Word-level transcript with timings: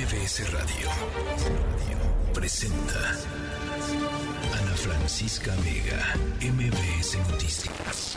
MBS 0.00 0.50
Radio 0.50 0.88
presenta 2.32 3.18
Ana 4.58 4.74
Francisca 4.74 5.54
Vega, 5.56 6.14
MBS 6.40 7.18
Noticias. 7.28 8.16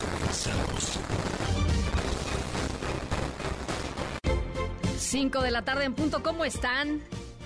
Comenzamos. 0.00 0.98
5 4.98 5.40
de 5.40 5.50
la 5.50 5.64
tarde 5.64 5.84
en 5.84 5.94
punto, 5.94 6.22
¿cómo 6.22 6.44
están? 6.44 7.00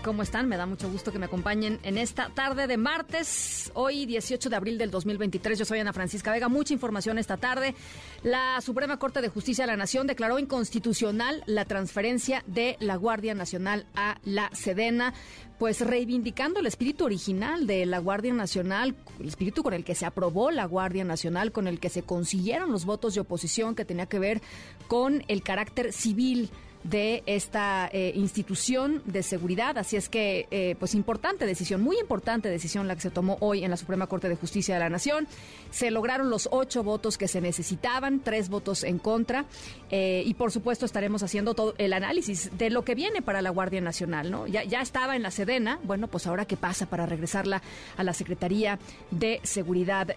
¿Cómo 0.04 0.22
están? 0.22 0.48
Me 0.48 0.56
da 0.56 0.64
mucho 0.64 0.90
gusto 0.90 1.12
que 1.12 1.18
me 1.18 1.26
acompañen 1.26 1.80
en 1.82 1.98
esta 1.98 2.30
tarde 2.30 2.66
de 2.66 2.76
martes, 2.76 3.70
hoy 3.74 4.06
18 4.06 4.48
de 4.48 4.56
abril 4.56 4.78
del 4.78 4.90
2023. 4.90 5.58
Yo 5.58 5.64
soy 5.64 5.80
Ana 5.80 5.92
Francisca 5.92 6.30
Vega. 6.30 6.48
Mucha 6.48 6.72
información 6.72 7.18
esta 7.18 7.36
tarde. 7.36 7.74
La 8.22 8.60
Suprema 8.60 8.98
Corte 8.98 9.20
de 9.20 9.28
Justicia 9.28 9.64
de 9.64 9.72
la 9.72 9.76
Nación 9.76 10.06
declaró 10.06 10.38
inconstitucional 10.38 11.42
la 11.46 11.64
transferencia 11.64 12.44
de 12.46 12.76
la 12.80 12.96
Guardia 12.96 13.34
Nacional 13.34 13.86
a 13.94 14.18
la 14.24 14.50
Sedena 14.54 15.12
pues 15.58 15.80
reivindicando 15.80 16.60
el 16.60 16.66
espíritu 16.66 17.04
original 17.04 17.66
de 17.66 17.84
la 17.84 17.98
Guardia 17.98 18.32
Nacional, 18.32 18.94
el 19.18 19.26
espíritu 19.26 19.64
con 19.64 19.74
el 19.74 19.84
que 19.84 19.96
se 19.96 20.06
aprobó 20.06 20.52
la 20.52 20.64
Guardia 20.64 21.04
Nacional, 21.04 21.50
con 21.50 21.66
el 21.66 21.80
que 21.80 21.88
se 21.88 22.02
consiguieron 22.02 22.70
los 22.70 22.84
votos 22.84 23.14
de 23.14 23.20
oposición 23.20 23.74
que 23.74 23.84
tenía 23.84 24.06
que 24.06 24.20
ver 24.20 24.40
con 24.86 25.24
el 25.26 25.42
carácter 25.42 25.92
civil 25.92 26.48
de 26.84 27.22
esta 27.26 27.88
eh, 27.92 28.12
institución 28.14 29.02
de 29.04 29.22
seguridad. 29.22 29.78
Así 29.78 29.96
es 29.96 30.08
que, 30.08 30.46
eh, 30.50 30.76
pues 30.78 30.94
importante 30.94 31.46
decisión, 31.46 31.80
muy 31.80 31.98
importante 31.98 32.48
decisión 32.48 32.88
la 32.88 32.94
que 32.94 33.00
se 33.00 33.10
tomó 33.10 33.36
hoy 33.40 33.64
en 33.64 33.70
la 33.70 33.76
Suprema 33.76 34.06
Corte 34.06 34.28
de 34.28 34.36
Justicia 34.36 34.74
de 34.74 34.80
la 34.80 34.88
Nación. 34.88 35.26
Se 35.70 35.90
lograron 35.90 36.30
los 36.30 36.48
ocho 36.50 36.82
votos 36.82 37.18
que 37.18 37.28
se 37.28 37.40
necesitaban, 37.40 38.20
tres 38.20 38.48
votos 38.48 38.84
en 38.84 38.98
contra. 38.98 39.44
Eh, 39.90 40.22
y 40.24 40.34
por 40.34 40.52
supuesto 40.52 40.86
estaremos 40.86 41.22
haciendo 41.22 41.54
todo 41.54 41.74
el 41.78 41.92
análisis 41.92 42.56
de 42.56 42.70
lo 42.70 42.84
que 42.84 42.94
viene 42.94 43.22
para 43.22 43.42
la 43.42 43.50
Guardia 43.50 43.80
Nacional. 43.80 44.30
¿no? 44.30 44.46
Ya, 44.46 44.64
ya 44.64 44.80
estaba 44.80 45.16
en 45.16 45.22
la 45.22 45.30
Sedena, 45.30 45.78
bueno, 45.84 46.08
pues 46.08 46.26
ahora 46.26 46.44
qué 46.44 46.56
pasa 46.56 46.86
para 46.86 47.06
regresarla 47.06 47.62
a 47.96 48.04
la 48.04 48.12
Secretaría 48.12 48.78
de 49.10 49.40
Seguridad 49.42 50.16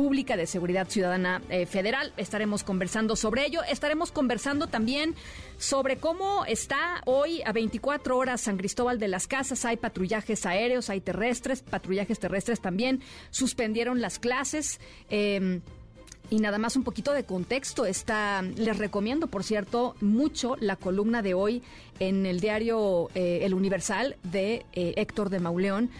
Pública, 0.00 0.38
de 0.38 0.46
Seguridad 0.46 0.88
Ciudadana 0.88 1.42
Federal. 1.68 2.14
Estaremos 2.16 2.64
conversando 2.64 3.16
sobre 3.16 3.44
ello. 3.44 3.60
Estaremos 3.64 4.10
conversando 4.10 4.66
también 4.66 5.14
sobre 5.58 5.98
cómo 5.98 6.46
está 6.46 7.02
hoy 7.04 7.42
a 7.44 7.52
24 7.52 8.16
horas 8.16 8.40
San 8.40 8.56
Cristóbal 8.56 8.98
de 8.98 9.08
las 9.08 9.26
Casas. 9.26 9.66
Hay 9.66 9.76
patrullajes 9.76 10.46
aéreos, 10.46 10.88
hay 10.88 11.02
terrestres, 11.02 11.60
patrullajes 11.60 12.18
terrestres 12.18 12.62
también. 12.62 13.02
Suspendieron 13.28 14.00
las 14.00 14.18
clases. 14.18 14.80
Em, 15.10 15.60
y 16.30 16.38
nada 16.38 16.56
más 16.56 16.76
un 16.76 16.84
poquito 16.84 17.12
de 17.12 17.24
contexto. 17.24 17.84
Está, 17.84 18.40
les 18.42 18.78
recomiendo, 18.78 19.26
por 19.26 19.44
cierto, 19.44 19.96
mucho 20.00 20.56
la 20.60 20.76
columna 20.76 21.20
de 21.20 21.34
hoy 21.34 21.62
en 21.98 22.24
el 22.24 22.40
diario 22.40 23.10
eh, 23.14 23.40
El 23.42 23.52
Universal 23.52 24.16
de 24.22 24.64
eh, 24.72 24.94
Héctor 24.96 25.28
de 25.28 25.40
Mauleón. 25.40 25.90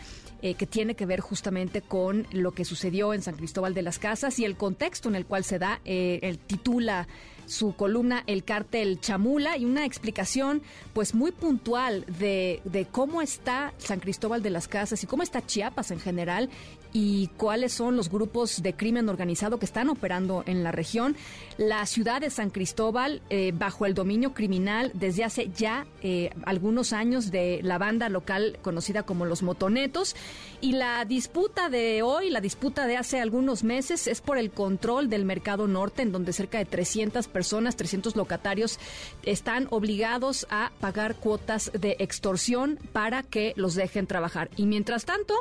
Eh, 0.43 0.55
que 0.55 0.67
tiene 0.67 0.95
que 0.95 1.07
ver 1.07 1.21
justamente 1.21 1.83
con 1.83 2.27
lo 2.33 2.53
que 2.53 2.65
sucedió 2.65 3.13
en 3.13 3.23
San 3.23 3.37
Cristóbal 3.37 3.75
de 3.75 3.83
las 3.83 3.99
Casas 3.99 4.39
y 4.39 4.45
el 4.45 4.57
contexto 4.57 5.09
en 5.09 5.15
el 5.15 5.27
cual 5.27 5.45
se 5.45 5.59
da, 5.59 5.81
el 5.85 6.39
titula 6.39 7.09
su 7.51 7.75
columna 7.75 8.23
El 8.27 8.45
cártel 8.45 9.01
Chamula 9.01 9.57
y 9.57 9.65
una 9.65 9.85
explicación 9.85 10.63
pues 10.93 11.15
muy 11.15 11.33
puntual 11.33 12.05
de, 12.07 12.61
de 12.65 12.87
cómo 12.87 13.23
está 13.23 13.75
San 13.79 14.01
Cristóbal 14.01 14.43
de 14.43 14.51
las 14.51 14.69
Casas 14.69 15.03
y 15.03 15.07
cómo 15.07 15.23
está 15.23 15.45
Chiapas 15.45 15.91
en 15.91 16.01
general 16.01 16.49
y 16.93 17.29
cuáles 17.37 17.73
son 17.73 17.97
los 17.97 18.11
grupos 18.11 18.63
de 18.63 18.75
crimen 18.75 19.09
organizado 19.09 19.59
que 19.59 19.65
están 19.65 19.89
operando 19.89 20.43
en 20.47 20.65
la 20.65 20.73
región. 20.73 21.17
La 21.57 21.87
ciudad 21.87 22.21
de 22.21 22.31
San 22.31 22.51
Cristóbal, 22.51 23.23
eh, 23.31 23.53
bajo 23.55 23.87
el 23.87 23.95
dominio 23.95 24.33
criminal 24.35 24.91
desde 24.95 25.25
hace 25.25 25.51
ya 25.55 25.87
eh, 26.03 26.31
algunos 26.45 26.93
años 26.93 27.31
de 27.31 27.61
la 27.63 27.79
banda 27.79 28.09
local 28.09 28.59
conocida 28.63 29.03
como 29.05 29.27
los 29.27 29.43
Motonetos. 29.43 30.17
Y 30.63 30.73
la 30.73 31.07
disputa 31.07 31.71
de 31.71 32.03
hoy, 32.03 32.29
la 32.29 32.43
disputa 32.43 32.87
de 32.87 32.99
hace 32.99 33.19
algunos 33.19 33.65
meses, 33.65 34.07
es 34.07 34.21
por 34.21 34.37
el 34.37 34.51
control 34.51 35.09
del 35.09 35.25
mercado 35.25 35.67
norte, 35.67 36.03
en 36.03 36.13
donde 36.13 36.35
cerca 36.35 36.59
de 36.59 36.67
300 36.67 37.29
personas, 37.29 37.77
300 37.77 38.15
locatarios, 38.15 38.79
están 39.23 39.69
obligados 39.71 40.47
a 40.51 40.71
pagar 40.81 41.17
cuotas 41.17 41.71
de 41.73 41.97
extorsión 41.99 42.79
para 42.93 43.23
que 43.23 43.55
los 43.57 43.75
dejen 43.75 44.07
trabajar. 44.07 44.51
Y 44.57 44.67
mientras 44.67 45.07
tanto, 45.07 45.35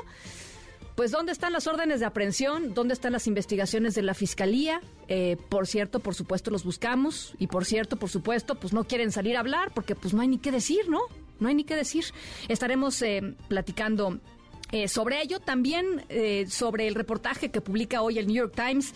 pues 0.96 1.12
¿dónde 1.12 1.34
están 1.34 1.52
las 1.52 1.68
órdenes 1.68 2.00
de 2.00 2.06
aprehensión? 2.06 2.74
¿Dónde 2.74 2.94
están 2.94 3.12
las 3.12 3.28
investigaciones 3.28 3.96
de 3.96 4.04
la 4.04 4.14
Fiscalía? 4.14 4.80
Eh, 5.10 5.36
por 5.50 5.68
cierto, 5.68 6.00
por 6.00 6.16
supuesto, 6.16 6.50
los 6.50 6.64
buscamos. 6.64 7.34
Y 7.40 7.48
por 7.48 7.66
cierto, 7.66 7.98
por 7.98 8.10
supuesto, 8.10 8.56
pues 8.56 8.72
no 8.72 8.86
quieren 8.86 9.12
salir 9.12 9.36
a 9.36 9.42
hablar 9.42 9.74
porque 9.74 9.96
pues 9.96 10.14
no 10.14 10.22
hay 10.22 10.30
ni 10.30 10.38
qué 10.38 10.54
decir, 10.54 10.88
¿no? 10.88 11.02
No 11.42 11.50
hay 11.50 11.56
ni 11.56 11.66
qué 11.66 11.76
decir. 11.76 12.06
Estaremos 12.48 13.02
eh, 13.02 13.36
platicando 13.50 14.20
eh, 14.72 14.88
sobre 14.88 15.22
ello, 15.22 15.40
también 15.40 16.04
sobre 16.48 16.88
el 16.88 16.96
reportaje 16.96 17.50
que 17.50 17.62
publica 17.62 18.02
hoy 18.02 18.20
el 18.20 18.28
New 18.28 18.36
York 18.36 18.54
Times 18.56 18.94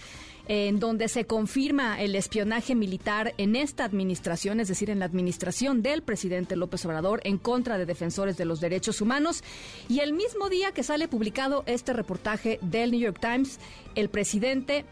en 0.47 0.79
donde 0.79 1.07
se 1.07 1.25
confirma 1.25 2.01
el 2.01 2.15
espionaje 2.15 2.75
militar 2.75 3.33
en 3.37 3.55
esta 3.55 3.85
administración, 3.85 4.59
es 4.59 4.67
decir, 4.67 4.89
en 4.89 4.99
la 4.99 5.05
administración 5.05 5.81
del 5.81 6.03
presidente 6.03 6.55
López 6.55 6.85
Obrador 6.85 7.21
en 7.23 7.37
contra 7.37 7.77
de 7.77 7.85
defensores 7.85 8.35
de 8.37 8.45
los 8.45 8.59
derechos 8.59 8.99
humanos. 8.99 9.43
Y 9.87 9.99
el 9.99 10.13
mismo 10.13 10.49
día 10.49 10.71
que 10.71 10.83
sale 10.83 11.07
publicado 11.07 11.63
este 11.65 11.93
reportaje 11.93 12.59
del 12.61 12.91
New 12.91 12.99
York 12.99 13.19
Times, 13.21 13.59
el 13.95 14.09
presidente 14.09 14.85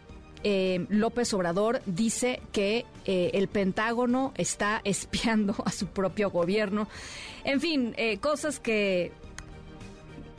eh, 0.44 0.86
López 0.88 1.32
Obrador 1.34 1.82
dice 1.86 2.40
que 2.50 2.86
eh, 3.04 3.30
el 3.34 3.48
Pentágono 3.48 4.32
está 4.36 4.80
espiando 4.84 5.54
a 5.64 5.70
su 5.70 5.86
propio 5.88 6.30
gobierno. 6.30 6.88
En 7.44 7.60
fin, 7.60 7.94
eh, 7.98 8.18
cosas 8.18 8.58
que 8.58 9.12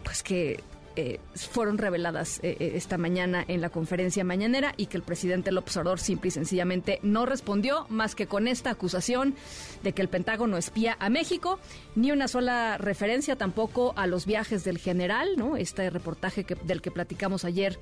pues 0.03 0.23
que 0.23 0.63
eh, 0.95 1.19
fueron 1.33 1.79
reveladas 1.79 2.37
eh, 2.43 2.55
eh, 2.59 2.73
esta 2.75 2.99
mañana 2.99 3.43
en 3.47 3.61
la 3.61 3.71
conferencia 3.71 4.23
mañanera 4.23 4.75
y 4.77 4.85
que 4.85 4.97
el 4.97 5.01
presidente 5.01 5.51
López 5.51 5.75
Obrador 5.77 5.99
simple 5.99 6.27
y 6.27 6.31
sencillamente 6.31 6.99
no 7.01 7.25
respondió 7.25 7.87
más 7.89 8.13
que 8.13 8.27
con 8.27 8.47
esta 8.47 8.69
acusación 8.69 9.33
de 9.81 9.93
que 9.93 10.03
el 10.03 10.07
Pentágono 10.07 10.55
espía 10.55 10.95
a 10.99 11.09
México, 11.09 11.59
ni 11.95 12.11
una 12.11 12.27
sola 12.27 12.77
referencia 12.77 13.35
tampoco 13.35 13.93
a 13.95 14.05
los 14.05 14.27
viajes 14.27 14.63
del 14.63 14.77
general, 14.77 15.29
¿no? 15.35 15.57
Este 15.57 15.89
reportaje 15.89 16.45
del 16.63 16.83
que 16.83 16.91
platicamos 16.91 17.43
ayer 17.43 17.79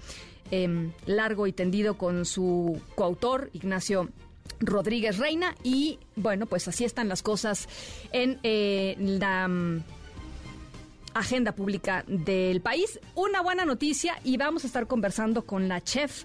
em, 0.49 0.93
largo 1.05 1.47
y 1.47 1.51
tendido 1.51 1.97
con 1.97 2.23
su 2.23 2.81
coautor 2.95 3.49
Ignacio 3.51 4.07
Rodríguez 4.61 5.17
Reina 5.17 5.53
y 5.63 5.99
bueno, 6.15 6.45
pues 6.45 6.65
así 6.69 6.85
están 6.85 7.09
las 7.09 7.23
cosas 7.23 7.67
en 8.13 8.39
la 9.19 9.49
agenda 11.13 11.53
pública 11.53 12.03
del 12.07 12.61
país. 12.61 12.99
Una 13.15 13.41
buena 13.41 13.65
noticia 13.65 14.19
y 14.23 14.37
vamos 14.37 14.63
a 14.63 14.67
estar 14.67 14.87
conversando 14.87 15.45
con 15.45 15.67
la 15.67 15.81
chef. 15.81 16.23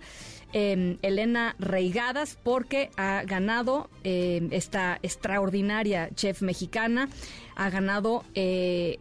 Em, 0.52 0.96
Elena 1.02 1.56
Reigadas 1.58 2.38
porque 2.42 2.90
ha 2.96 3.24
ganado 3.24 3.90
em, 4.04 4.48
esta 4.52 4.98
extraordinaria 5.02 6.10
chef 6.14 6.40
mexicana, 6.40 7.08
ha 7.56 7.68
ganado 7.68 8.24
eh, 8.34 9.00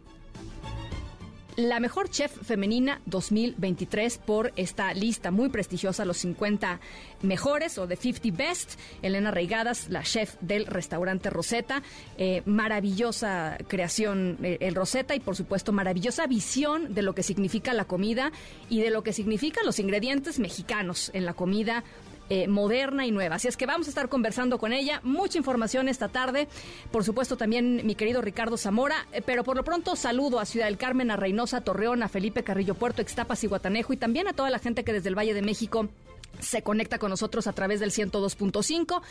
la 1.56 1.80
mejor 1.80 2.10
chef 2.10 2.30
femenina 2.42 3.00
2023 3.06 4.18
por 4.18 4.52
esta 4.56 4.92
lista 4.92 5.30
muy 5.30 5.48
prestigiosa, 5.48 6.04
los 6.04 6.18
50 6.18 6.80
mejores 7.22 7.78
o 7.78 7.86
de 7.86 7.96
50 7.96 8.36
best. 8.36 8.78
Elena 9.02 9.30
Reigadas, 9.30 9.88
la 9.88 10.02
chef 10.02 10.36
del 10.40 10.66
restaurante 10.66 11.30
Rosetta. 11.30 11.82
Eh, 12.18 12.42
maravillosa 12.44 13.56
creación 13.68 14.38
eh, 14.42 14.58
el 14.60 14.74
Rosetta 14.74 15.14
y 15.14 15.20
por 15.20 15.34
supuesto 15.34 15.72
maravillosa 15.72 16.26
visión 16.26 16.94
de 16.94 17.02
lo 17.02 17.14
que 17.14 17.22
significa 17.22 17.72
la 17.72 17.86
comida 17.86 18.32
y 18.68 18.80
de 18.80 18.90
lo 18.90 19.02
que 19.02 19.12
significan 19.12 19.64
los 19.64 19.78
ingredientes 19.78 20.38
mexicanos 20.38 21.10
en 21.14 21.24
la 21.24 21.34
comida 21.34 21.84
eh, 22.28 22.48
moderna 22.48 23.06
y 23.06 23.12
nueva. 23.12 23.36
Así 23.36 23.48
es 23.48 23.56
que 23.56 23.66
vamos 23.66 23.86
a 23.86 23.90
estar 23.90 24.08
conversando 24.08 24.58
con 24.58 24.72
ella. 24.72 25.00
Mucha 25.02 25.38
información 25.38 25.88
esta 25.88 26.08
tarde. 26.08 26.48
Por 26.90 27.04
supuesto, 27.04 27.36
también 27.36 27.82
mi 27.84 27.94
querido 27.94 28.20
Ricardo 28.20 28.56
Zamora. 28.56 29.06
Eh, 29.12 29.22
pero 29.24 29.44
por 29.44 29.56
lo 29.56 29.64
pronto, 29.64 29.96
saludo 29.96 30.40
a 30.40 30.44
Ciudad 30.44 30.66
del 30.66 30.76
Carmen, 30.76 31.10
a 31.10 31.16
Reynosa, 31.16 31.60
Torreón, 31.60 32.02
a 32.02 32.08
Felipe 32.08 32.42
Carrillo 32.42 32.74
Puerto, 32.74 33.02
Extapas 33.02 33.42
y 33.44 33.46
Guatanejo 33.46 33.92
y 33.92 33.96
también 33.96 34.28
a 34.28 34.32
toda 34.32 34.50
la 34.50 34.58
gente 34.58 34.84
que 34.84 34.92
desde 34.92 35.08
el 35.08 35.18
Valle 35.18 35.34
de 35.34 35.42
México 35.42 35.88
se 36.40 36.62
conecta 36.62 36.98
con 36.98 37.10
nosotros 37.10 37.46
a 37.46 37.52
través 37.52 37.80
del 37.80 37.90
102.5. 37.90 39.02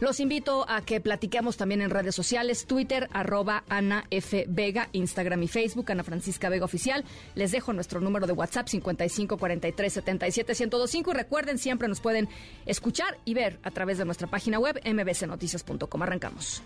Los 0.00 0.20
invito 0.20 0.68
a 0.68 0.82
que 0.82 1.00
platiquemos 1.00 1.56
también 1.56 1.82
en 1.82 1.90
redes 1.90 2.14
sociales, 2.14 2.66
Twitter, 2.66 3.08
arroba 3.12 3.64
Ana 3.68 4.06
F. 4.10 4.46
Vega, 4.48 4.88
Instagram 4.92 5.42
y 5.42 5.48
Facebook, 5.48 5.90
Ana 5.90 6.04
Francisca 6.04 6.48
Vega 6.48 6.64
Oficial. 6.64 7.04
Les 7.34 7.52
dejo 7.52 7.72
nuestro 7.72 8.00
número 8.00 8.26
de 8.26 8.32
WhatsApp 8.32 8.68
55 8.68 9.36
43 9.36 9.92
77 9.92 10.52
1025 10.52 11.10
y 11.10 11.14
recuerden, 11.14 11.58
siempre 11.58 11.88
nos 11.88 12.00
pueden 12.00 12.28
escuchar 12.66 13.18
y 13.24 13.34
ver 13.34 13.58
a 13.62 13.70
través 13.70 13.98
de 13.98 14.04
nuestra 14.04 14.26
página 14.28 14.58
web 14.58 14.80
mbcnoticias.com. 14.84 16.02
Arrancamos. 16.02 16.62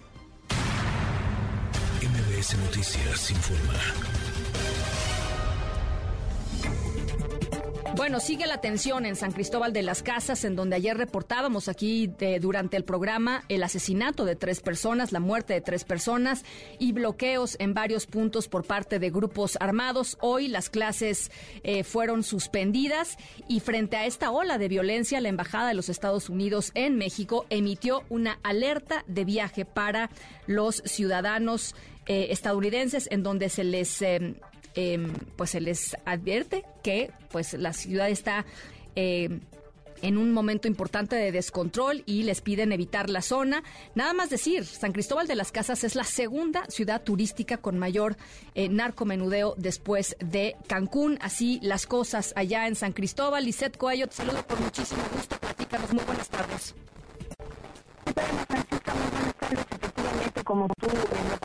MBS 2.00 2.56
Noticias 2.59 3.31
informa. 3.31 4.27
Bueno, 7.96 8.20
sigue 8.20 8.46
la 8.46 8.61
tensión 8.61 9.06
en 9.06 9.17
San 9.17 9.32
Cristóbal 9.32 9.73
de 9.73 9.82
las 9.82 10.02
Casas, 10.02 10.44
en 10.44 10.55
donde 10.55 10.76
ayer 10.76 10.96
reportábamos 10.96 11.69
aquí 11.69 12.12
durante 12.40 12.76
el 12.76 12.85
programa 12.85 13.44
el 13.49 13.62
asesinato 13.62 14.25
de 14.25 14.37
tres 14.37 14.61
personas, 14.61 15.11
la 15.11 15.20
muerte 15.20 15.55
de 15.55 15.61
tres 15.61 15.85
personas 15.85 16.44
y 16.79 16.93
bloqueos 16.93 17.56
en 17.58 17.75
varios 17.75 18.06
puntos 18.06 18.46
por 18.46 18.64
parte 18.64 18.99
de 18.99 19.11
grupos 19.11 19.56
armados. 19.61 20.17
Hoy 20.20 20.49
las 20.49 20.70
clases 20.70 21.31
eh, 21.64 21.82
fueron 21.82 22.23
suspendidas 22.23 23.17
y 23.49 23.61
frente 23.61 23.96
a 23.96 24.06
esta 24.06 24.31
ola 24.31 24.58
de 24.58 24.69
violencia, 24.69 25.20
la 25.20 25.29
Embajada 25.29 25.69
de 25.69 25.75
los 25.75 25.88
Estados 25.88 26.29
Unidos 26.29 26.70
en 26.75 26.96
México 26.96 27.46
emitió 27.50 28.05
una 28.11 28.38
alerta 28.43 29.05
de 29.06 29.25
viaje 29.25 29.64
para 29.64 30.11
los 30.46 30.82
ciudadanos 30.85 31.75
eh, 32.06 32.29
estadounidenses 32.31 33.08
en 33.11 33.23
donde 33.23 33.49
se 33.49 33.64
les 33.64 34.00
eh, 34.02 34.35
Em, 34.80 35.12
pues 35.34 35.50
se 35.50 35.60
les 35.60 35.96
advierte 36.04 36.64
que 36.84 37.10
pues 37.32 37.52
la 37.54 37.72
ciudad 37.72 38.08
está 38.08 38.46
em, 38.94 39.40
en 40.02 40.16
un 40.16 40.30
momento 40.30 40.69
importante 40.69 41.16
de 41.16 41.32
descontrol 41.32 42.04
y 42.06 42.22
les 42.22 42.42
piden 42.42 42.70
evitar 42.70 43.10
la 43.10 43.20
zona. 43.20 43.64
Nada 43.96 44.12
más 44.12 44.30
decir, 44.30 44.64
San 44.64 44.92
Cristóbal 44.92 45.26
de 45.26 45.34
las 45.34 45.50
Casas 45.50 45.82
es 45.82 45.96
la 45.96 46.04
segunda 46.04 46.64
ciudad 46.69 47.02
turística 47.02 47.56
con 47.56 47.76
mayor 47.76 48.16
eh, 48.54 48.69
narcomenudeo 48.69 49.56
después 49.56 50.16
de 50.20 50.54
Cancún. 50.69 51.19
Así 51.22 51.58
las 51.60 51.88
cosas 51.88 52.32
allá 52.36 52.69
en 52.69 52.76
San 52.76 52.92
Cristóbal. 52.92 53.46
Lisette 53.46 53.76
Coello, 53.76 54.06
te 54.06 54.14
saludo 54.14 54.46
por 54.46 54.60
muchísimo 54.60 55.02
gusto. 55.12 55.38
Platícanos. 55.40 55.92
Muy 55.92 56.04
buenas 56.04 56.28
tardes. 56.28 56.76
Como 60.44 60.69
tú 60.80 60.86
eh, 60.86 61.38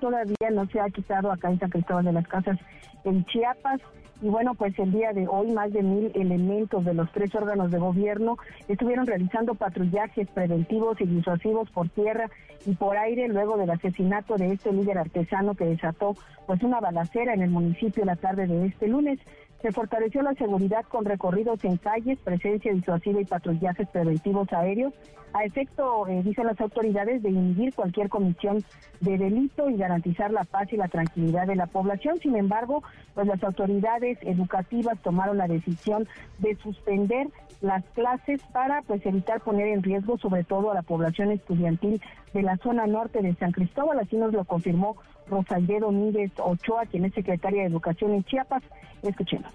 todavía 0.00 0.50
no 0.52 0.66
se 0.66 0.80
ha 0.80 0.88
quitado 0.88 1.30
acá 1.30 1.50
en 1.50 1.58
San 1.58 1.70
Cristóbal 1.70 2.06
de 2.06 2.12
las 2.12 2.26
Casas 2.26 2.58
en 3.04 3.24
Chiapas. 3.26 3.80
Y 4.22 4.28
bueno, 4.28 4.54
pues 4.54 4.78
el 4.78 4.92
día 4.92 5.12
de 5.12 5.26
hoy 5.28 5.52
más 5.52 5.72
de 5.72 5.82
mil 5.82 6.10
elementos 6.14 6.84
de 6.84 6.94
los 6.94 7.10
tres 7.12 7.34
órganos 7.34 7.70
de 7.70 7.78
gobierno 7.78 8.38
estuvieron 8.68 9.06
realizando 9.06 9.54
patrullajes 9.54 10.28
preventivos 10.30 10.98
y 11.00 11.04
disuasivos 11.04 11.68
por 11.70 11.88
tierra 11.90 12.30
y 12.64 12.74
por 12.74 12.96
aire 12.96 13.28
luego 13.28 13.58
del 13.58 13.70
asesinato 13.70 14.36
de 14.36 14.52
este 14.52 14.72
líder 14.72 14.98
artesano 14.98 15.54
que 15.54 15.66
desató 15.66 16.14
pues 16.46 16.62
una 16.62 16.80
balacera 16.80 17.34
en 17.34 17.42
el 17.42 17.50
municipio 17.50 18.04
la 18.04 18.16
tarde 18.16 18.46
de 18.46 18.66
este 18.66 18.88
lunes. 18.88 19.18
Se 19.64 19.72
fortaleció 19.72 20.20
la 20.20 20.34
seguridad 20.34 20.84
con 20.90 21.06
recorridos 21.06 21.64
en 21.64 21.78
calles, 21.78 22.18
presencia 22.18 22.70
disuasiva 22.70 23.22
y 23.22 23.24
patrullajes 23.24 23.88
preventivos 23.88 24.52
aéreos, 24.52 24.92
a 25.32 25.42
efecto, 25.42 26.06
eh, 26.06 26.22
dicen 26.22 26.44
las 26.44 26.60
autoridades, 26.60 27.22
de 27.22 27.30
inhibir 27.30 27.74
cualquier 27.74 28.10
comisión 28.10 28.62
de 29.00 29.16
delito 29.16 29.70
y 29.70 29.78
garantizar 29.78 30.30
la 30.32 30.44
paz 30.44 30.70
y 30.70 30.76
la 30.76 30.88
tranquilidad 30.88 31.46
de 31.46 31.56
la 31.56 31.66
población. 31.66 32.18
Sin 32.20 32.36
embargo, 32.36 32.82
pues 33.14 33.26
las 33.26 33.42
autoridades 33.42 34.18
educativas 34.20 35.00
tomaron 35.00 35.38
la 35.38 35.48
decisión 35.48 36.06
de 36.40 36.56
suspender 36.56 37.28
las 37.62 37.82
clases 37.94 38.42
para 38.52 38.82
pues 38.82 39.04
evitar 39.06 39.40
poner 39.40 39.68
en 39.68 39.82
riesgo 39.82 40.18
sobre 40.18 40.44
todo 40.44 40.72
a 40.72 40.74
la 40.74 40.82
población 40.82 41.30
estudiantil 41.30 42.02
de 42.34 42.42
la 42.42 42.58
zona 42.58 42.86
norte 42.86 43.22
de 43.22 43.34
San 43.36 43.52
Cristóbal, 43.52 43.98
así 43.98 44.18
nos 44.18 44.34
lo 44.34 44.44
confirmó 44.44 44.96
Rosalde 45.28 45.80
Domínguez 45.80 46.32
Ochoa, 46.38 46.86
quien 46.86 47.04
es 47.04 47.14
secretaria 47.14 47.62
de 47.62 47.68
Educación 47.68 48.12
en 48.12 48.24
Chiapas. 48.24 48.62
Escuchemos. 49.02 49.52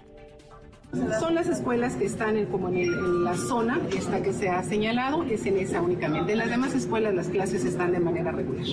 Son 1.20 1.34
las 1.36 1.48
escuelas 1.48 1.94
que 1.94 2.06
están 2.06 2.36
en, 2.36 2.46
como 2.46 2.68
en, 2.68 3.22
la 3.22 3.34
zona 3.36 3.78
esta 3.96 4.22
que 4.22 4.32
se 4.32 4.48
ha 4.48 4.62
señalado, 4.62 5.22
es 5.22 5.46
en 5.46 5.58
esa 5.58 5.80
únicamente. 5.80 6.32
En 6.32 6.38
las 6.38 6.50
demás 6.50 6.74
escuelas 6.74 7.14
las 7.14 7.28
clases 7.28 7.64
están 7.64 7.92
de 7.92 8.00
manera 8.00 8.32
regular. 8.32 8.66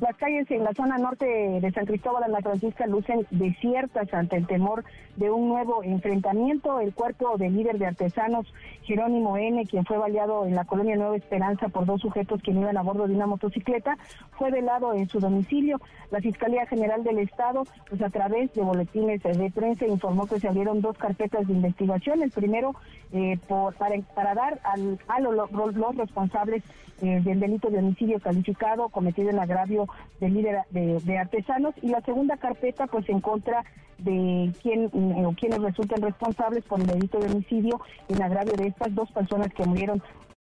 Las 0.00 0.16
calles 0.16 0.50
en 0.50 0.64
la 0.64 0.72
zona 0.72 0.96
norte 0.96 1.26
de 1.26 1.72
San 1.72 1.84
Cristóbal 1.84 2.24
de 2.24 2.30
la 2.30 2.40
Francisca 2.40 2.86
lucen 2.86 3.26
desiertas 3.30 4.12
ante 4.14 4.36
el 4.36 4.46
temor 4.46 4.82
de 5.16 5.30
un 5.30 5.46
nuevo 5.48 5.82
enfrentamiento. 5.82 6.80
El 6.80 6.94
cuerpo 6.94 7.36
del 7.36 7.54
líder 7.54 7.76
de 7.76 7.84
artesanos, 7.84 8.50
Jerónimo 8.82 9.36
N., 9.36 9.66
quien 9.66 9.84
fue 9.84 9.98
baleado 9.98 10.46
en 10.46 10.54
la 10.54 10.64
colonia 10.64 10.96
Nueva 10.96 11.18
Esperanza 11.18 11.68
por 11.68 11.84
dos 11.84 12.00
sujetos 12.00 12.40
que 12.42 12.50
iban 12.50 12.78
a 12.78 12.82
bordo 12.82 13.06
de 13.06 13.14
una 13.14 13.26
motocicleta, 13.26 13.98
fue 14.38 14.50
velado 14.50 14.94
en 14.94 15.06
su 15.06 15.20
domicilio. 15.20 15.78
La 16.10 16.20
Fiscalía 16.20 16.64
General 16.64 17.04
del 17.04 17.18
Estado, 17.18 17.64
pues 17.90 18.00
a 18.00 18.08
través 18.08 18.54
de 18.54 18.62
boletines 18.62 19.22
de 19.22 19.50
prensa, 19.54 19.86
informó 19.86 20.26
que 20.26 20.40
se 20.40 20.48
abrieron 20.48 20.80
dos 20.80 20.96
carpetas 20.96 21.46
de 21.46 21.52
investigación. 21.52 22.22
El 22.22 22.30
primero, 22.30 22.74
eh, 23.12 23.38
por, 23.46 23.74
para, 23.74 24.34
dar 24.34 24.60
al, 24.64 24.98
a 25.08 25.20
los, 25.20 25.52
los 25.52 25.96
responsables 25.96 26.62
eh, 27.02 27.20
del 27.22 27.40
delito 27.40 27.70
de 27.70 27.78
homicidio 27.78 28.20
calificado 28.20 28.90
cometido 28.90 29.30
en 29.30 29.38
agravio 29.38 29.86
del 30.20 30.34
líder 30.34 30.62
de, 30.70 31.18
artesanos. 31.18 31.74
Y 31.82 31.88
la 31.88 32.00
segunda 32.02 32.36
carpeta 32.36 32.86
pues 32.86 33.08
en 33.08 33.20
contra 33.20 33.64
de 33.98 34.52
quien 34.62 34.84
eh, 34.84 35.26
o 35.26 35.32
quienes 35.32 35.60
resulten 35.60 36.02
responsables 36.02 36.64
por 36.64 36.80
el 36.80 36.86
delito 36.86 37.18
de 37.18 37.30
homicidio 37.30 37.80
en 38.08 38.22
agravio 38.22 38.54
de 38.54 38.68
estas 38.68 38.94
dos 38.94 39.10
personas 39.12 39.52
que 39.52 39.64
murieron 39.64 40.02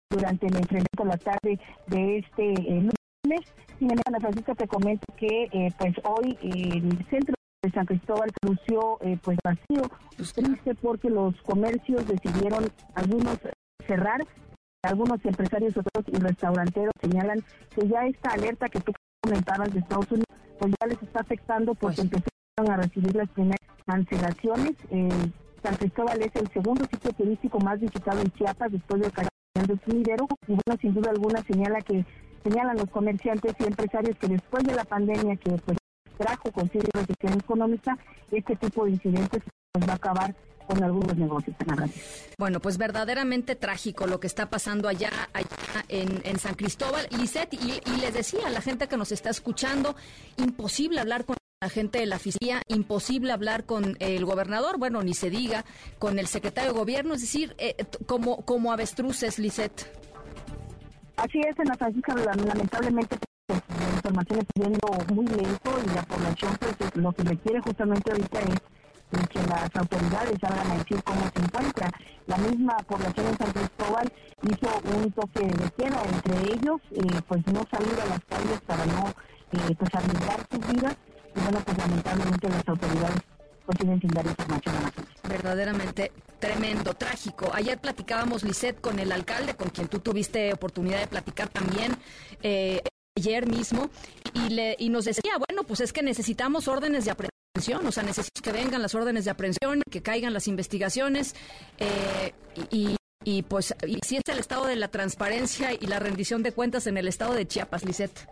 durante 0.10 0.48
el 0.48 0.56
enfrentamiento 0.56 1.06
la 1.06 1.18
tarde 1.18 1.60
de 1.88 2.18
este 2.20 2.54
eh, 2.54 2.90
lunes. 3.24 3.54
Sin 3.78 3.90
embargo, 3.92 4.04
Ana 4.08 4.20
Francisca 4.20 4.56
te 4.56 4.68
comento 4.68 5.06
que 5.18 5.50
eh, 5.52 5.72
pues 5.78 5.96
hoy 6.04 6.38
el 6.42 7.06
centro 7.10 7.36
de 7.64 7.72
San 7.72 7.86
Cristóbal 7.86 8.30
lució 8.42 8.98
pues 9.22 9.38
vacío, 9.44 9.84
triste 10.16 10.74
porque 10.76 11.10
los 11.10 11.40
comercios 11.44 12.08
decidieron 12.08 12.66
algunos 12.96 13.38
cerrar. 13.86 14.22
Algunos 14.84 15.24
empresarios 15.24 15.78
otros 15.78 16.06
y 16.08 16.18
restauranteros 16.18 16.94
señalan 17.00 17.44
que 17.76 17.88
ya 17.88 18.08
esta 18.08 18.32
alerta 18.32 18.68
que 18.68 18.80
tú 18.80 18.92
comentabas 19.22 19.74
de 19.74 19.80
Estados 19.80 20.12
Unidos, 20.12 20.28
pues 20.60 20.74
ya 20.80 20.88
les 20.88 21.02
está 21.02 21.22
afectando 21.22 21.76
porque 21.76 21.96
pues 21.98 22.00
empezaron 22.00 22.72
a 22.72 22.78
recibir 22.78 23.16
las 23.16 23.30
primeras 23.30 23.60
cancelaciones. 23.86 24.74
Eh, 24.90 25.32
San 25.64 25.76
Cristóbal 25.76 26.22
es 26.22 26.36
el 26.36 26.48
segundo 26.50 26.86
sitio 26.92 27.12
turístico 27.14 27.60
más 27.60 27.80
visitado 27.80 28.20
en 28.20 28.32
Chiapas 28.32 28.72
después 28.72 29.02
de 29.02 29.12
Sumidero 29.86 30.28
y 30.48 30.54
bueno, 30.54 30.80
sin 30.82 30.94
duda 30.94 31.12
alguna 31.12 31.44
señala 31.44 31.82
que 31.82 32.06
señalan 32.44 32.78
los 32.78 32.90
comerciantes 32.90 33.54
y 33.60 33.64
empresarios 33.66 34.18
que 34.18 34.28
después 34.28 34.64
de 34.64 34.74
la 34.74 34.84
pandemia 34.84 35.36
que 35.36 35.52
pues 35.52 35.78
trajo 36.18 36.52
consigo 36.52 36.86
recesión 36.94 37.34
económica, 37.34 37.98
este 38.32 38.56
tipo 38.56 38.86
de 38.86 38.92
incidentes 38.92 39.44
pues, 39.72 39.88
va 39.88 39.94
a 39.94 39.96
acabar 39.96 40.36
con 40.72 40.84
algunos 40.84 41.18
negocios 41.18 41.56
Bueno, 42.38 42.60
pues 42.60 42.78
verdaderamente 42.78 43.56
trágico 43.56 44.08
lo 44.08 44.20
que 44.20 44.28
está 44.28 44.50
pasando 44.50 44.88
allá, 44.88 45.12
allá 45.34 45.48
en, 45.90 46.40
San 46.40 46.56
Cristóbal. 46.56 47.08
Lisette, 47.12 47.54
y, 47.54 47.82
y 47.86 47.98
les 48.00 48.14
decía 48.14 48.48
a 48.48 48.50
la 48.50 48.62
gente 48.62 48.88
que 48.88 48.98
nos 48.98 49.12
está 49.12 49.30
escuchando, 49.30 49.96
imposible 50.38 51.00
hablar 51.00 51.26
con 51.26 51.36
la 51.62 51.70
gente 51.70 52.00
de 52.00 52.06
la 52.06 52.20
fiscalía, 52.20 52.62
imposible 52.68 53.34
hablar 53.34 53.66
con 53.66 53.98
el 54.00 54.26
gobernador, 54.26 54.80
bueno, 54.80 55.04
ni 55.04 55.14
se 55.14 55.30
diga, 55.30 55.66
con 56.00 56.18
el 56.18 56.28
secretario 56.28 56.72
de 56.72 56.80
gobierno, 56.80 57.14
es 57.14 57.22
decir, 57.22 57.54
eh, 57.58 57.76
como, 58.06 58.46
como 58.46 58.72
avestruces, 58.72 59.40
Lisette. 59.40 59.86
Así 61.18 61.40
es, 61.40 61.60
en 61.60 61.66
la 61.66 61.76
Francisca, 61.76 62.16
lamentablemente 62.16 63.18
pues, 63.46 63.62
la 63.78 63.96
información 63.96 64.40
está 64.40 64.64
yendo 64.64 65.14
muy 65.14 65.28
lento 65.28 65.72
y 65.86 65.96
la 65.96 66.02
población 66.04 66.58
pues, 66.60 66.96
lo 66.96 67.12
que 67.12 67.24
le 67.24 67.38
quiere 67.38 67.60
justamente 67.60 68.12
ahorita 68.12 68.40
es 68.40 68.81
que 69.20 69.44
las 69.44 69.70
autoridades 69.76 70.38
salgan 70.40 70.72
a 70.72 70.78
decir 70.78 71.04
cómo 71.04 71.22
se 71.34 71.42
encuentra. 71.42 71.92
La 72.28 72.38
misma 72.38 72.78
población 72.88 73.28
en 73.28 73.38
San 73.38 73.52
Cristóbal 73.52 74.14
hizo 74.44 74.98
un 74.98 75.12
toque 75.12 75.46
de 75.46 75.70
queda 75.72 76.04
entre 76.04 76.54
ellos, 76.54 76.82
eh, 76.92 77.22
pues 77.28 77.46
no 77.48 77.66
salir 77.70 78.00
a 78.00 78.06
las 78.06 78.24
calles 78.26 78.62
para 78.66 78.86
no 78.86 79.10
eh, 79.52 79.76
pues 79.78 79.94
arriesgar 79.94 80.48
sus 80.50 80.68
vidas 80.68 80.96
y 81.36 81.40
bueno, 81.42 81.60
pues 81.66 81.78
lamentablemente 81.78 82.50
las 82.50 82.68
autoridades 82.68 83.22
pues 83.66 83.78
siguen 83.80 84.02
sin 84.02 84.10
dar 84.12 84.26
información 84.26 84.76
a 84.76 84.82
la 84.82 84.92
gente. 84.92 85.12
Verdaderamente 85.28 86.12
tremendo, 86.40 86.94
trágico. 86.94 87.52
Ayer 87.54 87.80
platicábamos, 87.80 88.44
Lisette, 88.44 88.82
con 88.82 89.00
el 89.00 89.12
alcalde, 89.12 89.56
con 89.56 89.70
quien 89.70 89.88
tú 89.88 90.00
tuviste 90.00 90.54
oportunidad 90.54 91.00
de 91.00 91.08
platicar 91.08 91.50
también. 91.50 91.96
Eh, 92.44 92.82
ayer 93.18 93.46
mismo 93.46 93.90
y, 94.34 94.50
le, 94.50 94.76
y 94.80 94.90
nos 94.90 95.06
decía, 95.06 95.34
bueno, 95.48 95.64
pues 95.64 95.82
es 95.82 95.92
que 95.92 96.02
necesitamos 96.02 96.68
órdenes 96.68 97.06
de 97.06 97.12
aprehensión 97.12 97.41
o 97.54 97.92
sea, 97.92 98.04
necesito 98.04 98.42
que 98.42 98.52
vengan 98.54 98.82
las 98.82 98.96
órdenes 98.96 99.26
de 99.26 99.32
aprehensión, 99.32 99.82
que 99.90 100.02
caigan 100.02 100.34
las 100.34 100.48
investigaciones 100.48 101.36
eh, 101.80 102.34
y, 103.24 103.44
pues 103.44 103.76
y 103.86 104.00
si 104.04 104.18
es 104.18 104.24
el 104.28 104.40
estado 104.40 104.66
de 104.66 104.78
la 104.78 104.88
transparencia 104.88 105.74
y 105.74 105.86
la 105.88 106.00
rendición 106.00 106.44
de 106.44 106.54
cuentas 106.54 106.88
en 106.88 106.98
el 106.98 107.08
estado 107.08 107.34
de 107.34 107.46
Chiapas, 107.46 107.84
Lisette. 107.84 108.28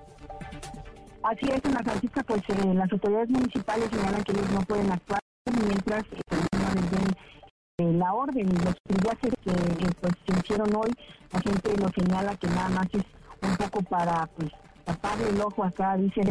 Así 1.21 1.45
es, 1.53 1.63
Ana 1.65 1.81
pues 2.25 2.41
eh, 2.47 2.73
las 2.73 2.91
autoridades 2.91 3.29
municipales 3.29 3.89
señalan 3.91 4.23
que 4.23 4.31
ellos 4.31 4.49
no 4.51 4.61
pueden 4.61 4.91
actuar 4.91 5.19
mientras 5.67 6.03
eh, 6.05 6.47
no 6.53 6.81
les 6.81 6.91
den 6.91 7.07
eh, 7.79 7.93
la 7.97 8.13
orden 8.13 8.47
los 8.47 8.75
viajes 9.03 9.33
que 9.43 9.51
pues, 9.99 10.13
se 10.25 10.39
hicieron 10.39 10.73
hoy, 10.75 10.91
la 11.33 11.41
gente 11.41 11.77
lo 11.77 11.89
señala 11.89 12.35
que 12.37 12.47
nada 12.47 12.69
más 12.69 12.87
es 12.93 13.03
un 13.41 13.57
poco 13.57 13.81
para 13.81 14.27
pues 14.27 14.49
taparle 14.85 15.29
el 15.29 15.41
ojo 15.41 15.63
acá, 15.63 15.97
dicen 15.97 16.29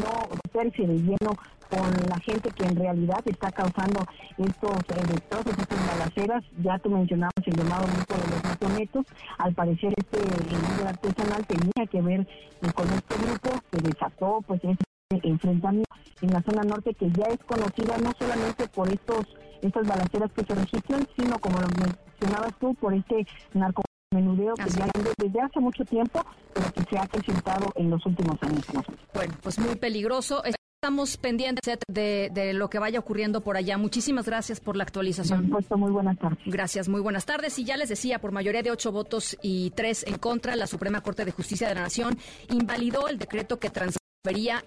no 0.00 0.28
meterse 0.44 0.86
de 0.86 0.94
lleno 0.94 1.36
con 1.74 2.08
la 2.08 2.18
gente 2.20 2.50
que 2.50 2.64
en 2.64 2.76
realidad 2.76 3.20
está 3.24 3.50
causando 3.50 4.00
estos 4.38 4.76
eh, 4.96 5.20
estas 5.58 5.86
balaceras. 5.86 6.44
Ya 6.62 6.78
tú 6.78 6.90
mencionabas 6.90 7.32
el 7.44 7.56
llamado 7.56 7.86
grupo 7.86 8.14
de 8.14 8.30
los 8.30 8.44
matonetos. 8.44 9.06
Al 9.38 9.54
parecer 9.54 9.92
este 9.96 10.20
libro 10.20 10.88
artesanal 10.88 11.46
tenía 11.46 11.86
que 11.90 12.02
ver 12.02 12.20
eh, 12.20 12.72
con 12.74 12.88
este 12.90 13.14
grupo, 13.16 13.50
se 13.72 13.82
desató 13.82 14.40
pues 14.46 14.60
este 14.62 14.84
enfrentamiento 15.10 15.90
en 16.22 16.30
la 16.32 16.42
zona 16.42 16.62
norte 16.62 16.94
que 16.94 17.10
ya 17.10 17.26
es 17.26 17.38
conocida 17.44 17.96
no 17.98 18.12
solamente 18.18 18.66
por 18.68 18.88
estos 18.88 19.26
estas 19.62 19.86
balaceras 19.86 20.30
que 20.32 20.44
se 20.44 20.54
registran, 20.54 21.06
sino 21.16 21.38
como 21.38 21.58
lo 21.58 21.68
mencionabas 21.68 22.52
tú, 22.60 22.74
por 22.74 22.92
este 22.92 23.26
narcomenudeo 23.54 24.54
que 24.54 24.70
ya 24.70 24.86
desde 25.16 25.40
hace 25.40 25.60
mucho 25.60 25.84
tiempo, 25.84 26.22
pero 26.52 26.70
que 26.72 26.82
se 26.82 26.98
ha 26.98 27.04
presentado 27.04 27.72
en 27.76 27.88
los 27.88 28.04
últimos 28.04 28.36
años. 28.42 28.66
Bueno, 29.14 29.34
pues 29.42 29.58
muy 29.58 29.74
peligroso. 29.76 30.42
Estamos 30.84 31.16
pendientes 31.16 31.78
de, 31.88 32.52
lo 32.52 32.68
que 32.68 32.78
vaya 32.78 32.98
ocurriendo 32.98 33.40
por 33.40 33.56
allá. 33.56 33.78
Muchísimas 33.78 34.26
gracias 34.26 34.60
por 34.60 34.76
la 34.76 34.84
actualización. 34.84 35.38
Por 35.38 35.46
supuesto, 35.46 35.78
muy 35.78 35.90
buenas 35.90 36.18
tardes. 36.18 36.38
Gracias, 36.44 36.90
muy 36.90 37.00
buenas 37.00 37.24
tardes. 37.24 37.58
Y 37.58 37.64
ya 37.64 37.78
les 37.78 37.88
decía, 37.88 38.18
por 38.18 38.32
mayoría 38.32 38.62
de 38.62 38.70
ocho 38.70 38.92
votos 38.92 39.34
y 39.40 39.70
tres 39.70 40.04
en 40.06 40.18
contra, 40.18 40.56
la 40.56 40.66
Suprema 40.66 41.00
Corte 41.00 41.24
de 41.24 41.32
Justicia 41.32 41.68
de 41.68 41.74
la 41.76 41.80
Nación 41.80 42.18
invalidó 42.50 43.08
el 43.08 43.16
decreto 43.16 43.58
que 43.58 43.70
trans 43.70 43.96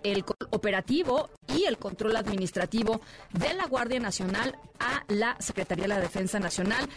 el 0.04 0.24
operativo 0.52 1.32
y 1.48 1.64
el 1.64 1.80
control 1.80 2.16
administrativo 2.16 3.02
de 3.34 3.56
la 3.56 3.66
Guardia 3.66 4.00
Nacional 4.00 4.56
a 4.80 5.04
la 5.08 5.36
Secretaría 5.40 5.86
de 5.86 5.88
la 5.88 6.00
Defensa 6.00 6.40
Nacional, 6.40 6.88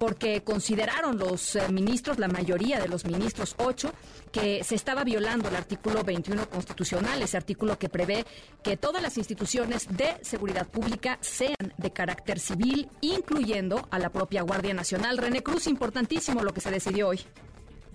porque 0.00 0.42
consideraron 0.42 1.16
los 1.16 1.54
eh, 1.54 1.68
ministros, 1.70 2.18
la 2.18 2.26
mayoría 2.26 2.80
de 2.80 2.88
los 2.88 3.04
ministros, 3.04 3.54
ocho, 3.58 3.92
que 4.32 4.64
se 4.64 4.74
estaba 4.74 5.04
violando 5.04 5.48
el 5.48 5.54
artículo 5.54 6.02
21 6.02 6.50
constitucional, 6.50 7.22
ese 7.22 7.36
artículo 7.36 7.78
que 7.78 7.88
prevé 7.88 8.24
que 8.64 8.76
todas 8.76 9.00
las 9.00 9.16
instituciones 9.16 9.86
de 9.96 10.16
seguridad 10.22 10.66
pública 10.66 11.18
sean 11.20 11.54
de 11.76 11.92
carácter 11.92 12.40
civil, 12.40 12.88
incluyendo 13.00 13.86
a 13.92 13.98
la 14.00 14.10
propia 14.10 14.42
Guardia 14.42 14.74
Nacional. 14.74 15.18
René 15.18 15.44
Cruz, 15.44 15.68
importantísimo 15.68 16.42
lo 16.42 16.52
que 16.52 16.60
se 16.60 16.72
decidió 16.72 17.08
hoy. 17.08 17.20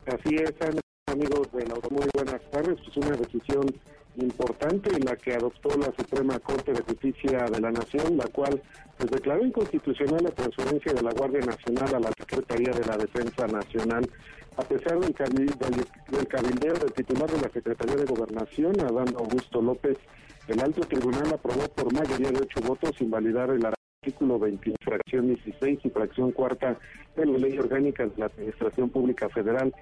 Así 0.05 0.35
es, 0.35 0.53
amigos 1.07 1.51
de 1.51 1.65
la 1.65 1.75
muy 1.89 2.07
buenas 2.13 2.41
tardes. 2.51 2.79
Es 2.87 2.97
una 2.97 3.17
decisión 3.17 3.65
importante 4.17 4.89
en 4.95 5.05
la 5.05 5.15
que 5.15 5.33
adoptó 5.33 5.69
la 5.77 5.93
Suprema 5.97 6.39
Corte 6.39 6.73
de 6.73 6.81
Justicia 6.81 7.45
de 7.51 7.59
la 7.59 7.71
Nación, 7.71 8.17
la 8.17 8.27
cual 8.27 8.61
pues, 8.97 9.11
declaró 9.11 9.45
inconstitucional 9.45 10.23
la 10.23 10.31
transferencia 10.31 10.93
de 10.93 11.01
la 11.01 11.11
Guardia 11.11 11.41
Nacional 11.41 11.95
a 11.95 11.99
la 11.99 12.11
Secretaría 12.17 12.73
de 12.73 12.85
la 12.85 12.97
Defensa 12.97 13.47
Nacional. 13.47 14.09
A 14.55 14.61
pesar 14.61 14.99
del, 14.99 15.13
del, 15.15 16.27
cabildeo 16.27 16.73
del 16.73 16.93
titular 16.93 17.29
de 17.29 17.41
la 17.41 17.49
Secretaría 17.49 17.95
de 17.95 18.05
Gobernación, 18.05 18.79
Adán 18.81 19.15
Augusto 19.17 19.61
López, 19.61 19.97
el 20.47 20.59
alto 20.59 20.81
tribunal 20.81 21.33
aprobó 21.33 21.67
por 21.69 21.91
mayoría 21.91 22.29
de 22.29 22.41
ocho 22.41 22.61
votos 22.61 23.01
invalidar 23.01 23.49
el 23.49 23.65
artículo 24.03 24.37
21, 24.37 24.75
fracción 24.81 25.27
16 25.27 25.79
y 25.81 25.89
fracción 25.89 26.33
cuarta 26.33 26.77
de 27.15 27.25
la 27.25 27.37
Ley 27.37 27.57
Orgánica 27.57 28.05
de 28.05 28.11
la 28.17 28.25
Administración 28.25 28.89
Pública 28.89 29.29
Federal, 29.29 29.73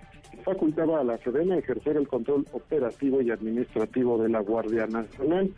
facultaba 0.45 0.99
a 0.99 1.03
la 1.03 1.17
Sedena 1.17 1.57
ejercer 1.57 1.97
el 1.97 2.07
control 2.07 2.45
operativo 2.51 3.19
y 3.23 3.31
administrativo 3.31 4.21
de 4.21 4.29
la 4.29 4.41
Guardia 4.41 4.85
Nacional. 4.85 5.49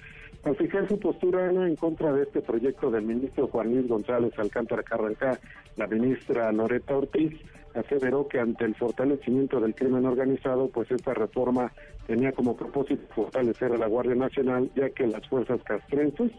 Al 0.45 0.55
fijar 0.55 0.87
su 0.87 0.97
postura 0.97 1.51
en 1.51 1.75
contra 1.75 2.13
de 2.13 2.23
este 2.23 2.41
proyecto 2.41 2.89
del 2.89 3.03
ministro 3.03 3.47
Juan 3.47 3.73
Luis 3.73 3.85
González 3.85 4.31
Alcántara 4.37 4.81
Carrancá, 4.81 5.37
la 5.75 5.87
ministra 5.87 6.49
Loreta 6.53 6.95
Ortiz 6.95 7.33
aseveró 7.73 8.29
que 8.29 8.39
ante 8.39 8.63
el 8.63 8.75
fortalecimiento 8.75 9.59
del 9.59 9.75
crimen 9.75 10.05
organizado, 10.05 10.69
pues 10.69 10.89
esta 10.89 11.13
reforma 11.13 11.73
tenía 12.07 12.31
como 12.31 12.55
propósito 12.55 13.03
fortalecer 13.13 13.73
a 13.73 13.77
la 13.77 13.87
Guardia 13.87 14.15
Nacional, 14.15 14.71
ya 14.73 14.89
que 14.91 15.07
las 15.07 15.27
fuerzas 15.27 15.61
castrenses 15.63 16.31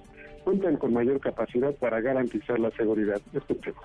cuentan 0.45 0.77
con 0.77 0.93
mayor 0.93 1.19
capacidad 1.21 1.75
para 1.77 2.01
garantizar 2.01 2.59
la 2.61 2.71
seguridad. 2.73 3.21
Escuchemos. 3.33 3.85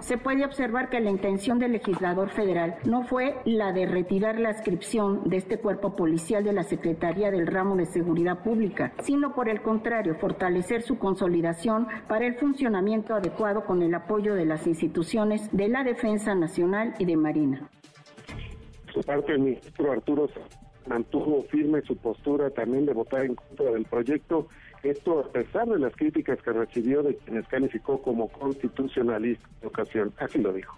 Se 0.00 0.16
puede 0.16 0.44
observar 0.44 0.90
que 0.90 1.00
la 1.00 1.10
intención 1.10 1.58
del 1.58 1.72
legislador 1.72 2.30
federal 2.30 2.76
no 2.84 3.02
fue 3.04 3.34
la 3.44 3.72
de 3.72 3.84
retirar 3.84 4.38
la 4.38 4.50
adscripción 4.50 5.28
de 5.28 5.38
este 5.38 5.58
cuerpo 5.58 5.96
policial 5.96 6.44
de 6.44 6.52
la 6.52 6.62
Secretaría 6.62 7.32
del 7.32 7.48
Ramo 7.48 7.76
de 7.76 7.84
Seguridad 7.84 8.42
Pública, 8.44 8.92
sino 9.00 9.34
por 9.34 9.48
el 9.48 9.60
contrario, 9.60 10.14
fortalecer 10.14 10.82
su 10.82 10.98
consolidación 10.98 11.88
para 12.06 12.26
el 12.26 12.36
funcionamiento 12.36 13.14
adecuado 13.14 13.64
con 13.66 13.82
el 13.82 13.92
apoyo 13.92 14.34
de 14.34 14.46
las 14.46 14.66
instituciones 14.68 15.50
de 15.52 15.68
la 15.68 15.82
Defensa 15.82 16.34
Nacional 16.34 16.94
y 17.00 17.04
de 17.04 17.16
Marina. 17.16 17.68
Por 18.94 19.04
parte, 19.04 19.32
el 19.32 19.40
ministro 19.40 19.90
Arturo 19.90 20.28
mantuvo 20.86 21.42
firme 21.50 21.82
su 21.82 21.96
postura 21.96 22.50
también 22.50 22.86
de 22.86 22.94
votar 22.94 23.24
en 23.24 23.34
contra 23.34 23.72
del 23.72 23.84
proyecto 23.84 24.48
esto 24.82 25.20
a 25.20 25.32
pesar 25.32 25.66
de 25.68 25.78
las 25.78 25.94
críticas 25.94 26.40
que 26.42 26.52
recibió 26.52 27.02
de 27.02 27.16
quienes 27.16 27.46
calificó 27.48 28.00
como 28.02 28.28
constitucionalista 28.28 29.48
en 29.60 29.68
ocasión. 29.68 30.12
Así 30.18 30.38
lo 30.38 30.52
dijo 30.52 30.76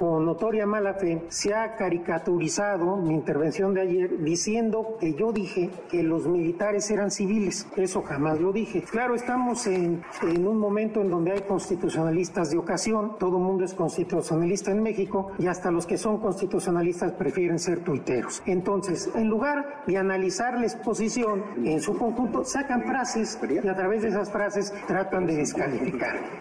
con 0.00 0.24
notoria 0.24 0.64
mala 0.64 0.94
fe, 0.94 1.26
se 1.28 1.52
ha 1.52 1.76
caricaturizado 1.76 2.96
mi 2.96 3.12
intervención 3.12 3.74
de 3.74 3.82
ayer 3.82 4.18
diciendo 4.24 4.96
que 4.98 5.12
yo 5.12 5.30
dije 5.30 5.68
que 5.90 6.02
los 6.02 6.26
militares 6.26 6.90
eran 6.90 7.10
civiles. 7.10 7.68
Eso 7.76 8.00
jamás 8.00 8.40
lo 8.40 8.50
dije. 8.50 8.80
Claro, 8.80 9.14
estamos 9.14 9.66
en, 9.66 10.02
en 10.22 10.46
un 10.48 10.56
momento 10.56 11.02
en 11.02 11.10
donde 11.10 11.32
hay 11.32 11.42
constitucionalistas 11.42 12.50
de 12.50 12.56
ocasión, 12.56 13.18
todo 13.18 13.36
el 13.36 13.42
mundo 13.42 13.62
es 13.62 13.74
constitucionalista 13.74 14.70
en 14.70 14.82
México 14.82 15.32
y 15.38 15.48
hasta 15.48 15.70
los 15.70 15.86
que 15.86 15.98
son 15.98 16.16
constitucionalistas 16.16 17.12
prefieren 17.12 17.58
ser 17.58 17.84
tuiteros. 17.84 18.42
Entonces, 18.46 19.10
en 19.14 19.28
lugar 19.28 19.84
de 19.86 19.98
analizar 19.98 20.58
la 20.58 20.64
exposición 20.64 21.44
en 21.62 21.78
su 21.82 21.98
conjunto, 21.98 22.42
sacan 22.46 22.84
frases 22.84 23.38
y 23.50 23.68
a 23.68 23.76
través 23.76 24.00
de 24.00 24.08
esas 24.08 24.30
frases 24.30 24.72
tratan 24.86 25.26
de 25.26 25.36
descalificar 25.36 26.40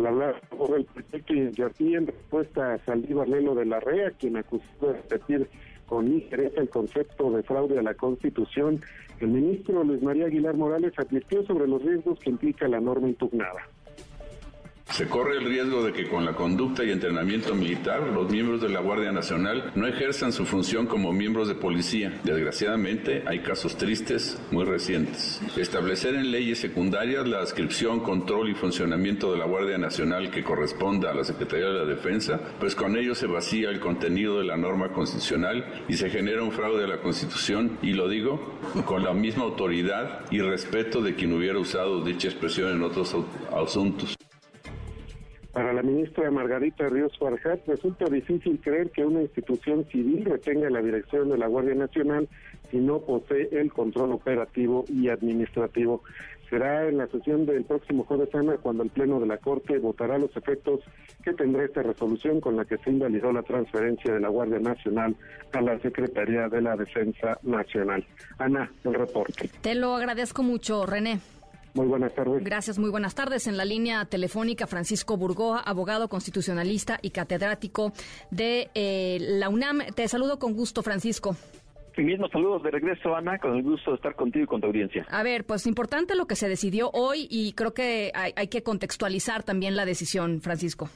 al 0.00 0.06
hablar 0.06 0.40
sobre 0.50 0.80
el 0.80 0.84
proyecto 0.86 1.34
y 1.78 1.94
en 1.94 2.06
respuesta 2.06 2.74
a 2.74 2.78
Saldívar 2.84 3.28
Lelo 3.28 3.54
de 3.54 3.66
la 3.66 3.80
REA, 3.80 4.10
quien 4.12 4.36
acusó 4.36 4.64
de 4.80 4.94
repetir 4.94 5.48
con 5.86 6.08
ligereza 6.08 6.60
el 6.60 6.68
concepto 6.68 7.30
de 7.30 7.42
fraude 7.42 7.78
a 7.78 7.82
la 7.82 7.94
Constitución, 7.94 8.80
el 9.20 9.28
ministro 9.28 9.84
Luis 9.84 10.02
María 10.02 10.26
Aguilar 10.26 10.56
Morales 10.56 10.92
advirtió 10.96 11.44
sobre 11.44 11.66
los 11.66 11.82
riesgos 11.82 12.18
que 12.20 12.30
implica 12.30 12.68
la 12.68 12.80
norma 12.80 13.08
impugnada. 13.08 13.68
Se 14.92 15.06
corre 15.06 15.38
el 15.38 15.44
riesgo 15.44 15.84
de 15.84 15.92
que 15.92 16.08
con 16.08 16.24
la 16.24 16.34
conducta 16.34 16.82
y 16.82 16.90
entrenamiento 16.90 17.54
militar 17.54 18.02
los 18.02 18.28
miembros 18.28 18.60
de 18.60 18.68
la 18.68 18.80
Guardia 18.80 19.12
Nacional 19.12 19.70
no 19.76 19.86
ejerzan 19.86 20.32
su 20.32 20.44
función 20.44 20.86
como 20.86 21.12
miembros 21.12 21.46
de 21.46 21.54
policía. 21.54 22.20
Desgraciadamente 22.24 23.22
hay 23.24 23.38
casos 23.38 23.76
tristes 23.76 24.38
muy 24.50 24.64
recientes. 24.64 25.40
Establecer 25.56 26.16
en 26.16 26.32
leyes 26.32 26.58
secundarias 26.58 27.26
la 27.28 27.38
adscripción, 27.38 28.00
control 28.00 28.50
y 28.50 28.54
funcionamiento 28.54 29.30
de 29.32 29.38
la 29.38 29.46
Guardia 29.46 29.78
Nacional 29.78 30.30
que 30.30 30.42
corresponda 30.42 31.12
a 31.12 31.14
la 31.14 31.24
Secretaría 31.24 31.66
de 31.66 31.78
la 31.78 31.84
Defensa, 31.84 32.40
pues 32.58 32.74
con 32.74 32.96
ello 32.96 33.14
se 33.14 33.28
vacía 33.28 33.70
el 33.70 33.78
contenido 33.78 34.38
de 34.38 34.44
la 34.44 34.56
norma 34.56 34.92
constitucional 34.92 35.84
y 35.88 35.94
se 35.94 36.10
genera 36.10 36.42
un 36.42 36.50
fraude 36.50 36.84
a 36.84 36.88
la 36.88 37.00
Constitución 37.00 37.78
y 37.80 37.92
lo 37.92 38.08
digo 38.08 38.58
con 38.84 39.04
la 39.04 39.14
misma 39.14 39.44
autoridad 39.44 40.24
y 40.32 40.40
respeto 40.40 41.00
de 41.00 41.14
quien 41.14 41.32
hubiera 41.32 41.60
usado 41.60 42.04
dicha 42.04 42.28
expresión 42.28 42.72
en 42.72 42.82
otros 42.82 43.14
asuntos. 43.56 44.19
Para 45.52 45.72
la 45.72 45.82
ministra 45.82 46.30
Margarita 46.30 46.88
Ríos 46.88 47.18
Farjat 47.18 47.66
resulta 47.66 48.04
difícil 48.06 48.60
creer 48.60 48.90
que 48.90 49.04
una 49.04 49.22
institución 49.22 49.84
civil 49.90 50.24
retenga 50.24 50.70
la 50.70 50.80
dirección 50.80 51.28
de 51.28 51.38
la 51.38 51.48
Guardia 51.48 51.74
Nacional 51.74 52.28
si 52.70 52.76
no 52.76 53.00
posee 53.00 53.48
el 53.52 53.72
control 53.72 54.12
operativo 54.12 54.84
y 54.88 55.08
administrativo. 55.08 56.02
Será 56.48 56.88
en 56.88 56.98
la 56.98 57.08
sesión 57.08 57.46
del 57.46 57.64
próximo 57.64 58.04
jueves 58.04 58.32
Ana 58.34 58.58
cuando 58.58 58.84
el 58.84 58.90
Pleno 58.90 59.18
de 59.18 59.26
la 59.26 59.38
Corte 59.38 59.78
votará 59.78 60.18
los 60.18 60.36
efectos 60.36 60.80
que 61.24 61.32
tendrá 61.32 61.64
esta 61.64 61.82
resolución 61.82 62.40
con 62.40 62.56
la 62.56 62.64
que 62.64 62.76
se 62.78 62.90
invalidó 62.90 63.32
la 63.32 63.42
transferencia 63.42 64.14
de 64.14 64.20
la 64.20 64.28
Guardia 64.28 64.60
Nacional 64.60 65.16
a 65.52 65.60
la 65.60 65.78
Secretaría 65.80 66.48
de 66.48 66.60
la 66.60 66.76
Defensa 66.76 67.38
Nacional. 67.42 68.04
Ana, 68.38 68.70
el 68.84 68.94
reporte. 68.94 69.50
Te 69.60 69.74
lo 69.74 69.94
agradezco 69.94 70.42
mucho, 70.44 70.86
René. 70.86 71.20
Muy 71.74 71.86
buenas 71.86 72.14
tardes. 72.14 72.42
Gracias, 72.42 72.78
muy 72.78 72.90
buenas 72.90 73.14
tardes. 73.14 73.46
En 73.46 73.56
la 73.56 73.64
línea 73.64 74.04
telefónica, 74.04 74.66
Francisco 74.66 75.16
Burgoa, 75.16 75.60
abogado 75.60 76.08
constitucionalista 76.08 76.98
y 77.02 77.10
catedrático 77.10 77.92
de 78.30 78.70
eh, 78.74 79.18
la 79.20 79.48
UNAM. 79.48 79.80
Te 79.94 80.08
saludo 80.08 80.38
con 80.38 80.54
gusto, 80.54 80.82
Francisco. 80.82 81.36
Sí 81.96 82.02
mismo, 82.02 82.28
saludos 82.28 82.62
de 82.62 82.70
regreso, 82.70 83.14
Ana, 83.14 83.38
con 83.38 83.56
el 83.56 83.62
gusto 83.62 83.90
de 83.90 83.96
estar 83.96 84.14
contigo 84.14 84.44
y 84.44 84.46
con 84.46 84.60
tu 84.60 84.68
audiencia. 84.68 85.06
A 85.10 85.22
ver, 85.22 85.44
pues 85.44 85.66
importante 85.66 86.14
lo 86.14 86.26
que 86.26 86.36
se 86.36 86.48
decidió 86.48 86.90
hoy 86.92 87.26
y 87.28 87.52
creo 87.52 87.74
que 87.74 88.12
hay 88.14 88.48
que 88.48 88.62
contextualizar 88.62 89.42
también 89.42 89.76
la 89.76 89.84
decisión, 89.84 90.40
Francisco. 90.40 90.88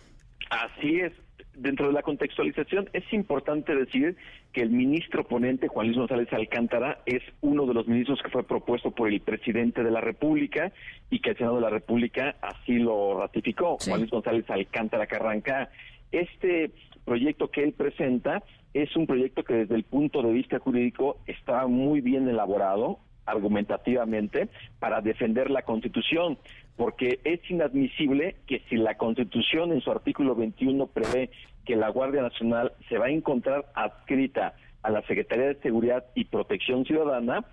Así 0.51 1.01
es 1.01 1.13
dentro 1.57 1.87
de 1.87 1.93
la 1.93 2.03
contextualización 2.03 2.89
es 2.93 3.05
importante 3.13 3.75
decir 3.75 4.17
que 4.55 4.63
el 4.63 4.71
ministro 4.71 5.25
ponente 5.25 5.67
Juan 5.67 5.89
Luis 5.89 5.99
González 5.99 6.33
Alcántara 6.33 7.01
es 7.05 7.23
uno 7.41 7.67
de 7.67 7.75
los 7.75 7.89
ministros 7.89 8.23
que 8.23 8.31
fue 8.31 8.45
propuesto 8.45 8.93
por 8.93 9.09
el 9.09 9.21
presidente 9.21 9.83
de 9.83 9.91
la 9.91 10.01
República 10.01 10.73
y 11.11 11.19
que 11.19 11.31
el 11.31 11.37
Senado 11.37 11.57
de 11.57 11.63
la 11.63 11.71
República 11.71 12.37
así 12.41 12.79
lo 12.79 13.19
ratificó. 13.21 13.77
Juan 13.85 13.99
Luis 13.99 14.13
González 14.13 14.49
Alcántara 14.49 15.09
Carranca. 15.09 15.71
Este 16.13 16.71
proyecto 17.05 17.51
que 17.51 17.65
él 17.65 17.73
presenta 17.73 18.45
es 18.73 18.95
un 18.95 19.09
proyecto 19.09 19.43
que 19.43 19.55
desde 19.55 19.75
el 19.75 19.83
punto 19.83 20.23
de 20.23 20.33
vista 20.33 20.61
jurídico 20.61 21.19
está 21.27 21.67
muy 21.67 22.01
bien 22.01 22.29
elaborado 22.29 23.01
argumentativamente 23.27 24.49
para 24.79 25.01
defender 25.01 25.51
la 25.51 25.63
Constitución 25.63 26.39
porque 26.77 27.21
es 27.25 27.41
inadmisible 27.51 28.37
que 28.47 28.63
si 28.69 28.77
la 28.77 28.97
Constitución 28.97 29.73
en 29.73 29.81
su 29.81 29.91
artículo 29.91 30.35
21 30.35 30.87
prevé 30.89 31.31
que 31.65 31.77
la 31.77 31.89
Guardia 31.89 32.23
Nacional 32.23 32.73
se 32.89 32.99
va 32.99 33.07
a 33.07 33.11
encontrar 33.11 33.67
adscrita 33.75 34.55
a 34.83 34.91
la 34.91 35.03
Secretaría 35.03 35.47
de 35.47 35.61
Seguridad 35.61 36.05
y 36.15 36.25
Protección 36.27 36.85
Ciudadana, 36.85 37.45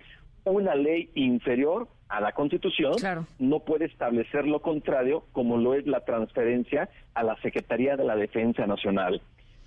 una 0.44 0.74
ley 0.74 1.10
inferior 1.14 1.88
a 2.08 2.20
la 2.20 2.32
Constitución 2.32 2.92
no 3.38 3.60
puede 3.60 3.86
establecer 3.86 4.46
lo 4.46 4.60
contrario, 4.60 5.24
como 5.32 5.56
lo 5.56 5.74
es 5.74 5.86
la 5.86 6.00
transferencia 6.00 6.90
a 7.14 7.22
la 7.22 7.36
Secretaría 7.40 7.96
de 7.96 8.04
la 8.04 8.16
Defensa 8.16 8.66
Nacional. 8.66 9.22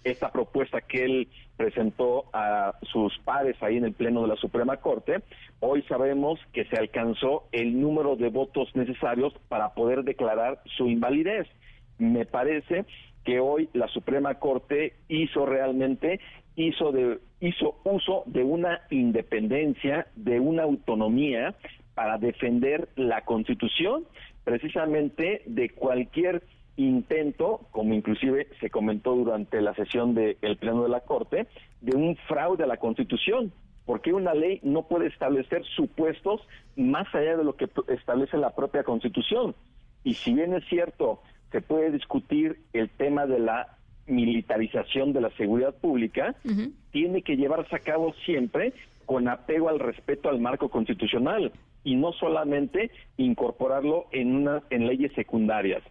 Esta 0.06 0.32
propuesta 0.32 0.82
que 0.82 1.04
él 1.04 1.28
presentó 1.58 2.26
a 2.32 2.76
sus 2.84 3.18
pares 3.26 3.56
ahí 3.64 3.78
en 3.78 3.86
el 3.86 3.94
Pleno 3.94 4.22
de 4.22 4.28
la 4.28 4.36
Suprema 4.36 4.78
Corte, 4.78 5.24
hoy 5.62 5.82
sabemos 5.90 6.40
que 6.54 6.64
se 6.66 6.78
alcanzó 6.78 7.46
el 7.52 7.82
número 7.82 8.16
de 8.16 8.30
votos 8.30 8.70
necesarios 8.76 9.34
para 9.50 9.74
poder 9.74 10.04
declarar 10.04 10.62
su 10.78 10.90
invalidez. 10.90 11.48
Me 11.98 12.28
parece 12.28 12.86
que 13.24 13.40
hoy 13.40 13.68
la 13.74 13.88
Suprema 13.88 14.36
Corte 14.36 14.94
hizo 15.10 15.48
realmente 15.48 16.20
hizo 16.56 16.92
de 16.92 17.18
hizo 17.40 17.80
uso 17.84 18.24
de 18.28 18.44
una 18.44 18.82
independencia, 18.92 20.06
de 20.16 20.40
una 20.40 20.64
autonomía 20.64 21.56
para 21.96 22.20
defender 22.20 22.90
la 22.96 23.22
Constitución, 23.22 24.06
precisamente 24.44 25.42
de 25.48 25.72
cualquier 25.72 26.44
intento, 26.78 27.62
como 27.72 27.94
inclusive 27.94 28.48
se 28.60 28.70
comentó 28.70 29.16
durante 29.16 29.62
la 29.62 29.74
sesión 29.76 30.14
del 30.14 30.58
Pleno 30.60 30.84
de 30.84 30.90
la 30.90 31.02
Corte, 31.02 31.48
de 31.82 31.96
un 31.96 32.16
fraude 32.28 32.64
a 32.64 32.68
la 32.68 32.78
Constitución, 32.78 33.52
porque 33.86 34.14
una 34.14 34.34
ley 34.34 34.60
no 34.64 34.88
puede 34.88 35.08
establecer 35.08 35.64
supuestos 35.76 36.42
más 36.76 37.08
allá 37.14 37.38
de 37.38 37.44
lo 37.44 37.56
que 37.56 37.70
establece 37.88 38.38
la 38.38 38.56
propia 38.56 38.84
Constitución. 38.84 39.56
Y 40.04 40.16
si 40.16 40.34
bien 40.34 40.54
es 40.54 40.66
cierto, 40.68 41.22
se 41.52 41.62
puede 41.62 41.92
discutir 41.92 42.60
el 42.74 42.90
tema 42.90 43.26
de 43.26 43.40
la 43.40 43.78
militarización 44.08 45.14
de 45.14 45.22
la 45.22 45.30
seguridad 45.32 45.74
pública, 45.76 46.36
tiene 46.92 47.22
que 47.22 47.38
llevarse 47.38 47.76
a 47.76 47.80
cabo 47.80 48.14
siempre 48.26 48.74
con 49.06 49.28
apego 49.28 49.70
al 49.70 49.80
respeto 49.80 50.30
al 50.30 50.40
marco 50.40 50.70
constitucional 50.70 51.52
y 51.86 51.96
no 51.96 52.12
solamente 52.12 52.92
incorporarlo 53.16 54.08
en 54.12 54.36
una 54.36 54.64
en 54.70 54.88
leyes 54.88 55.14
secundarias. 55.14 55.82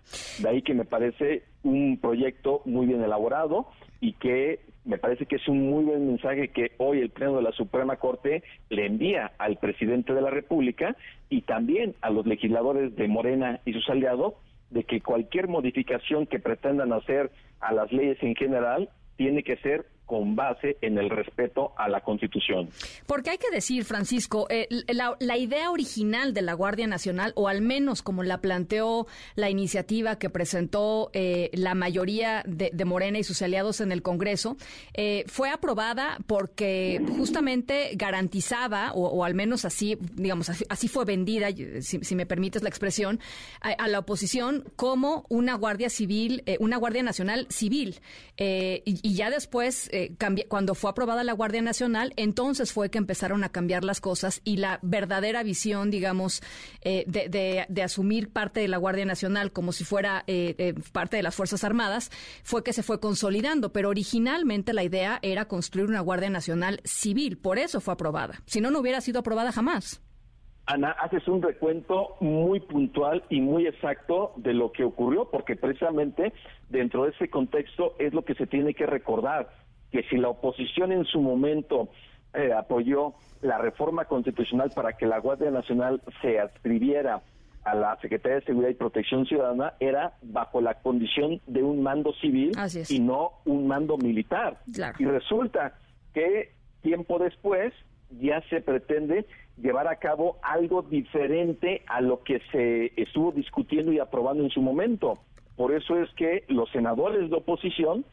De 0.42 0.50
ahí 0.50 0.60
que 0.60 0.74
me 0.74 0.84
parece 0.84 1.44
un 1.62 1.98
proyecto 1.98 2.60
muy 2.66 2.86
bien 2.86 3.02
elaborado 3.02 3.68
y 4.00 4.12
que 4.14 4.60
me 4.84 4.98
parece 4.98 5.24
que 5.24 5.36
es 5.36 5.48
un 5.48 5.70
muy 5.70 5.84
buen 5.84 6.06
mensaje 6.06 6.48
que 6.48 6.72
hoy 6.76 7.00
el 7.00 7.08
Pleno 7.08 7.36
de 7.36 7.42
la 7.42 7.52
Suprema 7.52 7.96
Corte 7.96 8.42
le 8.68 8.84
envía 8.84 9.32
al 9.38 9.56
presidente 9.56 10.12
de 10.12 10.20
la 10.20 10.30
República 10.30 10.94
y 11.30 11.42
también 11.42 11.94
a 12.02 12.10
los 12.10 12.26
legisladores 12.26 12.94
de 12.96 13.08
Morena 13.08 13.60
y 13.64 13.72
sus 13.72 13.88
aliados 13.88 14.34
de 14.70 14.84
que 14.84 15.00
cualquier 15.00 15.48
modificación 15.48 16.26
que 16.26 16.40
pretendan 16.40 16.92
hacer 16.92 17.30
a 17.60 17.72
las 17.72 17.92
leyes 17.92 18.22
en 18.22 18.34
general 18.34 18.90
tiene 19.16 19.42
que 19.42 19.56
ser 19.58 19.86
con 20.06 20.36
base 20.36 20.76
en 20.82 20.98
el 20.98 21.10
respeto 21.10 21.72
a 21.76 21.88
la 21.88 22.00
Constitución. 22.00 22.68
Porque 23.06 23.30
hay 23.30 23.38
que 23.38 23.50
decir, 23.50 23.84
Francisco, 23.84 24.46
eh, 24.50 24.68
la, 24.88 25.36
idea 25.36 25.70
original 25.70 26.34
de 26.34 26.42
la 26.42 26.52
Guardia 26.52 26.86
Nacional, 26.86 27.32
o 27.36 27.48
al 27.48 27.62
menos 27.62 28.02
como 28.02 28.22
la 28.22 28.40
planteó 28.40 29.06
la 29.34 29.50
iniciativa 29.50 30.18
que 30.18 30.30
presentó 30.30 31.10
eh, 31.12 31.50
la 31.52 31.74
mayoría 31.74 32.42
de, 32.46 32.72
Morena 32.84 33.18
y 33.18 33.24
sus 33.24 33.40
aliados 33.40 33.80
en 33.80 33.92
el 33.92 34.02
Congreso, 34.02 34.58
eh, 34.92 35.24
fue 35.26 35.48
aprobada 35.48 36.18
porque 36.26 37.00
justamente 37.16 37.92
garantizaba, 37.94 38.92
o, 38.92 39.24
al 39.24 39.34
menos 39.34 39.64
así, 39.64 39.96
digamos, 40.12 40.50
así, 40.68 40.88
fue 40.88 41.06
vendida, 41.06 41.48
si, 41.80 42.14
me 42.14 42.26
permites 42.26 42.62
la 42.62 42.68
expresión, 42.68 43.20
a, 43.60 43.88
la 43.88 44.00
oposición 44.00 44.64
como 44.76 45.24
una 45.30 45.54
Guardia 45.54 45.88
Civil, 45.88 46.44
una 46.60 46.76
Guardia 46.76 47.02
Nacional 47.02 47.46
civil. 47.48 48.00
y 48.36 49.14
ya 49.14 49.30
después 49.30 49.88
eh, 49.94 50.16
cuando 50.48 50.74
fue 50.74 50.90
aprobada 50.90 51.22
la 51.22 51.34
Guardia 51.34 51.62
Nacional, 51.62 52.12
entonces 52.16 52.72
fue 52.72 52.90
que 52.90 52.98
empezaron 52.98 53.44
a 53.44 53.50
cambiar 53.50 53.84
las 53.84 54.00
cosas 54.00 54.40
y 54.44 54.56
la 54.56 54.80
verdadera 54.82 55.44
visión, 55.44 55.92
digamos, 55.92 56.42
eh, 56.82 57.04
de, 57.06 57.82
asumir 57.82 58.32
parte 58.32 58.58
de 58.58 58.66
la 58.66 58.78
Guardia 58.78 59.04
Nacional 59.04 59.52
como 59.52 59.70
si 59.70 59.84
fuera 59.84 60.24
eh, 60.26 60.74
parte 60.90 61.16
de 61.16 61.22
las 61.22 61.36
Fuerzas 61.36 61.62
Armadas, 61.62 62.10
fue 62.42 62.64
que 62.64 62.72
se 62.72 62.82
fue 62.82 62.98
consolidando. 62.98 63.72
Pero 63.72 63.88
originalmente 63.88 64.72
la 64.72 64.82
idea 64.82 65.20
era 65.22 65.44
construir 65.44 65.86
una 65.86 66.00
Guardia 66.00 66.30
Nacional 66.30 66.80
civil, 66.82 67.38
por 67.38 67.60
eso 67.60 67.80
fue 67.80 67.94
aprobada. 67.94 68.42
Si 68.46 68.60
no, 68.60 68.72
no 68.72 68.80
hubiera 68.80 69.00
sido 69.00 69.20
aprobada 69.20 69.52
jamás. 69.52 70.02
Ana, 70.66 70.92
haces 70.92 71.28
un 71.28 71.42
recuento 71.42 72.16
muy 72.20 72.58
puntual 72.58 73.22
y 73.28 73.40
muy 73.40 73.66
exacto 73.66 74.32
de 74.36 74.54
lo 74.54 74.72
que 74.72 74.82
ocurrió, 74.82 75.28
porque 75.30 75.56
precisamente 75.56 76.32
dentro 76.70 77.04
de 77.04 77.10
ese 77.10 77.28
contexto 77.28 77.94
es 77.98 78.14
lo 78.14 78.24
que 78.24 78.34
se 78.34 78.46
tiene 78.46 78.72
que 78.72 78.86
recordar 78.86 79.50
que 79.94 80.02
si 80.10 80.16
la 80.16 80.28
oposición 80.28 80.90
en 80.90 81.04
su 81.04 81.20
momento 81.20 81.88
eh, 82.34 82.52
apoyó 82.52 83.14
la 83.42 83.58
reforma 83.58 84.06
constitucional 84.06 84.72
para 84.74 84.94
que 84.94 85.06
la 85.06 85.20
Guardia 85.20 85.52
Nacional 85.52 86.02
se 86.20 86.40
adscribiera 86.40 87.22
a 87.62 87.76
la 87.76 87.96
Secretaría 88.02 88.40
de 88.40 88.44
Seguridad 88.44 88.70
y 88.70 88.74
Protección 88.74 89.24
Ciudadana 89.24 89.74
era 89.78 90.14
bajo 90.20 90.60
la 90.60 90.74
condición 90.74 91.40
de 91.46 91.62
un 91.62 91.80
mando 91.84 92.12
civil 92.14 92.50
y 92.88 92.98
no 92.98 93.34
un 93.44 93.68
mando 93.68 93.96
militar. 93.96 94.58
Y 94.98 95.04
resulta 95.04 95.74
que 96.12 96.50
tiempo 96.82 97.20
después 97.20 97.72
ya 98.20 98.42
se 98.50 98.62
pretende 98.62 99.26
llevar 99.62 99.86
a 99.86 100.00
cabo 100.00 100.38
algo 100.42 100.82
diferente 100.82 101.84
a 101.86 102.00
lo 102.00 102.24
que 102.24 102.40
se 102.50 103.00
estuvo 103.00 103.30
discutiendo 103.30 103.92
y 103.92 104.00
aprobando 104.00 104.42
en 104.42 104.50
su 104.50 104.60
momento. 104.60 105.20
Por 105.54 105.72
eso 105.72 105.96
es 106.00 106.12
que 106.14 106.42
los 106.48 106.68
senadores 106.72 107.30
de 107.30 107.36
oposición 107.36 108.04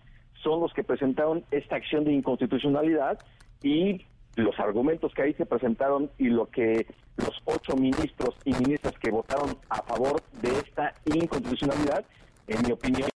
son 0.44 0.60
los 0.60 0.74
que 0.74 0.84
presentaron 0.84 1.44
esta 1.52 1.76
acción 1.76 2.04
de 2.04 2.14
inconstitucionalidad 2.14 3.20
y 3.62 4.06
los 4.36 4.58
argumentos 4.60 5.14
que 5.14 5.24
ahí 5.24 5.34
se 5.34 5.46
presentaron 5.46 6.10
y 6.18 6.26
lo 6.26 6.50
que 6.50 6.86
los 7.18 7.42
ocho 7.46 7.76
ministros 7.76 8.36
y 8.46 8.54
ministras 8.54 8.94
que 9.00 9.12
votaron 9.12 9.58
a 9.70 9.82
favor 9.84 10.22
de 10.42 10.52
esta 10.60 10.94
inconstitucionalidad, 11.06 12.06
en 12.48 12.62
mi 12.66 12.72
opinión, 12.72 13.10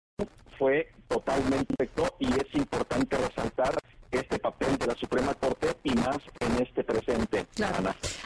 fue 0.59 0.89
totalmente 1.09 1.75
correcto 1.89 2.17
y 2.19 2.27
es 2.27 2.55
importante 2.55 3.17
resaltar 3.17 3.75
este 4.11 4.39
papel 4.39 4.77
de 4.79 4.87
la 4.87 4.95
Suprema 4.95 5.35
Corte 5.35 5.69
y 5.85 5.95
más 5.95 6.19
en 6.41 6.63
este 6.63 6.85
presente. 6.85 7.47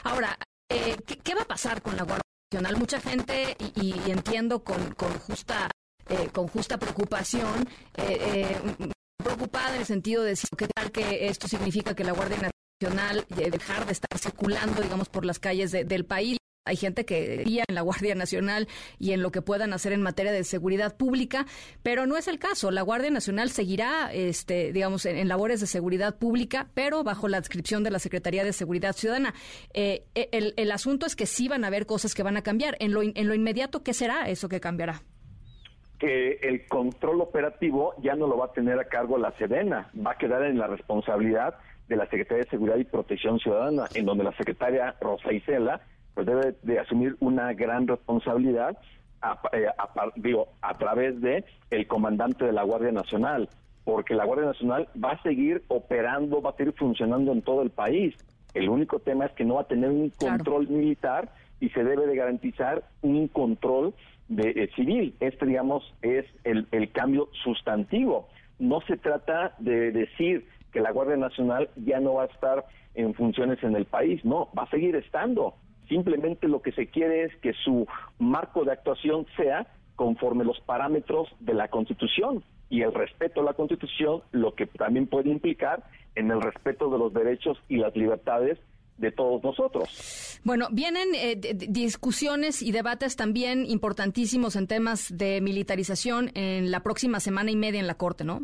Ahora, 0.04 0.37
eh, 0.68 0.96
¿qué, 1.06 1.35
va 1.35 1.42
a 1.42 1.46
pasar 1.46 1.82
con 1.82 1.96
la 1.96 2.02
Guardia 2.02 2.22
Nacional? 2.50 2.78
Mucha 2.78 3.00
gente, 3.00 3.56
y, 3.76 3.94
y 4.06 4.11
entiendo 4.11 4.62
con, 4.62 4.94
con 4.94 5.12
justa 5.20 5.70
eh, 6.09 6.29
con 6.33 6.47
justa 6.47 6.79
preocupación, 6.79 7.69
eh, 7.97 8.47
eh, 8.81 8.90
preocupada 9.16 9.75
en 9.75 9.81
el 9.81 9.87
sentido 9.87 10.23
de 10.23 10.31
decir 10.31 10.49
qué 10.57 10.69
tal 10.69 10.92
que 10.92 11.27
esto 11.27 11.49
significa 11.49 11.97
que 11.97 12.05
la 12.05 12.12
Guardia 12.12 12.37
Nacional 12.81 13.27
dejar 13.29 13.87
de 13.87 13.92
estar 13.92 14.16
circulando, 14.16 14.83
digamos, 14.83 15.09
por 15.09 15.25
las 15.25 15.40
calles 15.40 15.73
del 15.73 16.05
país. 16.05 16.38
Hay 16.64 16.77
gente 16.77 17.05
que 17.05 17.38
confía 17.38 17.64
en 17.66 17.75
la 17.75 17.81
Guardia 17.81 18.14
Nacional 18.14 18.69
y 19.01 19.12
en 19.12 19.23
lo 19.23 19.33
que 19.33 19.42
puedan 19.42 19.73
hacer 19.73 19.92
en 19.92 20.03
materia 20.03 20.31
de 20.31 20.45
seguridad 20.45 20.97
pública, 20.97 21.47
pero 21.83 22.07
no 22.07 22.16
es 22.16 22.29
el 22.29 22.38
caso. 22.38 22.71
La 22.71 22.83
Guardia 22.83 23.11
Nacional 23.11 23.51
seguirá, 23.51 24.12
este, 24.12 24.73
digamos, 24.73 25.07
en, 25.07 25.27
labores 25.27 25.61
de 25.61 25.66
seguridad 25.66 26.19
pública, 26.19 26.69
pero 26.75 27.03
bajo 27.03 27.27
la 27.27 27.38
adscripción 27.38 27.83
de 27.83 27.90
la 27.90 27.99
Secretaría 27.99 28.45
de 28.45 28.53
Seguridad 28.53 28.95
Ciudadana. 28.95 29.35
el, 29.75 30.55
el, 30.57 30.71
asunto 30.71 31.07
es 31.07 31.16
que 31.16 31.27
sí 31.27 31.49
van 31.49 31.64
a 31.64 31.66
haber 31.66 31.87
cosas 31.87 32.14
que 32.14 32.23
van 32.23 32.37
a 32.37 32.42
cambiar. 32.42 32.77
En 32.79 32.92
lo, 32.92 33.03
en 33.03 33.27
lo 33.27 33.35
inmediato, 33.35 33.83
¿qué 33.83 33.92
será 33.92 34.29
eso 34.29 34.49
que 34.49 34.61
cambiará? 34.61 35.03
Que 35.98 36.38
el 36.42 36.66
control 36.66 37.20
operativo 37.20 37.94
ya 38.02 38.14
no 38.14 38.26
lo 38.26 38.37
va 38.37 38.46
a 38.46 38.52
tener 38.52 38.78
a 38.78 38.85
cargo 38.85 39.18
la 39.18 39.32
Sedena, 39.32 39.90
va 39.94 40.12
a 40.12 40.18
quedar 40.18 40.42
en 40.44 40.59
la 40.59 40.66
responsabilidad 40.66 41.54
de 41.88 41.96
la 41.96 42.06
Secretaría 42.06 42.44
de 42.44 42.50
Seguridad 42.50 42.76
y 42.76 42.85
Protección 42.85 43.38
Ciudadana, 43.38 43.85
en 43.94 44.04
donde 44.04 44.24
la 44.24 44.37
secretaria 44.37 44.94
Rosa 45.00 45.32
Isela 45.32 45.80
pues 46.14 46.26
debe 46.26 46.54
de 46.62 46.78
asumir 46.78 47.16
una 47.20 47.52
gran 47.52 47.87
responsabilidad 47.87 48.76
a, 49.22 49.38
eh, 49.52 49.66
digo, 50.16 50.48
a 50.62 50.76
través 50.78 51.20
de 51.20 51.44
el 51.70 51.87
comandante 51.87 52.44
de 52.44 52.52
la 52.52 52.62
Guardia 52.62 52.92
Nacional, 52.92 53.48
porque 53.85 54.14
la 54.14 54.24
Guardia 54.24 54.46
Nacional 54.46 54.88
va 55.02 55.12
a 55.12 55.22
seguir 55.22 55.62
operando, 55.68 56.42
va 56.42 56.50
a 56.50 56.56
seguir 56.56 56.74
funcionando 56.74 57.32
en 57.32 57.42
todo 57.42 57.62
el 57.62 57.70
país. 57.70 58.14
El 58.54 58.68
único 58.68 58.98
tema 58.98 59.26
es 59.26 59.32
que 59.32 59.44
no 59.44 59.54
va 59.54 59.62
a 59.62 59.68
tener 59.68 59.90
un 59.90 60.11
control 60.11 60.68
militar 60.68 61.28
y 61.61 61.68
se 61.70 61.85
debe 61.85 62.06
de 62.06 62.16
garantizar 62.16 62.82
un 63.02 63.28
control 63.28 63.94
de, 64.28 64.50
eh, 64.50 64.70
civil. 64.74 65.14
Este, 65.20 65.46
digamos, 65.46 65.94
es 66.02 66.24
el, 66.44 66.66
el 66.72 66.90
cambio 66.92 67.28
sustantivo. 67.44 68.28
No 68.58 68.80
se 68.82 68.96
trata 68.96 69.54
de 69.58 69.92
decir 69.92 70.46
que 70.72 70.80
la 70.80 70.92
Guardia 70.92 71.16
Nacional 71.16 71.70
ya 71.76 72.00
no 72.00 72.14
va 72.14 72.24
a 72.24 72.26
estar 72.26 72.64
en 72.94 73.14
funciones 73.14 73.62
en 73.62 73.76
el 73.76 73.84
país, 73.84 74.24
no, 74.24 74.48
va 74.58 74.64
a 74.64 74.70
seguir 74.70 74.96
estando. 74.96 75.54
Simplemente 75.88 76.48
lo 76.48 76.62
que 76.62 76.72
se 76.72 76.88
quiere 76.88 77.24
es 77.24 77.36
que 77.36 77.52
su 77.52 77.86
marco 78.18 78.64
de 78.64 78.72
actuación 78.72 79.26
sea 79.36 79.66
conforme 79.94 80.44
los 80.44 80.60
parámetros 80.60 81.28
de 81.40 81.54
la 81.54 81.68
Constitución 81.68 82.42
y 82.68 82.82
el 82.82 82.92
respeto 82.92 83.40
a 83.40 83.44
la 83.44 83.54
Constitución, 83.54 84.22
lo 84.32 84.54
que 84.54 84.66
también 84.66 85.06
puede 85.06 85.30
implicar 85.30 85.84
en 86.14 86.30
el 86.30 86.42
respeto 86.42 86.90
de 86.90 86.98
los 86.98 87.12
derechos 87.12 87.58
y 87.68 87.76
las 87.76 87.94
libertades 87.94 88.58
de 88.98 89.12
todos 89.12 89.42
nosotros. 89.42 90.40
Bueno, 90.44 90.68
vienen 90.70 91.09
eh, 91.14 91.37
discusiones 91.37 92.62
y 92.62 92.72
debates 92.72 93.16
también 93.16 93.66
importantísimos 93.66 94.56
en 94.56 94.66
temas 94.66 95.16
de 95.16 95.40
militarización 95.40 96.30
en 96.35 96.70
la 96.70 96.80
próxima 96.80 97.20
semana 97.20 97.50
y 97.50 97.56
media 97.56 97.80
en 97.80 97.87
la 97.87 97.94
Corte, 97.94 98.24
¿no? 98.24 98.40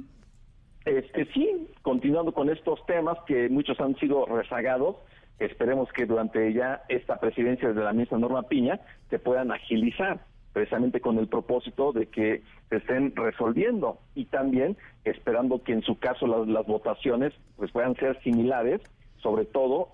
Este, 0.85 1.27
sí, 1.33 1.69
continuando 1.83 2.33
con 2.33 2.51
estos 2.51 2.85
temas 2.87 3.17
que 3.27 3.49
muchos 3.49 3.79
han 3.81 3.97
sido 3.97 4.27
rezagados, 4.27 4.97
esperemos 5.39 5.89
que 5.93 6.07
durante 6.07 6.53
ya 6.53 6.83
esta 6.89 7.21
presidencia 7.21 7.73
de 7.73 7.83
la 7.83 7.93
misma 7.93 8.19
Norma 8.19 8.43
Piña 8.43 8.81
se 9.09 9.19
puedan 9.19 9.53
agilizar 9.53 10.21
precisamente 10.53 11.01
con 11.01 11.19
el 11.19 11.29
propósito 11.29 11.93
de 11.93 12.07
que 12.07 12.43
se 12.69 12.77
estén 12.77 13.15
resolviendo 13.17 13.99
y 14.15 14.27
también 14.27 14.77
esperando 15.05 15.63
que 15.63 15.73
en 15.73 15.83
su 15.83 15.99
caso 15.99 16.27
las, 16.27 16.47
las 16.47 16.67
votaciones 16.67 17.33
pues 17.57 17.71
puedan 17.71 17.95
ser 17.97 18.21
similares, 18.23 18.83
sobre 19.23 19.47
todo 19.47 19.89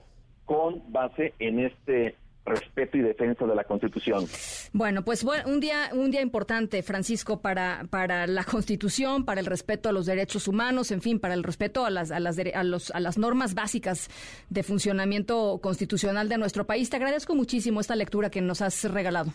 con 0.48 0.90
base 0.90 1.34
en 1.38 1.60
este 1.60 2.16
respeto 2.46 2.96
y 2.96 3.02
defensa 3.02 3.44
de 3.44 3.54
la 3.54 3.64
Constitución. 3.64 4.24
Bueno, 4.72 5.04
pues 5.04 5.22
un 5.22 5.60
día 5.60 5.90
un 5.92 6.10
día 6.10 6.22
importante, 6.22 6.82
Francisco, 6.82 7.42
para 7.42 7.84
para 7.90 8.26
la 8.26 8.44
Constitución, 8.44 9.26
para 9.26 9.40
el 9.40 9.46
respeto 9.46 9.90
a 9.90 9.92
los 9.92 10.06
derechos 10.06 10.48
humanos, 10.48 10.90
en 10.90 11.02
fin, 11.02 11.20
para 11.20 11.34
el 11.34 11.44
respeto 11.44 11.84
a 11.84 11.90
las 11.90 12.10
a 12.10 12.18
las 12.18 12.38
a, 12.38 12.64
los, 12.64 12.90
a 12.92 13.00
las 13.00 13.18
normas 13.18 13.54
básicas 13.54 14.08
de 14.48 14.62
funcionamiento 14.62 15.58
constitucional 15.62 16.30
de 16.30 16.38
nuestro 16.38 16.66
país. 16.66 16.88
Te 16.88 16.96
agradezco 16.96 17.34
muchísimo 17.34 17.80
esta 17.80 17.94
lectura 17.94 18.30
que 18.30 18.40
nos 18.40 18.62
has 18.62 18.90
regalado. 18.90 19.30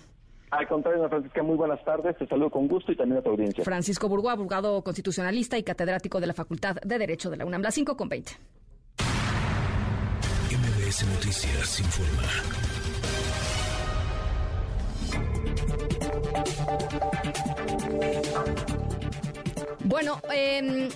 Al 0.49 0.67
contrario, 0.67 1.07
Francisca, 1.09 1.43
muy 1.43 1.55
buenas 1.55 1.83
tardes. 1.85 2.17
Te 2.17 2.25
saludo 2.25 2.49
con 2.49 2.67
gusto 2.67 2.91
y 2.91 2.95
también 2.95 3.19
a 3.19 3.21
tu 3.21 3.29
audiencia. 3.29 3.63
Francisco 3.63 4.09
Burgua, 4.09 4.31
abogado 4.33 4.83
constitucionalista 4.83 5.59
y 5.59 5.63
catedrático 5.63 6.19
de 6.19 6.27
la 6.27 6.33
Facultad 6.33 6.75
de 6.75 6.97
Derecho 6.97 7.29
de 7.29 7.37
la 7.37 7.45
UNAM. 7.45 7.61
La 7.61 7.71
5 7.71 7.95
con 7.95 8.09
20. 8.09 8.33
MBS 10.83 11.05
Noticias 11.05 11.79
informa. 11.79 12.29
Bueno, 19.85 20.19
eh, 20.33 20.89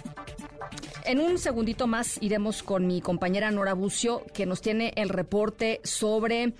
en 1.06 1.20
un 1.20 1.38
segundito 1.38 1.88
más 1.88 2.22
iremos 2.22 2.64
con 2.64 2.86
mi 2.86 3.02
compañera 3.02 3.52
Nora 3.52 3.74
Bucio, 3.74 4.26
que 4.34 4.46
nos 4.46 4.62
tiene 4.62 4.94
el 4.96 5.10
reporte 5.10 5.80
sobre 5.84 6.54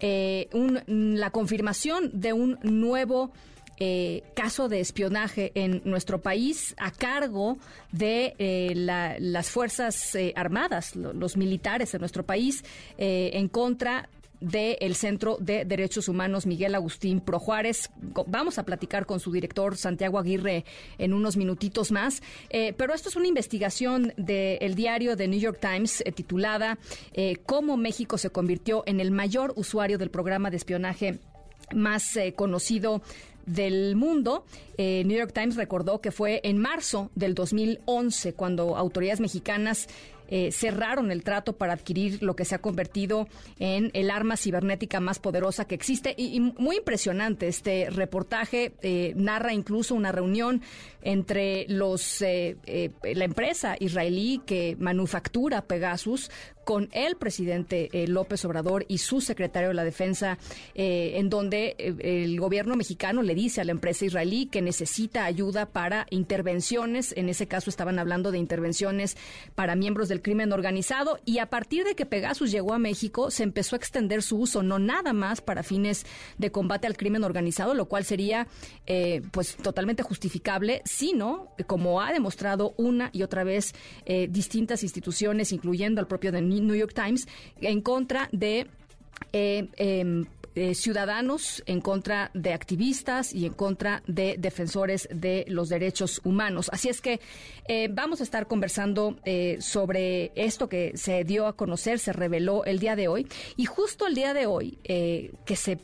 eh, 0.00 0.48
la 0.86 1.30
confirmación 1.30 2.10
de 2.12 2.32
un 2.32 2.58
nuevo 2.62 3.32
eh, 3.78 4.22
caso 4.34 4.68
de 4.68 4.80
espionaje 4.80 5.52
en 5.54 5.82
nuestro 5.84 6.20
país 6.20 6.74
a 6.78 6.90
cargo 6.90 7.58
de 7.90 8.34
eh, 8.38 8.72
las 8.74 9.50
Fuerzas 9.50 10.16
Armadas, 10.34 10.96
los 10.96 11.36
militares 11.36 11.94
en 11.94 12.00
nuestro 12.00 12.24
país, 12.24 12.64
en 12.98 13.48
contra 13.48 14.08
del 14.42 14.96
Centro 14.96 15.36
de 15.40 15.64
Derechos 15.64 16.08
Humanos 16.08 16.46
Miguel 16.46 16.74
Agustín 16.74 17.20
Pro 17.20 17.38
Juárez. 17.38 17.90
Vamos 18.26 18.58
a 18.58 18.64
platicar 18.64 19.06
con 19.06 19.20
su 19.20 19.30
director 19.30 19.76
Santiago 19.76 20.18
Aguirre 20.18 20.64
en 20.98 21.12
unos 21.12 21.36
minutitos 21.36 21.92
más. 21.92 22.22
Eh, 22.50 22.74
pero 22.76 22.92
esto 22.92 23.08
es 23.08 23.16
una 23.16 23.28
investigación 23.28 24.12
del 24.16 24.74
diario 24.74 25.16
The 25.16 25.28
New 25.28 25.38
York 25.38 25.58
Times 25.60 26.02
eh, 26.04 26.10
titulada 26.10 26.78
eh, 27.12 27.36
Cómo 27.46 27.76
México 27.76 28.18
se 28.18 28.30
convirtió 28.30 28.82
en 28.86 29.00
el 29.00 29.12
mayor 29.12 29.52
usuario 29.56 29.96
del 29.96 30.10
programa 30.10 30.50
de 30.50 30.56
espionaje 30.56 31.18
más 31.72 32.18
conocido 32.36 33.00
del 33.46 33.96
mundo. 33.96 34.44
New 34.78 35.16
York 35.16 35.32
Times 35.32 35.54
recordó 35.54 36.00
que 36.00 36.10
fue 36.10 36.40
en 36.42 36.58
marzo 36.58 37.10
del 37.14 37.34
2011 37.34 38.34
cuando 38.34 38.76
autoridades 38.76 39.20
mexicanas 39.20 39.86
eh, 40.34 40.50
cerraron 40.50 41.10
el 41.10 41.24
trato 41.24 41.52
para 41.52 41.74
adquirir 41.74 42.22
lo 42.22 42.34
que 42.34 42.46
se 42.46 42.54
ha 42.54 42.58
convertido 42.58 43.28
en 43.58 43.90
el 43.92 44.10
arma 44.10 44.38
cibernética 44.38 44.98
más 44.98 45.18
poderosa 45.18 45.66
que 45.66 45.74
existe. 45.74 46.14
Y, 46.16 46.40
muy 46.40 46.76
impresionante, 46.76 47.48
este 47.48 47.90
reportaje 47.90 48.72
eh, 48.80 49.12
narra 49.14 49.52
incluso 49.52 49.94
una 49.94 50.10
reunión 50.10 50.62
entre 51.02 51.66
los 51.68 52.22
eh, 52.22 52.56
la 53.02 53.24
empresa 53.26 53.76
israelí 53.78 54.40
que 54.46 54.74
manufactura 54.78 55.66
Pegasus 55.66 56.30
con 56.64 56.88
el 56.92 57.16
presidente 57.16 57.90
López 58.08 58.44
Obrador 58.44 58.84
y 58.88 58.98
su 58.98 59.20
secretario 59.20 59.68
de 59.68 59.74
la 59.74 59.84
Defensa, 59.84 60.38
en 60.74 61.28
donde 61.30 61.74
el 61.78 62.38
gobierno 62.38 62.76
mexicano 62.76 63.22
le 63.22 63.34
dice 63.34 63.60
a 63.60 63.64
la 63.64 63.72
empresa 63.72 64.04
israelí 64.04 64.46
que 64.46 64.62
necesita 64.62 65.24
ayuda 65.24 65.66
para 65.66 66.06
intervenciones. 66.10 67.14
En 67.16 67.28
ese 67.28 67.46
caso 67.46 67.70
estaban 67.70 67.98
hablando 67.98 68.30
de 68.30 68.38
intervenciones 68.38 69.16
para 69.54 69.76
miembros 69.76 70.08
del 70.08 70.22
crimen 70.22 70.52
organizado 70.52 71.18
y 71.24 71.38
a 71.38 71.46
partir 71.46 71.84
de 71.84 71.94
que 71.94 72.06
Pegasus 72.06 72.50
llegó 72.50 72.74
a 72.74 72.78
México 72.78 73.30
se 73.30 73.42
empezó 73.42 73.76
a 73.76 73.78
extender 73.78 74.22
su 74.22 74.38
uso 74.38 74.62
no 74.62 74.78
nada 74.78 75.12
más 75.12 75.40
para 75.40 75.62
fines 75.62 76.06
de 76.38 76.50
combate 76.52 76.86
al 76.86 76.96
crimen 76.96 77.24
organizado, 77.24 77.74
lo 77.74 77.86
cual 77.86 78.04
sería 78.04 78.46
eh, 78.86 79.22
pues 79.30 79.56
totalmente 79.56 80.02
justificable, 80.02 80.82
sino 80.84 81.48
como 81.66 82.00
ha 82.00 82.12
demostrado 82.12 82.74
una 82.76 83.10
y 83.12 83.22
otra 83.22 83.44
vez 83.44 83.74
eh, 84.04 84.28
distintas 84.30 84.82
instituciones, 84.82 85.52
incluyendo 85.52 86.00
al 86.00 86.06
propio 86.06 86.32
The 86.32 86.42
New 86.60 86.76
York 86.76 86.94
Times, 86.94 87.26
en 87.60 87.80
contra 87.80 88.28
de 88.32 88.66
eh, 89.32 89.68
em, 89.76 90.26
eh, 90.54 90.74
ciudadanos, 90.74 91.62
en 91.64 91.80
contra 91.80 92.30
de 92.34 92.52
activistas 92.52 93.32
y 93.32 93.46
en 93.46 93.54
contra 93.54 94.02
de 94.06 94.36
defensores 94.38 95.08
de 95.10 95.46
los 95.48 95.70
derechos 95.70 96.20
humanos. 96.24 96.68
Así 96.74 96.90
es 96.90 97.00
que 97.00 97.20
eh, 97.68 97.88
vamos 97.90 98.20
a 98.20 98.24
estar 98.24 98.46
conversando 98.46 99.16
eh, 99.24 99.56
sobre 99.60 100.30
esto 100.34 100.68
que 100.68 100.92
se 100.94 101.24
dio 101.24 101.46
a 101.46 101.56
conocer, 101.56 101.98
se 101.98 102.12
reveló 102.12 102.66
el 102.66 102.80
día 102.80 102.96
de 102.96 103.08
hoy. 103.08 103.26
Y 103.56 103.64
justo 103.64 104.06
el 104.06 104.14
día 104.14 104.34
de 104.34 104.44
hoy, 104.44 104.78
que 104.84 105.56
se 105.56 105.78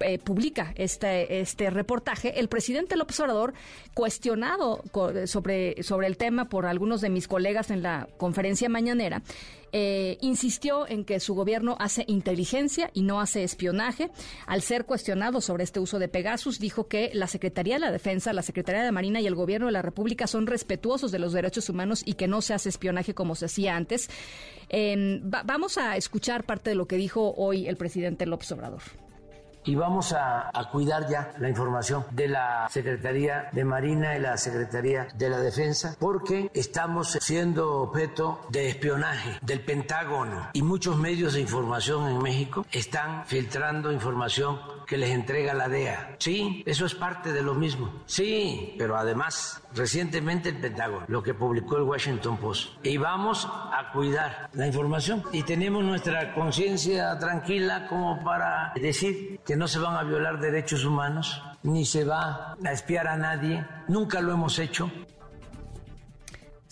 eh, 0.00 0.18
publica 0.18 0.72
este, 0.76 1.40
este 1.40 1.70
reportaje, 1.70 2.38
el 2.40 2.48
presidente 2.48 2.96
López 2.96 3.18
Obrador, 3.20 3.54
cuestionado 3.94 4.82
sobre, 5.26 5.82
sobre 5.82 6.06
el 6.06 6.16
tema 6.16 6.48
por 6.48 6.66
algunos 6.66 7.00
de 7.00 7.10
mis 7.10 7.28
colegas 7.28 7.70
en 7.70 7.82
la 7.82 8.08
conferencia 8.16 8.68
mañanera, 8.68 9.22
eh, 9.76 10.18
insistió 10.20 10.88
en 10.88 11.04
que 11.04 11.18
su 11.18 11.34
gobierno 11.34 11.76
hace 11.80 12.04
inteligencia 12.06 12.92
y 12.94 13.02
no 13.02 13.20
hace 13.20 13.42
espionaje. 13.42 14.08
Al 14.46 14.62
ser 14.62 14.84
cuestionado 14.84 15.40
sobre 15.40 15.64
este 15.64 15.80
uso 15.80 15.98
de 15.98 16.06
Pegasus, 16.06 16.60
dijo 16.60 16.86
que 16.86 17.10
la 17.12 17.26
Secretaría 17.26 17.74
de 17.74 17.80
la 17.80 17.90
Defensa, 17.90 18.32
la 18.32 18.42
Secretaría 18.42 18.84
de 18.84 18.92
Marina 18.92 19.20
y 19.20 19.26
el 19.26 19.34
gobierno 19.34 19.66
de 19.66 19.72
la 19.72 19.82
República 19.82 20.28
son 20.28 20.46
respetuosos 20.46 21.10
de 21.10 21.18
los 21.18 21.32
derechos 21.32 21.68
humanos 21.68 22.02
y 22.06 22.14
que 22.14 22.28
no 22.28 22.40
se 22.40 22.54
hace 22.54 22.68
espionaje 22.68 23.14
como 23.14 23.34
se 23.34 23.46
hacía 23.46 23.74
antes. 23.74 24.08
Em, 24.68 25.20
vamos 25.24 25.76
a 25.76 25.96
escuchar 25.96 26.44
parte 26.44 26.70
de 26.70 26.76
lo 26.76 26.86
que 26.86 26.96
dijo 26.96 27.34
hoy 27.36 27.66
el 27.66 27.76
presidente 27.76 28.26
López 28.26 28.52
Obrador 28.52 28.82
y 29.64 29.74
vamos 29.74 30.12
a, 30.12 30.50
cuidar 30.70 31.08
ya 31.08 31.32
la 31.38 31.48
información 31.48 32.04
de 32.10 32.28
la 32.28 32.68
Secretaría 32.70 33.48
de 33.52 33.64
Marina 33.64 34.16
y 34.16 34.20
la 34.20 34.36
Secretaría 34.36 35.06
de 35.14 35.28
la 35.28 35.38
Defensa 35.38 35.96
porque 35.98 36.50
estamos 36.54 37.18
siendo 37.20 37.82
objeto 37.82 38.40
de 38.48 38.68
espionaje 38.68 39.38
del 39.42 39.60
Pentágono 39.60 40.48
y 40.52 40.62
muchos 40.62 40.96
medios 40.96 41.34
de 41.34 41.40
información 41.40 42.08
en 42.08 42.18
México 42.22 42.66
están 42.72 43.24
filtrando 43.26 43.92
información 43.92 44.58
que 44.86 44.98
les 44.98 45.10
entrega 45.10 45.54
la 45.54 45.68
DEA. 45.68 46.16
Sí, 46.18 46.62
eso 46.66 46.86
es 46.86 46.94
parte 46.94 47.32
de 47.32 47.42
lo 47.42 47.54
mismo. 47.54 48.02
Sí, 48.06 48.74
pero 48.78 48.96
además, 48.96 49.62
recientemente 49.74 50.50
el 50.50 50.56
Pentágono, 50.56 51.04
lo 51.08 51.22
que 51.22 51.34
publicó 51.34 51.76
el 51.76 51.82
Washington 51.82 52.36
Post. 52.36 52.70
Y 52.82 52.96
vamos 52.96 53.46
a 53.46 53.90
cuidar 53.92 54.50
la 54.52 54.66
información. 54.66 55.22
Y 55.32 55.42
tenemos 55.42 55.84
nuestra 55.84 56.34
conciencia 56.34 57.18
tranquila 57.18 57.86
como 57.88 58.22
para 58.22 58.72
decir 58.74 59.40
que 59.44 59.56
no 59.56 59.68
se 59.68 59.78
van 59.78 59.96
a 59.96 60.04
violar 60.04 60.40
derechos 60.40 60.84
humanos, 60.84 61.42
ni 61.62 61.84
se 61.84 62.04
va 62.04 62.56
a 62.64 62.72
espiar 62.72 63.06
a 63.08 63.16
nadie. 63.16 63.66
Nunca 63.88 64.20
lo 64.20 64.32
hemos 64.32 64.58
hecho. 64.58 64.90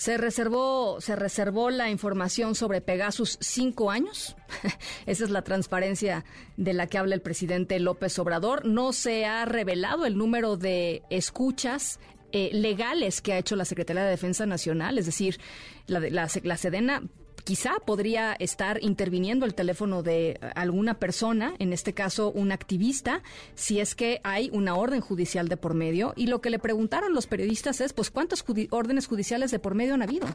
Se 0.02 0.16
reservó, 0.16 1.00
se 1.00 1.14
reservó 1.14 1.70
la 1.70 1.88
información 1.88 2.56
sobre 2.56 2.80
Pegasus 2.80 3.38
cinco 3.40 3.88
años. 3.88 4.34
Esa 5.06 5.22
es 5.22 5.30
la 5.30 5.42
transparencia 5.42 6.24
de 6.56 6.72
la 6.72 6.88
que 6.88 6.98
habla 6.98 7.14
el 7.14 7.20
presidente 7.20 7.78
López 7.78 8.18
Obrador. 8.18 8.66
No 8.66 8.92
se 8.92 9.26
ha 9.26 9.44
revelado 9.44 10.04
el 10.04 10.18
número 10.18 10.56
de 10.56 11.04
escuchas 11.08 12.00
eh, 12.32 12.50
legales 12.52 13.20
que 13.20 13.32
ha 13.32 13.38
hecho 13.38 13.56
la 13.56 13.64
Secretaría 13.64 14.04
de 14.04 14.10
Defensa 14.10 14.46
Nacional, 14.46 14.98
es 14.98 15.06
decir, 15.06 15.38
la, 15.86 16.00
la, 16.00 16.28
la 16.42 16.56
Sedena 16.56 17.02
quizá 17.44 17.72
podría 17.84 18.34
estar 18.34 18.82
interviniendo 18.82 19.46
el 19.46 19.54
teléfono 19.54 20.02
de 20.02 20.38
alguna 20.54 20.94
persona, 20.94 21.54
en 21.58 21.72
este 21.72 21.92
caso 21.92 22.30
un 22.30 22.52
activista, 22.52 23.22
si 23.54 23.80
es 23.80 23.94
que 23.94 24.20
hay 24.22 24.50
una 24.52 24.74
orden 24.76 25.00
judicial 25.00 25.48
de 25.48 25.56
por 25.56 25.74
medio. 25.74 26.12
Y 26.16 26.26
lo 26.26 26.40
que 26.40 26.50
le 26.50 26.58
preguntaron 26.58 27.14
los 27.14 27.26
periodistas 27.26 27.80
es, 27.80 27.92
pues, 27.92 28.10
¿cuántas 28.10 28.44
órdenes 28.70 29.06
judiciales 29.06 29.50
de 29.50 29.58
por 29.58 29.74
medio 29.74 29.94
han 29.94 30.02
habido? 30.02 30.26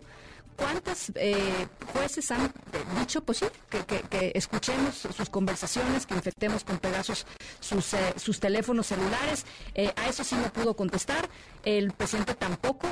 ¿Cuántos 0.57 1.11
eh, 1.15 1.67
jueces 1.93 2.31
han 2.31 2.51
dicho, 2.99 3.21
pues 3.21 3.37
sí, 3.37 3.45
que, 3.69 4.31
escuchemos 4.33 4.95
sus 4.95 5.29
conversaciones, 5.29 6.07
que 6.07 6.15
infectemos 6.15 6.63
con 6.63 6.79
pedazos 6.79 7.27
sus, 7.59 7.93
eh, 7.93 8.13
sus 8.17 8.39
teléfonos 8.39 8.87
celulares? 8.87 9.45
Eh, 9.75 9.93
a 9.95 10.09
eso 10.09 10.23
sí 10.23 10.35
no 10.35 10.51
pudo 10.51 10.75
contestar. 10.75 11.29
El 11.63 11.91
presidente 11.91 12.33
tampoco 12.33 12.87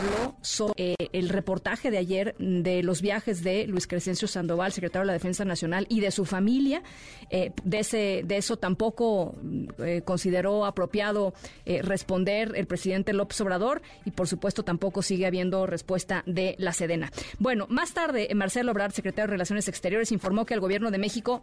habló 0.00 0.34
sobre 0.40 0.72
eh, 0.76 0.94
el 1.12 1.28
reportaje 1.28 1.90
de 1.90 1.98
ayer 1.98 2.34
de 2.38 2.82
los 2.82 3.02
viajes 3.02 3.42
de 3.42 3.66
Luis 3.66 3.86
Crescencio 3.86 4.26
Sandoval, 4.26 4.72
secretario 4.72 5.02
de 5.02 5.06
la 5.08 5.12
Defensa 5.12 5.44
Nacional, 5.44 5.86
y 5.88 6.00
de 6.00 6.10
su 6.10 6.24
familia. 6.24 6.82
Eh, 7.30 7.52
de, 7.64 7.78
ese, 7.80 8.22
de 8.24 8.36
eso 8.36 8.56
tampoco 8.56 9.34
eh, 9.78 10.02
consideró 10.04 10.64
apropiado 10.64 11.34
responder 11.66 12.52
el 12.56 12.66
presidente 12.66 13.12
López 13.12 13.40
Obrador 13.40 13.82
y, 14.04 14.10
por 14.10 14.26
supuesto, 14.26 14.64
tampoco 14.64 15.02
sigue 15.02 15.26
habiendo 15.26 15.66
respuesta 15.66 16.22
de 16.26 16.56
la 16.58 16.72
Sedena. 16.72 17.12
Bueno, 17.38 17.66
más 17.68 17.92
tarde, 17.92 18.28
Marcelo 18.34 18.72
Obrador, 18.72 18.92
secretario 18.92 19.28
de 19.28 19.32
Relaciones 19.32 19.68
Exteriores, 19.68 20.12
informó 20.12 20.46
que 20.46 20.54
el 20.54 20.60
gobierno 20.60 20.90
de 20.90 20.98
México 20.98 21.42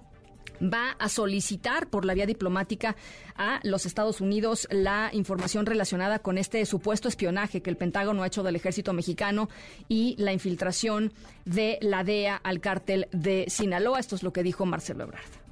va 0.61 0.91
a 0.99 1.09
solicitar 1.09 1.87
por 1.87 2.05
la 2.05 2.13
vía 2.13 2.25
diplomática 2.25 2.95
a 3.35 3.59
los 3.63 3.85
Estados 3.85 4.21
Unidos 4.21 4.67
la 4.71 5.09
información 5.13 5.65
relacionada 5.65 6.19
con 6.19 6.37
este 6.37 6.65
supuesto 6.65 7.07
espionaje 7.07 7.61
que 7.61 7.69
el 7.69 7.77
Pentágono 7.77 8.23
ha 8.23 8.27
hecho 8.27 8.43
del 8.43 8.55
ejército 8.55 8.93
mexicano 8.93 9.49
y 9.87 10.15
la 10.17 10.33
infiltración 10.33 11.13
de 11.45 11.77
la 11.81 12.03
DEA 12.03 12.35
al 12.35 12.59
cártel 12.59 13.07
de 13.11 13.45
Sinaloa. 13.47 13.99
Esto 13.99 14.15
es 14.15 14.23
lo 14.23 14.33
que 14.33 14.43
dijo 14.43 14.65
Marcelo 14.65 15.03
Ebrard. 15.03 15.47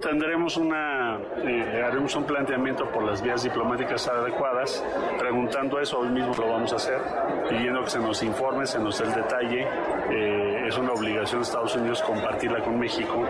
Tendremos 0.00 0.56
una, 0.56 1.18
eh, 1.44 1.82
haremos 1.84 2.16
un 2.16 2.24
planteamiento 2.24 2.90
por 2.90 3.02
las 3.04 3.20
vías 3.20 3.42
diplomáticas 3.42 4.08
adecuadas, 4.08 4.82
preguntando 5.18 5.78
eso, 5.78 5.98
hoy 5.98 6.08
mismo 6.08 6.32
lo 6.38 6.48
vamos 6.48 6.72
a 6.72 6.76
hacer, 6.76 6.98
pidiendo 7.50 7.82
que 7.84 7.90
se 7.90 7.98
nos 7.98 8.22
informe, 8.22 8.66
se 8.66 8.78
nos 8.78 8.98
dé 8.98 9.04
el 9.04 9.12
detalle. 9.12 9.60
Eh, 10.10 10.68
es 10.68 10.78
una 10.78 10.92
obligación 10.92 11.42
de 11.42 11.46
Estados 11.46 11.76
Unidos 11.76 12.00
compartirla 12.00 12.62
con 12.62 12.78
México 12.78 13.26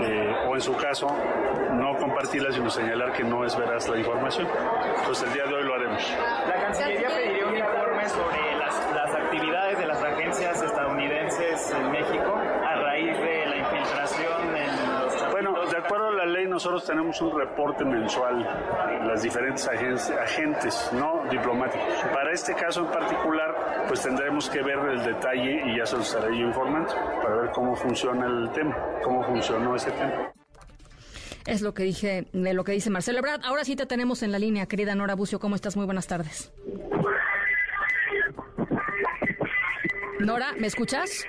eh, 0.00 0.34
o 0.48 0.54
en 0.54 0.60
su 0.60 0.76
caso 0.76 1.06
no 1.72 1.96
compartirla 1.96 2.52
sino 2.52 2.70
señalar 2.70 3.12
que 3.12 3.24
no 3.24 3.44
es 3.44 3.56
veraz 3.56 3.88
la 3.88 3.98
información. 3.98 4.46
Entonces 4.98 5.28
el 5.28 5.34
día 5.34 5.44
de 5.44 5.54
hoy 5.54 5.64
lo 5.64 5.74
haremos. 5.74 6.16
La 6.46 6.60
Cancillería 6.60 7.08
pediría 7.08 7.46
un 7.46 7.56
informe 7.56 8.08
sobre 8.08 8.56
las, 8.56 8.94
las 8.94 9.14
actividades 9.14 9.78
de 9.78 9.86
las 9.86 10.02
agencias 10.02 10.62
estadounidenses 10.62 11.70
en 11.72 11.90
México 11.90 12.36
a 12.36 12.74
raíz 12.76 13.18
de 13.18 13.46
la 13.46 13.56
infiltración 13.56 14.56
en 14.56 14.88
los... 14.88 15.30
Bueno, 15.32 15.54
de 15.70 15.78
acuerdo 15.78 16.08
a 16.08 16.12
la 16.12 16.26
ley 16.26 16.41
nosotros 16.52 16.84
tenemos 16.84 17.20
un 17.20 17.38
reporte 17.38 17.84
mensual, 17.84 18.42
las 19.06 19.22
diferentes 19.22 19.66
agentes 19.68 20.90
no 20.92 21.24
diplomáticos. 21.30 21.86
Para 22.12 22.32
este 22.32 22.54
caso 22.54 22.80
en 22.80 22.86
particular, 22.86 23.84
pues 23.88 24.02
tendremos 24.02 24.48
que 24.50 24.62
ver 24.62 24.78
el 24.78 25.04
detalle 25.04 25.62
y 25.66 25.78
ya 25.78 25.86
se 25.86 25.96
lo 25.96 26.02
estaré 26.02 26.36
informando 26.36 26.94
para 27.22 27.36
ver 27.36 27.50
cómo 27.52 27.74
funciona 27.74 28.26
el 28.26 28.50
tema, 28.52 28.76
cómo 29.02 29.22
funcionó 29.24 29.74
ese 29.74 29.90
tema. 29.92 30.32
Es 31.46 31.60
lo 31.62 31.74
que 31.74 31.82
dije, 31.82 32.26
lo 32.32 32.64
que 32.64 32.72
dice 32.72 32.90
Marcelo 32.90 33.18
Ebrard. 33.18 33.44
Ahora 33.44 33.64
sí 33.64 33.74
te 33.74 33.86
tenemos 33.86 34.22
en 34.22 34.30
la 34.30 34.38
línea, 34.38 34.66
querida 34.66 34.94
Nora 34.94 35.14
Bucio. 35.14 35.40
¿Cómo 35.40 35.56
estás? 35.56 35.76
Muy 35.76 35.86
buenas 35.86 36.06
tardes. 36.06 36.52
Nora, 40.20 40.52
¿me 40.56 40.68
escuchas? 40.68 41.26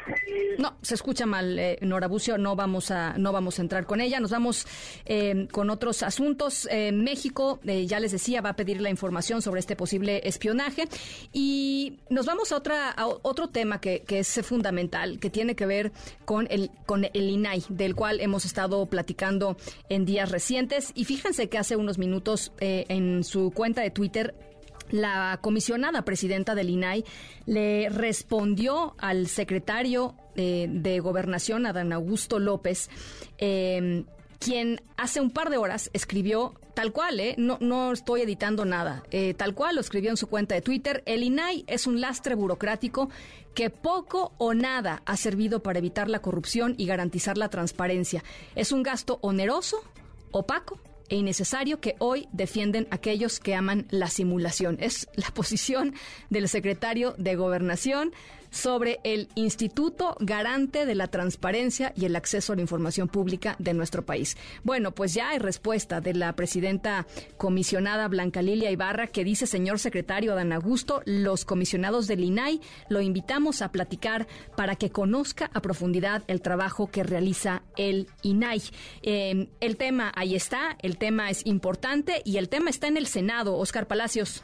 No, 0.58 0.76
se 0.82 0.96
escucha 0.96 1.26
mal, 1.26 1.58
eh, 1.60 1.80
no 1.82 2.56
vamos 2.56 2.92
a 2.92 3.18
no 3.18 3.32
vamos 3.32 3.60
a 3.60 3.62
entrar 3.62 3.86
con 3.86 4.02
ella. 4.02 4.20
Nos 4.20 4.32
vamos 4.32 4.66
eh, 5.06 5.48
con 5.52 5.70
otros 5.70 6.04
asuntos. 6.04 6.68
Eh, 6.72 6.92
México, 6.92 7.60
ya 7.63 8.00
les 8.00 8.12
decía, 8.12 8.42
va 8.42 8.50
a 8.50 8.56
pedir 8.56 8.82
la 8.82 8.89
información 8.89 9.42
sobre 9.42 9.60
este 9.60 9.76
posible 9.76 10.22
espionaje 10.28 10.88
y 11.32 12.00
nos 12.10 12.26
vamos 12.26 12.52
a 12.52 12.58
otra 12.58 12.92
a 12.92 13.08
otro 13.08 13.48
tema 13.50 13.80
que, 13.80 14.02
que, 14.02 14.20
es 14.20 14.42
fundamental, 14.44 15.20
que 15.20 15.30
tiene 15.30 15.56
que 15.56 15.66
ver 15.66 15.92
con 16.26 16.48
el 16.50 16.72
con 16.86 17.06
el 17.06 17.30
INAI, 17.30 17.63
del 17.70 17.96
cual 17.96 18.20
hemos 18.20 18.46
estado 18.46 18.86
platicando 18.88 19.58
en 19.89 20.06
días 20.06 20.32
recientes. 20.32 20.92
Y 20.96 21.06
fíjense 21.06 21.50
que 21.50 21.58
hace 21.58 21.76
unos 21.76 21.98
minutos 21.98 22.52
en 22.60 23.24
su 23.24 23.52
cuenta 23.52 23.82
de 23.82 23.92
Twitter 23.92 24.53
la 24.93 25.39
comisionada 25.41 26.06
presidenta 26.06 26.53
del 26.53 26.69
INAI 26.69 27.03
le 27.47 27.89
respondió 27.89 28.93
al 28.99 29.27
secretario 29.27 30.15
eh, 30.36 30.67
de 30.69 30.99
Gobernación, 30.99 31.65
Adán 31.65 31.91
Augusto 31.91 32.38
López, 32.38 32.91
em, 33.39 34.06
quien 34.38 34.82
hace 34.95 35.19
un 35.19 35.32
par 35.32 35.49
de 35.49 35.58
horas 35.58 35.89
escribió 35.93 36.53
tal 36.75 36.91
cual, 36.91 37.19
eh, 37.19 37.34
no, 37.38 37.91
estoy 37.91 38.21
editando 38.21 38.65
nada, 38.65 39.03
eh, 39.10 39.34
tal 39.34 39.56
cual 39.56 39.75
lo 39.75 39.82
escribió 39.82 40.12
en 40.12 40.17
su 40.17 40.27
cuenta 40.27 40.53
de 40.53 40.62
Twitter, 40.62 41.01
el 41.08 41.23
INAI 41.23 41.63
es 41.65 41.88
un 41.88 41.99
lastre 41.99 42.36
burocrático 42.36 43.10
que 43.56 43.71
poco 43.71 44.34
o 44.38 44.53
nada 44.53 45.01
ha 45.08 45.17
servido 45.17 45.63
para 45.63 45.79
evitar 45.79 46.08
la 46.08 46.19
corrupción 46.19 46.75
y 46.77 46.86
garantizar 46.86 47.36
la 47.38 47.49
transparencia. 47.49 48.23
Es 48.56 48.71
un 48.71 48.84
gasto 48.84 49.17
oneroso, 49.21 49.84
opaco 50.32 50.79
e 51.10 51.16
innecesario 51.16 51.80
que 51.80 51.96
hoy 52.00 52.28
defienden 52.32 52.88
aquellos 52.92 53.39
que 53.39 53.56
aman 53.56 53.86
la 53.89 54.08
simulación. 54.08 54.78
Es 54.80 55.08
la 55.16 55.28
posición 55.34 55.94
del 56.30 56.48
secretario 56.50 57.16
de 57.18 57.36
Gobernación 57.36 58.12
sobre 58.54 59.00
el 59.04 59.28
Instituto 59.36 60.16
Garante 60.20 60.86
de 60.86 60.96
la 60.96 61.08
Transparencia 61.08 61.92
y 61.96 62.06
el 62.06 62.16
Acceso 62.16 62.54
a 62.54 62.56
la 62.56 62.62
Información 62.62 63.08
Pública 63.08 63.56
de 63.58 63.74
nuestro 63.74 64.06
país. 64.06 64.38
Bueno, 64.63 64.92
pues 64.92 65.13
ya 65.13 65.30
hay 65.30 65.39
respuesta 65.39 66.00
de 66.02 66.13
la 66.13 66.34
presidenta 66.34 67.08
comisionada 67.38 68.08
Blanca 68.08 68.42
Lilia 68.42 68.72
Ibarra 68.72 69.08
que 69.08 69.24
dice, 69.24 69.48
señor 69.48 69.80
secretario 69.80 70.36
Dan 70.36 70.54
Augusto, 70.54 71.02
los 71.06 71.46
comisionados 71.46 72.08
del 72.08 72.24
INAI 72.24 72.62
lo 72.89 73.02
invitamos 73.02 73.62
a 73.62 73.72
platicar 73.72 74.28
para 74.56 74.76
que 74.76 74.92
conozca 74.92 75.50
a 75.54 75.62
profundidad 75.62 76.24
el 76.28 76.42
trabajo 76.42 76.88
que 76.88 77.04
realiza 77.04 77.63
el 77.76 78.08
INAI. 78.22 78.62
Em, 79.02 79.48
el 79.60 79.78
tema 79.78 80.12
ahí 80.16 80.36
está, 80.36 80.78
el 80.82 80.98
tema 80.98 81.32
es 81.32 81.46
importante 81.46 82.22
y 82.24 82.38
el 82.38 82.50
tema 82.50 82.70
está 82.70 82.88
en 82.88 82.98
el 82.98 83.08
Senado. 83.08 83.58
Oscar 83.58 83.88
Palacios. 83.88 84.44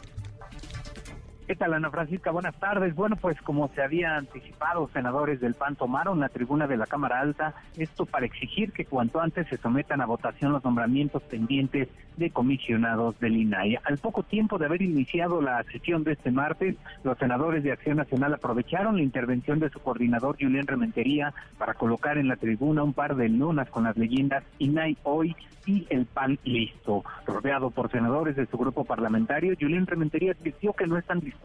¿Qué 1.49 1.55
tal, 1.55 1.73
Ana 1.73 1.89
Francisca? 1.89 2.29
Buenas 2.29 2.53
tardes. 2.59 2.93
Bueno, 2.93 3.15
pues 3.15 3.41
como 3.41 3.69
se 3.69 3.81
había 3.81 4.17
anticipado, 4.17 4.87
senadores 4.93 5.41
del 5.41 5.55
PAN 5.55 5.75
tomaron 5.75 6.19
la 6.19 6.29
tribuna 6.29 6.67
de 6.67 6.77
la 6.77 6.85
Cámara 6.85 7.21
Alta, 7.21 7.55
esto 7.75 8.05
para 8.05 8.27
exigir 8.27 8.71
que 8.71 8.85
cuanto 8.85 9.19
antes 9.19 9.47
se 9.47 9.57
sometan 9.57 9.99
a 9.99 10.05
votación 10.05 10.51
los 10.51 10.63
nombramientos 10.63 11.23
pendientes 11.23 11.87
de 12.17 12.29
comisionados 12.29 13.19
del 13.19 13.35
INAI. 13.35 13.79
Al 13.83 13.97
poco 13.97 14.21
tiempo 14.21 14.59
de 14.59 14.67
haber 14.67 14.83
iniciado 14.83 15.41
la 15.41 15.63
sesión 15.63 16.03
de 16.03 16.11
este 16.11 16.29
martes, 16.29 16.75
los 17.03 17.17
senadores 17.17 17.63
de 17.63 17.71
Acción 17.71 17.97
Nacional 17.97 18.35
aprovecharon 18.35 18.97
la 18.97 19.01
intervención 19.01 19.57
de 19.59 19.71
su 19.71 19.79
coordinador, 19.79 20.37
Julián 20.39 20.67
Rementería, 20.67 21.33
para 21.57 21.73
colocar 21.73 22.19
en 22.19 22.27
la 22.27 22.35
tribuna 22.35 22.83
un 22.83 22.93
par 22.93 23.15
de 23.15 23.27
lunas 23.27 23.71
con 23.71 23.85
las 23.85 23.97
leyendas 23.97 24.43
INAI 24.59 24.97
hoy 25.01 25.35
y 25.65 25.87
el 25.89 26.05
PAN 26.05 26.37
listo. 26.43 27.03
Rodeado 27.25 27.71
por 27.71 27.91
senadores 27.91 28.35
de 28.35 28.45
su 28.45 28.57
grupo 28.57 28.85
parlamentario, 28.85 29.55
Julián 29.59 29.87
Rementería 29.87 30.33
advirtió 30.33 30.73
que 30.73 30.85
no 30.85 30.97
están 30.97 31.19
dispuestos 31.19 31.38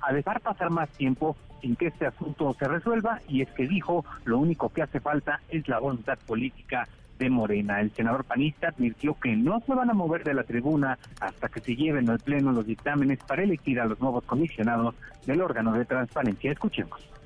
a 0.00 0.12
dejar 0.12 0.40
pasar 0.40 0.70
más 0.70 0.88
tiempo 0.90 1.36
sin 1.60 1.76
que 1.76 1.88
este 1.88 2.06
asunto 2.06 2.54
se 2.58 2.68
resuelva 2.68 3.20
y 3.28 3.42
es 3.42 3.48
que 3.50 3.66
dijo 3.66 4.04
lo 4.24 4.38
único 4.38 4.68
que 4.68 4.82
hace 4.82 5.00
falta 5.00 5.40
es 5.48 5.66
la 5.68 5.78
voluntad 5.78 6.18
política 6.26 6.88
de 7.18 7.30
Morena. 7.30 7.80
El 7.80 7.90
senador 7.92 8.24
panista 8.24 8.68
advirtió 8.68 9.14
que 9.18 9.34
no 9.34 9.60
se 9.60 9.74
van 9.74 9.90
a 9.90 9.94
mover 9.94 10.22
de 10.22 10.34
la 10.34 10.44
tribuna 10.44 10.98
hasta 11.20 11.48
que 11.48 11.60
se 11.60 11.74
lleven 11.74 12.08
al 12.08 12.20
Pleno 12.20 12.52
los 12.52 12.66
dictámenes 12.66 13.18
para 13.24 13.42
elegir 13.42 13.80
a 13.80 13.86
los 13.86 14.00
nuevos 14.00 14.24
comisionados 14.24 14.94
del 15.26 15.40
órgano 15.40 15.72
de 15.72 15.84
transparencia. 15.84 16.52
Escuchemos. 16.52 17.17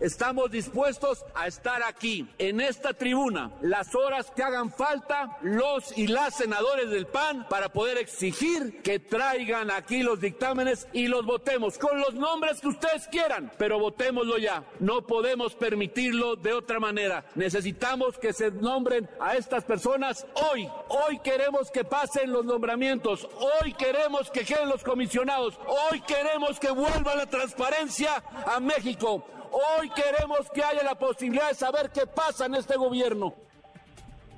Estamos 0.00 0.52
dispuestos 0.52 1.24
a 1.34 1.48
estar 1.48 1.82
aquí, 1.82 2.28
en 2.38 2.60
esta 2.60 2.92
tribuna, 2.92 3.50
las 3.62 3.96
horas 3.96 4.30
que 4.30 4.44
hagan 4.44 4.70
falta 4.70 5.38
los 5.42 5.96
y 5.98 6.06
las 6.06 6.36
senadores 6.36 6.88
del 6.90 7.08
PAN 7.08 7.48
para 7.48 7.72
poder 7.72 7.98
exigir 7.98 8.80
que 8.82 9.00
traigan 9.00 9.72
aquí 9.72 10.04
los 10.04 10.20
dictámenes 10.20 10.86
y 10.92 11.08
los 11.08 11.26
votemos 11.26 11.78
con 11.78 11.98
los 11.98 12.14
nombres 12.14 12.60
que 12.60 12.68
ustedes 12.68 13.08
quieran, 13.08 13.50
pero 13.58 13.80
votémoslo 13.80 14.38
ya. 14.38 14.62
No 14.78 15.04
podemos 15.04 15.56
permitirlo 15.56 16.36
de 16.36 16.52
otra 16.52 16.78
manera. 16.78 17.24
Necesitamos 17.34 18.18
que 18.18 18.32
se 18.32 18.52
nombren 18.52 19.10
a 19.18 19.34
estas 19.34 19.64
personas 19.64 20.26
hoy. 20.52 20.68
Hoy 20.90 21.18
queremos 21.18 21.72
que 21.72 21.82
pasen 21.82 22.32
los 22.32 22.44
nombramientos. 22.44 23.28
Hoy 23.34 23.72
queremos 23.72 24.30
que 24.30 24.44
queden 24.44 24.68
los 24.68 24.84
comisionados. 24.84 25.58
Hoy 25.66 26.00
queremos 26.02 26.60
que 26.60 26.70
vuelva 26.70 27.16
la 27.16 27.26
transparencia 27.26 28.22
a 28.46 28.60
México. 28.60 29.26
Hoy 29.52 29.90
queremos 29.90 30.50
que 30.52 30.62
haya 30.62 30.82
la 30.82 30.94
posibilidad 30.94 31.48
de 31.48 31.54
saber 31.54 31.90
qué 31.92 32.06
pasa 32.06 32.46
en 32.46 32.54
este 32.54 32.76
gobierno. 32.76 33.34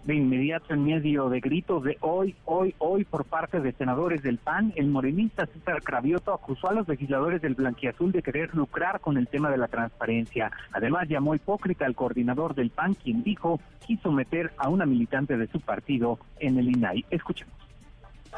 De 0.05 0.15
inmediato, 0.15 0.73
en 0.73 0.85
medio 0.85 1.29
de 1.29 1.41
gritos 1.41 1.85
de 1.85 1.99
hoy, 2.01 2.35
hoy, 2.47 2.75
hoy 2.79 3.05
por 3.05 3.27
parte 3.27 3.61
de 3.61 3.73
senadores 3.73 4.23
del 4.23 4.39
PAN, 4.39 4.73
el 4.77 4.89
morenista 4.89 5.47
César 5.47 5.83
Cravioto 5.83 6.33
acusó 6.33 6.69
a 6.69 6.73
los 6.73 6.89
legisladores 6.89 7.43
del 7.43 7.55
Blanquiazul 7.55 8.11
de 8.11 8.23
querer 8.23 8.55
lucrar 8.55 9.01
con 9.01 9.19
el 9.19 9.29
tema 9.29 9.51
de 9.51 9.59
la 9.59 9.69
transparencia. 9.69 10.51
Además, 10.73 11.07
llamó 11.09 11.35
hipócrita 11.35 11.85
al 11.85 11.95
coordinador 11.95 12.55
del 12.55 12.71
PAN, 12.71 12.95
quien 12.95 13.23
dijo 13.23 13.61
quiso 13.87 14.11
meter 14.11 14.53
a 14.57 14.71
una 14.71 14.87
militante 14.87 15.37
de 15.37 15.49
su 15.49 15.61
partido 15.61 16.19
en 16.39 16.59
el 16.59 16.71
INAI. 16.71 17.05
Escuchemos. 17.11 17.70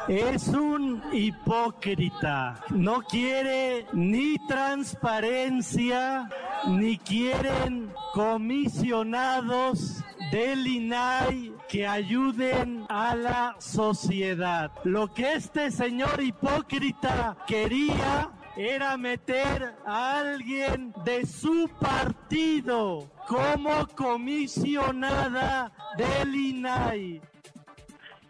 Es 0.07 0.47
un 0.49 1.01
hipócrita. 1.13 2.63
No 2.69 3.01
quiere 3.03 3.85
ni 3.93 4.37
transparencia, 4.47 6.29
ni 6.67 6.97
quieren 6.97 7.93
comisionados 8.13 10.03
del 10.31 10.65
INAI 10.67 11.53
que 11.69 11.87
ayuden 11.87 12.85
a 12.89 13.15
la 13.15 13.55
sociedad. 13.59 14.71
Lo 14.83 15.13
que 15.13 15.33
este 15.33 15.71
señor 15.71 16.21
hipócrita 16.21 17.37
quería 17.47 18.31
era 18.57 18.97
meter 18.97 19.75
a 19.85 20.19
alguien 20.19 20.93
de 21.05 21.25
su 21.25 21.69
partido 21.79 23.09
como 23.27 23.87
comisionada 23.95 25.71
del 25.97 26.35
INAI. 26.35 27.21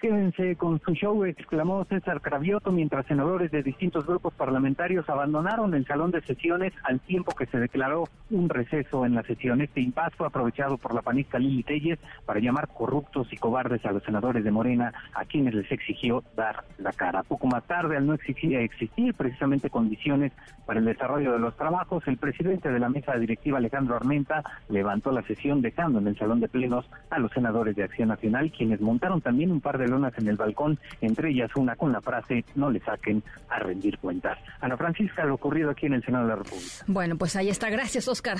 Quédense 0.03 0.57
con 0.57 0.81
su 0.81 0.91
show, 0.95 1.23
exclamó 1.23 1.85
César 1.85 2.19
Cravioto 2.19 2.73
mientras 2.73 3.05
senadores 3.05 3.51
de 3.51 3.63
distintos 3.63 4.05
grupos 4.05 4.33
parlamentarios 4.33 5.09
abandonaron 5.09 5.73
el 5.73 5.85
salón 5.85 6.11
de 6.11 6.19
sesiones 6.19 6.73
al 6.83 6.99
tiempo 6.99 7.33
que 7.33 7.45
se 7.45 7.57
declaró 7.57 8.03
un 8.29 8.49
receso 8.49 9.05
en 9.05 9.15
la 9.15 9.23
sesión. 9.23 9.61
Este 9.61 9.79
impasse 9.79 10.17
fue 10.17 10.27
aprovechado 10.27 10.77
por 10.77 10.93
la 10.93 11.01
panista 11.01 11.39
Lili 11.39 11.63
Telles 11.63 11.99
para 12.25 12.41
llamar 12.41 12.67
corruptos 12.67 13.31
y 13.31 13.37
cobardes 13.37 13.85
a 13.85 13.93
los 13.93 14.03
senadores 14.03 14.43
de 14.43 14.51
Morena, 14.51 14.91
a 15.13 15.23
quienes 15.23 15.53
les 15.53 15.71
exigió 15.71 16.21
dar 16.35 16.65
la 16.79 16.91
cara. 16.91 17.23
Poco 17.23 17.47
más 17.47 17.63
tarde, 17.63 17.95
al 17.95 18.05
no 18.05 18.13
exigir 18.13 18.57
existir 18.57 19.13
precisamente 19.13 19.69
condiciones 19.69 20.33
para 20.65 20.79
el 20.79 20.85
desarrollo 20.85 21.31
de 21.31 21.39
los 21.39 21.55
trabajos, 21.55 22.05
el 22.07 22.17
presidente 22.17 22.69
de 22.69 22.79
la 22.79 22.89
mesa 22.89 23.15
directiva, 23.15 23.57
Alejandro 23.57 23.95
Armenta, 23.95 24.43
levantó 24.67 25.13
la 25.13 25.23
sesión 25.23 25.61
dejando 25.61 25.99
en 25.99 26.07
el 26.07 26.17
salón 26.17 26.41
de 26.41 26.49
plenos 26.49 26.89
a 27.09 27.19
los 27.19 27.31
senadores 27.31 27.77
de 27.77 27.83
Acción 27.83 28.09
Nacional, 28.09 28.51
quienes 28.51 28.81
montaron 28.81 29.21
también 29.21 29.49
un 29.49 29.61
par 29.61 29.77
de 29.77 29.92
en 30.17 30.27
el 30.27 30.35
balcón, 30.35 30.79
entre 31.01 31.29
ellas 31.29 31.51
una 31.55 31.75
con 31.75 31.91
la 31.91 32.01
frase 32.01 32.43
no 32.55 32.69
le 32.69 32.79
saquen 32.79 33.23
a 33.49 33.59
rendir 33.59 33.97
cuentas. 33.99 34.37
Ana 34.61 34.77
Francisca, 34.77 35.25
lo 35.25 35.35
ocurrido 35.35 35.69
aquí 35.69 35.85
en 35.85 35.93
el 35.93 36.03
Senado 36.03 36.25
de 36.25 36.29
la 36.29 36.35
República. 36.37 36.83
Bueno, 36.87 37.17
pues 37.17 37.35
ahí 37.35 37.49
está. 37.49 37.69
Gracias, 37.69 38.07
Oscar. 38.07 38.37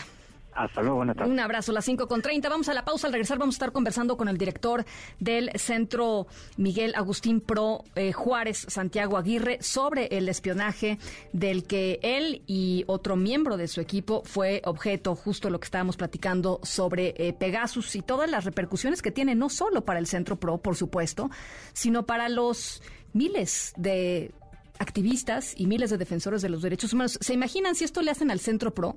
Hasta 0.55 0.81
luego, 0.81 0.97
buenas 0.97 1.15
tardes. 1.15 1.31
Un 1.31 1.39
abrazo, 1.39 1.71
las 1.71 1.85
5 1.85 2.07
con 2.07 2.21
30. 2.21 2.49
Vamos 2.49 2.69
a 2.69 2.73
la 2.73 2.85
pausa. 2.85 3.07
Al 3.07 3.13
regresar 3.13 3.37
vamos 3.37 3.55
a 3.55 3.57
estar 3.57 3.71
conversando 3.71 4.17
con 4.17 4.27
el 4.27 4.37
director 4.37 4.85
del 5.19 5.51
Centro 5.55 6.27
Miguel 6.57 6.93
Agustín 6.95 7.41
Pro 7.41 7.83
eh, 7.95 8.13
Juárez, 8.13 8.65
Santiago 8.69 9.17
Aguirre, 9.17 9.57
sobre 9.61 10.07
el 10.07 10.29
espionaje 10.29 10.97
del 11.31 11.65
que 11.65 11.99
él 12.01 12.43
y 12.47 12.83
otro 12.87 13.15
miembro 13.15 13.57
de 13.57 13.67
su 13.67 13.81
equipo 13.81 14.23
fue 14.25 14.61
objeto, 14.65 15.15
justo 15.15 15.49
lo 15.49 15.59
que 15.59 15.65
estábamos 15.65 15.97
platicando 15.97 16.59
sobre 16.63 17.13
eh, 17.17 17.33
Pegasus 17.33 17.95
y 17.95 18.01
todas 18.01 18.29
las 18.29 18.45
repercusiones 18.45 19.01
que 19.01 19.11
tiene, 19.11 19.35
no 19.35 19.49
solo 19.49 19.85
para 19.85 19.99
el 19.99 20.07
Centro 20.07 20.35
Pro, 20.35 20.57
por 20.57 20.75
supuesto, 20.75 21.29
sino 21.73 22.05
para 22.05 22.29
los 22.29 22.81
miles 23.13 23.73
de 23.77 24.33
activistas 24.79 25.53
y 25.57 25.67
miles 25.67 25.89
de 25.89 25.97
defensores 25.97 26.41
de 26.41 26.49
los 26.49 26.61
derechos 26.61 26.93
humanos. 26.93 27.17
¿Se 27.21 27.33
imaginan 27.33 27.75
si 27.75 27.85
esto 27.85 28.01
le 28.01 28.11
hacen 28.11 28.31
al 28.31 28.39
Centro 28.39 28.73
Pro? 28.73 28.95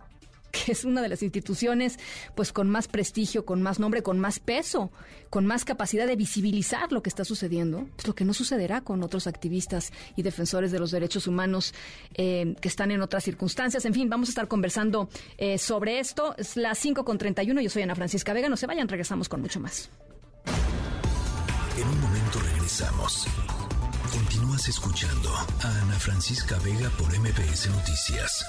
Que 0.64 0.72
es 0.72 0.84
una 0.84 1.02
de 1.02 1.08
las 1.08 1.22
instituciones 1.22 1.98
pues 2.34 2.52
con 2.52 2.68
más 2.68 2.88
prestigio, 2.88 3.44
con 3.44 3.62
más 3.62 3.78
nombre, 3.78 4.02
con 4.02 4.18
más 4.18 4.38
peso, 4.38 4.90
con 5.30 5.46
más 5.46 5.64
capacidad 5.64 6.06
de 6.06 6.16
visibilizar 6.16 6.92
lo 6.92 7.02
que 7.02 7.08
está 7.08 7.24
sucediendo, 7.24 7.86
pues 7.96 8.06
lo 8.06 8.14
que 8.14 8.24
no 8.24 8.34
sucederá 8.34 8.80
con 8.80 9.02
otros 9.02 9.26
activistas 9.26 9.92
y 10.16 10.22
defensores 10.22 10.72
de 10.72 10.78
los 10.78 10.90
derechos 10.90 11.26
humanos 11.26 11.74
eh, 12.14 12.54
que 12.60 12.68
están 12.68 12.90
en 12.90 13.02
otras 13.02 13.24
circunstancias. 13.24 13.84
En 13.84 13.94
fin, 13.94 14.08
vamos 14.08 14.28
a 14.28 14.32
estar 14.32 14.48
conversando 14.48 15.08
eh, 15.38 15.58
sobre 15.58 15.98
esto. 15.98 16.34
Es 16.38 16.56
las 16.56 16.78
5 16.78 17.04
con 17.04 17.18
31. 17.18 17.60
Yo 17.60 17.70
soy 17.70 17.82
Ana 17.82 17.94
Francisca 17.94 18.32
Vega. 18.32 18.48
No 18.48 18.56
se 18.56 18.66
vayan, 18.66 18.88
regresamos 18.88 19.28
con 19.28 19.40
mucho 19.40 19.60
más. 19.60 19.90
En 21.76 21.88
un 21.88 22.00
momento 22.00 22.38
regresamos. 22.40 23.26
Continúas 24.10 24.68
escuchando 24.68 25.28
a 25.34 25.82
Ana 25.82 25.98
Francisca 25.98 26.58
Vega 26.64 26.88
por 26.96 27.08
MPS 27.18 27.68
Noticias. 27.68 28.46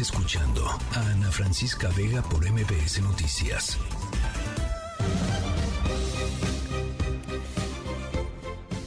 Escuchando 0.00 0.64
a 0.94 1.10
Ana 1.12 1.30
Francisca 1.30 1.88
Vega 1.94 2.22
por 2.22 2.50
MBS 2.50 3.02
Noticias. 3.02 3.78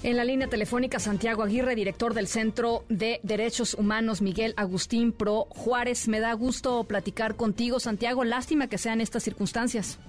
En 0.02 0.18
la 0.18 0.24
línea 0.24 0.48
telefónica, 0.48 0.98
Santiago 0.98 1.44
Aguirre, 1.44 1.76
director 1.76 2.16
del 2.16 2.26
Centro 2.26 2.86
de 2.90 3.20
Derechos 3.22 3.76
Humanos 3.76 4.24
Miguel 4.24 4.56
Agustín 4.58 5.12
Pro 5.12 5.46
Juárez. 5.50 6.08
Me 6.08 6.20
da 6.20 6.34
gusto 6.34 6.84
platicar 6.86 7.36
contigo, 7.36 7.80
Santiago. 7.80 8.24
Lástima 8.24 8.68
que 8.68 8.80
sean 8.80 9.00
estas 9.00 9.24
circunstancias. 9.24 10.00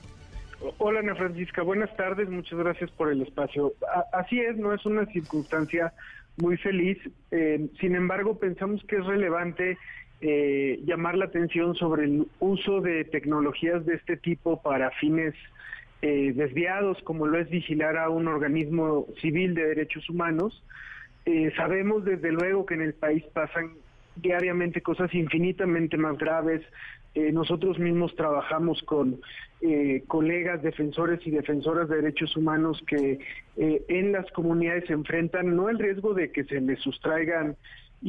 Hola 0.79 1.01
Ana 1.01 1.15
Francisca, 1.15 1.63
buenas 1.63 1.95
tardes, 1.97 2.31
muchas 2.31 2.59
gracias 2.59 2.91
por 2.93 3.13
el 3.13 3.21
espacio. 3.21 3.75
así 4.13 4.41
es, 4.41 4.57
no 4.57 4.73
es 4.73 4.85
una 4.87 5.05
circunstancia 5.07 5.93
muy 6.39 6.57
feliz, 6.57 6.99
eh, 7.31 7.69
sin 7.81 7.95
embargo 7.95 8.39
pensamos 8.39 8.83
que 8.89 8.97
es 8.97 9.05
relevante 9.05 9.79
eh, 10.23 10.81
llamar 10.87 11.17
la 11.17 11.27
atención 11.27 11.75
sobre 11.75 12.05
el 12.05 12.27
uso 12.41 12.81
de 12.81 13.05
tecnologías 13.05 13.85
de 13.85 13.97
este 13.97 14.17
tipo 14.17 14.63
para 14.63 14.91
fines 14.93 15.35
eh, 16.01 16.33
desviados, 16.35 16.99
como 17.03 17.27
lo 17.27 17.39
es 17.39 17.51
vigilar 17.51 17.99
a 17.99 18.09
un 18.09 18.27
organismo 18.27 19.07
civil 19.21 19.55
de 19.55 19.67
derechos 19.67 20.09
humanos. 20.09 20.63
Eh, 21.27 21.53
sabemos 21.57 22.05
desde 22.05 22.33
luego 22.33 22.65
que 22.65 22.75
en 22.75 22.83
el 22.83 22.95
país 22.95 23.25
pasan 23.35 23.73
diariamente 24.17 24.81
cosas 24.81 25.13
infinitamente 25.13 25.99
más 25.99 26.17
graves. 26.17 26.63
nosotros 27.33 27.79
mismos 27.79 28.15
trabajamos 28.15 28.83
con 28.83 29.21
colegas 30.07 30.63
defensores 30.63 31.27
y 31.27 31.31
defensoras 31.31 31.89
de 31.89 31.97
derechos 31.97 32.37
humanos 32.37 32.83
que 32.87 33.19
en 33.57 34.13
las 34.13 34.31
comunidades 34.33 34.85
se 34.87 34.93
enfrentan 34.93 35.57
no 35.57 35.71
el 35.71 35.79
riesgo 35.79 36.13
de 36.13 36.31
que 36.31 36.45
se 36.45 36.61
les 36.61 36.79
sustraigan 36.81 37.57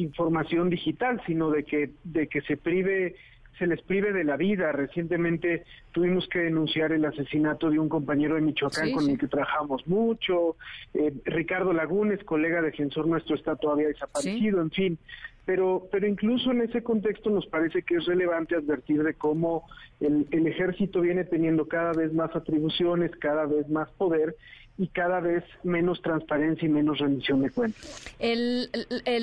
información 0.02 0.70
digital, 0.70 1.20
sino 1.26 1.50
de 1.50 1.64
que, 1.64 1.90
de 2.04 2.28
que 2.28 2.40
se 2.42 2.56
prive 2.56 3.16
se 3.58 3.66
les 3.66 3.82
prive 3.82 4.12
de 4.12 4.24
la 4.24 4.36
vida. 4.36 4.72
Recientemente 4.72 5.64
tuvimos 5.92 6.28
que 6.28 6.38
denunciar 6.38 6.92
el 6.92 7.04
asesinato 7.04 7.70
de 7.70 7.78
un 7.78 7.88
compañero 7.88 8.36
de 8.36 8.40
Michoacán 8.40 8.92
con 8.92 9.10
el 9.10 9.18
que 9.18 9.26
trabajamos 9.26 9.86
mucho. 9.86 10.56
Eh, 10.94 11.12
Ricardo 11.24 11.72
Lagunes, 11.72 12.22
colega 12.24 12.62
defensor 12.62 13.06
nuestro, 13.06 13.34
está 13.34 13.56
todavía 13.56 13.88
desaparecido, 13.88 14.60
en 14.62 14.70
fin. 14.70 14.98
Pero, 15.44 15.88
pero 15.90 16.06
incluso 16.06 16.52
en 16.52 16.60
ese 16.60 16.82
contexto 16.82 17.30
nos 17.30 17.46
parece 17.46 17.82
que 17.82 17.96
es 17.96 18.04
relevante 18.04 18.54
advertir 18.54 19.02
de 19.02 19.14
cómo 19.14 19.64
el, 19.98 20.28
el 20.30 20.46
ejército 20.46 21.00
viene 21.00 21.24
teniendo 21.24 21.66
cada 21.66 21.92
vez 21.92 22.12
más 22.12 22.36
atribuciones, 22.36 23.10
cada 23.16 23.46
vez 23.46 23.68
más 23.68 23.90
poder 23.92 24.36
y 24.78 24.86
cada 24.88 25.18
vez 25.18 25.44
menos 25.64 26.00
transparencia 26.00 26.66
y 26.66 26.70
menos 26.70 26.98
rendición 26.98 27.42
de 27.42 27.50
cuentas. 27.50 28.14
El, 28.20 28.70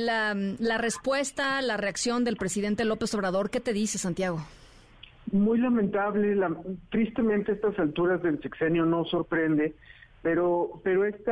la, 0.06 0.78
respuesta, 0.78 1.62
la 1.62 1.78
reacción 1.78 2.26
del 2.26 2.36
presidente 2.36 2.84
López 2.84 3.16
Obrador, 3.16 3.50
¿qué 3.50 3.62
te 3.62 3.72
dice, 3.72 3.98
Santiago? 3.98 4.40
Muy 5.32 5.58
lamentable, 5.58 6.38
tristemente 6.92 7.54
a 7.54 7.56
estas 7.56 7.80
alturas 7.80 8.22
del 8.22 8.42
sexenio 8.42 8.86
no 8.86 9.06
sorprende, 9.06 9.74
pero, 10.22 10.82
pero 10.84 11.06
este 11.06 11.32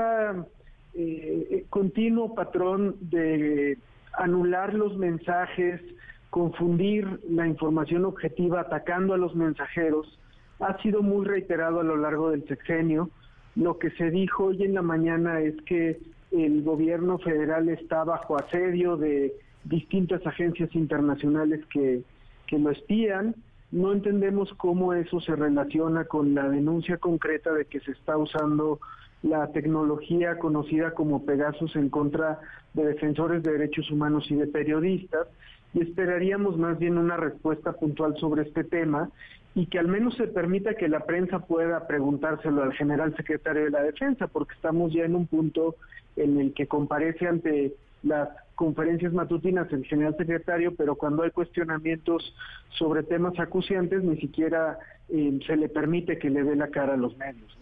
continuo 1.70 2.34
patrón 2.34 2.96
de 3.02 3.78
anular 4.14 4.74
los 4.74 4.98
mensajes, 4.98 5.82
confundir 6.30 7.20
la 7.30 7.46
información 7.46 8.06
objetiva, 8.06 8.62
atacando 8.62 9.14
a 9.14 9.18
los 9.18 9.36
mensajeros, 9.36 10.18
ha 10.60 10.82
sido 10.82 11.02
muy 11.02 11.26
reiterado 11.26 11.82
a 11.82 11.84
lo 11.84 11.98
largo 11.98 12.32
del 12.32 12.48
sexenio 12.48 13.10
lo 13.56 13.78
que 13.78 13.92
se 13.92 14.10
dijo 14.10 14.46
hoy 14.46 14.64
en 14.64 14.74
la 14.74 14.82
mañana 14.82 15.40
es 15.42 15.56
que 15.64 16.00
el 16.32 16.64
gobierno 16.64 17.20
federal 17.20 17.70
está 17.70 18.04
bajo 18.04 18.38
asedio 18.38 18.98
de 18.98 19.34
distintas 19.64 20.26
agencias 20.26 20.74
internacionales 20.76 21.62
que, 21.72 22.02
que 22.48 22.58
lo 22.58 22.72
espían. 22.72 23.36
No 23.72 23.92
entendemos 23.92 24.54
cómo 24.56 24.94
eso 24.94 25.20
se 25.20 25.36
relaciona 25.36 26.06
con 26.06 26.34
la 26.34 26.50
denuncia 26.50 26.98
concreta 26.98 27.54
de 27.54 27.66
que 27.66 27.80
se 27.80 27.92
está 27.92 28.18
usando 28.18 28.80
la 29.22 29.52
tecnología 29.52 30.38
conocida 30.38 30.92
como 30.92 31.26
Pegasus 31.26 31.76
en 31.76 31.90
contra 31.90 32.40
de 32.74 32.86
defensores 32.86 33.42
de 33.42 33.54
derechos 33.54 33.90
humanos 33.90 34.30
y 34.30 34.36
de 34.36 34.48
periodistas 34.48 35.28
y 35.74 35.82
esperaríamos 35.82 36.58
más 36.58 36.78
bien 36.78 36.98
una 36.98 37.18
respuesta 37.18 37.74
puntual 37.74 38.16
sobre 38.18 38.44
este 38.44 38.64
tema 38.64 39.10
y 39.56 39.68
que 39.68 39.80
al 39.80 39.88
menos 39.88 40.16
se 40.16 40.28
permita 40.28 40.76
que 40.76 40.88
la 40.88 41.06
prensa 41.06 41.40
pueda 41.40 41.88
preguntárselo 41.88 42.64
al 42.64 42.74
general 42.74 43.16
secretario 43.16 43.66
de 43.66 43.70
la 43.70 43.84
Defensa, 43.84 44.28
porque 44.28 44.56
estamos 44.56 44.92
ya 44.94 45.06
en 45.06 45.16
un 45.16 45.28
punto 45.28 45.76
en 46.16 46.40
el 46.40 46.54
que 46.54 46.68
comparece 46.68 47.28
ante 47.28 47.74
las 48.02 48.30
conferencias 48.56 49.14
matutinas 49.14 49.72
el 49.72 49.86
general 49.86 50.16
secretario, 50.18 50.74
pero 50.76 50.96
cuando 50.96 51.24
hay 51.24 51.32
cuestionamientos 51.32 52.36
sobre 52.78 53.04
temas 53.04 53.40
acuciantes, 53.40 54.04
ni 54.04 54.18
siquiera 54.18 54.80
eh, 55.10 55.40
se 55.46 55.56
le 55.56 55.70
permite 55.70 56.18
que 56.18 56.30
le 56.30 56.44
dé 56.44 56.56
la 56.56 56.70
cara 56.70 56.94
a 56.94 56.98
los 56.98 57.18
medios. 57.18 57.58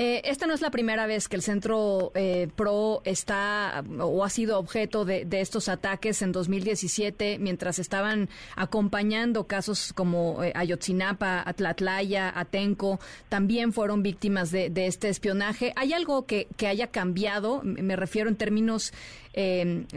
Eh, 0.00 0.22
esta 0.30 0.46
no 0.46 0.54
es 0.54 0.60
la 0.60 0.70
primera 0.70 1.08
vez 1.08 1.26
que 1.26 1.34
el 1.34 1.42
Centro 1.42 2.12
eh, 2.14 2.46
PRO 2.54 3.02
está 3.04 3.82
o 3.98 4.24
ha 4.24 4.30
sido 4.30 4.56
objeto 4.60 5.04
de, 5.04 5.26
estos 5.32 5.68
ataques 5.68 6.22
en 6.22 6.30
2017, 6.30 7.40
mientras 7.40 7.80
estaban 7.80 8.28
acompañando 8.54 9.48
casos 9.48 9.92
como 9.92 10.44
eh, 10.44 10.52
Ayotzinapa, 10.54 11.42
Atlatlaya, 11.44 12.32
Atenco, 12.32 13.00
también 13.28 13.72
fueron 13.72 14.04
víctimas 14.04 14.52
de, 14.52 14.70
este 14.86 15.08
espionaje. 15.08 15.72
¿Hay 15.74 15.92
algo 15.92 16.26
que, 16.26 16.46
haya 16.64 16.86
cambiado? 16.86 17.62
Me 17.64 17.96
refiero 17.96 18.28
en 18.28 18.36
términos, 18.36 18.92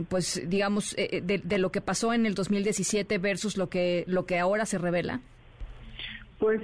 pues 0.10 0.42
digamos, 0.48 0.96
de, 0.96 1.42
de, 1.44 1.58
lo 1.60 1.72
que 1.72 1.82
pasó 1.82 2.12
en 2.12 2.26
el 2.26 2.34
2017 2.34 3.20
versus 3.20 3.56
lo 3.56 3.70
que, 3.70 4.04
lo 4.08 4.26
que 4.26 4.40
ahora 4.40 4.66
se 4.66 4.80
revela. 4.80 5.22
Pues 6.42 6.60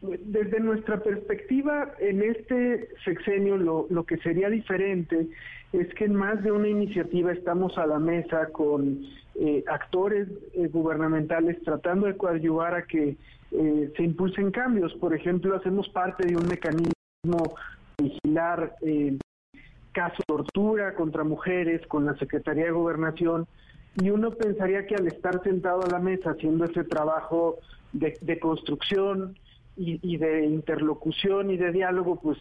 desde 0.00 0.58
nuestra 0.58 0.98
perspectiva, 1.04 1.94
en 2.00 2.20
este 2.20 2.88
sexenio 3.04 3.56
lo, 3.56 3.86
lo, 3.90 4.02
que 4.02 4.16
sería 4.16 4.50
diferente 4.50 5.28
es 5.72 5.94
que 5.94 6.06
en 6.06 6.16
más 6.16 6.42
de 6.42 6.50
una 6.50 6.66
iniciativa 6.66 7.30
estamos 7.30 7.78
a 7.78 7.86
la 7.86 8.00
mesa 8.00 8.48
con 8.48 9.04
eh, 9.36 9.62
actores 9.68 10.26
eh, 10.54 10.66
gubernamentales 10.66 11.62
tratando 11.62 12.08
de 12.08 12.16
coadyuvar 12.16 12.74
a 12.74 12.82
que 12.82 13.16
eh, 13.52 13.92
se 13.96 14.02
impulsen 14.02 14.50
cambios. 14.50 14.92
Por 14.94 15.14
ejemplo, 15.14 15.54
hacemos 15.54 15.88
parte 15.90 16.26
de 16.26 16.34
un 16.34 16.48
mecanismo 16.48 17.54
de 17.98 18.02
vigilar 18.02 18.74
casos 19.92 20.18
de 20.18 20.24
tortura 20.26 20.96
contra 20.96 21.22
mujeres 21.22 21.86
con 21.86 22.04
la 22.04 22.16
Secretaría 22.16 22.64
de 22.64 22.72
Gobernación 22.72 23.46
y 23.94 24.10
uno 24.10 24.32
pensaría 24.32 24.88
que 24.88 24.96
al 24.96 25.06
estar 25.06 25.40
sentado 25.44 25.82
a 25.84 25.88
la 25.88 26.00
mesa 26.00 26.30
haciendo 26.30 26.64
ese 26.64 26.82
trabajo 26.82 27.60
de, 27.92 28.38
construcción 28.38 29.38
y, 29.76 30.16
de 30.16 30.46
interlocución 30.46 31.50
y 31.50 31.56
de 31.56 31.72
diálogo, 31.72 32.16
pues 32.16 32.38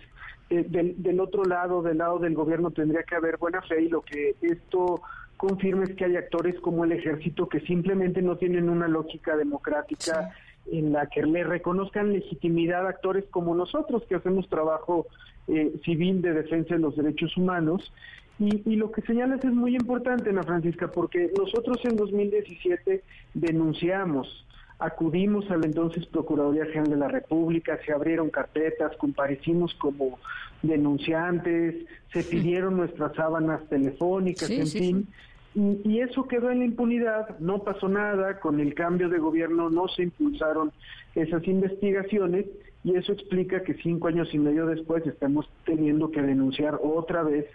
eh, 0.49 0.65
del, 0.67 1.19
otro 1.19 1.43
lado, 1.45 1.81
del 1.81 1.99
lado 1.99 2.19
del 2.19 2.33
gobierno, 2.33 2.71
tendría 2.71 3.03
que 3.03 3.15
haber 3.15 3.37
buena 3.37 3.61
fe 3.61 3.83
y 3.83 3.89
lo 3.89 4.01
que 4.01 4.35
esto 4.41 5.01
confirma 5.37 5.83
es 5.83 5.95
que 5.95 6.05
hay 6.05 6.17
actores 6.17 6.59
como 6.59 6.85
el 6.85 6.91
ejército 6.91 7.49
que 7.49 7.61
simplemente 7.61 8.21
no 8.21 8.37
tienen 8.37 8.69
una 8.69 8.87
lógica 8.87 9.35
democrática. 9.35 10.31
en 10.71 10.91
la 10.91 11.07
que 11.07 11.23
le 11.23 11.43
reconozcan 11.43 12.13
legitimidad 12.13 12.85
a 12.85 12.89
actores 12.89 13.25
como 13.31 13.55
nosotros 13.55 14.03
que 14.07 14.13
hacemos 14.13 14.47
trabajo 14.47 15.07
eh, 15.47 15.73
civil 15.83 16.21
de 16.21 16.33
defensa 16.33 16.75
de 16.75 16.79
los 16.79 16.95
derechos 16.95 17.35
humanos. 17.35 17.91
Y, 18.37 18.61
y, 18.69 18.75
lo 18.75 18.91
que 18.91 19.01
señalas 19.01 19.43
es 19.43 19.51
muy 19.51 19.75
importante, 19.75 20.29
Ana 20.29 20.43
Francisca, 20.43 20.91
porque 20.91 21.31
nosotros 21.35 21.77
en 21.83 21.95
2017 21.95 23.01
denunciamos 23.33 24.45
acudimos 24.81 25.49
a 25.51 25.57
la 25.57 25.67
entonces 25.67 26.05
Procuraduría 26.07 26.65
General 26.65 26.89
de 26.89 26.97
la 26.97 27.07
República, 27.07 27.79
se 27.85 27.93
abrieron 27.93 28.29
carpetas, 28.29 28.95
comparecimos 28.97 29.73
como 29.75 30.19
denunciantes, 30.61 31.85
se 32.11 32.23
pidieron 32.23 32.77
nuestras 32.77 33.15
sábanas 33.15 33.61
telefónicas, 33.69 34.49
en 34.49 34.67
fin. 34.67 35.07
Y, 35.53 35.81
y, 35.83 35.99
eso 35.99 36.27
quedó 36.27 36.49
en 36.49 36.59
la 36.59 36.65
impunidad, 36.65 37.37
no 37.39 37.63
pasó 37.63 37.89
nada, 37.89 38.39
con 38.39 38.59
el 38.59 38.73
cambio 38.73 39.09
de 39.09 39.19
gobierno 39.19 39.69
no 39.69 39.87
se 39.89 40.03
impulsaron 40.03 40.71
esas 41.13 41.45
investigaciones 41.45 42.45
y 42.83 42.95
eso 42.95 43.11
explica 43.11 43.61
que 43.61 43.75
cinco 43.75 44.07
años 44.07 44.33
y 44.33 44.39
medio 44.39 44.65
después 44.65 45.05
estamos 45.05 45.49
teniendo 45.65 46.09
que 46.09 46.21
denunciar 46.21 46.79
otra 46.81 47.21
vez 47.23 47.45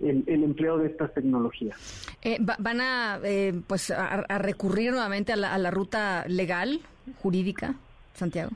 el, 0.00 0.24
empleo 0.28 0.78
de 0.78 0.88
estas 0.88 1.12
tecnologías. 1.14 2.06
Eh, 2.22 2.38
¿Van 2.40 2.80
a, 2.80 3.18
eh, 3.24 3.54
pues, 3.66 3.90
a, 3.90 4.38
recurrir 4.38 4.92
nuevamente 4.92 5.32
a 5.32 5.36
la, 5.36 5.70
ruta 5.70 6.24
legal, 6.28 6.80
jurídica, 7.22 7.74
Santiago? 8.14 8.50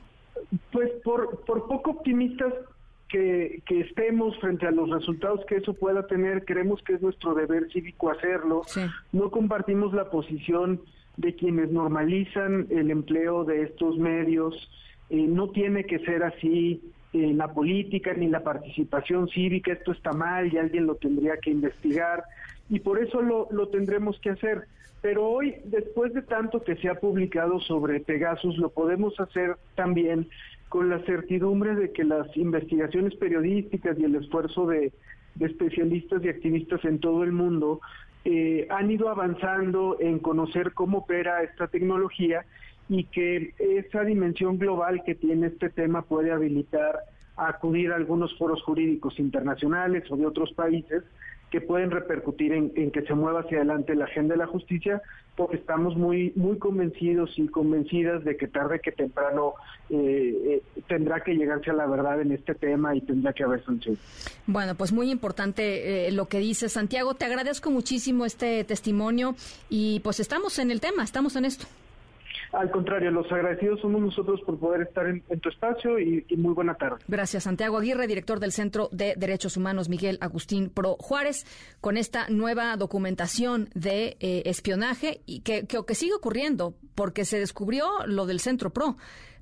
Pues 0.71 0.91
por, 1.03 1.43
por 1.45 1.67
poco 1.67 1.91
optimistas 1.91 2.53
que, 3.07 3.61
que, 3.65 3.81
estemos 3.81 4.37
frente 4.39 4.67
a 4.67 4.71
los 4.71 4.89
resultados 4.89 5.41
que 5.47 5.57
eso 5.57 5.73
pueda 5.73 6.07
tener, 6.07 6.45
creemos 6.45 6.81
que 6.83 6.93
es 6.93 7.01
nuestro 7.01 7.33
deber 7.33 7.71
cívico 7.71 8.09
hacerlo. 8.09 8.63
No 9.11 9.29
compartimos 9.31 9.93
la 9.93 10.09
posición 10.09 10.81
de 11.17 11.35
quienes 11.35 11.71
normalizan 11.71 12.67
el 12.69 12.91
empleo 12.91 13.43
de 13.43 13.63
estos 13.63 13.97
medios. 13.97 14.55
Eh, 15.09 15.25
no 15.27 15.49
tiene 15.49 15.83
que 15.85 15.99
ser 15.99 16.23
así 16.23 16.81
en 17.13 17.37
la 17.37 17.53
política 17.53 18.13
ni 18.13 18.27
la 18.27 18.41
participación 18.41 19.27
cívica, 19.29 19.73
esto 19.73 19.91
está 19.91 20.13
mal 20.13 20.51
y 20.51 20.57
alguien 20.57 20.85
lo 20.85 20.95
tendría 20.95 21.37
que 21.37 21.51
investigar 21.51 22.23
y 22.69 22.79
por 22.79 23.03
eso 23.03 23.21
lo, 23.21 23.47
lo 23.51 23.67
tendremos 23.67 24.19
que 24.19 24.29
hacer. 24.29 24.67
Pero 25.01 25.27
hoy, 25.27 25.55
después 25.65 26.13
de 26.13 26.21
tanto 26.21 26.63
que 26.63 26.75
se 26.75 26.87
ha 26.87 26.95
publicado 26.95 27.59
sobre 27.59 27.99
Pegasus, 27.99 28.57
lo 28.57 28.69
podemos 28.69 29.19
hacer 29.19 29.55
también 29.75 30.27
con 30.69 30.89
la 30.89 30.99
certidumbre 30.99 31.75
de 31.75 31.91
que 31.91 32.05
las 32.05 32.25
investigaciones 32.37 33.15
periodísticas 33.15 33.99
y 33.99 34.05
el 34.05 34.15
esfuerzo 34.15 34.67
de, 34.67 34.93
especialistas 35.39 36.23
y 36.23 36.29
activistas 36.29 36.83
en 36.85 36.99
todo 36.99 37.23
el 37.23 37.31
mundo 37.31 37.81
eh, 38.25 38.67
han 38.69 38.91
ido 38.91 39.09
avanzando 39.09 39.97
en 39.99 40.19
conocer 40.19 40.73
cómo 40.73 40.99
opera 40.99 41.41
esta 41.43 41.67
tecnología 41.67 42.45
y 42.91 43.05
que 43.05 43.53
esa 43.57 44.03
dimensión 44.03 44.59
global 44.59 45.01
que 45.05 45.15
tiene 45.15 45.47
este 45.47 45.69
tema 45.69 46.01
puede 46.01 46.29
habilitar 46.29 46.99
a 47.37 47.47
acudir 47.47 47.93
a 47.93 47.95
algunos 47.95 48.37
foros 48.37 48.61
jurídicos 48.63 49.17
internacionales 49.17 50.03
o 50.11 50.17
de 50.17 50.25
otros 50.25 50.51
países 50.51 51.01
que 51.51 51.61
pueden 51.61 51.89
repercutir 51.89 52.51
en, 52.51 52.91
que 52.91 53.01
se 53.03 53.13
mueva 53.13 53.41
hacia 53.41 53.59
adelante 53.59 53.95
la 53.95 54.05
agenda 54.05 54.33
de 54.33 54.39
la 54.39 54.47
justicia, 54.47 55.01
porque 55.37 55.55
estamos 55.55 55.95
muy 55.95 56.33
muy 56.35 56.57
convencidos 56.57 57.31
y 57.37 57.47
convencidas 57.47 58.25
de 58.25 58.35
que 58.35 58.47
tarde 58.47 58.81
que 58.81 58.91
temprano 58.91 59.53
eh, 59.89 60.61
eh, 60.75 60.81
tendrá 60.89 61.21
que 61.21 61.33
llegarse 61.33 61.71
a 61.71 61.73
la 61.73 61.87
verdad 61.87 62.19
en 62.19 62.33
este 62.33 62.55
tema 62.55 62.93
y 62.93 62.99
tendrá 63.01 63.31
que 63.31 63.43
haber 63.45 63.63
sanción. 63.63 63.97
Bueno, 64.47 64.75
pues 64.75 64.91
muy 64.91 65.11
importante 65.11 66.07
eh, 66.07 66.11
lo 66.11 66.27
que 66.27 66.39
dice 66.39 66.67
Santiago. 66.67 67.13
Te 67.13 67.23
agradezco 67.23 67.71
muchísimo 67.71 68.25
este 68.25 68.65
testimonio 68.65 69.35
y 69.69 70.01
pues 70.01 70.19
estamos 70.19 70.59
en 70.59 70.71
el 70.71 70.81
tema, 70.81 71.03
estamos 71.03 71.37
en 71.37 71.45
esto. 71.45 71.67
Al 72.53 72.69
contrario, 72.69 73.11
los 73.11 73.31
agradecidos 73.31 73.79
somos 73.79 74.01
nosotros 74.01 74.41
por 74.41 74.59
poder 74.59 74.81
estar 74.81 75.07
en, 75.07 75.21
tu 75.39 75.49
espacio 75.49 75.99
y, 75.99 76.25
muy 76.35 76.53
buena 76.53 76.75
tarde. 76.75 76.97
Gracias, 77.07 77.43
Santiago 77.43 77.77
Aguirre, 77.77 78.07
director 78.07 78.39
del 78.39 78.51
Centro 78.51 78.89
de 78.91 79.13
Derechos 79.15 79.55
Humanos 79.55 79.87
Miguel 79.87 80.17
Agustín 80.19 80.69
Pro 80.69 80.97
Juárez, 80.99 81.45
con 81.79 81.95
esta 81.95 82.27
nueva 82.29 82.75
documentación 82.75 83.69
de 83.73 84.17
eh, 84.19 84.43
espionaje 84.45 85.21
y 85.25 85.41
que, 85.41 85.65
que, 85.65 85.79
que 85.85 85.95
sigue 85.95 86.13
ocurriendo 86.13 86.73
porque 86.93 87.23
se 87.23 87.39
descubrió 87.39 87.85
lo 88.05 88.25
del 88.25 88.39
Centro 88.39 88.71
Pro 88.71 88.97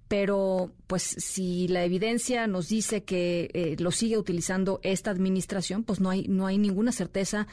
pero 0.10 0.72
pues 0.88 1.03
si 1.03 1.68
la 1.68 1.84
evidencia 1.86 2.47
nos 2.47 2.68
dice 2.68 3.03
que 3.03 3.51
eh, 3.53 3.76
lo 3.78 3.91
sigue 3.91 4.18
utilizando 4.18 4.80
esta 4.82 5.12
administración, 5.12 5.84
pues 5.84 6.01
no 6.01 6.10
hay 6.10 6.28
no 6.28 6.47
hay 6.47 6.57
ninguna 6.57 6.91
certeza 6.91 7.47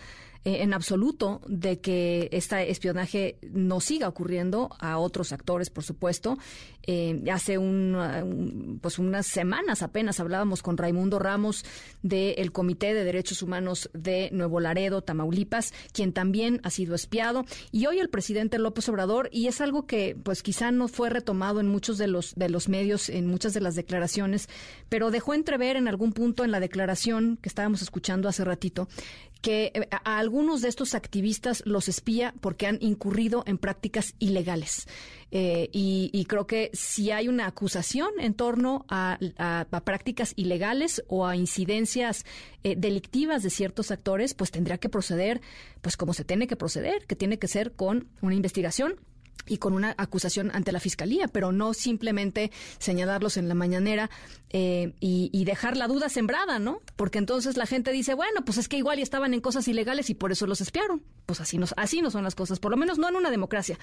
eh, 0.44 0.62
en 0.62 0.74
absoluto 0.74 1.40
de 1.46 1.80
que 1.80 2.28
este 2.32 2.70
espionaje 2.70 3.38
no 3.50 3.80
siga 3.80 4.08
ocurriendo 4.08 4.70
a 4.78 4.98
otros 4.98 5.32
actores, 5.32 5.70
por 5.70 5.84
supuesto. 5.84 6.38
Eh, 6.88 7.24
hace 7.32 7.58
un, 7.58 8.78
pues 8.80 8.98
unas 8.98 9.26
semanas 9.26 9.82
apenas 9.82 10.20
hablábamos 10.20 10.62
con 10.62 10.76
Raimundo 10.76 11.18
Ramos 11.18 11.64
del 12.02 12.52
Comité 12.52 12.94
de 12.94 13.02
Derechos 13.02 13.42
Humanos 13.42 13.90
de 13.92 14.28
Nuevo 14.32 14.60
Laredo, 14.60 15.02
Tamaulipas, 15.02 15.72
quien 15.92 16.12
también 16.12 16.60
ha 16.62 16.70
sido 16.70 16.94
espiado. 16.94 17.44
Y 17.72 17.86
hoy 17.86 17.98
el 17.98 18.08
presidente 18.08 18.58
López 18.58 18.88
Obrador, 18.88 19.28
y 19.32 19.48
es 19.48 19.60
algo 19.60 19.86
que 19.86 20.16
pues 20.22 20.42
quizá 20.42 20.70
no 20.70 20.88
fue 20.88 21.10
retomado 21.10 21.60
en 21.60 21.68
muchos 21.68 21.98
de 21.98 22.06
los, 22.06 22.34
de 22.36 22.48
los 22.48 22.68
medios, 22.68 23.08
en 23.08 23.26
muchas 23.26 23.52
de 23.52 23.60
las 23.60 23.74
declaraciones, 23.74 24.48
pero 24.88 25.10
dejó 25.10 25.34
entrever 25.34 25.76
en 25.76 25.88
algún 25.88 26.12
punto 26.12 26.44
en 26.44 26.50
la 26.52 26.60
declaración 26.60 27.38
que 27.42 27.48
estábamos 27.48 27.82
escuchando 27.82 28.28
hace 28.28 28.44
ratito, 28.44 28.88
que 29.40 29.72
eh, 29.74 29.88
a 29.90 30.18
algunos 30.18 30.62
de 30.62 30.68
estos 30.68 30.94
activistas 30.94 31.62
los 31.66 31.88
espía 31.88 32.34
porque 32.40 32.66
han 32.66 32.78
incurrido 32.80 33.44
en 33.46 33.58
prácticas 33.58 34.14
ilegales. 34.18 34.86
Eh, 35.32 35.68
y, 35.72 36.24
creo 36.26 36.46
que 36.46 36.70
si 36.72 37.10
hay 37.10 37.28
una 37.28 37.46
acusación 37.46 38.08
en 38.18 38.34
torno 38.34 38.86
a, 38.88 39.18
prácticas 39.84 40.32
ilegales 40.36 41.04
o 41.08 41.26
a 41.26 41.36
incidencias 41.36 42.24
eh, 42.62 42.76
delictivas 42.76 43.42
de 43.42 43.50
ciertos 43.50 43.90
actores, 43.90 44.34
pues 44.34 44.50
tendría 44.50 44.78
que 44.78 44.88
proceder, 44.88 45.40
pues 45.82 45.96
como 45.96 46.14
se 46.14 46.24
tiene 46.24 46.46
que 46.46 46.56
proceder, 46.56 47.06
que 47.06 47.16
tiene 47.16 47.38
que 47.38 47.48
ser 47.48 47.72
con 47.72 48.08
una 48.22 48.34
investigación 48.34 49.00
y 49.46 49.58
con 49.58 49.72
una 49.72 49.94
acusación 49.96 50.50
ante 50.54 50.72
la 50.72 50.80
fiscalía, 50.80 51.28
pero 51.28 51.52
no 51.52 51.74
simplemente 51.74 52.50
señalarlos 52.78 53.36
en 53.36 53.48
la 53.48 53.54
mañanera 53.54 54.10
eh, 54.50 54.92
y, 55.00 55.44
dejar 55.44 55.76
la 55.76 55.86
duda 55.86 56.08
sembrada, 56.08 56.58
¿no? 56.58 56.80
Porque 56.96 57.18
entonces 57.18 57.56
la 57.56 57.66
gente 57.66 57.92
dice, 57.92 58.14
bueno, 58.14 58.44
pues 58.44 58.58
es 58.58 58.68
que 58.68 58.76
igual 58.76 58.98
estaban 58.98 59.32
en 59.32 59.40
cosas 59.40 59.68
ilegales 59.68 60.10
y 60.10 60.14
por 60.14 60.32
eso 60.32 60.46
los 60.46 60.60
espiaron. 60.60 61.02
Pues 61.24 61.40
así 61.40 61.56
no, 61.56 61.66
así 61.76 62.02
no 62.02 62.10
son 62.10 62.24
las 62.24 62.34
cosas, 62.34 62.58
por 62.58 62.72
lo 62.72 62.76
menos 62.76 62.98
no 62.98 63.08
en 63.08 63.16
una 63.16 63.30
democracia. 63.30 63.78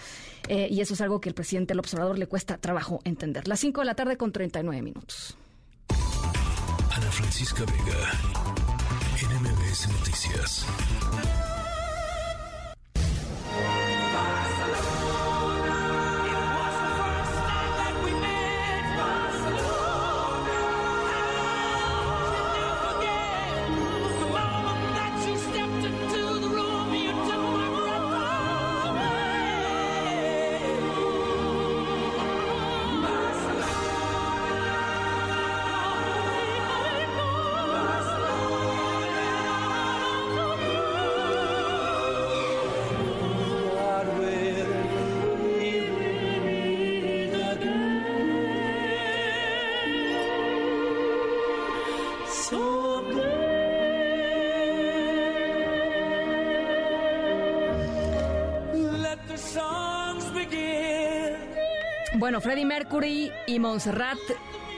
Eh, 0.49 0.67
y 0.69 0.81
eso 0.81 0.93
es 0.93 1.01
algo 1.01 1.21
que 1.21 1.29
el 1.29 1.35
presidente 1.35 1.73
el 1.73 1.79
observador 1.79 2.19
le 2.19 2.27
cuesta 2.27 2.57
trabajo 2.57 2.99
entender. 3.05 3.47
Las 3.47 3.61
5 3.61 3.81
de 3.81 3.85
la 3.85 3.95
tarde 3.95 4.17
con 4.17 4.33
39 4.33 4.81
minutos. 4.81 5.37
Ana 6.91 7.11
Francisca 7.11 7.63
Vega, 7.65 8.11
NMBS 9.21 9.87
Noticias. 9.89 10.65
Freddie 62.53 62.65
Mercury 62.67 63.31
y 63.47 63.57
Montserrat 63.57 64.19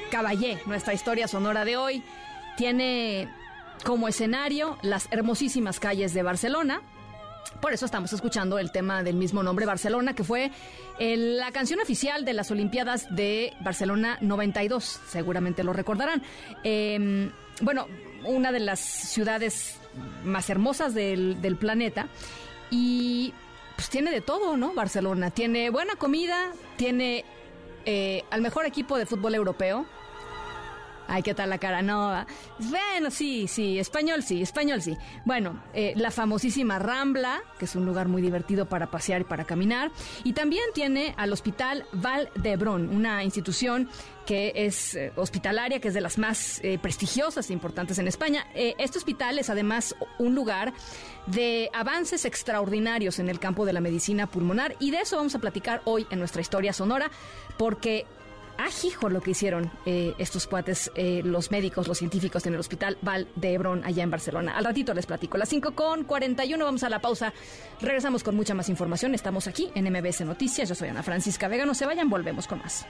Caballé, 0.10 0.60
nuestra 0.66 0.94
historia 0.94 1.28
sonora 1.28 1.66
de 1.66 1.76
hoy, 1.76 2.02
tiene 2.56 3.28
como 3.84 4.08
escenario 4.08 4.78
las 4.82 5.10
hermosísimas 5.12 5.82
calles 5.82 6.14
de 6.14 6.24
Barcelona. 6.24 6.82
Por 7.60 7.74
eso 7.74 7.84
estamos 7.84 8.14
escuchando 8.14 8.60
el 8.60 8.72
tema 8.72 9.04
del 9.04 9.18
mismo 9.18 9.44
nombre, 9.44 9.66
Barcelona, 9.66 10.16
que 10.16 10.24
fue 10.24 10.52
la 11.00 11.52
canción 11.52 11.82
oficial 11.82 12.24
de 12.24 12.32
las 12.32 12.50
Olimpiadas 12.50 13.14
de 13.14 13.52
Barcelona 13.60 14.20
92. 14.22 15.02
Seguramente 15.10 15.62
lo 15.66 15.74
recordarán. 15.74 16.24
Em, 16.64 17.30
bueno, 17.60 17.88
una 18.24 18.54
de 18.54 18.62
las 18.62 18.80
ciudades 18.80 19.82
más 20.24 20.50
hermosas 20.50 20.94
del, 20.94 21.42
del 21.42 21.58
planeta. 21.58 22.08
Y 22.72 23.34
pues 23.76 23.90
tiene 23.90 24.12
de 24.12 24.22
todo, 24.22 24.56
¿no? 24.56 24.74
Barcelona. 24.74 25.30
Tiene 25.30 25.70
buena 25.72 25.98
comida, 25.98 26.54
tiene 26.78 27.26
eh, 27.86 28.24
al 28.32 28.42
mejor 28.42 28.66
equipo 28.66 28.98
de 28.98 29.06
fútbol 29.06 29.36
europeo. 29.36 29.86
Ay, 31.08 31.22
¿qué 31.22 31.36
tal 31.36 31.52
la 31.52 31.60
cara? 31.60 31.84
No, 31.84 32.26
bueno, 32.58 33.12
sí, 33.12 33.48
sí, 33.48 33.78
español 33.78 34.24
sí, 34.24 34.42
español 34.42 34.82
sí. 34.82 34.98
Bueno, 35.24 35.62
eh, 35.76 35.94
la 35.96 36.10
famosísima 36.10 36.80
Rambla, 36.80 37.44
que 37.60 37.66
es 37.66 37.76
un 37.76 37.86
lugar 37.86 38.08
muy 38.08 38.24
divertido 38.24 38.66
para 38.66 38.90
pasear 38.90 39.22
y 39.22 39.24
para 39.24 39.46
caminar. 39.46 39.92
Y 40.24 40.34
también 40.34 40.64
tiene 40.74 41.14
al 41.16 41.32
Hospital 41.32 41.86
Val 41.92 42.32
d'Hebron, 42.36 42.90
una 42.90 43.24
institución 43.24 43.88
que 44.26 44.54
es 44.56 44.96
eh, 44.96 45.12
hospitalaria, 45.16 45.80
que 45.80 45.90
es 45.90 45.94
de 45.94 46.02
las 46.02 46.18
más 46.18 46.60
prestigiosas 46.82 47.52
e 47.52 47.54
importantes 47.54 48.00
en 48.00 48.08
España. 48.08 48.48
este 48.56 48.98
hospital 48.98 49.38
es 49.38 49.52
además 49.52 49.96
un 50.18 50.34
lugar 50.34 50.74
de 51.28 51.70
avances 51.74 52.26
extraordinarios 52.26 53.20
en 53.20 53.30
el 53.30 53.40
campo 53.40 53.66
de 53.66 53.74
la 53.74 53.82
medicina 53.82 54.28
pulmonar 54.28 54.76
y 54.80 54.92
de 54.92 55.02
eso 55.02 55.18
vamos 55.18 55.36
a 55.36 55.40
platicar 55.40 55.82
hoy 55.86 56.06
en 56.10 56.20
nuestra 56.20 56.42
historia 56.42 56.74
sonora 56.74 57.10
porque 57.58 58.06
ajijo 58.58 59.10
lo 59.10 59.22
que 59.22 59.32
hicieron 59.32 59.72
eh, 59.86 60.14
estos 60.18 60.48
cuates, 60.48 60.92
eh, 60.96 61.22
los 61.24 61.52
médicos, 61.52 61.88
los 61.88 61.98
científicos 61.98 62.46
en 62.46 62.54
el 62.54 62.60
Hospital 62.60 62.98
Val 63.02 63.28
de 63.36 63.54
Hebrón, 63.54 63.84
allá 63.84 64.04
en 64.04 64.12
Barcelona. 64.12 64.56
Al 64.58 64.66
ratito 64.66 64.94
les 64.94 65.06
platico. 65.06 65.38
Las 65.38 65.50
5 65.50 65.72
con 65.76 66.04
41, 66.04 66.64
vamos 66.64 66.84
a 66.84 66.90
la 66.90 67.00
pausa. 67.00 67.34
Regresamos 67.82 68.24
con 68.24 68.36
mucha 68.36 68.54
más 68.54 68.70
información. 68.70 69.14
Estamos 69.14 69.48
aquí 69.48 69.70
en 69.76 69.92
MBS 69.92 70.22
Noticias. 70.22 70.70
Yo 70.70 70.76
soy 70.76 70.90
Ana 70.90 71.04
Francisca 71.04 71.48
Vega. 71.48 71.66
No 71.66 71.74
se 71.74 71.86
vayan, 71.86 72.10
volvemos 72.10 72.48
con 72.48 72.60
más. 72.60 72.86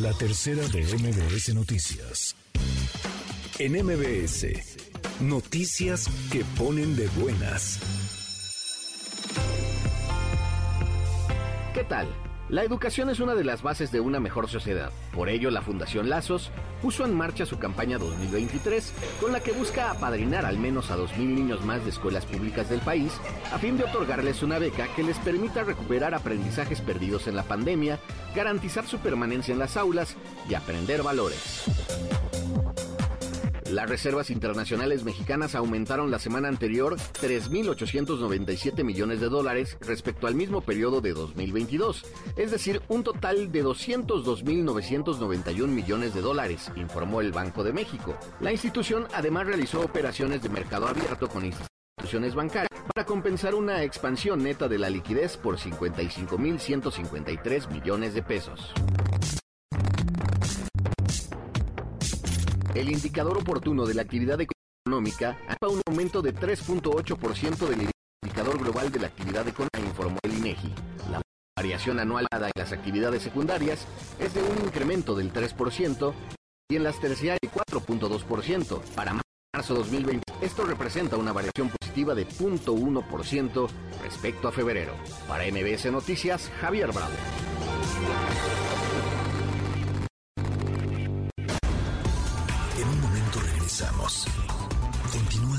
La 0.00 0.14
tercera 0.14 0.66
de 0.68 0.82
MBS 0.82 1.54
Noticias. 1.54 2.34
En 3.58 3.72
MBS, 3.72 4.46
noticias 5.20 6.08
que 6.32 6.42
ponen 6.56 6.96
de 6.96 7.06
buenas. 7.08 7.78
¿Qué 11.74 11.84
tal? 11.84 12.08
La 12.50 12.64
educación 12.64 13.10
es 13.10 13.20
una 13.20 13.36
de 13.36 13.44
las 13.44 13.62
bases 13.62 13.92
de 13.92 14.00
una 14.00 14.18
mejor 14.18 14.48
sociedad. 14.48 14.90
Por 15.14 15.28
ello, 15.28 15.52
la 15.52 15.62
Fundación 15.62 16.10
Lazos 16.10 16.50
puso 16.82 17.04
en 17.04 17.14
marcha 17.14 17.46
su 17.46 17.60
campaña 17.60 17.96
2023, 17.96 18.92
con 19.20 19.30
la 19.30 19.38
que 19.38 19.52
busca 19.52 19.92
apadrinar 19.92 20.44
al 20.44 20.58
menos 20.58 20.90
a 20.90 20.96
2.000 20.96 21.18
niños 21.18 21.64
más 21.64 21.84
de 21.84 21.90
escuelas 21.90 22.26
públicas 22.26 22.68
del 22.68 22.80
país, 22.80 23.12
a 23.52 23.58
fin 23.58 23.78
de 23.78 23.84
otorgarles 23.84 24.42
una 24.42 24.58
beca 24.58 24.88
que 24.96 25.04
les 25.04 25.16
permita 25.18 25.62
recuperar 25.62 26.12
aprendizajes 26.12 26.80
perdidos 26.80 27.28
en 27.28 27.36
la 27.36 27.44
pandemia, 27.44 28.00
garantizar 28.34 28.84
su 28.84 28.98
permanencia 28.98 29.52
en 29.52 29.60
las 29.60 29.76
aulas 29.76 30.16
y 30.48 30.54
aprender 30.54 31.04
valores. 31.04 31.70
Las 33.70 33.88
reservas 33.88 34.30
internacionales 34.30 35.04
mexicanas 35.04 35.54
aumentaron 35.54 36.10
la 36.10 36.18
semana 36.18 36.48
anterior 36.48 36.96
3.897 36.96 38.82
millones 38.82 39.20
de 39.20 39.28
dólares 39.28 39.78
respecto 39.80 40.26
al 40.26 40.34
mismo 40.34 40.60
periodo 40.60 41.00
de 41.00 41.12
2022, 41.12 42.04
es 42.36 42.50
decir, 42.50 42.82
un 42.88 43.04
total 43.04 43.52
de 43.52 43.64
202.991 43.64 45.68
millones 45.68 46.14
de 46.14 46.20
dólares, 46.20 46.72
informó 46.74 47.20
el 47.20 47.30
Banco 47.30 47.62
de 47.62 47.72
México. 47.72 48.16
La 48.40 48.50
institución 48.50 49.06
además 49.14 49.46
realizó 49.46 49.82
operaciones 49.82 50.42
de 50.42 50.48
mercado 50.48 50.88
abierto 50.88 51.28
con 51.28 51.44
instituciones 51.44 52.34
bancarias 52.34 52.70
para 52.92 53.06
compensar 53.06 53.54
una 53.54 53.84
expansión 53.84 54.42
neta 54.42 54.66
de 54.66 54.78
la 54.78 54.90
liquidez 54.90 55.36
por 55.36 55.58
55.153 55.58 57.70
millones 57.70 58.14
de 58.14 58.22
pesos. 58.24 58.74
El 62.74 62.88
indicador 62.88 63.36
oportuno 63.38 63.84
de 63.84 63.94
la 63.94 64.02
actividad 64.02 64.38
económica 64.40 65.36
ha 65.48 65.68
un 65.68 65.82
aumento 65.86 66.22
de 66.22 66.34
3.8% 66.34 67.66
del 67.66 67.90
indicador 68.22 68.58
global 68.58 68.92
de 68.92 69.00
la 69.00 69.08
actividad 69.08 69.46
económica, 69.48 69.80
informó 69.80 70.18
el 70.22 70.34
INEGI. 70.34 70.72
La 71.10 71.20
variación 71.56 71.98
anual 71.98 72.26
en 72.30 72.50
las 72.54 72.72
actividades 72.72 73.22
secundarias 73.22 73.86
es 74.18 74.34
de 74.34 74.42
un 74.42 74.64
incremento 74.64 75.16
del 75.16 75.32
3% 75.32 76.14
y 76.70 76.76
en 76.76 76.84
las 76.84 77.00
terciarias 77.00 77.40
4.2%. 77.52 78.80
Para 78.94 79.20
marzo 79.54 79.74
2020, 79.74 80.22
esto 80.40 80.64
representa 80.64 81.16
una 81.16 81.32
variación 81.32 81.70
positiva 81.70 82.14
de 82.14 82.26
0.1% 82.26 83.68
respecto 84.02 84.46
a 84.46 84.52
febrero. 84.52 84.94
Para 85.26 85.44
MBS 85.44 85.90
Noticias, 85.90 86.50
Javier 86.60 86.92
Bravo. 86.92 87.14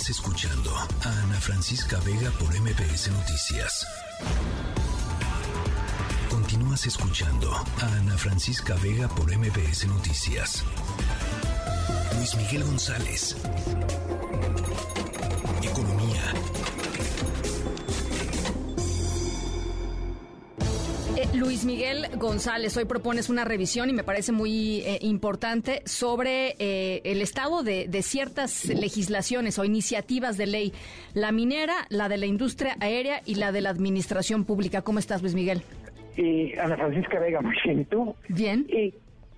Continúas 0.01 0.17
escuchando 0.17 0.75
a 0.75 1.09
Ana 1.09 1.39
Francisca 1.39 1.99
Vega 1.99 2.31
por 2.39 2.55
MPS 2.55 3.11
Noticias. 3.11 3.85
Continúas 6.27 6.87
escuchando 6.87 7.53
a 7.53 7.85
Ana 7.85 8.17
Francisca 8.17 8.73
Vega 8.81 9.07
por 9.09 9.31
MPS 9.31 9.85
Noticias. 9.85 10.63
Luis 12.15 12.33
Miguel 12.33 12.63
González. 12.63 13.35
Eh, 21.21 21.37
Luis 21.37 21.65
Miguel 21.65 22.07
González, 22.17 22.75
hoy 22.77 22.85
propones 22.85 23.29
una 23.29 23.45
revisión 23.45 23.89
y 23.89 23.93
me 23.93 24.03
parece 24.03 24.31
muy 24.31 24.79
eh, 24.79 24.97
importante 25.01 25.81
sobre 25.85 26.55
eh, 26.57 27.01
el 27.03 27.21
estado 27.21 27.61
de, 27.61 27.87
ciertas 28.01 28.65
legislaciones 28.65 29.59
o 29.59 29.65
iniciativas 29.65 30.37
de 30.37 30.47
ley, 30.47 30.73
la 31.13 31.31
minera, 31.31 31.73
la 31.89 32.09
de 32.09 32.17
la 32.17 32.25
industria 32.25 32.75
aérea 32.79 33.21
y 33.25 33.35
la 33.35 33.51
de 33.51 33.61
la 33.61 33.69
administración 33.69 34.45
pública. 34.45 34.81
¿Cómo 34.81 34.97
estás, 34.97 35.21
Luis 35.21 35.35
Miguel? 35.35 35.61
Ana 36.59 36.75
Francisca 36.75 37.19
Vega, 37.19 37.41
muy 37.41 37.55
bien, 37.63 37.85
tú? 37.85 38.15
Bien. 38.27 38.65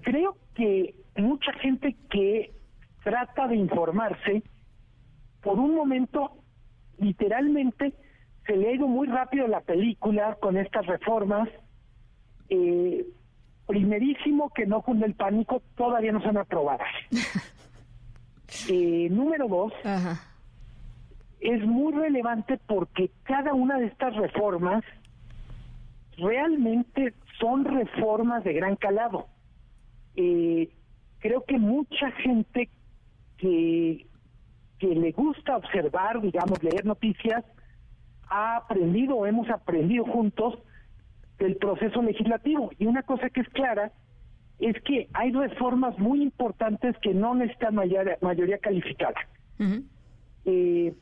creo 0.01 0.38
que 0.55 0.95
mucha 1.17 1.51
gente 1.53 1.97
que 2.09 2.51
trata 3.03 3.47
de 3.47 3.57
informarse, 3.57 4.43
por 5.41 5.59
un 5.59 5.75
momento, 5.75 6.31
literalmente, 6.97 7.93
se 8.45 8.55
le 8.55 8.69
ha 8.69 8.71
ido 8.73 8.88
muy 8.88 9.07
rápido 9.07 9.47
la 9.47 9.61
película 9.61 10.38
con 10.39 10.57
estas 10.57 10.86
reformas 10.86 11.49
eh, 12.53 13.07
primerísimo, 13.65 14.51
que 14.53 14.67
no 14.67 14.83
cunde 14.83 15.07
el 15.07 15.15
pánico, 15.15 15.63
todavía 15.75 16.11
no 16.11 16.21
son 16.21 16.37
aprobadas. 16.37 16.87
eh, 18.69 19.07
número 19.09 19.47
dos, 19.47 19.73
es 21.39 21.65
muy 21.65 21.93
relevante 21.93 22.59
porque 22.67 23.09
cada 23.23 23.55
una 23.55 23.79
de 23.79 23.87
estas 23.87 24.15
reformas 24.15 24.83
realmente 26.17 27.15
son 27.39 27.65
reformas 27.65 28.43
de 28.43 28.53
gran 28.53 28.75
calado. 28.75 29.25
Eh, 30.15 30.69
creo 31.17 31.43
que 31.43 31.57
mucha 31.57 32.11
gente 32.11 32.69
que, 33.37 34.05
que 34.77 34.87
le 34.87 35.11
gusta 35.11 35.57
observar, 35.57 36.21
digamos, 36.21 36.61
leer 36.61 36.85
noticias, 36.85 37.43
ha 38.29 38.57
aprendido 38.57 39.15
o 39.15 39.25
hemos 39.25 39.49
aprendido 39.49 40.05
juntos 40.05 40.59
del 41.43 41.57
proceso 41.57 42.01
legislativo. 42.01 42.71
Y 42.79 42.85
una 42.85 43.03
cosa 43.03 43.29
que 43.29 43.41
es 43.41 43.49
clara 43.49 43.91
es 44.59 44.81
que 44.83 45.09
hay 45.13 45.33
reformas 45.33 45.99
muy 45.99 46.23
importantes 46.23 46.95
que 47.01 47.13
no 47.13 47.35
necesitan 47.35 47.75
mayoría, 47.75 48.17
mayoría 48.21 48.57
calificada. 48.59 49.19
eh, 50.45 50.93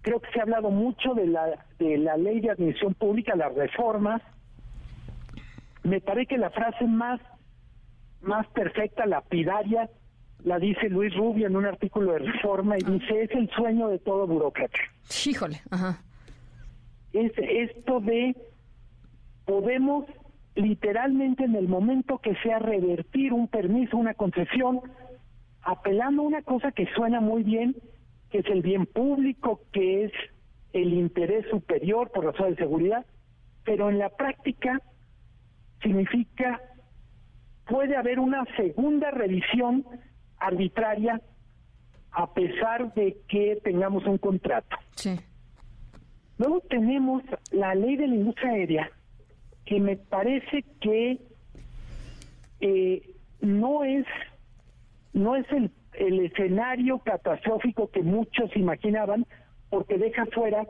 creo 0.00 0.18
que 0.20 0.30
se 0.32 0.40
ha 0.40 0.44
hablado 0.44 0.70
mucho 0.70 1.12
de 1.12 1.26
la, 1.26 1.66
de 1.78 1.98
la 1.98 2.16
ley 2.16 2.40
de 2.40 2.50
admisión 2.52 2.94
pública, 2.94 3.36
las 3.36 3.54
reformas. 3.54 4.22
Me 5.82 6.00
parece 6.00 6.28
que 6.28 6.38
la 6.38 6.48
frase 6.48 6.86
más, 6.86 7.20
más 8.22 8.46
perfecta, 8.48 9.04
lapidaria, 9.04 9.90
la 10.42 10.58
dice 10.58 10.88
Luis 10.88 11.14
Rubio 11.14 11.48
en 11.48 11.56
un 11.56 11.66
artículo 11.66 12.12
de 12.12 12.20
reforma 12.20 12.78
y 12.78 12.82
dice, 12.82 13.24
es 13.24 13.30
el 13.32 13.50
sueño 13.50 13.88
de 13.88 13.98
todo 13.98 14.26
burócrata. 14.26 14.78
Híjole, 15.26 15.60
ajá. 15.70 16.02
Es 17.12 17.32
esto 17.36 18.00
de 18.00 18.34
podemos 19.52 20.06
literalmente 20.54 21.44
en 21.44 21.54
el 21.56 21.68
momento 21.68 22.16
que 22.16 22.34
sea 22.36 22.58
revertir 22.58 23.34
un 23.34 23.48
permiso, 23.48 23.98
una 23.98 24.14
concesión, 24.14 24.80
apelando 25.60 26.22
a 26.22 26.24
una 26.24 26.40
cosa 26.40 26.72
que 26.72 26.86
suena 26.94 27.20
muy 27.20 27.42
bien, 27.42 27.76
que 28.30 28.38
es 28.38 28.46
el 28.46 28.62
bien 28.62 28.86
público, 28.86 29.60
que 29.70 30.04
es 30.06 30.12
el 30.72 30.94
interés 30.94 31.44
superior 31.50 32.10
por 32.12 32.24
razones 32.24 32.56
de 32.56 32.64
seguridad, 32.64 33.04
pero 33.62 33.90
en 33.90 33.98
la 33.98 34.08
práctica 34.08 34.80
significa 35.82 36.58
puede 37.66 37.94
haber 37.94 38.20
una 38.20 38.46
segunda 38.56 39.10
revisión 39.10 39.84
arbitraria 40.38 41.20
a 42.10 42.32
pesar 42.32 42.94
de 42.94 43.18
que 43.28 43.60
tengamos 43.62 44.06
un 44.06 44.16
contrato. 44.16 44.78
Sí. 44.92 45.14
Luego 46.38 46.62
tenemos 46.70 47.22
la 47.50 47.74
ley 47.74 47.96
de 47.96 48.08
la 48.08 48.14
industria 48.14 48.52
aérea, 48.52 48.90
que 49.64 49.80
me 49.80 49.96
parece 49.96 50.64
que 50.80 51.18
eh, 52.60 53.14
no 53.40 53.84
es 53.84 54.06
no 55.12 55.36
es 55.36 55.50
el, 55.52 55.70
el 55.94 56.20
escenario 56.20 56.98
catastrófico 57.00 57.90
que 57.90 58.02
muchos 58.02 58.54
imaginaban, 58.56 59.26
porque 59.68 59.98
deja 59.98 60.26
fuera 60.26 60.66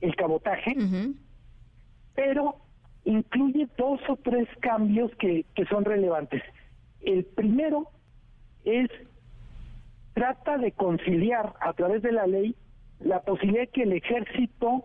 el 0.00 0.16
cabotaje, 0.16 0.74
pero 2.14 2.56
incluye 3.04 3.68
dos 3.76 4.00
o 4.08 4.16
tres 4.16 4.48
cambios 4.60 5.14
que, 5.16 5.44
que 5.54 5.64
son 5.66 5.84
relevantes. 5.84 6.42
El 7.00 7.24
primero 7.24 7.88
es 8.64 8.90
trata 10.14 10.58
de 10.58 10.72
conciliar 10.72 11.54
a 11.60 11.72
través 11.74 12.02
de 12.02 12.12
la 12.12 12.26
ley 12.26 12.56
la 13.00 13.22
posibilidad 13.22 13.62
de 13.62 13.68
que 13.68 13.82
el 13.84 13.92
ejército 13.92 14.84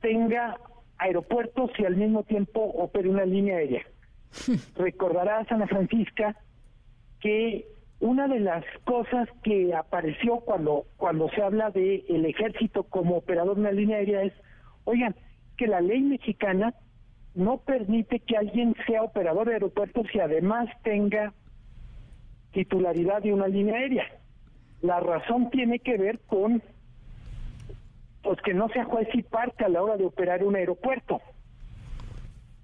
tenga 0.00 0.58
aeropuertos 0.98 1.70
y 1.78 1.84
al 1.84 1.96
mismo 1.96 2.22
tiempo 2.24 2.60
opere 2.60 3.08
una 3.08 3.24
línea 3.24 3.56
aérea. 3.56 3.82
Recordarás, 4.76 5.50
Ana 5.50 5.66
Francisca, 5.66 6.36
que 7.20 7.66
una 8.00 8.28
de 8.28 8.40
las 8.40 8.64
cosas 8.84 9.28
que 9.42 9.74
apareció 9.74 10.36
cuando 10.40 10.86
cuando 10.96 11.28
se 11.30 11.42
habla 11.42 11.70
de 11.70 12.04
el 12.08 12.24
ejército 12.26 12.84
como 12.84 13.16
operador 13.16 13.56
de 13.56 13.62
una 13.62 13.72
línea 13.72 13.98
aérea 13.98 14.22
es, 14.22 14.32
oigan, 14.84 15.16
que 15.56 15.66
la 15.66 15.80
ley 15.80 16.00
mexicana 16.00 16.74
no 17.34 17.58
permite 17.58 18.20
que 18.20 18.36
alguien 18.36 18.74
sea 18.86 19.02
operador 19.02 19.48
de 19.48 19.54
aeropuertos 19.54 20.06
y 20.14 20.20
además 20.20 20.68
tenga 20.82 21.32
titularidad 22.52 23.22
de 23.22 23.32
una 23.32 23.48
línea 23.48 23.76
aérea. 23.76 24.06
La 24.80 25.00
razón 25.00 25.50
tiene 25.50 25.80
que 25.80 25.96
ver 25.96 26.20
con 26.20 26.62
pues 28.22 28.40
que 28.42 28.54
no 28.54 28.68
sea 28.68 28.84
juez 28.84 29.08
y 29.14 29.22
parte 29.22 29.64
a 29.64 29.68
la 29.68 29.82
hora 29.82 29.96
de 29.96 30.04
operar 30.04 30.44
un 30.44 30.56
aeropuerto. 30.56 31.20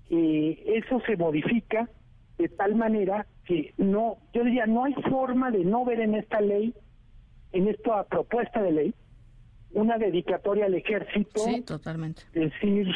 Y 0.08 0.58
eso 0.66 1.00
se 1.06 1.16
modifica 1.16 1.88
de 2.38 2.48
tal 2.48 2.74
manera 2.74 3.26
que 3.44 3.74
no, 3.76 4.18
yo 4.32 4.44
diría, 4.44 4.66
no 4.66 4.84
hay 4.84 4.94
forma 4.94 5.50
de 5.50 5.64
no 5.64 5.84
ver 5.84 6.00
en 6.00 6.14
esta 6.14 6.40
ley, 6.40 6.74
en 7.52 7.68
esta 7.68 8.04
propuesta 8.04 8.62
de 8.62 8.72
ley, 8.72 8.94
una 9.72 9.98
dedicatoria 9.98 10.66
al 10.66 10.74
ejército. 10.74 11.40
Sí, 11.40 11.62
totalmente. 11.62 12.22
Decir, 12.32 12.88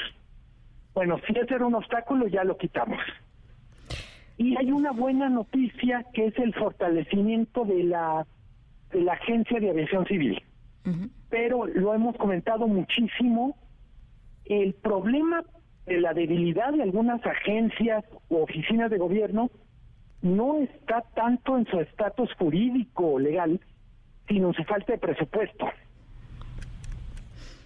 bueno, 0.94 1.18
si 1.26 1.38
ese 1.38 1.54
era 1.54 1.66
un 1.66 1.74
obstáculo, 1.74 2.26
ya 2.28 2.44
lo 2.44 2.56
quitamos. 2.56 2.98
Y 4.36 4.56
hay 4.56 4.70
una 4.70 4.92
buena 4.92 5.28
noticia 5.28 6.06
que 6.12 6.26
es 6.26 6.38
el 6.38 6.54
fortalecimiento 6.54 7.64
de 7.64 7.84
la, 7.84 8.26
de 8.92 9.02
la 9.02 9.14
Agencia 9.14 9.58
de 9.58 9.70
Aviación 9.70 10.06
Civil. 10.06 10.42
Pero 11.28 11.66
lo 11.66 11.94
hemos 11.94 12.16
comentado 12.16 12.66
muchísimo, 12.66 13.56
el 14.44 14.74
problema 14.74 15.44
de 15.86 16.00
la 16.00 16.14
debilidad 16.14 16.72
de 16.72 16.82
algunas 16.82 17.24
agencias 17.24 18.04
u 18.28 18.36
oficinas 18.36 18.90
de 18.90 18.98
gobierno 18.98 19.50
no 20.22 20.58
está 20.58 21.02
tanto 21.14 21.56
en 21.56 21.66
su 21.66 21.80
estatus 21.80 22.32
jurídico 22.34 23.12
o 23.12 23.18
legal, 23.18 23.60
sino 24.26 24.48
en 24.48 24.54
su 24.54 24.64
falta 24.64 24.92
de 24.92 24.98
presupuesto. 24.98 25.66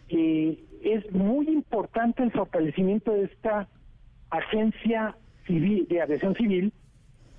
Eh, 0.09 0.59
es 0.83 1.11
muy 1.13 1.49
importante 1.49 2.23
el 2.23 2.33
fortalecimiento 2.33 3.13
de 3.13 3.25
esta 3.25 3.69
agencia 4.31 5.17
civil 5.47 5.87
de 5.89 6.03
aviación 6.03 6.35
civil 6.35 6.73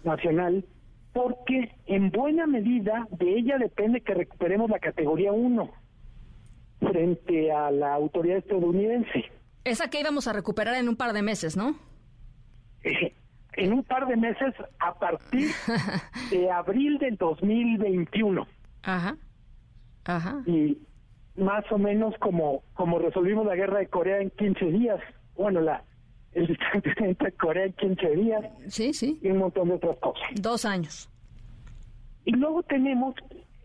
nacional 0.03 0.65
porque 1.13 1.71
en 1.85 2.09
buena 2.09 2.47
medida 2.47 3.07
de 3.11 3.37
ella 3.37 3.57
depende 3.57 4.01
que 4.01 4.15
recuperemos 4.15 4.69
la 4.69 4.79
categoría 4.79 5.31
1 5.31 5.82
frente 6.89 7.51
a 7.51 7.71
la 7.71 7.93
autoridad 7.93 8.37
estadounidense. 8.37 9.25
Esa 9.63 9.89
que 9.89 9.99
íbamos 9.99 10.27
a 10.27 10.33
recuperar 10.33 10.75
en 10.75 10.89
un 10.89 10.95
par 10.95 11.13
de 11.13 11.21
meses, 11.21 11.55
¿no? 11.55 11.75
Eh, 12.83 13.13
en 13.53 13.73
un 13.73 13.83
par 13.83 14.07
de 14.07 14.17
meses 14.17 14.53
a 14.79 14.93
partir 14.95 15.49
de 16.31 16.51
abril 16.51 16.97
del 16.97 17.17
2021. 17.17 18.45
Ajá. 18.83 19.17
Ajá. 20.05 20.41
Y 20.45 20.77
más 21.35 21.63
o 21.71 21.77
menos 21.77 22.13
como 22.19 22.63
como 22.73 22.99
resolvimos 22.99 23.45
la 23.45 23.55
guerra 23.55 23.79
de 23.79 23.87
Corea 23.87 24.19
en 24.19 24.29
15 24.31 24.65
días. 24.65 24.99
Bueno, 25.35 25.61
la 25.61 25.83
el 26.33 26.47
distanciamiento 26.47 27.25
de 27.25 27.31
Corea 27.33 27.65
en 27.65 27.73
15 27.73 28.09
días. 28.15 28.45
Sí, 28.67 28.93
sí. 28.93 29.19
Y 29.21 29.29
un 29.29 29.37
montón 29.37 29.69
de 29.69 29.75
otras 29.75 29.97
cosas. 29.97 30.23
Dos 30.35 30.65
años. 30.65 31.09
Y 32.25 32.31
luego 32.31 32.63
tenemos, 32.63 33.15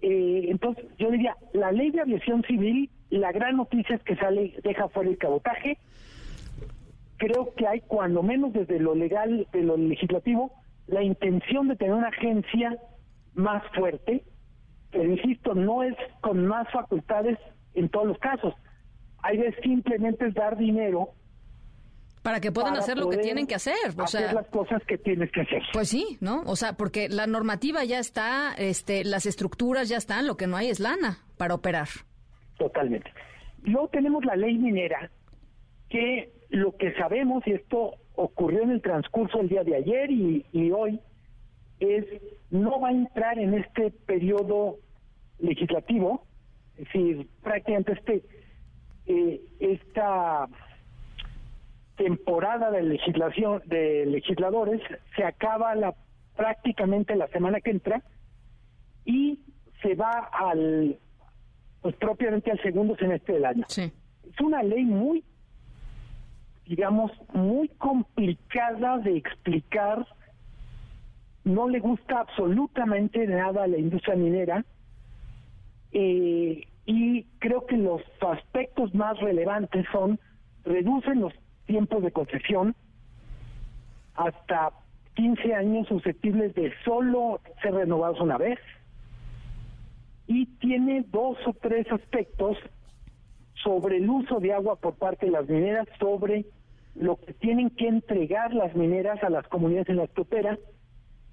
eh, 0.00 0.46
entonces, 0.48 0.84
yo 0.98 1.10
diría, 1.10 1.36
la 1.52 1.72
ley 1.72 1.90
de 1.90 2.00
aviación 2.00 2.42
civil, 2.44 2.90
la 3.10 3.32
gran 3.32 3.56
noticia 3.56 3.96
es 3.96 4.02
que 4.02 4.16
sale, 4.16 4.54
deja 4.62 4.88
fuera 4.88 5.10
el 5.10 5.18
cabotaje. 5.18 5.78
Creo 7.16 7.54
que 7.54 7.66
hay, 7.66 7.80
cuando 7.80 8.22
menos 8.22 8.52
desde 8.52 8.78
lo 8.78 8.94
legal, 8.94 9.46
de 9.52 9.62
lo 9.62 9.76
legislativo, 9.76 10.52
la 10.86 11.02
intención 11.02 11.68
de 11.68 11.76
tener 11.76 11.94
una 11.94 12.08
agencia 12.08 12.78
más 13.34 13.62
fuerte, 13.74 14.24
pero 14.90 15.10
insisto, 15.10 15.54
no 15.54 15.82
es 15.82 15.94
con 16.20 16.46
más 16.46 16.70
facultades 16.70 17.38
en 17.74 17.88
todos 17.88 18.06
los 18.06 18.18
casos. 18.18 18.54
Hay 19.22 19.36
de 19.36 19.52
simplemente 19.62 20.30
dar 20.30 20.56
dinero 20.56 21.10
para 22.28 22.40
que 22.42 22.52
puedan 22.52 22.76
hacer 22.76 22.98
lo 22.98 23.08
que 23.08 23.16
tienen 23.16 23.46
que 23.46 23.54
hacer. 23.54 23.74
O 23.96 24.02
hacer 24.02 24.20
sea, 24.20 24.34
las 24.34 24.46
cosas 24.48 24.82
que 24.84 24.98
tienes 24.98 25.32
que 25.32 25.40
hacer. 25.40 25.62
Pues 25.72 25.88
sí, 25.88 26.18
¿no? 26.20 26.42
O 26.44 26.56
sea, 26.56 26.74
porque 26.74 27.08
la 27.08 27.26
normativa 27.26 27.84
ya 27.84 27.98
está, 27.98 28.52
este, 28.58 29.02
las 29.02 29.24
estructuras 29.24 29.88
ya 29.88 29.96
están, 29.96 30.26
lo 30.26 30.36
que 30.36 30.46
no 30.46 30.58
hay 30.58 30.68
es 30.68 30.78
lana 30.78 31.24
para 31.38 31.54
operar. 31.54 31.88
Totalmente. 32.58 33.10
Luego 33.62 33.88
tenemos 33.88 34.26
la 34.26 34.36
ley 34.36 34.58
minera, 34.58 35.10
que 35.88 36.30
lo 36.50 36.76
que 36.76 36.92
sabemos, 36.96 37.46
y 37.46 37.52
esto 37.52 37.94
ocurrió 38.14 38.62
en 38.62 38.72
el 38.72 38.82
transcurso 38.82 39.38
del 39.38 39.48
día 39.48 39.64
de 39.64 39.76
ayer 39.76 40.10
y, 40.10 40.44
y 40.52 40.70
hoy, 40.70 41.00
es 41.80 42.04
no 42.50 42.78
va 42.78 42.88
a 42.88 42.92
entrar 42.92 43.38
en 43.38 43.54
este 43.54 43.90
periodo 43.90 44.76
legislativo, 45.38 46.26
es 46.76 46.84
decir, 46.84 47.26
prácticamente 47.42 47.92
este, 47.92 48.22
eh, 49.06 49.40
esta 49.60 50.46
temporada 51.98 52.70
de 52.70 52.82
legislación 52.82 53.60
de 53.66 54.06
legisladores 54.06 54.80
se 55.14 55.24
acaba 55.24 55.74
la 55.74 55.94
prácticamente 56.36 57.16
la 57.16 57.26
semana 57.28 57.60
que 57.60 57.72
entra 57.72 58.00
y 59.04 59.40
se 59.82 59.94
va 59.96 60.30
al 60.32 60.96
pues 61.82 61.94
propiamente 61.96 62.50
al 62.50 62.62
segundo 62.62 62.96
semestre 62.96 63.34
del 63.34 63.44
año. 63.44 63.64
Sí. 63.68 63.92
Es 64.22 64.40
una 64.40 64.62
ley 64.62 64.84
muy 64.84 65.24
digamos 66.66 67.10
muy 67.34 67.68
complicada 67.68 68.98
de 68.98 69.16
explicar. 69.16 70.06
No 71.44 71.68
le 71.68 71.80
gusta 71.80 72.20
absolutamente 72.20 73.26
nada 73.26 73.64
a 73.64 73.66
la 73.66 73.78
industria 73.78 74.14
minera. 74.16 74.64
Eh, 75.92 76.66
y 76.84 77.24
creo 77.38 77.66
que 77.66 77.76
los 77.76 78.02
aspectos 78.20 78.94
más 78.94 79.18
relevantes 79.18 79.84
son 79.90 80.20
reducen 80.64 81.20
los 81.20 81.32
tiempos 81.68 82.02
de 82.02 82.10
concesión 82.10 82.74
hasta 84.16 84.72
15 85.14 85.54
años 85.54 85.86
susceptibles 85.86 86.54
de 86.54 86.72
solo 86.84 87.40
ser 87.62 87.74
renovados 87.74 88.20
una 88.20 88.38
vez. 88.38 88.58
Y 90.26 90.46
tiene 90.58 91.04
dos 91.10 91.38
o 91.46 91.52
tres 91.52 91.86
aspectos 91.92 92.56
sobre 93.62 93.98
el 93.98 94.10
uso 94.10 94.40
de 94.40 94.52
agua 94.52 94.76
por 94.76 94.94
parte 94.94 95.26
de 95.26 95.32
las 95.32 95.48
mineras, 95.48 95.86
sobre 96.00 96.46
lo 96.94 97.16
que 97.16 97.32
tienen 97.34 97.70
que 97.70 97.86
entregar 97.86 98.52
las 98.52 98.74
mineras 98.74 99.22
a 99.22 99.30
las 99.30 99.46
comunidades 99.48 99.88
en 99.88 99.96
las 99.96 100.10
que 100.10 100.22
operan, 100.22 100.58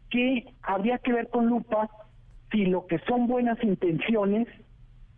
que 0.10 0.46
habría 0.62 1.00
que 1.00 1.14
ver 1.14 1.30
con 1.30 1.48
lupa 1.48 1.90
si 2.52 2.66
lo 2.66 2.86
que 2.86 3.00
son 3.00 3.28
buenas 3.28 3.62
intenciones 3.64 4.48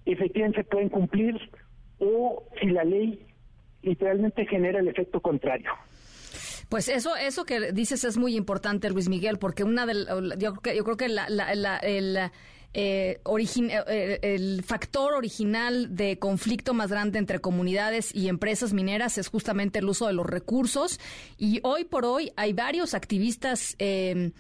efectivamente 0.06 0.62
se 0.62 0.70
pueden 0.70 0.90
cumplir 0.90 1.38
o 2.00 2.44
si 2.62 2.68
la 2.68 2.84
ley 2.84 3.27
literalmente 3.88 4.46
genera 4.46 4.80
el 4.80 4.88
efecto 4.88 5.22
contrario. 5.22 5.72
Pues 6.70 6.90
eso, 6.90 7.16
eso 7.16 7.46
que 7.46 7.72
dices 7.72 8.04
es 8.04 8.18
muy 8.18 8.36
importante, 8.36 8.90
Luis 8.90 9.08
Miguel, 9.08 9.40
porque 9.40 9.64
una 9.64 9.86
de 9.86 10.06
yo 10.38 10.54
creo 10.54 10.62
que, 10.62 10.76
yo 10.76 10.84
creo 10.84 10.98
que 10.98 11.08
la, 11.08 11.30
la, 11.30 11.78
el, 11.78 12.30
eh, 12.74 13.20
eh, 13.26 14.20
el 14.22 14.64
factor 14.64 15.14
original 15.14 15.96
de 15.96 16.20
conflicto 16.20 16.74
más 16.74 16.92
grande 16.92 17.20
entre 17.20 17.40
comunidades 17.40 18.14
y 18.14 18.28
empresas 18.28 18.74
mineras 18.74 19.18
es 19.18 19.30
justamente 19.30 19.80
el 19.80 19.86
uso 19.86 20.08
de 20.08 20.14
los 20.14 20.26
recursos. 20.26 21.00
Y 21.38 21.62
hoy 21.64 21.86
por 21.86 22.06
hoy 22.06 22.32
hay 22.36 22.52
varios 22.52 22.94
activistas 22.94 23.76
eh, 23.80 24.32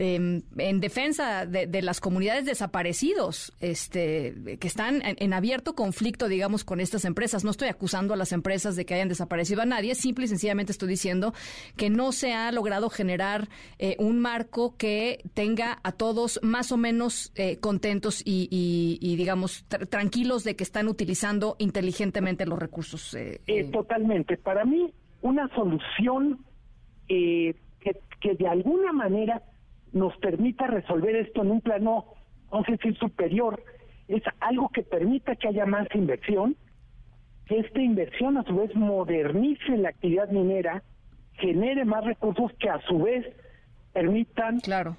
Em, 0.00 0.42
en 0.56 0.78
defensa 0.78 1.44
de, 1.44 1.82
las 1.82 1.98
comunidades 2.00 2.44
desaparecidos, 2.44 3.52
este, 3.58 4.56
que 4.60 4.68
están 4.68 5.02
en, 5.04 5.32
abierto 5.32 5.74
conflicto, 5.74 6.28
digamos, 6.28 6.62
con 6.62 6.78
estas 6.78 7.04
empresas. 7.04 7.42
No 7.42 7.50
estoy 7.50 7.66
acusando 7.66 8.14
a 8.14 8.16
las 8.16 8.30
empresas 8.30 8.76
de 8.76 8.86
que 8.86 8.94
hayan 8.94 9.08
desaparecido 9.08 9.62
a 9.62 9.66
nadie, 9.66 9.96
simple 9.96 10.26
y 10.26 10.28
sencillamente 10.28 10.70
estoy 10.70 10.88
diciendo 10.88 11.34
que 11.76 11.90
no 11.90 12.12
se 12.12 12.32
ha 12.32 12.52
logrado 12.52 12.90
generar 12.90 13.48
eh, 13.80 13.96
un 13.98 14.20
marco 14.20 14.76
que 14.76 15.18
tenga 15.34 15.80
a 15.82 15.90
todos 15.90 16.38
más 16.44 16.70
o 16.70 16.76
menos 16.76 17.32
eh, 17.34 17.58
contentos 17.58 18.22
y, 18.24 19.16
digamos, 19.16 19.64
tranquilos 19.64 20.44
de 20.44 20.54
que 20.54 20.62
están 20.62 20.86
utilizando 20.86 21.56
inteligentemente 21.58 22.46
los 22.46 22.60
recursos. 22.60 23.14
Eh, 23.14 23.40
totalmente. 23.72 24.36
Para 24.36 24.64
mí, 24.64 24.92
una 25.22 25.48
solución 25.56 26.38
que, 27.08 27.56
que 28.20 28.34
de 28.34 28.46
alguna 28.46 28.92
manera 28.92 29.42
nos 29.92 30.16
permita 30.18 30.66
resolver 30.66 31.16
esto 31.16 31.42
en 31.42 31.50
un 31.50 31.60
plano, 31.60 32.06
vamos 32.50 32.68
a 32.68 32.72
decir, 32.72 32.96
superior, 32.96 33.62
es 34.08 34.22
algo 34.40 34.68
que 34.70 34.82
permita 34.82 35.36
que 35.36 35.48
haya 35.48 35.66
más 35.66 35.86
inversión, 35.94 36.56
que 37.46 37.60
esta 37.60 37.80
inversión 37.80 38.36
a 38.36 38.44
su 38.44 38.56
vez 38.56 38.74
modernice 38.74 39.76
la 39.76 39.90
actividad 39.90 40.28
minera, 40.30 40.82
genere 41.34 41.84
más 41.84 42.04
recursos 42.04 42.52
que 42.58 42.68
a 42.68 42.80
su 42.82 42.98
vez 43.02 43.26
permitan, 43.92 44.60
claro. 44.60 44.96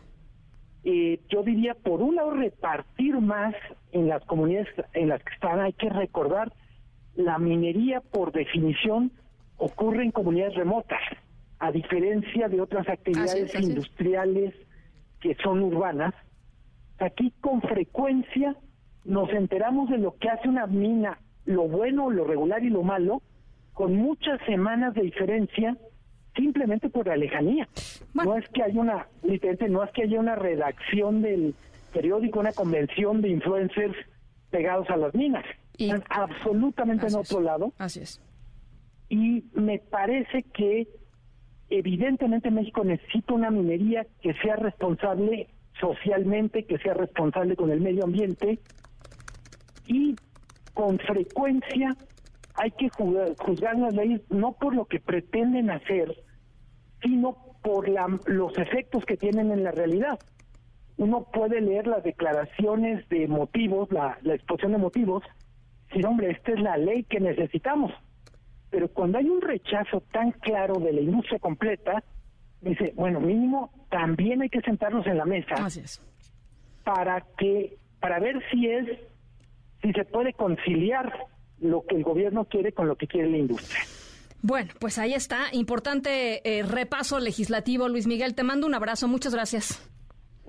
Eh, 0.84 1.20
yo 1.30 1.44
diría, 1.44 1.74
por 1.74 2.02
un 2.02 2.16
lado, 2.16 2.32
repartir 2.32 3.20
más 3.20 3.54
en 3.92 4.08
las 4.08 4.24
comunidades 4.26 4.70
en 4.94 5.10
las 5.10 5.22
que 5.24 5.34
están. 5.34 5.60
Hay 5.60 5.74
que 5.74 5.90
recordar, 5.90 6.54
la 7.16 7.38
minería, 7.38 8.00
por 8.00 8.32
definición, 8.32 9.12
ocurre 9.58 10.04
en 10.04 10.12
comunidades 10.12 10.56
remotas, 10.56 11.02
a 11.60 11.72
diferencia 11.72 12.48
de 12.48 12.62
otras 12.62 12.88
actividades 12.88 13.54
industriales 13.56 14.56
que 15.20 15.36
son 15.44 15.62
urbanas, 15.64 16.14
aquí 17.00 17.34
con 17.42 17.62
frecuencia 17.62 18.56
nos 19.06 19.30
enteramos 19.32 19.90
de 19.90 19.98
lo 19.98 20.16
que 20.18 20.30
hace 20.30 20.48
una 20.48 20.68
mina, 20.68 21.20
lo 21.46 21.68
bueno, 21.68 22.10
lo 22.10 22.26
regular 22.26 22.64
y 22.64 22.70
lo 22.70 22.84
malo, 22.84 23.22
con 23.74 23.96
muchas 23.96 24.40
semanas 24.46 24.94
de 24.94 25.02
diferencia, 25.04 25.78
simplemente 26.36 26.90
por 26.90 27.08
la 27.08 27.16
lejanía. 27.16 27.68
No 28.14 28.38
es 28.38 28.48
que 28.50 28.64
haya 28.64 28.80
una, 28.80 29.08
no 29.24 29.84
es 29.84 29.92
que 29.92 30.04
haya 30.04 30.20
una 30.20 30.36
redacción 30.36 31.22
del 31.22 31.56
periódico, 31.94 32.40
una 32.40 32.54
convención 32.54 33.22
de 33.22 33.30
influencers 33.30 33.96
pegados 34.50 34.90
a 34.90 34.98
las 34.98 35.14
minas. 35.14 35.46
Están 35.78 36.04
absolutamente 36.10 37.08
en 37.08 37.16
otro 37.16 37.40
lado. 37.40 37.74
Así 37.78 38.02
es. 38.02 38.22
Y 39.08 39.46
me 39.54 39.80
parece 39.80 40.44
que 40.54 40.88
evidentemente 41.70 42.52
México 42.52 42.84
necesita 42.84 43.34
una 43.34 43.52
minería 43.52 44.06
que 44.22 44.34
sea 44.36 44.56
responsable 44.56 45.50
socialmente, 45.80 46.66
que 46.66 46.78
sea 46.80 46.94
responsable 46.94 47.56
con 47.56 47.72
el 47.72 47.82
medio 47.82 48.04
ambiente 48.04 48.60
y 49.88 50.16
con 50.74 51.00
frecuencia 51.00 51.96
hay 52.56 52.72
que 52.72 52.90
juzgar 52.90 53.78
las 53.78 53.94
leyes 53.94 54.22
no 54.30 54.54
por 54.54 54.76
lo 54.76 54.86
que 54.86 55.00
pretenden 55.00 55.70
hacer, 55.70 56.14
sino 57.02 57.38
por 57.62 57.90
los 57.90 58.58
efectos 58.58 59.06
que 59.06 59.16
tienen 59.16 59.52
en 59.52 59.64
la 59.64 59.72
realidad. 59.72 60.20
Uno 60.98 61.28
puede 61.32 61.62
leer 61.62 61.88
las 61.88 62.04
declaraciones 62.04 63.08
de 63.08 63.28
motivos, 63.28 63.90
la, 63.92 64.18
la 64.22 64.36
exposición 64.36 64.74
de 64.74 64.78
motivos, 64.80 65.24
decir, 65.88 66.06
hombre, 66.06 66.32
esta 66.32 66.52
es 66.52 66.60
la 66.60 66.78
ley 66.78 67.04
que 67.04 67.22
necesitamos 67.22 67.94
pero 68.70 68.88
cuando 68.90 69.18
hay 69.18 69.30
un 69.30 69.42
rechazo 69.42 70.02
tan 70.12 70.32
claro 70.32 70.80
de 70.80 70.94
la 70.94 71.02
industria 71.02 71.40
completa, 71.40 72.04
dice, 72.62 72.94
bueno, 72.96 73.20
mínimo 73.20 73.72
también 73.90 74.42
hay 74.42 74.50
que 74.50 74.62
sentarnos 74.62 75.06
en 75.08 75.18
la 75.18 75.26
mesa 75.26 75.56
para 76.84 77.26
que 77.38 77.78
para 78.00 78.20
ver 78.20 78.42
si 78.52 78.68
es 78.68 78.86
si 79.82 79.92
se 79.94 80.06
puede 80.06 80.34
conciliar 80.34 81.12
lo 81.60 81.84
que 81.86 81.96
el 81.96 82.04
gobierno 82.04 82.46
quiere 82.46 82.72
con 82.72 82.88
lo 82.88 82.96
que 82.96 83.08
quiere 83.08 83.30
la 83.30 83.38
industria. 83.38 83.82
Bueno, 84.42 84.72
pues 84.80 84.98
ahí 84.98 85.14
está, 85.14 85.48
importante 85.52 86.42
eh, 86.60 86.64
repaso 86.64 87.20
legislativo, 87.20 87.90
Luis 87.90 88.08
Miguel, 88.08 88.36
te 88.36 88.44
mando 88.44 88.68
un 88.68 88.74
abrazo, 88.74 89.08
muchas 89.08 89.34
gracias. 89.34 89.82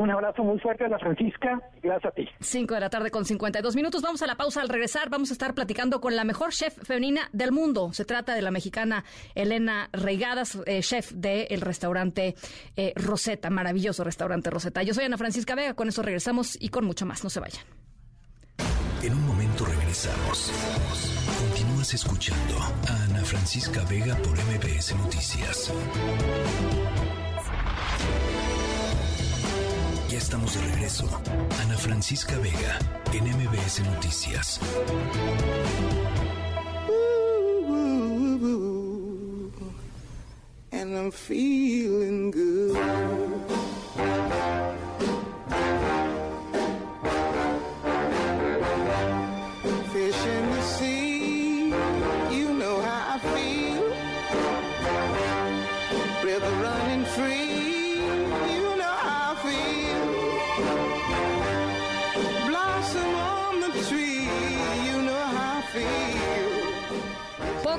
Un 0.00 0.10
abrazo 0.10 0.42
muy 0.42 0.58
fuerte 0.58 0.86
a 0.86 0.88
la 0.88 0.98
Francisca. 0.98 1.60
Gracias 1.82 2.10
a 2.10 2.14
ti. 2.14 2.26
Cinco 2.40 2.72
de 2.72 2.80
la 2.80 2.88
tarde 2.88 3.10
con 3.10 3.26
52 3.26 3.76
minutos. 3.76 4.00
Vamos 4.00 4.22
a 4.22 4.26
la 4.26 4.34
pausa. 4.34 4.62
Al 4.62 4.70
regresar 4.70 5.10
vamos 5.10 5.28
a 5.28 5.34
estar 5.34 5.52
platicando 5.54 6.00
con 6.00 6.16
la 6.16 6.24
mejor 6.24 6.52
chef 6.52 6.74
femenina 6.86 7.28
del 7.34 7.52
mundo. 7.52 7.92
Se 7.92 8.06
trata 8.06 8.34
de 8.34 8.40
la 8.40 8.50
mexicana 8.50 9.04
Elena 9.34 9.90
Reigadas, 9.92 10.58
eh, 10.64 10.80
chef 10.80 11.12
del 11.12 11.60
restaurante 11.60 12.34
eh, 12.76 12.94
Rosetta. 12.96 13.50
Maravilloso 13.50 14.02
restaurante 14.02 14.48
Rosetta. 14.48 14.82
Yo 14.82 14.94
soy 14.94 15.04
Ana 15.04 15.18
Francisca 15.18 15.54
Vega. 15.54 15.74
Con 15.74 15.88
eso 15.88 16.00
regresamos 16.00 16.56
y 16.58 16.70
con 16.70 16.86
mucho 16.86 17.04
más. 17.04 17.22
No 17.22 17.28
se 17.28 17.40
vayan. 17.40 17.66
En 19.02 19.12
un 19.12 19.26
momento 19.26 19.66
regresamos. 19.66 20.50
Continúas 21.40 21.92
escuchando 21.92 22.58
a 22.88 23.04
Ana 23.04 23.22
Francisca 23.22 23.84
Vega 23.84 24.16
por 24.16 24.32
MBS 24.32 24.96
Noticias. 24.96 25.70
Estamos 30.20 30.54
de 30.54 30.60
regreso. 30.72 31.08
Ana 31.62 31.76
Francisca 31.76 32.36
Vega, 32.38 32.78
en 33.12 33.24
MBS 33.24 33.80
Noticias. 33.80 34.60
and 40.72 40.96
I'm 40.96 41.10
feeling 41.10 42.30
good. 42.30 43.39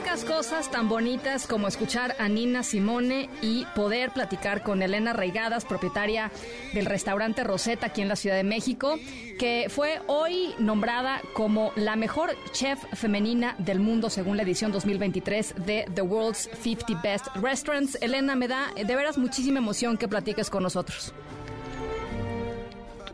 Pocas 0.01 0.25
cosas 0.25 0.71
tan 0.71 0.89
bonitas 0.89 1.45
como 1.45 1.67
escuchar 1.67 2.15
a 2.17 2.27
Nina 2.27 2.63
Simone 2.63 3.29
y 3.43 3.65
poder 3.75 4.09
platicar 4.09 4.63
con 4.63 4.81
Elena 4.81 5.13
Reigadas, 5.13 5.63
propietaria 5.63 6.31
del 6.73 6.87
restaurante 6.87 7.43
Rosetta 7.43 7.85
aquí 7.85 8.01
en 8.01 8.07
la 8.07 8.15
Ciudad 8.15 8.35
de 8.35 8.43
México, 8.43 8.97
que 9.37 9.67
fue 9.69 10.01
hoy 10.07 10.55
nombrada 10.57 11.21
como 11.33 11.71
la 11.75 11.95
mejor 11.95 12.35
chef 12.51 12.79
femenina 12.93 13.53
del 13.59 13.79
mundo 13.79 14.09
según 14.09 14.37
la 14.37 14.43
edición 14.43 14.71
2023 14.71 15.53
de 15.67 15.85
The 15.93 16.01
World's 16.01 16.49
50 16.63 16.99
Best 17.03 17.27
Restaurants. 17.35 17.99
Elena, 18.01 18.35
me 18.35 18.47
da 18.47 18.73
de 18.75 18.95
veras 18.95 19.19
muchísima 19.19 19.59
emoción 19.59 19.97
que 19.97 20.07
platiques 20.07 20.49
con 20.49 20.63
nosotros. 20.63 21.13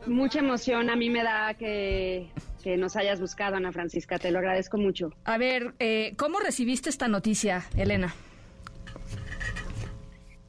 Mucha 0.07 0.39
emoción 0.39 0.89
a 0.89 0.95
mí 0.95 1.09
me 1.09 1.23
da 1.23 1.53
que 1.53 2.29
que 2.67 2.75
nos 2.75 2.97
hayas 2.97 3.21
buscado, 3.21 3.55
Ana 3.55 3.71
Francisca. 3.71 4.19
Te 4.19 4.29
lo 4.29 4.39
agradezco 4.39 4.77
mucho. 4.77 5.11
A 5.23 5.37
ver, 5.37 5.73
eh, 5.79 6.13
¿cómo 6.17 6.39
recibiste 6.39 6.89
esta 6.89 7.07
noticia, 7.07 7.65
Elena? 7.77 8.13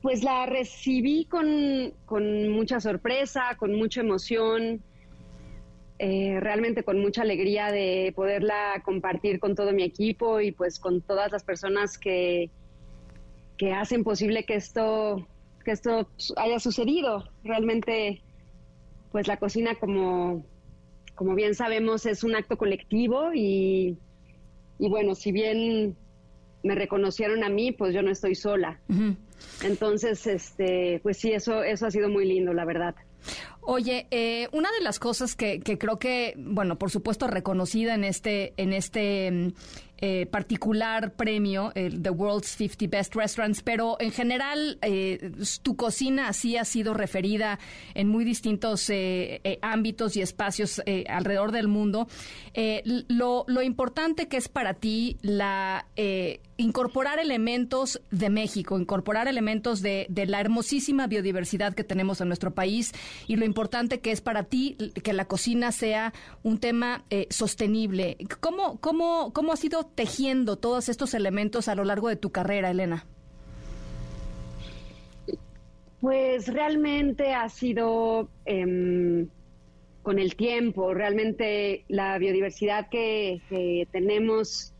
Pues 0.03 0.25
la 0.25 0.45
recibí 0.47 1.27
con, 1.27 1.93
mucha 2.51 2.81
sorpresa, 2.81 3.57
con 3.57 3.73
mucha 3.77 4.01
emoción, 4.01 4.83
eh, 6.01 6.39
realmente 6.41 6.83
con 6.83 6.99
mucha 7.01 7.23
alegría 7.23 7.71
de 7.71 8.13
poderla 8.17 8.83
compartir 8.85 9.39
con 9.39 9.55
todo 9.55 9.73
mi 9.73 9.85
equipo 9.85 10.41
y 10.41 10.51
pues 10.51 10.81
con 10.81 11.03
todas 11.03 11.31
las 11.31 11.45
personas 11.45 11.99
que, 11.99 12.51
que 13.57 13.75
hacen 13.75 14.03
posible 14.03 14.45
que 14.45 14.57
esto, 14.57 15.25
que 15.65 15.71
esto 15.71 16.09
haya 16.37 16.59
sucedido. 16.59 17.29
Realmente, 17.45 18.23
pues 19.11 19.27
la 19.27 19.37
cocina 19.37 19.75
como 19.75 20.45
como 21.19 21.35
bien 21.35 21.57
sabemos, 21.57 22.07
es 22.07 22.23
un 22.23 22.37
acto 22.37 22.57
colectivo 22.57 23.33
y, 23.35 23.99
bueno, 24.79 25.17
si 25.17 25.33
bien 25.33 25.97
me 26.63 26.77
reconocieron 26.77 27.43
a 27.43 27.49
mí, 27.49 27.73
pues 27.73 27.93
yo 27.93 28.03
no 28.03 28.13
estoy 28.13 28.37
sola. 28.37 28.81
Entonces, 29.65 30.29
este, 30.29 31.01
pues 31.03 31.19
sí, 31.19 31.33
eso, 31.33 31.65
eso 31.65 31.87
ha 31.87 31.91
sido 31.91 32.09
muy 32.09 32.25
lindo, 32.25 32.53
la 32.53 32.65
verdad. 32.65 32.95
Oye, 33.63 34.07
eh, 34.13 34.47
una 34.53 34.71
de 34.71 34.81
las 34.81 35.01
cosas 35.01 35.35
que, 35.35 35.59
que, 35.59 35.77
creo 35.77 35.99
que, 35.99 36.35
bueno, 36.39 36.79
por 36.79 36.89
supuesto 36.89 37.27
reconocida 37.27 37.97
en 37.97 38.05
este, 38.05 38.55
en 38.57 38.73
este 38.73 39.31
mm, 39.33 39.49
eh, 40.01 40.27
particular 40.27 41.15
premio, 41.15 41.73
el 41.75 42.01
The 42.03 42.11
World's 42.11 42.49
50 42.57 42.87
Best 42.89 43.17
Restaurants, 43.17 43.63
pero 43.63 43.97
en 43.99 44.13
general 44.13 44.79
eh, 44.83 45.33
tu 45.63 45.77
cocina 45.77 46.29
así 46.29 46.57
ha 46.57 46.65
sido 46.65 46.95
referida 46.95 47.59
en 47.95 48.09
muy 48.09 48.25
distintos 48.25 48.89
eh, 48.91 49.59
ámbitos 49.61 50.17
y 50.17 50.23
espacios 50.23 50.81
alrededor 51.09 51.51
del 51.53 51.69
mundo. 51.69 52.07
Lo, 53.09 53.45
lo, 53.49 53.63
importante 53.63 54.29
que 54.29 54.37
es 54.37 54.49
para 54.49 54.75
ti 54.75 55.17
la 55.23 55.87
incorporar 56.59 57.19
elementos 57.19 58.03
de 58.11 58.29
México, 58.29 58.79
incorporar 58.79 59.29
elementos 59.29 59.81
de, 59.81 60.07
de, 60.11 60.27
la 60.27 60.41
hermosísima 60.41 61.07
biodiversidad 61.07 61.73
que 61.73 61.85
tenemos 61.85 62.21
en 62.21 62.29
nuestro 62.29 62.53
país 62.53 62.93
y 63.27 63.37
lo 63.37 63.47
importante 63.47 64.01
que 64.01 64.13
es 64.13 64.21
para 64.21 64.45
ti 64.45 64.77
que 65.03 65.15
la 65.15 65.25
cocina 65.25 65.73
sea 65.73 66.13
un 66.43 66.59
tema 66.59 67.05
sostenible. 67.31 68.19
¿Cómo, 68.41 68.79
cómo, 68.81 69.33
¿Cómo 69.33 69.53
ha 69.53 69.57
sido 69.57 69.85
tejiendo 69.85 70.57
todos 70.57 70.89
estos 70.91 71.15
elementos 71.15 71.69
a 71.69 71.75
lo 71.75 71.85
largo 71.85 72.09
de 72.09 72.17
tu 72.17 72.31
carrera, 72.31 72.71
Elena? 72.71 73.07
Pues 76.01 76.47
realmente 76.47 77.35
ha 77.35 77.49
sido 77.49 78.29
em, 78.45 79.29
con 80.03 80.19
el 80.19 80.37
tiempo, 80.37 80.95
realmente 80.95 81.85
la 81.89 82.17
biodiversidad 82.19 82.89
que, 82.89 83.41
tenemos 83.91 84.73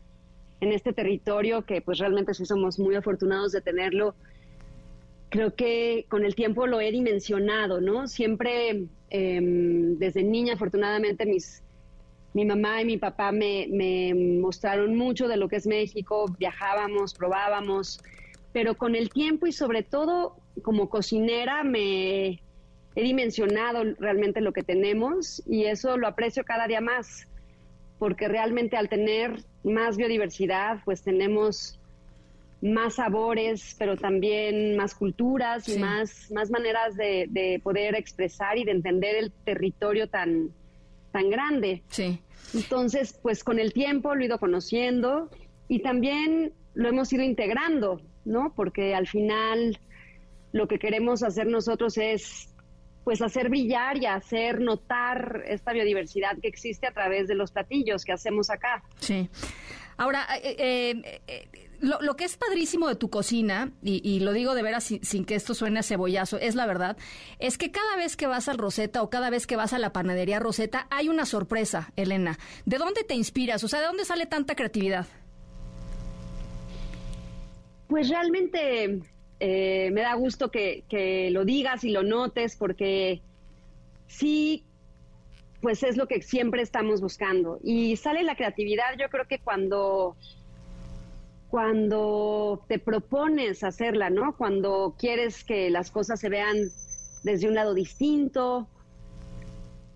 en 0.61 0.71
este 0.71 0.93
territorio, 0.93 1.63
que 1.63 1.81
pues 1.81 1.99
realmente 1.99 2.33
sí 2.33 2.45
somos 2.45 2.79
muy 2.79 2.95
afortunados 2.95 3.51
de 3.51 3.61
tenerlo, 3.61 4.15
creo 5.29 5.55
que 5.55 6.05
con 6.09 6.25
el 6.25 6.35
tiempo 6.35 6.67
lo 6.67 6.81
he 6.81 6.91
dimensionado, 6.91 7.79
¿no? 7.81 8.07
Siempre 8.07 8.87
em, 9.09 9.97
desde 9.97 10.23
niña, 10.23 10.55
afortunadamente, 10.55 11.25
mis, 11.25 11.63
mi 12.33 12.45
mamá 12.45 12.81
y 12.81 12.85
mi 12.85 12.97
papá 12.97 13.31
me, 13.31 14.13
mostraron 14.41 14.95
mucho 14.95 15.27
de 15.27 15.37
lo 15.37 15.47
que 15.47 15.57
es 15.57 15.67
México, 15.67 16.25
viajábamos, 16.37 17.13
probábamos, 17.13 18.01
pero 18.53 18.75
con 18.75 18.95
el 18.95 19.09
tiempo 19.09 19.47
y 19.47 19.51
sobre 19.51 19.83
todo 19.83 20.35
como 20.63 20.89
cocinera 20.89 21.63
me 21.63 22.41
he 22.95 23.03
dimensionado 23.03 23.83
realmente 23.99 24.41
lo 24.41 24.51
que 24.51 24.63
tenemos 24.63 25.43
y 25.47 25.65
eso 25.65 25.97
lo 25.97 26.07
aprecio 26.07 26.43
cada 26.43 26.67
día 26.67 26.81
más, 26.81 27.27
porque 27.99 28.27
realmente 28.27 28.77
al 28.77 28.89
tener 28.89 29.43
más 29.63 29.97
biodiversidad, 29.97 30.79
pues 30.85 31.03
tenemos 31.03 31.79
más 32.61 32.95
sabores, 32.95 33.75
pero 33.77 33.95
también 33.95 34.75
más 34.75 34.95
culturas 34.95 35.69
y 35.69 35.77
más, 35.77 36.31
más 36.31 36.49
maneras 36.49 36.95
de, 36.95 37.27
de 37.29 37.61
poder 37.63 37.95
expresar 37.95 38.57
y 38.57 38.65
de 38.65 38.71
entender 38.71 39.15
el 39.15 39.31
territorio 39.31 40.07
tan, 40.07 40.49
tan 41.11 41.29
grande. 41.29 41.83
Sí. 41.89 42.19
Entonces, 42.53 43.17
pues 43.21 43.43
con 43.43 43.59
el 43.59 43.73
tiempo 43.73 44.15
lo 44.15 44.21
he 44.21 44.25
ido 44.25 44.39
conociendo 44.39 45.29
y 45.67 45.79
también 45.79 46.53
lo 46.73 46.89
hemos 46.89 47.11
ido 47.13 47.23
integrando, 47.23 48.01
¿no? 48.25 48.53
Porque 48.55 48.95
al 48.95 49.07
final 49.07 49.77
lo 50.51 50.67
que 50.67 50.79
queremos 50.79 51.23
hacer 51.23 51.47
nosotros 51.47 51.97
es 51.97 52.53
pues 53.03 53.21
hacer 53.21 53.49
brillar 53.49 53.97
y 53.97 54.05
hacer 54.05 54.61
notar 54.61 55.43
esta 55.47 55.73
biodiversidad 55.73 56.37
que 56.41 56.47
existe 56.47 56.87
a 56.87 56.91
través 56.91 57.27
de 57.27 57.35
los 57.35 57.51
platillos 57.51 58.05
que 58.05 58.11
hacemos 58.11 58.49
acá. 58.49 58.83
Sí. 58.99 59.29
Ahora, 59.97 60.25
eh, 60.41 60.55
eh, 60.59 61.21
eh 61.27 61.69
lo, 61.81 62.15
que 62.15 62.25
es 62.25 62.37
padrísimo 62.37 62.87
de 62.87 62.95
tu 62.95 63.09
cocina, 63.09 63.71
y, 63.81 64.19
lo 64.19 64.33
digo 64.33 64.53
de 64.53 64.63
veras 64.63 64.83
sin, 64.83 65.25
que 65.25 65.35
esto 65.35 65.53
suene 65.53 65.79
a 65.79 65.83
cebollazo, 65.83 66.37
es 66.37 66.55
la 66.55 66.65
verdad, 66.65 66.97
es 67.39 67.57
que 67.57 67.71
cada 67.71 67.95
vez 67.95 68.17
que 68.17 68.27
vas 68.27 68.49
al 68.49 68.57
Rosetta 68.57 69.01
o 69.01 69.09
cada 69.09 69.29
vez 69.29 69.47
que 69.47 69.55
vas 69.55 69.73
a 69.73 69.79
la 69.79 69.93
panadería 69.93 70.39
Rosetta 70.39 70.87
hay 70.89 71.07
una 71.09 71.25
sorpresa, 71.25 71.91
Elena. 71.95 72.37
¿De 72.65 72.77
dónde 72.77 73.03
te 73.03 73.15
inspiras? 73.15 73.63
O 73.63 73.67
sea, 73.67 73.79
¿de 73.79 73.87
dónde 73.87 74.05
sale 74.05 74.25
tanta 74.25 74.55
creatividad? 74.55 75.07
Pues 77.87 78.09
realmente 78.09 79.01
eh, 79.39 79.89
me 79.91 80.01
da 80.01 80.13
gusto 80.15 80.51
que, 80.51 80.83
que 80.89 81.29
lo 81.31 81.45
digas 81.45 81.83
y 81.83 81.91
lo 81.91 82.03
notes 82.03 82.55
porque 82.55 83.21
sí 84.07 84.63
pues 85.61 85.83
es 85.83 85.97
lo 85.97 86.07
que 86.07 86.21
siempre 86.21 86.61
estamos 86.61 87.01
buscando. 87.01 87.59
Y 87.63 87.97
sale 87.97 88.23
la 88.23 88.35
creatividad, 88.35 88.97
yo 88.97 89.09
creo 89.09 89.25
que 89.27 89.39
cuando 89.39 90.15
cuando 91.49 92.63
te 92.67 92.77
propones 92.77 93.63
hacerla, 93.63 94.09
¿no? 94.11 94.37
Cuando 94.37 94.95
quieres 94.99 95.43
que 95.43 95.69
las 95.71 95.89
cosas 95.89 96.19
se 96.19 96.29
vean 96.29 96.57
desde 97.23 97.47
un 97.47 97.55
lado 97.55 97.73
distinto 97.73 98.67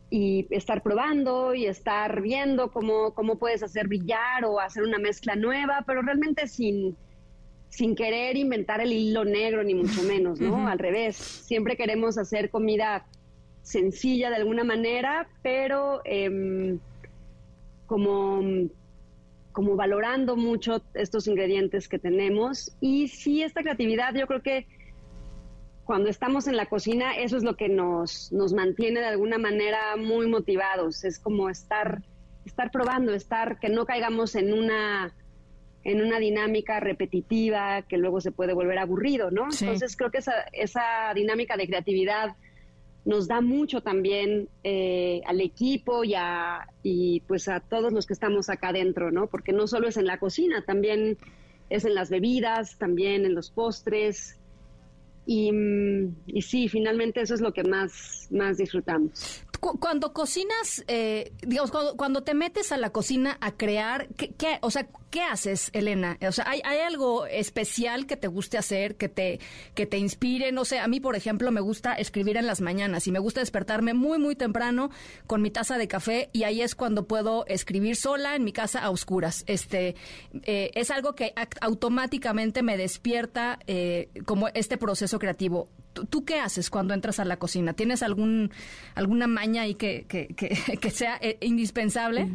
y 0.10 0.48
estar 0.50 0.82
probando 0.82 1.54
y 1.54 1.68
estar 1.68 2.22
viendo 2.22 2.72
cómo, 2.72 3.14
cómo 3.14 3.38
puedes 3.38 3.62
hacer 3.62 3.88
brillar 3.88 4.46
o 4.46 4.60
hacer 4.60 4.84
una 4.84 4.98
mezcla 4.98 5.36
nueva, 5.36 5.84
pero 5.86 6.02
realmente 6.02 6.48
sin, 6.48 6.98
sin 7.74 7.96
querer 7.96 8.38
inventar 8.38 8.82
el 8.82 8.94
hilo 8.94 9.26
negro, 9.26 9.64
ni 9.64 9.74
mucho 9.74 10.04
menos, 10.04 10.40
¿no? 10.40 10.68
Al 10.68 10.78
revés, 10.78 11.16
siempre 11.16 11.76
queremos 11.76 12.20
hacer 12.20 12.52
comida 12.52 13.08
sencilla 13.64 14.30
de 14.30 14.36
alguna 14.36 14.64
manera, 14.64 15.28
pero 15.42 16.02
em, 16.06 16.78
como 17.88 18.70
como 19.52 19.76
valorando 19.76 20.36
mucho 20.36 20.84
estos 20.94 21.28
ingredientes 21.28 21.88
que 21.88 21.98
tenemos. 21.98 22.76
Y 22.80 23.08
sí, 23.08 23.42
esta 23.42 23.62
creatividad, 23.62 24.14
yo 24.14 24.28
creo 24.28 24.44
que 24.44 24.68
cuando 25.84 26.10
estamos 26.10 26.48
en 26.48 26.56
la 26.56 26.68
cocina, 26.68 27.16
eso 27.18 27.38
es 27.38 27.44
lo 27.44 27.56
que 27.56 27.70
nos, 27.70 28.32
nos 28.32 28.54
mantiene 28.54 29.00
de 29.00 29.08
alguna 29.08 29.40
manera 29.40 29.96
muy 29.96 30.28
motivados. 30.28 31.04
Es 31.04 31.20
como 31.20 31.50
estar, 31.50 32.04
estar 32.46 32.72
probando, 32.72 33.14
estar, 33.14 33.60
que 33.60 33.70
no 33.70 33.86
caigamos 33.86 34.36
en 34.36 34.54
una 34.54 35.14
en 35.84 36.02
una 36.02 36.20
dinámica 36.20 36.80
repetitiva 36.80 37.82
que 37.84 37.98
luego 37.98 38.22
se 38.22 38.32
puede 38.32 38.54
volver 38.54 38.78
aburrido, 38.78 39.32
¿no? 39.32 39.48
Entonces 39.52 39.98
creo 39.98 40.12
que 40.12 40.20
esa, 40.20 40.34
esa 40.54 41.14
dinámica 41.14 41.58
de 41.58 41.68
creatividad 41.68 42.36
nos 43.06 43.28
da 43.28 43.42
mucho 43.42 43.82
también 43.82 44.48
eh, 44.64 45.22
al 45.26 45.42
equipo 45.42 46.06
y, 46.06 46.14
a, 46.16 46.70
y 46.84 47.20
pues 47.22 47.50
a 47.50 47.60
todos 47.60 47.92
los 47.92 48.08
que 48.08 48.14
estamos 48.14 48.50
acá 48.50 48.70
adentro, 48.70 49.12
¿no? 49.12 49.28
Porque 49.28 49.52
no 49.52 49.68
solo 49.68 49.90
es 49.90 49.98
en 49.98 50.06
la 50.06 50.20
cocina, 50.20 50.64
también 50.66 51.18
es 51.70 51.84
en 51.84 51.96
las 51.96 52.10
bebidas, 52.10 52.78
también 52.78 53.26
en 53.26 53.36
los 53.36 53.52
postres. 53.52 54.40
Y, 55.26 55.52
mm, 55.52 56.16
y 56.28 56.42
sí, 56.44 56.70
finalmente 56.70 57.22
eso 57.22 57.34
es 57.34 57.42
lo 57.42 57.52
que 57.54 57.64
más, 57.64 58.30
más 58.32 58.58
disfrutamos 58.58 59.46
cuando 59.80 60.14
cocinas, 60.14 60.84
eh, 60.88 61.32
digamos, 61.42 61.72
cuando, 61.96 62.24
te 62.24 62.34
metes 62.34 62.72
a 62.72 62.78
la 62.78 62.92
cocina 62.92 63.38
a 63.42 63.54
crear, 63.54 64.08
¿qué, 64.16 64.60
o 64.62 64.70
sea, 64.70 64.88
¿qué 65.10 65.22
haces, 65.22 65.70
Elena? 65.74 66.18
O 66.28 66.32
sea, 66.32 66.46
¿hay, 66.48 66.62
algo 66.62 67.26
especial 67.26 68.06
que 68.06 68.18
te 68.18 68.28
guste 68.28 68.58
hacer, 68.58 68.96
que 68.96 69.10
te, 69.10 69.40
que 69.74 69.86
te 69.86 69.98
inspire? 69.98 70.52
No 70.52 70.66
sé, 70.66 70.80
a 70.80 70.88
mí, 70.88 71.00
por 71.00 71.16
ejemplo, 71.16 71.50
me 71.52 71.62
gusta 71.62 71.94
escribir 71.94 72.38
en 72.38 72.46
las 72.46 72.62
mañanas 72.62 73.08
y 73.08 73.12
me 73.12 73.20
gusta 73.20 73.40
despertarme 73.40 73.94
muy, 73.94 74.20
muy 74.20 74.36
temprano 74.36 74.90
con 75.28 75.42
mi 75.42 75.50
taza 75.50 75.78
de 75.78 75.88
café 75.88 76.30
y 76.34 76.44
ahí 76.44 76.62
es 76.62 76.76
cuando 76.76 77.08
puedo 77.08 77.46
escribir 77.48 77.96
sola 77.96 78.36
en 78.36 78.44
mi 78.44 78.52
casa 78.52 78.80
a 78.80 78.90
oscuras. 78.90 79.44
Este, 79.48 79.96
eh, 80.44 80.72
es 80.76 80.92
algo 80.92 81.16
que 81.16 81.34
automáticamente 81.62 82.64
me 82.64 82.78
despierta 82.78 83.60
eh, 83.68 84.10
como 84.26 84.50
este 84.50 84.78
proceso 84.78 85.20
creativo. 85.20 85.70
¿Tú, 85.94 86.26
qué 86.26 86.40
haces 86.40 86.70
cuando 86.70 86.94
entras 86.94 87.20
a 87.20 87.26
la 87.26 87.38
cocina? 87.38 87.74
¿Tienes 87.74 88.04
algún, 88.04 88.52
alguna 88.96 89.28
maña 89.28 89.64
ahí 89.64 89.76
que, 89.76 90.06
que, 90.08 90.90
sea 90.90 91.18
eh, 91.22 91.38
indispensable? 91.42 92.28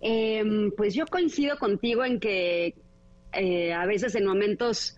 Em, 0.00 0.70
pues 0.76 0.94
yo 0.94 1.06
coincido 1.06 1.58
contigo 1.58 2.04
en 2.04 2.20
que 2.20 2.74
eh, 3.32 3.72
a 3.72 3.86
veces 3.86 4.14
en 4.14 4.26
momentos 4.26 4.96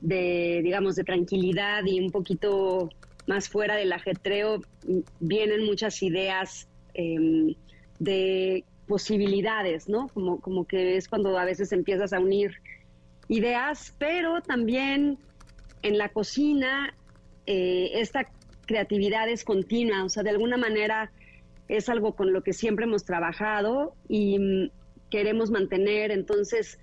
de, 0.00 0.60
digamos, 0.62 0.96
de 0.96 1.04
tranquilidad 1.04 1.84
y 1.84 2.00
un 2.00 2.10
poquito 2.10 2.90
más 3.26 3.48
fuera 3.48 3.76
del 3.76 3.92
ajetreo, 3.92 4.62
vienen 5.20 5.66
muchas 5.66 6.02
ideas 6.02 6.66
em, 6.94 7.54
de 7.98 8.64
posibilidades, 8.86 9.88
¿no? 9.88 10.08
Como, 10.08 10.40
como 10.40 10.66
que 10.66 10.96
es 10.96 11.08
cuando 11.08 11.38
a 11.38 11.44
veces 11.44 11.72
empiezas 11.72 12.12
a 12.12 12.20
unir 12.20 12.52
ideas, 13.28 13.94
pero 13.98 14.40
también 14.42 15.18
en 15.82 15.98
la 15.98 16.08
cocina 16.08 16.94
eh, 17.46 17.90
esta 17.94 18.26
creatividad 18.66 19.28
es 19.28 19.44
continua, 19.44 20.04
o 20.04 20.08
sea, 20.08 20.22
de 20.22 20.30
alguna 20.30 20.56
manera 20.56 21.10
es 21.68 21.88
algo 21.88 22.14
con 22.14 22.32
lo 22.32 22.42
que 22.42 22.52
siempre 22.52 22.84
hemos 22.84 23.04
trabajado 23.04 23.94
y 24.08 24.38
mm, 24.38 24.70
queremos 25.10 25.50
mantener, 25.50 26.10
entonces 26.10 26.78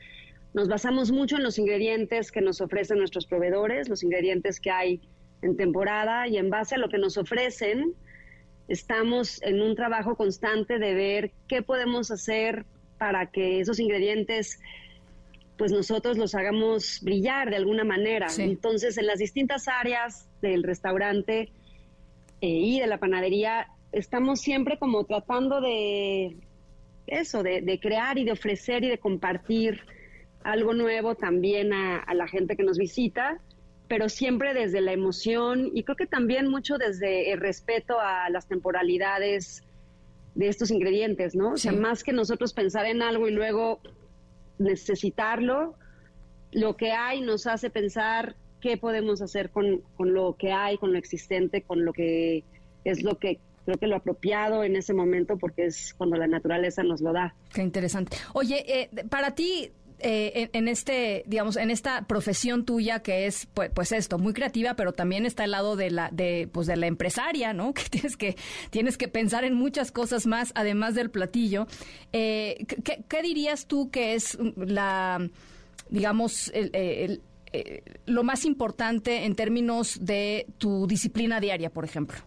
nos 0.54 0.68
basamos 0.68 1.12
mucho 1.12 1.36
en 1.36 1.44
los 1.44 1.60
ingredientes 1.60 2.32
que 2.32 2.42
nos 2.42 2.62
ofrecen 2.62 3.00
nuestros 3.00 3.26
proveedores, 3.26 3.90
los 3.90 4.04
ingredientes 4.04 4.60
que 4.60 4.72
hay 4.72 5.02
en 5.42 5.58
temporada 5.58 6.28
y 6.28 6.38
en 6.38 6.50
base 6.50 6.76
a 6.76 6.78
lo 6.78 6.90
que 6.90 6.98
nos 6.98 7.18
ofrecen, 7.18 7.94
estamos 8.68 9.42
en 9.44 9.62
un 9.62 9.76
trabajo 9.76 10.16
constante 10.16 10.80
de 10.80 10.94
ver 10.94 11.32
qué 11.48 11.62
podemos 11.62 12.10
hacer 12.10 12.66
para 12.98 13.30
que 13.30 13.60
esos 13.60 13.80
ingredientes 13.80 14.60
pues 15.58 15.72
nosotros 15.72 16.18
los 16.18 16.36
hagamos 16.36 17.00
brillar 17.02 17.50
de 17.50 17.56
alguna 17.56 17.84
manera. 17.84 18.28
Entonces, 18.38 18.98
en 18.98 19.08
las 19.08 19.20
distintas 19.20 19.68
áreas 19.68 20.28
del 20.42 20.64
restaurante 20.64 21.52
eh, 22.42 22.48
y 22.48 22.80
de 22.80 22.88
la 22.88 22.98
panadería, 22.98 23.68
estamos 23.92 24.42
siempre 24.42 24.78
como 24.78 25.06
tratando 25.06 25.62
de 25.62 26.36
eso, 27.08 27.44
de, 27.44 27.80
crear 27.82 28.18
y 28.18 28.26
de 28.26 28.32
ofrecer 28.32 28.84
y 28.84 28.90
de 28.90 28.98
compartir 28.98 29.82
algo 30.44 30.74
nuevo 30.74 31.16
también 31.16 31.74
a, 31.74 32.00
a, 32.00 32.14
la 32.14 32.28
gente 32.28 32.56
que 32.56 32.64
nos 32.64 32.78
visita, 32.78 33.40
pero 33.88 34.10
siempre 34.10 34.54
desde 34.54 34.82
la 34.82 34.92
emoción 34.92 35.72
y 35.74 35.84
creo 35.84 35.96
que 35.96 36.08
también 36.08 36.50
mucho 36.50 36.78
desde 36.78 37.32
el 37.32 37.40
respeto 37.40 38.00
a 38.00 38.30
las 38.30 38.48
temporalidades 38.48 39.64
de 40.36 40.50
estos 40.50 40.70
ingredientes, 40.70 41.34
¿no? 41.34 41.54
O 41.54 41.58
sea, 41.58 41.72
más 41.72 42.04
que 42.04 42.12
nosotros 42.12 42.54
pensar 42.54 42.86
en 42.86 43.02
algo 43.02 43.28
y 43.28 43.32
luego 43.32 43.80
necesitarlo, 44.58 45.76
lo 46.52 46.78
que 46.78 46.92
hay 46.92 47.22
nos 47.22 47.48
hace 47.48 47.70
pensar 47.70 48.36
qué 48.62 48.78
podemos 48.78 49.22
hacer 49.22 49.50
con, 49.50 49.82
con 49.98 50.14
lo 50.14 50.36
que 50.38 50.52
hay, 50.52 50.78
con 50.78 50.92
lo 50.92 50.98
existente, 50.98 51.62
con 51.62 51.86
lo 51.86 51.94
que 51.94 52.44
es 52.84 53.04
lo 53.04 53.18
que 53.18 53.40
creo 53.66 53.78
que 53.78 53.88
lo 53.88 53.96
apropiado 53.96 54.64
en 54.64 54.76
ese 54.76 54.94
momento 54.94 55.38
porque 55.38 55.66
es 55.66 55.94
cuando 55.96 56.18
la 56.18 56.28
naturaleza 56.28 56.84
nos 56.84 57.02
lo 57.02 57.12
da. 57.14 57.36
Qué 57.54 57.62
interesante. 57.62 58.18
Oye, 58.34 58.64
eh, 58.68 58.90
para 59.10 59.32
ti, 59.32 59.72
eh, 60.00 60.50
en, 60.54 60.68
este, 60.68 61.24
digamos, 61.26 61.56
en 61.56 61.72
esta 61.72 62.06
profesión 62.08 62.66
tuya 62.66 63.00
que 63.00 63.28
es, 63.28 63.48
pues, 63.54 63.72
pues, 63.74 63.92
esto, 63.92 64.18
muy 64.18 64.34
creativa, 64.34 64.76
pero 64.76 64.94
también 64.94 65.26
está 65.26 65.44
el 65.46 65.52
lado 65.52 65.76
de 65.76 65.92
la, 65.92 66.10
de, 66.12 66.50
pues, 66.52 66.68
de 66.68 66.76
la 66.76 66.88
empresaria, 66.88 67.54
¿no? 67.54 67.74
Que 67.74 67.84
tienes 67.90 68.18
que, 68.18 68.36
tienes 68.70 68.98
que 68.98 69.08
pensar 69.08 69.44
en 69.44 69.54
muchas 69.54 69.92
cosas 69.92 70.26
más, 70.28 70.52
además 70.56 70.96
del 70.96 71.10
platillo. 71.10 71.68
Eh, 72.14 72.66
¿qué, 72.84 73.22
dirías 73.22 73.68
tú 73.68 73.90
que 73.90 74.14
es 74.14 74.38
la, 74.56 75.30
digamos, 75.90 76.52
el, 76.54 77.22
lo 78.06 78.24
más 78.24 78.46
importante 78.46 79.26
en 79.26 79.36
términos 79.36 80.00
de 80.02 80.46
tu 80.58 80.88
disciplina 80.88 81.40
diaria, 81.40 81.70
por 81.70 81.86
ejemplo? 81.86 82.18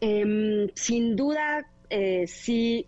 Em, 0.00 0.68
sin 0.74 1.16
duda, 1.16 1.66
eh, 1.88 2.26
sí, 2.26 2.86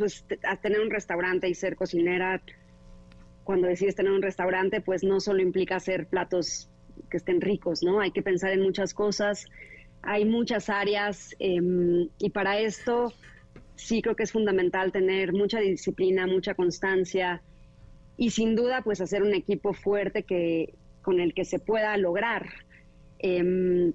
pues 0.00 0.24
tener 0.62 0.80
un 0.80 0.90
restaurante 0.90 1.48
y 1.48 1.54
ser 1.54 1.76
cocinera, 1.76 2.42
cuando 3.44 3.68
decides 3.68 3.94
tener 3.94 4.12
un 4.12 4.22
restaurante, 4.22 4.80
pues 4.80 5.04
no 5.04 5.20
solo 5.20 5.40
implica 5.40 5.76
hacer 5.76 6.06
platos 6.06 6.68
que 7.08 7.16
estén 7.16 7.40
ricos, 7.40 7.82
¿no? 7.82 8.00
Hay 8.00 8.10
que 8.10 8.22
pensar 8.22 8.50
en 8.50 8.62
muchas 8.62 8.94
cosas, 8.94 9.46
hay 10.02 10.24
muchas 10.24 10.68
áreas 10.68 11.34
em, 11.38 12.08
y 12.18 12.30
para 12.30 12.58
esto 12.58 13.12
sí 13.76 14.02
creo 14.02 14.16
que 14.16 14.24
es 14.24 14.32
fundamental 14.32 14.92
tener 14.92 15.32
mucha 15.32 15.60
disciplina, 15.60 16.26
mucha 16.26 16.54
constancia 16.54 17.42
y 18.16 18.30
sin 18.30 18.54
duda 18.54 18.82
pues 18.82 19.00
hacer 19.00 19.22
un 19.22 19.34
equipo 19.34 19.72
fuerte 19.72 20.24
que 20.24 20.74
con 21.02 21.20
el 21.20 21.32
que 21.32 21.44
se 21.44 21.58
pueda 21.58 21.96
lograr. 21.96 22.48
Em, 23.18 23.92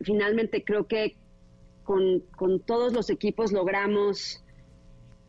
finalmente 0.00 0.64
creo 0.64 0.86
que 0.86 1.16
con, 1.84 2.60
todos 2.66 2.92
los 2.92 3.10
equipos 3.10 3.52
logramos 3.52 4.44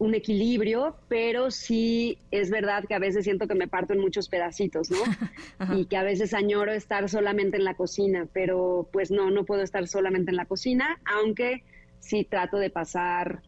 un 0.01 0.15
equilibrio, 0.15 0.95
pero 1.09 1.51
sí 1.51 2.17
es 2.31 2.49
verdad 2.49 2.85
que 2.87 2.95
a 2.95 2.99
veces 2.99 3.23
siento 3.23 3.47
que 3.47 3.53
me 3.53 3.67
parto 3.67 3.93
en 3.93 3.99
muchos 3.99 4.29
pedacitos, 4.29 4.89
¿no? 4.89 4.97
y 5.77 5.85
que 5.85 5.95
a 5.95 6.01
veces 6.01 6.33
añoro 6.33 6.71
estar 6.71 7.07
solamente 7.07 7.57
en 7.57 7.65
la 7.65 7.75
cocina, 7.75 8.27
pero 8.33 8.89
pues 8.91 9.11
no, 9.11 9.29
no 9.29 9.45
puedo 9.45 9.61
estar 9.61 9.87
solamente 9.87 10.31
en 10.31 10.37
la 10.37 10.45
cocina, 10.45 10.99
aunque 11.05 11.61
sí 11.99 12.23
trato 12.23 12.57
de 12.57 12.71
pasar 12.71 13.43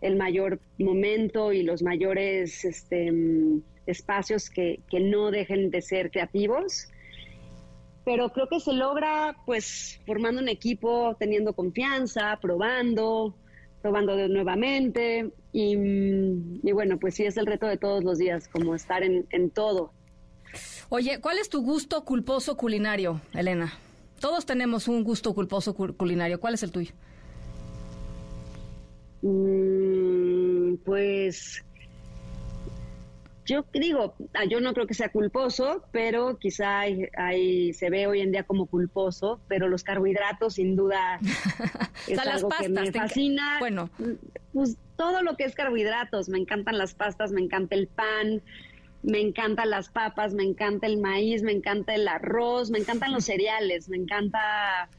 el 0.00 0.14
mayor 0.14 0.60
momento 0.78 1.52
y 1.52 1.64
los 1.64 1.82
mayores 1.82 2.64
este, 2.64 3.12
espacios 3.86 4.50
que, 4.50 4.78
que 4.88 5.00
no 5.00 5.32
dejen 5.32 5.70
de 5.72 5.82
ser 5.82 6.12
creativos 6.12 6.86
pero 8.04 8.30
creo 8.30 8.48
que 8.48 8.58
se 8.58 8.72
logra 8.72 9.36
pues 9.44 10.00
formando 10.06 10.40
un 10.40 10.48
equipo, 10.48 11.14
teniendo 11.18 11.52
confianza, 11.52 12.38
probando, 12.40 13.34
probando 13.82 14.16
de 14.16 14.28
nuevamente 14.28 15.30
y, 15.52 15.76
bueno, 16.72 16.98
pues 16.98 17.14
sí 17.14 17.24
es 17.24 17.36
el 17.36 17.46
reto 17.46 17.66
de 17.66 17.76
todos 17.76 18.04
los 18.04 18.18
días, 18.18 18.48
como 18.48 18.74
estar 18.74 19.02
en, 19.02 19.26
en 19.30 19.50
todo. 19.50 19.92
Oye, 20.88 21.20
¿cuál 21.20 21.38
es 21.38 21.48
tu 21.48 21.62
gusto 21.62 22.04
culposo 22.04 22.56
culinario, 22.56 23.20
Elena? 23.34 23.72
Todos 24.20 24.46
tenemos 24.46 24.88
un 24.88 25.04
gusto 25.04 25.34
culposo 25.34 25.74
culinario. 25.74 26.40
¿Cuál 26.40 26.54
es 26.54 26.62
el 26.62 26.72
tuyo? 26.72 26.92
Mm, 29.22 30.76
pues 30.84 31.64
yo 33.48 33.64
digo, 33.72 34.14
ah, 34.34 34.44
yo 34.44 34.60
no 34.60 34.74
creo 34.74 34.86
que 34.86 34.92
sea 34.92 35.08
culposo, 35.08 35.82
pero 35.90 36.38
quizá 36.38 36.80
hay, 36.80 37.72
se 37.72 37.88
ve 37.88 38.06
hoy 38.06 38.20
en 38.20 38.30
día 38.30 38.42
como 38.42 38.66
culposo, 38.66 39.40
pero 39.48 39.68
los 39.68 39.82
carbohidratos 39.82 40.54
sin 40.54 40.76
duda 40.76 41.18
es 42.06 42.18
algo 42.18 42.50
que 42.50 42.68
me 42.68 42.92
fascina. 42.92 43.56
Bueno, 43.58 43.88
pues 44.52 44.76
todo 44.96 45.22
lo 45.22 45.36
que 45.36 45.44
es 45.44 45.54
carbohidratos, 45.54 46.28
me 46.28 46.38
encantan 46.38 46.76
las 46.76 46.92
pastas, 46.94 47.32
me 47.32 47.40
encanta 47.40 47.74
el 47.74 47.86
pan, 47.86 48.42
me 49.02 49.20
encantan 49.20 49.70
las 49.70 49.88
papas, 49.88 50.34
me 50.34 50.42
encanta 50.42 50.86
el 50.86 50.98
maíz, 50.98 51.42
me 51.42 51.52
encanta 51.52 51.94
el 51.94 52.06
arroz, 52.06 52.70
me 52.70 52.80
encantan 52.80 53.12
los 53.12 53.24
cereales, 53.30 53.88
me 53.88 53.96
encanta... 53.96 54.90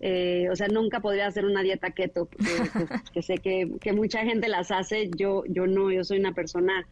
Eh, 0.00 0.48
o 0.50 0.56
sea, 0.56 0.66
nunca 0.68 1.00
podría 1.00 1.28
hacer 1.28 1.46
una 1.46 1.62
dieta 1.62 1.92
keto, 1.92 2.28
que, 3.14 3.22
sé 3.22 3.38
que, 3.38 3.70
que, 3.80 3.92
mucha 3.94 4.22
gente 4.22 4.48
las 4.48 4.70
hace, 4.70 5.08
yo, 5.16 5.44
yo 5.48 5.66
no, 5.66 5.90
yo 5.90 6.04
soy 6.04 6.18
una 6.18 6.34
persona 6.34 6.86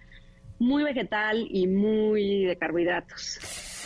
muy 0.62 0.84
vegetal 0.84 1.46
y 1.50 1.66
muy 1.66 2.44
de 2.44 2.56
carbohidratos. 2.56 3.38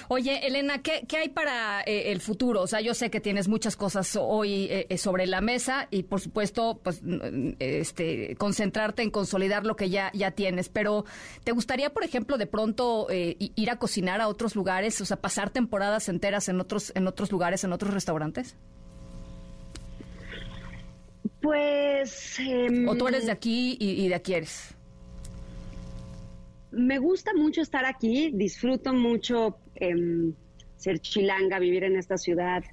Oye, 0.08 0.46
Elena, 0.46 0.82
¿qué, 0.82 1.04
hay 1.16 1.30
para 1.30 1.80
eh, 1.80 2.12
el 2.12 2.20
futuro? 2.20 2.62
O 2.62 2.66
sea, 2.68 2.80
yo 2.80 2.94
sé 2.94 3.10
que 3.10 3.20
tienes 3.20 3.48
muchas 3.48 3.74
cosas 3.74 4.16
hoy 4.20 4.66
eh, 4.70 4.86
eh, 4.88 4.98
sobre 4.98 5.26
la 5.26 5.40
mesa 5.40 5.88
y, 5.90 6.04
por 6.04 6.20
supuesto, 6.20 6.80
pues, 6.82 7.02
este, 7.58 8.36
concentrarte 8.36 9.02
en 9.02 9.10
consolidar 9.10 9.66
lo 9.66 9.74
que 9.74 9.90
ya, 9.90 10.12
ya 10.14 10.30
tienes. 10.30 10.68
Pero, 10.68 11.06
¿te 11.42 11.50
gustaría, 11.50 11.92
por 11.92 12.04
ejemplo, 12.04 12.38
de 12.38 12.46
pronto 12.46 13.08
ir 13.10 13.70
a 13.70 13.78
cocinar 13.78 14.20
a 14.20 14.28
otros 14.28 14.54
lugares? 14.54 15.00
O 15.00 15.04
sea, 15.04 15.16
pasar 15.16 15.50
temporadas 15.50 16.08
enteras 16.08 16.48
en 16.48 16.60
otros, 16.60 16.92
en 16.94 17.08
otros 17.08 17.32
lugares, 17.32 17.64
en 17.64 17.72
otros 17.72 17.92
restaurantes? 17.92 18.56
Pues... 21.40 22.38
¿O 22.86 22.94
tú 22.94 23.08
eres 23.08 23.26
de 23.26 23.32
aquí 23.32 23.76
y, 23.80 24.04
y 24.04 24.08
de 24.08 24.14
aquí 24.14 24.34
eres? 24.34 24.75
Me 26.70 26.98
gusta 26.98 27.32
mucho 27.34 27.62
estar 27.62 27.84
aquí, 27.84 28.30
disfruto 28.32 28.92
mucho 28.92 29.58
em, 29.74 30.34
ser 30.76 31.00
chilanga, 31.00 31.58
vivir 31.58 31.84
en 31.84 31.96
esta 31.96 32.16
ciudad 32.16 32.64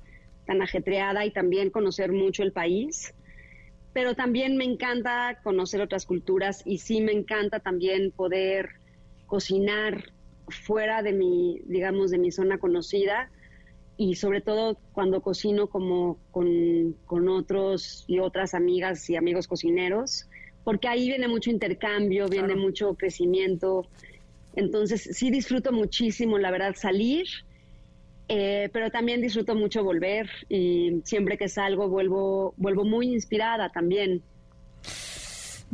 tan 0.46 0.62
ajetreada 0.62 1.26
y 1.26 1.32
también 1.32 1.70
conocer 1.70 2.12
mucho 2.12 2.44
el 2.44 2.52
país. 2.52 3.14
Pero 3.94 4.16
también 4.16 4.58
me 4.58 4.66
encanta 4.66 5.39
conocer 5.44 5.82
otras 5.82 6.06
culturas 6.06 6.64
y 6.66 6.80
sí 6.80 7.02
me 7.02 7.12
encanta 7.12 7.60
también 7.60 8.12
poder 8.12 8.70
cocinar 9.28 10.12
fuera 10.50 11.02
de 11.02 11.14
mi, 11.14 11.62
digamos, 11.66 12.12
de 12.12 12.18
mi 12.18 12.32
zona 12.32 12.58
conocida 12.58 13.32
y 13.96 14.16
sobre 14.16 14.41
todo 14.41 14.80
cuando 14.91 15.22
cocino 15.22 15.68
como 15.68 16.18
con, 16.32 16.94
con 17.06 17.30
otros 17.30 18.04
y 18.08 18.20
otras 18.20 18.54
amigas 18.56 19.10
y 19.10 19.16
amigos 19.16 19.48
cocineros 19.48 20.28
porque 20.64 20.88
ahí 20.88 21.07
viene 21.07 21.28
mucho 21.28 21.49
intercambio, 21.49 22.28
viene 22.28 22.55
mucho 22.55 22.95
crecimiento. 22.95 23.86
Entonces 24.55 25.09
sí 25.11 25.32
disfruto 25.32 25.72
muchísimo, 25.72 26.38
la 26.38 26.51
verdad, 26.51 26.76
salir, 26.76 27.26
eh, 28.30 28.70
pero 28.72 28.89
también 28.91 29.22
disfruto 29.22 29.55
mucho 29.55 29.84
volver 29.84 30.30
y 30.47 31.01
siempre 31.03 31.38
que 31.38 31.49
salgo 31.49 31.89
vuelvo, 31.89 32.53
vuelvo 32.57 32.86
muy 32.86 33.07
inspirada 33.07 33.70
también. 33.70 34.22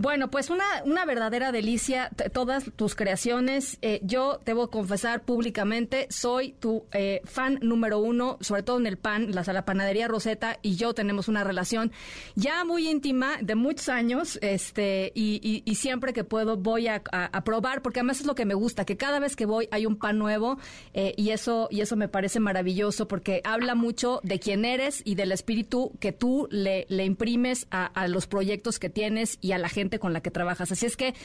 Bueno, 0.02 0.32
pues 0.32 0.50
una, 0.50 0.64
una 0.86 1.04
verdadera 1.04 1.52
delicia, 1.52 2.10
todas 2.32 2.72
tus 2.78 2.96
creaciones. 2.96 3.78
Eh, 3.82 4.00
yo 4.02 4.40
debo 4.46 4.70
confesar 4.70 5.24
públicamente, 5.24 6.08
soy 6.10 6.54
tu 6.54 6.86
eh, 6.94 7.20
fan 7.26 7.60
número 7.62 8.00
uno, 8.00 8.38
sobre 8.40 8.64
todo 8.64 8.80
en 8.80 8.88
el 8.88 8.98
pan, 8.98 9.32
la, 9.34 9.66
panadería 9.66 10.08
Rosetta 10.08 10.58
y 10.62 10.78
yo 10.78 10.94
tenemos 10.94 11.28
una 11.28 11.44
relación 11.44 11.92
ya 12.36 12.64
muy 12.64 12.88
íntima 12.88 13.40
de 13.42 13.56
muchos 13.56 13.90
años, 13.90 14.40
este, 14.42 15.12
y, 15.16 15.64
y, 15.66 15.76
siempre 15.76 16.14
que 16.14 16.24
puedo 16.24 16.56
voy 16.56 16.88
a, 16.88 17.04
a, 17.12 17.44
probar, 17.44 17.82
porque 17.82 18.00
además 18.00 18.22
es 18.22 18.26
lo 18.26 18.36
que 18.36 18.46
me 18.46 18.54
gusta, 18.54 18.86
que 18.86 18.96
cada 18.96 19.20
vez 19.20 19.36
que 19.36 19.46
voy 19.46 19.68
hay 19.70 19.86
un 19.86 19.98
pan 19.98 20.18
nuevo, 20.18 20.60
eh, 20.94 21.14
y 21.18 21.32
eso, 21.32 21.68
y 21.72 21.82
eso 21.82 21.98
me 21.98 22.08
parece 22.08 22.40
maravilloso, 22.40 23.10
porque 23.10 23.42
habla 23.44 23.76
mucho 23.76 24.22
de 24.24 24.40
quién 24.40 24.64
eres 24.64 25.02
y 25.04 25.16
del 25.16 25.34
espíritu 25.34 25.92
que 26.00 26.14
tú 26.14 26.48
le, 26.52 26.86
le 26.88 27.04
imprimes 27.04 27.68
a, 27.70 27.86
a 27.86 28.08
los 28.08 28.28
proyectos 28.28 28.80
que 28.80 28.90
tienes 28.90 29.38
y 29.42 29.52
a 29.52 29.58
la 29.58 29.68
gente 29.68 29.89
con 29.98 30.14
la 30.14 30.22
que 30.22 30.30
trabajas. 30.30 30.72
Así 30.72 30.86
es 30.86 30.96
que 30.96 31.16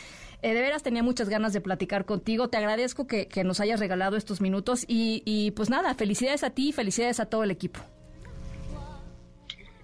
eh, 0.40 0.54
de 0.54 0.60
veras 0.62 0.82
tenía 0.82 1.02
muchas 1.02 1.28
ganas 1.28 1.52
de 1.52 1.60
platicar 1.60 2.06
contigo. 2.06 2.48
Te 2.48 2.56
agradezco 2.56 3.06
que, 3.06 3.28
nos 3.44 3.60
hayas 3.60 3.80
regalado 3.80 4.16
estos 4.16 4.40
minutos 4.40 4.84
y, 4.88 5.50
pues 5.56 5.68
nada, 5.68 5.94
felicidades 5.94 6.44
a 6.44 6.50
ti 6.50 6.68
y 6.68 6.72
felicidades 6.72 7.20
a 7.20 7.26
todo 7.26 7.42
el 7.44 7.50
equipo. 7.50 7.80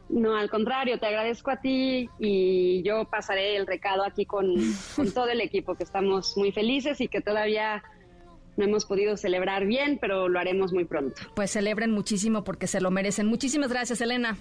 No, 0.09 0.35
al 0.35 0.49
contrario, 0.49 0.99
te 0.99 1.07
agradezco 1.07 1.51
a 1.51 1.61
ti 1.61 2.09
y 2.19 2.83
yo 2.83 3.05
pasaré 3.05 3.57
el 3.57 3.67
recado 3.67 4.05
aquí 4.05 4.25
con, 4.25 4.55
con 4.97 5.11
todo 5.15 5.29
el 5.29 5.41
equipo, 5.41 5.75
que 5.75 5.85
estamos 5.85 6.37
muy 6.37 6.53
felices 6.53 7.01
y 7.01 7.09
que 7.09 7.21
todavía 7.21 7.83
no 8.57 8.65
hemos 8.65 8.85
podido 8.85 9.17
celebrar 9.17 9.67
bien, 9.67 9.99
pero 10.01 10.29
lo 10.29 10.39
haremos 10.39 10.73
muy 10.73 10.85
pronto. 10.85 11.21
Pues 11.35 11.51
celebren 11.51 11.91
muchísimo 11.91 12.45
porque 12.45 12.67
se 12.67 12.81
lo 12.81 12.91
merecen. 12.91 13.27
Muchísimas 13.27 13.71
gracias, 13.71 14.01
Elena. 14.01 14.37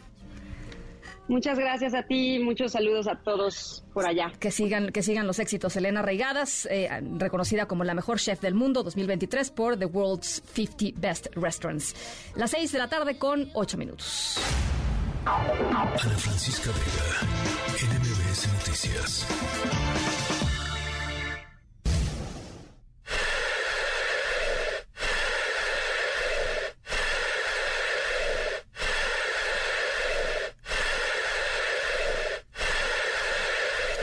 Muchas 1.30 1.60
gracias 1.60 1.94
a 1.94 2.02
ti, 2.02 2.40
muchos 2.40 2.72
saludos 2.72 3.08
a 3.08 3.16
todos 3.16 3.86
por 3.94 4.04
allá. 4.08 4.32
Que 4.40 4.50
sigan, 4.50 4.92
que 4.92 5.04
sigan 5.04 5.28
los 5.28 5.38
éxitos. 5.38 5.76
Elena 5.76 6.02
Reigadas, 6.02 6.66
eh, 6.72 6.90
reconocida 7.18 7.68
como 7.68 7.84
la 7.84 7.94
mejor 7.94 8.18
chef 8.18 8.42
del 8.42 8.56
mundo 8.56 8.82
2023 8.82 9.52
por 9.52 9.78
The 9.78 9.86
World's 9.86 10.42
50 10.54 11.00
Best 11.00 11.28
Restaurants. 11.36 11.96
Las 12.36 12.50
6 12.50 12.72
de 12.72 12.80
la 12.80 12.88
tarde 12.88 13.20
con 13.20 13.48
8 13.54 13.78
minutos. 13.78 14.40
Ana 15.26 15.86
Francisca 16.18 16.72
Vega, 16.72 17.22
NMBS 17.78 18.48
Noticias. 18.52 20.49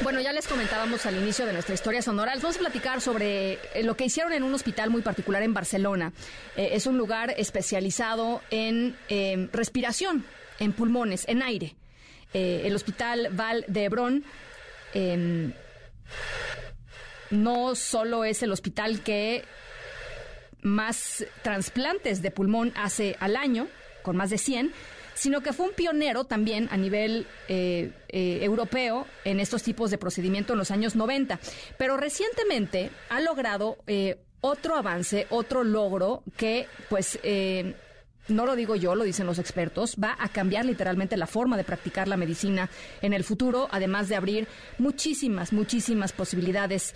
Bueno, 0.07 0.21
ya 0.21 0.33
les 0.33 0.47
comentábamos 0.47 1.05
al 1.05 1.17
inicio 1.17 1.47
de 1.47 1.53
nuestra 1.53 1.75
historia 1.75 2.01
sonora. 2.01 2.33
Les 2.33 2.41
vamos 2.41 2.55
a 2.59 2.61
platicar 2.61 3.01
sobre 3.01 3.55
eh, 3.75 3.83
lo 3.83 3.97
que 3.97 4.05
hicieron 4.05 4.33
en 4.33 4.45
un 4.45 4.55
hospital 4.55 4.89
muy 4.89 5.03
particular 5.03 5.43
en 5.43 5.53
Barcelona. 5.53 6.13
Eh, 6.57 6.69
es 6.75 6.87
un 6.87 6.97
lugar 6.97 7.35
especializado 7.37 8.41
en 8.51 8.97
eh, 9.09 9.49
respiración, 9.53 10.25
en 10.61 10.75
pulmones, 10.75 11.25
en 11.27 11.43
aire. 11.43 11.75
Eh, 12.33 12.63
el 12.67 12.77
hospital 12.77 13.31
Val 13.33 13.65
de 13.67 13.85
Hebrón 13.85 14.25
em, 14.95 15.53
no 17.31 17.75
solo 17.75 18.23
es 18.23 18.45
el 18.45 18.53
hospital 18.53 19.03
que 19.03 19.43
más 20.63 21.27
trasplantes 21.43 22.23
de 22.23 22.31
pulmón 22.31 22.73
hace 22.77 23.17
al 23.19 23.35
año, 23.35 23.67
con 24.03 24.17
más 24.17 24.31
de 24.31 24.39
100, 24.39 24.73
sino 25.17 25.41
que 25.41 25.53
fue 25.53 25.67
un 25.67 25.73
pionero 25.73 26.25
también 26.25 26.69
a 26.71 26.77
nivel 26.77 27.27
eh, 27.49 27.91
eh, 28.09 28.39
europeo 28.43 29.07
en 29.25 29.41
estos 29.41 29.62
tipos 29.62 29.91
de 29.91 29.99
procedimiento 29.99 30.53
en 30.53 30.59
los 30.59 30.71
años 30.71 30.95
90. 30.95 31.41
Pero 31.79 31.97
recientemente 31.97 32.91
ha 33.09 33.21
logrado 33.21 33.79
eh, 33.87 34.19
otro 34.43 34.77
avance, 34.77 35.27
otro 35.31 35.64
logro 35.64 36.23
que 36.37 36.69
pues 36.91 37.19
no 38.29 38.45
lo 38.45 38.57
digo 38.57 38.75
yo, 38.75 38.95
lo 38.97 39.05
dicen 39.05 39.25
los 39.25 39.39
expertos, 39.39 39.97
va 40.03 40.17
a 40.19 40.29
cambiar 40.29 40.64
literalmente 40.64 41.17
la 41.17 41.29
forma 41.29 41.57
de 41.57 41.62
practicar 41.64 42.09
la 42.09 42.17
medicina 42.17 42.69
en 43.01 43.12
el 43.12 43.23
futuro, 43.23 43.69
además 43.71 44.09
de 44.09 44.17
abrir 44.17 44.49
muchísimas, 44.79 45.53
muchísimas 45.53 46.12
posibilidades 46.12 46.95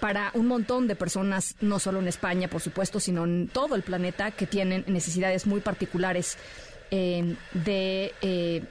para 0.00 0.30
un 0.34 0.46
montón 0.48 0.88
de 0.88 0.96
personas, 0.96 1.56
no 1.60 1.78
solo 1.78 2.00
en 2.00 2.08
España, 2.08 2.48
por 2.48 2.62
supuesto, 2.62 3.00
sino 3.00 3.24
en 3.24 3.48
todo 3.48 3.74
el 3.74 3.82
planeta, 3.82 4.30
que 4.30 4.46
tienen 4.46 4.84
necesidades 4.86 5.46
muy 5.46 5.60
particulares 5.60 6.38
de... 6.92 8.14
Eh, 8.20 8.62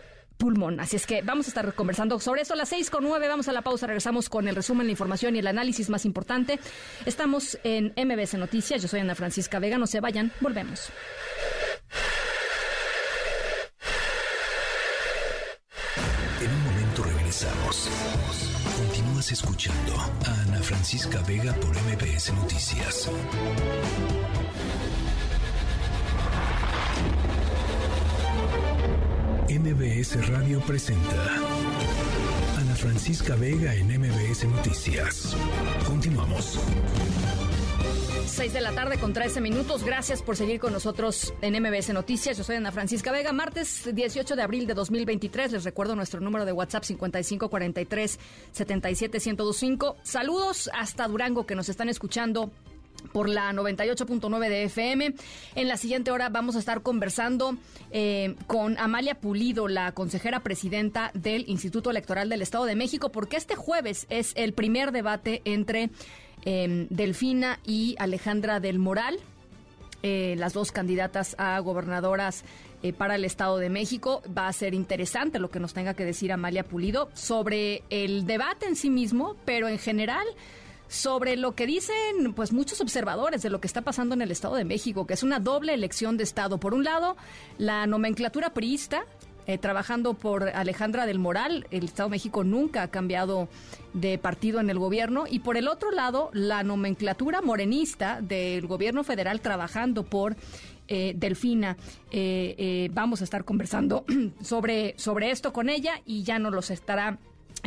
pulmón. 0.41 0.79
Así 0.79 0.95
es 0.95 1.05
que 1.05 1.21
vamos 1.21 1.45
a 1.45 1.49
estar 1.49 1.73
conversando 1.75 2.19
sobre 2.19 2.41
eso 2.41 2.53
a 2.53 2.57
las 2.57 2.69
seis 2.69 2.89
con 2.89 3.03
nueve. 3.03 3.27
Vamos 3.27 3.47
a 3.47 3.51
la 3.51 3.61
pausa, 3.61 3.85
regresamos 3.85 4.27
con 4.27 4.47
el 4.47 4.55
resumen, 4.55 4.87
la 4.87 4.91
información 4.91 5.35
y 5.35 5.39
el 5.39 5.45
análisis 5.45 5.89
más 5.89 6.03
importante. 6.03 6.59
Estamos 7.05 7.59
en 7.63 7.93
MBS 7.95 8.33
Noticias. 8.39 8.81
Yo 8.81 8.87
soy 8.87 9.01
Ana 9.01 9.13
Francisca 9.13 9.59
Vega. 9.59 9.77
No 9.77 9.85
se 9.85 9.99
vayan, 9.99 10.31
volvemos. 10.39 10.89
En 16.41 16.49
un 16.49 16.63
momento 16.63 17.03
regresamos. 17.03 17.89
Continúas 18.77 19.31
escuchando 19.31 19.95
a 20.25 20.41
Ana 20.41 20.59
Francisca 20.63 21.21
Vega 21.27 21.53
por 21.53 21.69
MBS 21.69 22.33
Noticias. 22.33 23.11
MBS 29.59 30.29
Radio 30.29 30.61
presenta 30.61 31.35
Ana 32.57 32.73
Francisca 32.73 33.35
Vega 33.35 33.75
en 33.75 33.87
MBS 33.99 34.45
Noticias. 34.45 35.35
Continuamos. 35.85 36.57
6 38.27 38.53
de 38.53 38.61
la 38.61 38.71
tarde 38.71 38.97
con 38.97 39.11
13 39.11 39.41
minutos. 39.41 39.83
Gracias 39.83 40.23
por 40.23 40.37
seguir 40.37 40.61
con 40.61 40.71
nosotros 40.71 41.33
en 41.41 41.61
MBS 41.61 41.89
Noticias. 41.89 42.37
Yo 42.37 42.45
soy 42.45 42.55
Ana 42.55 42.71
Francisca 42.71 43.11
Vega. 43.11 43.33
Martes 43.33 43.93
18 43.93 44.37
de 44.37 44.41
abril 44.41 44.67
de 44.67 44.73
2023. 44.73 45.51
Les 45.51 45.65
recuerdo 45.65 45.97
nuestro 45.97 46.21
número 46.21 46.45
de 46.45 46.53
WhatsApp 46.53 46.85
5543 46.85 48.19
77125. 48.53 49.97
Saludos 50.01 50.69
hasta 50.73 51.09
Durango 51.09 51.45
que 51.45 51.55
nos 51.55 51.67
están 51.67 51.89
escuchando 51.89 52.51
por 53.11 53.29
la 53.29 53.51
98.9 53.51 54.49
de 54.49 54.63
FM. 54.63 55.13
En 55.55 55.67
la 55.67 55.77
siguiente 55.77 56.11
hora 56.11 56.29
vamos 56.29 56.55
a 56.55 56.59
estar 56.59 56.81
conversando 56.81 57.57
eh, 57.91 58.35
con 58.47 58.77
Amalia 58.77 59.15
Pulido, 59.15 59.67
la 59.67 59.91
consejera 59.91 60.41
presidenta 60.41 61.11
del 61.13 61.45
Instituto 61.47 61.91
Electoral 61.91 62.29
del 62.29 62.41
Estado 62.41 62.65
de 62.65 62.75
México, 62.75 63.11
porque 63.11 63.37
este 63.37 63.55
jueves 63.55 64.07
es 64.09 64.33
el 64.35 64.53
primer 64.53 64.91
debate 64.91 65.41
entre 65.45 65.89
eh, 66.45 66.87
Delfina 66.89 67.59
y 67.65 67.95
Alejandra 67.99 68.59
del 68.59 68.79
Moral. 68.79 69.19
Eh, 70.03 70.35
las 70.39 70.53
dos 70.53 70.71
candidatas 70.71 71.35
a 71.37 71.59
gobernadoras 71.59 72.43
eh, 72.81 72.91
para 72.91 73.15
el 73.15 73.23
Estado 73.23 73.59
de 73.59 73.69
México. 73.69 74.23
Va 74.35 74.47
a 74.47 74.53
ser 74.53 74.73
interesante 74.73 75.37
lo 75.37 75.51
que 75.51 75.59
nos 75.59 75.75
tenga 75.75 75.93
que 75.93 76.03
decir 76.03 76.31
Amalia 76.31 76.63
Pulido 76.63 77.09
sobre 77.13 77.83
el 77.91 78.25
debate 78.25 78.65
en 78.65 78.75
sí 78.75 78.89
mismo, 78.89 79.35
pero 79.45 79.67
en 79.67 79.77
general 79.77 80.25
sobre 80.91 81.37
lo 81.37 81.55
que 81.55 81.65
dicen 81.65 82.33
pues 82.35 82.51
muchos 82.51 82.81
observadores 82.81 83.41
de 83.41 83.49
lo 83.49 83.61
que 83.61 83.67
está 83.67 83.81
pasando 83.81 84.13
en 84.13 84.21
el 84.21 84.29
Estado 84.29 84.55
de 84.55 84.65
México, 84.65 85.07
que 85.07 85.13
es 85.13 85.23
una 85.23 85.39
doble 85.39 85.73
elección 85.73 86.17
de 86.17 86.23
Estado. 86.23 86.59
Por 86.59 86.73
un 86.73 86.83
lado, 86.83 87.15
la 87.57 87.87
nomenclatura 87.87 88.53
priista, 88.53 89.05
eh, 89.47 89.57
trabajando 89.57 90.15
por 90.15 90.49
Alejandra 90.49 91.05
del 91.05 91.17
Moral, 91.17 91.65
el 91.71 91.85
Estado 91.85 92.09
de 92.09 92.15
México 92.15 92.43
nunca 92.43 92.83
ha 92.83 92.87
cambiado 92.89 93.47
de 93.93 94.17
partido 94.17 94.59
en 94.59 94.69
el 94.69 94.79
gobierno, 94.79 95.23
y 95.29 95.39
por 95.39 95.55
el 95.55 95.69
otro 95.69 95.91
lado, 95.91 96.29
la 96.33 96.61
nomenclatura 96.63 97.41
morenista 97.41 98.19
del 98.19 98.67
gobierno 98.67 99.05
federal 99.05 99.39
trabajando 99.39 100.03
por 100.03 100.35
eh, 100.93 101.13
Delfina. 101.15 101.77
Eh, 102.11 102.53
eh, 102.57 102.89
vamos 102.91 103.21
a 103.21 103.23
estar 103.23 103.45
conversando 103.45 104.03
sobre, 104.41 104.93
sobre 104.97 105.31
esto 105.31 105.53
con 105.53 105.69
ella 105.69 106.01
y 106.05 106.23
ya 106.23 106.37
nos 106.37 106.53
los 106.53 106.69
estará 106.69 107.17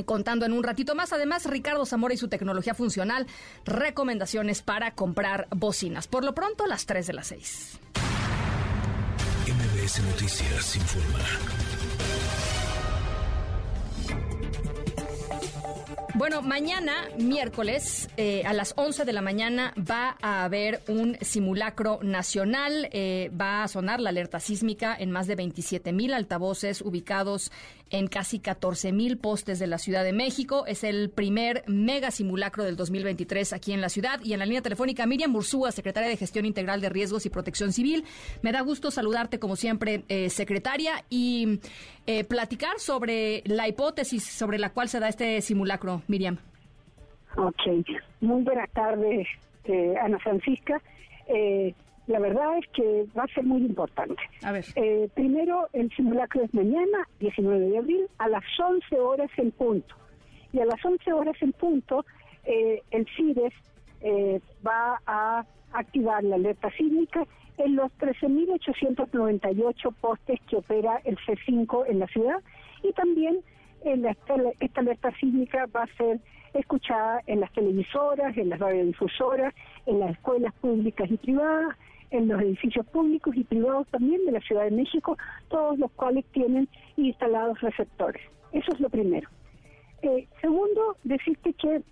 contando 0.04 0.46
en 0.46 0.52
un 0.52 0.62
ratito 0.62 0.94
más. 0.94 1.12
Además, 1.12 1.46
Ricardo 1.46 1.86
Zamora 1.86 2.14
y 2.14 2.16
su 2.16 2.28
tecnología 2.28 2.74
funcional, 2.74 3.26
recomendaciones 3.64 4.62
para 4.62 4.94
comprar 4.94 5.48
bocinas. 5.50 6.06
Por 6.06 6.24
lo 6.24 6.34
pronto, 6.34 6.66
las 6.66 6.86
3 6.86 7.06
de 7.06 7.12
las 7.12 7.26
6. 7.28 7.80
MBS 9.46 10.02
Noticias 10.02 10.76
informa. 10.76 11.18
Bueno, 16.16 16.42
mañana, 16.42 17.08
miércoles, 17.18 18.08
eh, 18.16 18.44
a 18.46 18.52
las 18.52 18.74
11 18.76 19.04
de 19.04 19.12
la 19.12 19.20
mañana, 19.20 19.74
va 19.76 20.16
a 20.22 20.44
haber 20.44 20.80
un 20.86 21.18
simulacro 21.20 21.98
nacional. 22.02 22.88
Eh, 22.92 23.32
va 23.38 23.64
a 23.64 23.68
sonar 23.68 24.00
la 24.00 24.10
alerta 24.10 24.38
sísmica 24.38 24.96
en 24.96 25.10
más 25.10 25.26
de 25.26 25.34
27 25.34 25.92
mil 25.92 26.14
altavoces 26.14 26.82
ubicados 26.82 27.50
en 27.94 28.08
casi 28.08 28.40
14 28.40 28.90
mil 28.90 29.18
postes 29.18 29.60
de 29.60 29.68
la 29.68 29.78
Ciudad 29.78 30.02
de 30.02 30.12
México. 30.12 30.64
Es 30.66 30.82
el 30.82 31.10
primer 31.10 31.62
mega 31.68 32.10
simulacro 32.10 32.64
del 32.64 32.74
2023 32.74 33.52
aquí 33.52 33.72
en 33.72 33.80
la 33.80 33.88
ciudad. 33.88 34.18
Y 34.24 34.32
en 34.32 34.40
la 34.40 34.46
línea 34.46 34.62
telefónica, 34.62 35.06
Miriam 35.06 35.32
Bursúa, 35.32 35.70
secretaria 35.70 36.08
de 36.08 36.16
Gestión 36.16 36.44
Integral 36.44 36.80
de 36.80 36.88
Riesgos 36.88 37.24
y 37.24 37.30
Protección 37.30 37.72
Civil. 37.72 38.04
Me 38.42 38.50
da 38.50 38.62
gusto 38.62 38.90
saludarte, 38.90 39.38
como 39.38 39.54
siempre, 39.54 40.02
eh, 40.08 40.28
secretaria, 40.28 41.04
y 41.08 41.60
eh, 42.08 42.24
platicar 42.24 42.80
sobre 42.80 43.44
la 43.46 43.68
hipótesis 43.68 44.24
sobre 44.24 44.58
la 44.58 44.70
cual 44.70 44.88
se 44.88 44.98
da 44.98 45.08
este 45.08 45.40
simulacro, 45.40 46.02
Miriam. 46.08 46.38
Ok, 47.36 47.86
muy 48.20 48.42
buenas 48.42 48.70
tardes, 48.72 49.28
eh, 49.66 49.94
Ana 50.02 50.18
Francisca. 50.18 50.82
Eh, 51.28 51.74
la 52.06 52.18
verdad 52.18 52.58
es 52.58 52.66
que 52.72 53.06
va 53.16 53.24
a 53.24 53.28
ser 53.34 53.44
muy 53.44 53.62
importante. 53.62 54.22
A 54.42 54.52
ver. 54.52 54.64
Eh, 54.76 55.08
primero, 55.14 55.68
el 55.72 55.90
simulacro 55.96 56.42
es 56.42 56.52
mañana, 56.54 57.08
19 57.20 57.58
de 57.70 57.78
abril, 57.78 58.06
a 58.18 58.28
las 58.28 58.44
11 58.58 58.98
horas 59.00 59.30
en 59.38 59.50
punto. 59.52 59.94
Y 60.52 60.60
a 60.60 60.66
las 60.66 60.84
11 60.84 61.12
horas 61.12 61.36
en 61.40 61.52
punto, 61.52 62.04
eh, 62.44 62.82
el 62.90 63.06
CIDES 63.16 63.52
eh, 64.02 64.40
va 64.66 65.00
a 65.06 65.44
activar 65.72 66.22
la 66.24 66.36
alerta 66.36 66.70
sísmica 66.76 67.24
en 67.56 67.76
los 67.76 67.90
13.898 67.98 69.94
postes 70.00 70.40
que 70.48 70.56
opera 70.56 71.00
el 71.04 71.16
C5 71.18 71.84
en 71.88 71.98
la 72.00 72.06
ciudad 72.08 72.36
y 72.82 72.92
también 72.92 73.38
en 73.84 74.02
la- 74.02 74.10
esta, 74.12 74.34
esta 74.60 74.80
alerta 74.80 75.10
sísmica 75.18 75.66
va 75.74 75.82
a 75.84 75.96
ser 75.96 76.20
escuchada 76.54 77.20
en 77.26 77.40
las 77.40 77.52
televisoras, 77.52 78.36
en 78.36 78.48
las 78.50 78.58
radiodifusoras, 78.60 79.54
en 79.86 80.00
las 80.00 80.12
escuelas 80.12 80.54
públicas 80.54 81.10
y 81.10 81.16
privadas, 81.16 81.76
en 82.16 82.28
los 82.28 82.40
edificios 82.40 82.86
públicos 82.86 83.34
y 83.36 83.44
privados 83.44 83.86
también 83.88 84.24
de 84.24 84.32
la 84.32 84.40
Ciudad 84.40 84.64
de 84.64 84.70
México, 84.70 85.18
todos 85.48 85.78
los 85.78 85.90
cuales 85.92 86.24
tienen 86.32 86.68
instalados 86.96 87.60
receptores. 87.60 88.22
Eso 88.52 88.72
es 88.72 88.80
lo 88.80 88.88
primero. 88.88 89.28
Eh, 90.02 90.28
segundo, 90.40 90.96
decirte 91.02 91.52
que 91.54 91.82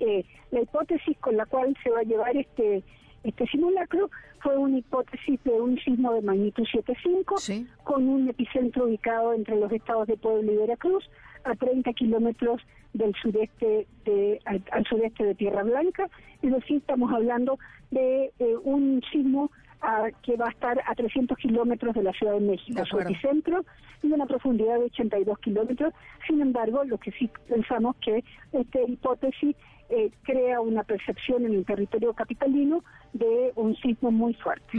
eh, 0.00 0.24
la 0.50 0.62
hipótesis 0.62 1.16
con 1.18 1.36
la 1.36 1.46
cual 1.46 1.76
se 1.82 1.90
va 1.90 2.00
a 2.00 2.04
llevar 2.04 2.36
este 2.36 2.82
este 3.24 3.46
simulacro 3.48 4.10
fue 4.40 4.56
una 4.56 4.78
hipótesis 4.78 5.42
de 5.42 5.50
un 5.50 5.76
sismo 5.80 6.12
de 6.14 6.22
magnitud 6.22 6.64
7.5 6.72 7.66
con 7.82 8.08
un 8.08 8.28
epicentro 8.28 8.84
ubicado 8.84 9.34
entre 9.34 9.56
los 9.56 9.70
estados 9.72 10.06
de 10.06 10.16
Puebla 10.16 10.52
y 10.52 10.56
Veracruz 10.56 11.04
a 11.44 11.54
30 11.54 11.92
kilómetros 11.92 12.60
del 12.92 13.14
sureste 13.14 13.86
de, 14.04 14.40
al, 14.44 14.86
sureste 14.86 15.24
de 15.24 15.34
Tierra 15.34 15.62
Blanca. 15.62 16.08
Es 16.42 16.52
decir, 16.52 16.78
estamos 16.78 17.12
hablando 17.12 17.58
de 17.90 18.32
eh, 18.38 18.56
un 18.64 19.02
sismo 19.12 19.50
ah, 19.82 20.08
que 20.22 20.36
va 20.36 20.46
a 20.46 20.50
estar 20.50 20.80
a 20.86 20.94
300 20.94 21.36
kilómetros 21.38 21.94
de 21.94 22.02
la 22.02 22.12
Ciudad 22.12 22.34
de 22.34 22.40
México, 22.40 22.84
su 22.86 22.98
epicentro, 22.98 23.64
y 24.02 24.12
una 24.12 24.26
profundidad 24.26 24.78
de 24.78 24.84
82 24.84 25.38
kilómetros. 25.38 25.92
Sin 26.26 26.40
embargo, 26.40 26.84
lo 26.84 26.98
que 26.98 27.10
sí 27.12 27.30
pensamos 27.48 27.96
que 27.96 28.24
esta 28.52 28.80
hipótesis 28.82 29.56
eh, 29.90 30.10
crea 30.22 30.60
una 30.60 30.84
percepción 30.84 31.46
en 31.46 31.54
el 31.54 31.64
territorio 31.64 32.12
capitalino 32.12 32.84
de 33.12 33.52
un 33.56 33.74
sismo 33.76 34.10
muy 34.10 34.34
fuerte. 34.34 34.78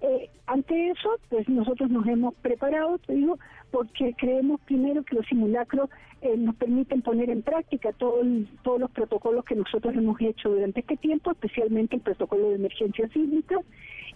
Eh, 0.00 0.30
ante 0.46 0.90
eso, 0.90 1.18
pues 1.28 1.48
nosotros 1.48 1.90
nos 1.90 2.06
hemos 2.06 2.34
preparado, 2.36 2.98
te 2.98 3.14
digo, 3.14 3.38
porque 3.70 4.14
creemos 4.16 4.60
primero 4.60 5.02
que 5.02 5.16
los 5.16 5.26
simulacros 5.26 5.90
eh, 6.20 6.36
nos 6.36 6.54
permiten 6.54 7.02
poner 7.02 7.30
en 7.30 7.42
práctica 7.42 7.92
todo 7.92 8.22
todos 8.62 8.80
los 8.80 8.90
protocolos 8.92 9.44
que 9.44 9.56
nosotros 9.56 9.94
hemos 9.94 10.20
hecho 10.20 10.50
durante 10.50 10.80
este 10.80 10.96
tiempo, 10.96 11.32
especialmente 11.32 11.96
el 11.96 12.02
protocolo 12.02 12.50
de 12.50 12.56
emergencia 12.56 13.08
sísmica, 13.08 13.56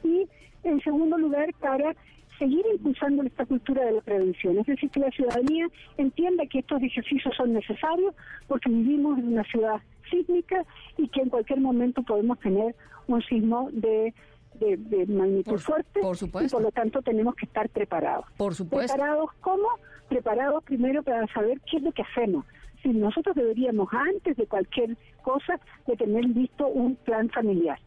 y 0.05 0.29
en 0.63 0.81
segundo 0.83 1.19
lugar 1.19 1.53
para 1.61 1.95
seguir 2.39 2.65
impulsando 2.73 3.23
esta 3.25 3.45
cultura 3.45 3.85
de 3.85 3.93
la 3.93 4.01
prevención, 4.01 4.59
es 4.59 4.67
decir, 4.67 4.91
que 4.91 5.01
la 5.01 5.11
ciudadanía 5.11 5.67
entienda 5.97 6.47
que 6.47 6.61
estos 6.61 6.83
ejercicios 6.83 7.35
son 7.37 7.53
necesarios 7.53 8.15
porque 8.49 8.71
vivimos 8.71 9.19
en 9.19 9.29
una 9.29 9.45
ciudad 9.45 9.81
sísmica 10.11 10.65
y 10.97 11.09
que 11.09 11.21
en 11.21 11.29
cualquier 11.29 11.61
momento 11.61 12.03
podemos 12.03 12.39
tener 12.41 12.75
un 13.07 13.23
sismo 13.23 13.69
de 13.73 14.15
de, 14.55 15.07
magnitud 15.07 15.59
fuerte 15.59 16.01
y 16.01 16.49
por 16.49 16.63
lo 16.63 16.71
tanto 16.71 17.03
tenemos 17.03 17.35
que 17.35 17.47
estar 17.47 17.69
preparados. 17.69 18.27
Por 18.37 18.55
supuesto. 18.55 18.93
¿Preparados 18.93 19.31
cómo? 19.41 19.69
Preparados 20.09 20.65
primero 20.65 21.03
para 21.03 21.27
saber 21.29 21.61
qué 21.71 21.79
es 21.79 21.83
lo 21.83 21.93
que 21.93 22.03
hacemos. 22.03 22.45
Si 22.83 22.89
nosotros 22.91 23.37
deberíamos 23.37 23.89
antes 23.93 24.37
de 24.37 24.47
cualquier 24.47 24.97
cosa 25.23 25.61
de 25.87 25.97
tener 25.97 26.25
listo 26.25 26.67
un 26.67 26.97
plan 26.97 27.29
familiar. 27.31 27.79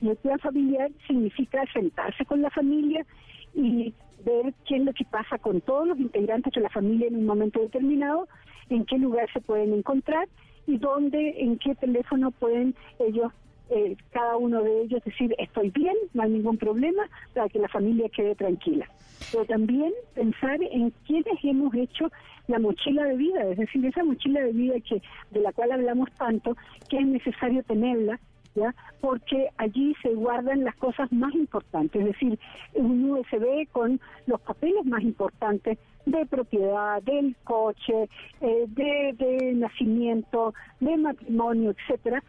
Y 0.00 0.10
el 0.10 0.16
plan 0.16 0.38
familiar 0.38 0.90
significa 1.06 1.64
sentarse 1.72 2.24
con 2.24 2.42
la 2.42 2.50
familia 2.50 3.06
y 3.54 3.94
ver 4.24 4.52
qué 4.66 4.76
es 4.76 4.82
lo 4.82 4.92
que 4.92 5.04
pasa 5.04 5.38
con 5.38 5.60
todos 5.60 5.86
los 5.88 5.98
integrantes 5.98 6.52
de 6.52 6.60
la 6.60 6.70
familia 6.70 7.08
en 7.08 7.16
un 7.16 7.26
momento 7.26 7.60
determinado, 7.60 8.28
en 8.68 8.84
qué 8.84 8.98
lugar 8.98 9.30
se 9.32 9.40
pueden 9.40 9.72
encontrar 9.72 10.28
y 10.66 10.78
dónde, 10.78 11.34
en 11.38 11.58
qué 11.58 11.74
teléfono 11.74 12.30
pueden 12.30 12.74
ellos 12.98 13.32
eh, 13.70 13.96
cada 14.10 14.36
uno 14.36 14.62
de 14.62 14.82
ellos 14.82 15.02
decir 15.04 15.34
estoy 15.38 15.70
bien, 15.70 15.94
no 16.14 16.22
hay 16.22 16.30
ningún 16.30 16.58
problema, 16.58 17.04
para 17.34 17.48
que 17.48 17.58
la 17.58 17.68
familia 17.68 18.08
quede 18.08 18.34
tranquila. 18.34 18.86
Pero 19.30 19.44
también 19.44 19.92
pensar 20.14 20.62
en 20.62 20.90
quiénes 21.06 21.38
hemos 21.42 21.74
hecho 21.74 22.10
la 22.48 22.58
mochila 22.58 23.04
de 23.04 23.16
vida, 23.16 23.44
es 23.48 23.58
decir, 23.58 23.84
esa 23.86 24.04
mochila 24.04 24.40
de 24.40 24.52
vida 24.52 24.74
que 24.80 25.00
de 25.30 25.40
la 25.40 25.52
cual 25.52 25.72
hablamos 25.72 26.10
tanto, 26.12 26.56
que 26.88 26.98
es 26.98 27.06
necesario 27.06 27.62
tenerla, 27.62 28.18
¿ya? 28.54 28.74
Porque 29.00 29.48
allí 29.56 29.94
se 30.02 30.10
guardan 30.10 30.64
las 30.64 30.74
cosas 30.76 31.10
más 31.12 31.34
importantes, 31.34 32.00
es 32.00 32.08
decir, 32.08 32.38
un 32.74 33.10
USB 33.10 33.68
con 33.70 34.00
los 34.26 34.40
papeles 34.40 34.84
más 34.84 35.02
importantes 35.02 35.78
de 36.04 36.26
propiedad, 36.26 37.00
del 37.02 37.36
coche, 37.44 38.08
eh, 38.40 38.64
de, 38.68 39.14
de 39.16 39.52
nacimiento, 39.54 40.52
de 40.80 40.96
matrimonio, 40.96 41.70
etcétera, 41.70 42.22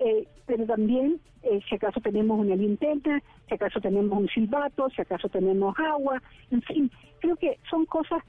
eh, 0.00 0.26
pero 0.46 0.66
también 0.66 1.20
eh, 1.42 1.60
si 1.68 1.76
acaso 1.76 2.00
tenemos 2.00 2.38
una 2.38 2.56
linterna, 2.56 3.22
si 3.48 3.54
acaso 3.54 3.80
tenemos 3.80 4.18
un 4.18 4.28
silbato, 4.28 4.88
si 4.90 5.00
acaso 5.00 5.28
tenemos 5.28 5.74
agua, 5.78 6.22
en 6.50 6.62
fin, 6.62 6.90
creo 7.20 7.36
que 7.36 7.58
son 7.70 7.86
cosas 7.86 8.22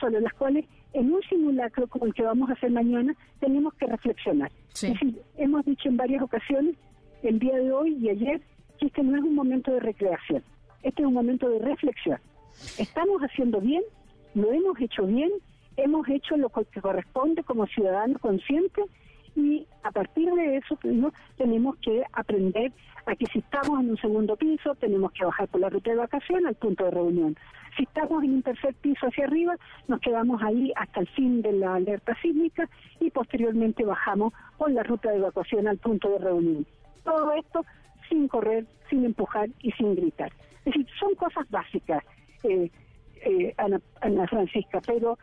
sobre 0.00 0.20
las 0.20 0.34
cuales 0.34 0.66
en 0.92 1.12
un 1.12 1.22
simulacro 1.22 1.86
como 1.86 2.06
el 2.06 2.14
que 2.14 2.22
vamos 2.22 2.50
a 2.50 2.52
hacer 2.52 2.70
mañana 2.70 3.14
tenemos 3.40 3.72
que 3.74 3.86
reflexionar. 3.86 4.50
hemos 5.36 5.64
dicho 5.64 5.88
en 5.88 5.96
varias 5.96 6.22
ocasiones, 6.22 6.76
el 7.22 7.38
día 7.38 7.56
de 7.56 7.72
hoy 7.72 7.96
y 8.00 8.10
ayer, 8.10 8.40
que 8.78 8.86
este 8.86 9.02
no 9.02 9.16
es 9.16 9.22
un 9.22 9.34
momento 9.34 9.72
de 9.72 9.80
recreación, 9.80 10.42
este 10.82 11.02
es 11.02 11.08
un 11.08 11.14
momento 11.14 11.48
de 11.48 11.58
reflexión. 11.58 12.18
Estamos 12.78 13.20
haciendo 13.22 13.60
bien, 13.60 13.82
lo 14.34 14.52
hemos 14.52 14.78
hecho 14.80 15.06
bien, 15.06 15.30
hemos 15.76 16.08
hecho 16.08 16.36
lo 16.36 16.50
que 16.50 16.80
corresponde 16.80 17.42
como 17.42 17.66
ciudadanos 17.66 18.20
conscientes 18.20 18.84
y 19.36 19.66
a 19.82 19.90
partir 19.90 20.32
de 20.32 20.56
eso 20.56 20.76
pues, 20.76 20.94
tenemos 21.36 21.76
que 21.76 22.02
aprender 22.12 22.72
a 23.06 23.14
que 23.14 23.26
si 23.26 23.38
estamos 23.38 23.80
en 23.80 23.90
un 23.90 23.96
segundo 23.98 24.34
piso 24.36 24.74
tenemos 24.76 25.12
que 25.12 25.24
bajar 25.24 25.46
por 25.48 25.60
la 25.60 25.68
ruta 25.68 25.90
de 25.90 25.96
evacuación 25.96 26.46
al 26.46 26.54
punto 26.56 26.84
de 26.84 26.90
reunión. 26.90 27.36
Si 27.76 27.82
estamos 27.82 28.24
en 28.24 28.32
un 28.32 28.42
tercer 28.42 28.74
piso 28.74 29.06
hacia 29.06 29.26
arriba, 29.26 29.54
nos 29.86 30.00
quedamos 30.00 30.42
ahí 30.42 30.72
hasta 30.76 31.00
el 31.00 31.08
fin 31.08 31.42
de 31.42 31.52
la 31.52 31.74
alerta 31.74 32.16
sísmica 32.22 32.68
y 32.98 33.10
posteriormente 33.10 33.84
bajamos 33.84 34.32
por 34.56 34.70
la 34.70 34.82
ruta 34.82 35.10
de 35.10 35.18
evacuación 35.18 35.68
al 35.68 35.76
punto 35.76 36.08
de 36.08 36.18
reunión. 36.18 36.66
Todo 37.04 37.32
esto 37.32 37.64
sin 38.08 38.28
correr, 38.28 38.64
sin 38.88 39.04
empujar 39.04 39.48
y 39.60 39.70
sin 39.72 39.94
gritar. 39.94 40.32
Es 40.60 40.72
decir, 40.72 40.86
son 40.98 41.14
cosas 41.14 41.48
básicas, 41.50 42.02
eh, 42.42 42.70
eh, 43.22 43.54
Ana, 43.58 44.26
Francisca, 44.26 44.80
pero 44.86 45.18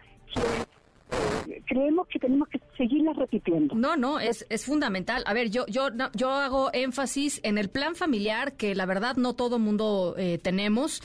creemos 1.66 2.08
que 2.08 2.20
tenemos 2.20 2.48
que 2.48 2.60
seguirla 2.78 3.14
repitiendo. 3.14 3.76
No, 3.76 3.96
no, 3.96 4.20
es, 4.20 4.46
es 4.50 4.66
fundamental. 4.66 5.24
A 5.26 5.34
ver, 5.34 5.50
yo, 5.50 5.66
yo, 5.68 5.90
yo 6.14 6.30
hago 6.32 6.70
énfasis 6.74 7.40
en 7.44 7.58
el 7.58 7.70
plan 7.70 7.96
familiar, 7.96 8.54
que 8.54 8.76
la 8.76 8.86
verdad 8.86 9.16
no 9.16 9.34
todo 9.34 9.60
mundo 9.60 10.16
eh, 10.18 10.40
tenemos. 10.42 11.02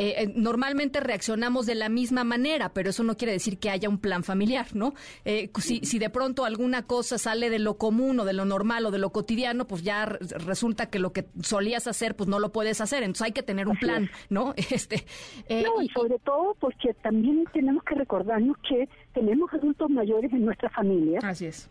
Eh, 0.00 0.22
eh, 0.22 0.32
normalmente 0.34 0.98
reaccionamos 0.98 1.66
de 1.66 1.74
la 1.74 1.90
misma 1.90 2.24
manera, 2.24 2.70
pero 2.70 2.88
eso 2.88 3.02
no 3.02 3.18
quiere 3.18 3.32
decir 3.32 3.58
que 3.58 3.68
haya 3.68 3.86
un 3.90 3.98
plan 3.98 4.24
familiar, 4.24 4.68
¿no? 4.72 4.94
Eh, 5.26 5.50
si, 5.58 5.80
si 5.80 5.98
de 5.98 6.08
pronto 6.08 6.46
alguna 6.46 6.86
cosa 6.86 7.18
sale 7.18 7.50
de 7.50 7.58
lo 7.58 7.76
común 7.76 8.18
o 8.18 8.24
de 8.24 8.32
lo 8.32 8.46
normal 8.46 8.86
o 8.86 8.90
de 8.90 8.96
lo 8.96 9.10
cotidiano, 9.10 9.66
pues 9.66 9.82
ya 9.82 10.06
resulta 10.06 10.88
que 10.88 10.98
lo 10.98 11.12
que 11.12 11.26
solías 11.42 11.86
hacer, 11.86 12.16
pues 12.16 12.30
no 12.30 12.38
lo 12.38 12.50
puedes 12.50 12.80
hacer. 12.80 13.02
Entonces 13.02 13.26
hay 13.26 13.32
que 13.32 13.42
tener 13.42 13.68
un 13.68 13.76
plan, 13.76 14.08
¿no? 14.30 14.54
Este, 14.70 15.04
no, 15.50 15.82
y 15.82 15.88
sobre 15.88 16.18
todo 16.20 16.56
porque 16.60 16.94
también 17.02 17.44
tenemos 17.52 17.82
que 17.82 17.96
recordarnos 17.96 18.56
que 18.66 18.88
tenemos 19.12 19.52
adultos 19.52 19.79
mayores 19.88 20.32
en 20.32 20.44
nuestra 20.44 20.68
familia. 20.70 21.20
Así 21.22 21.46
es. 21.46 21.70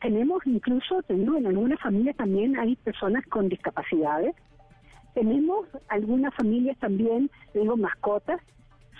tenemos 0.00 0.46
incluso, 0.46 1.02
tengo 1.02 1.36
en 1.36 1.46
algunas 1.46 1.80
familias 1.80 2.16
también 2.16 2.58
hay 2.58 2.76
personas 2.76 3.26
con 3.26 3.48
discapacidades 3.48 4.34
tenemos 5.14 5.66
algunas 5.88 6.34
familias 6.34 6.78
también, 6.78 7.30
digo, 7.54 7.76
mascotas, 7.76 8.40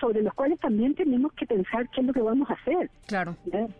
sobre 0.00 0.20
los 0.22 0.34
cuales 0.34 0.58
también 0.58 0.94
tenemos 0.94 1.32
que 1.34 1.46
pensar 1.46 1.88
qué 1.90 2.00
es 2.00 2.06
lo 2.06 2.12
que 2.12 2.20
vamos 2.20 2.50
a 2.50 2.54
hacer. 2.54 2.90
Claro, 3.06 3.36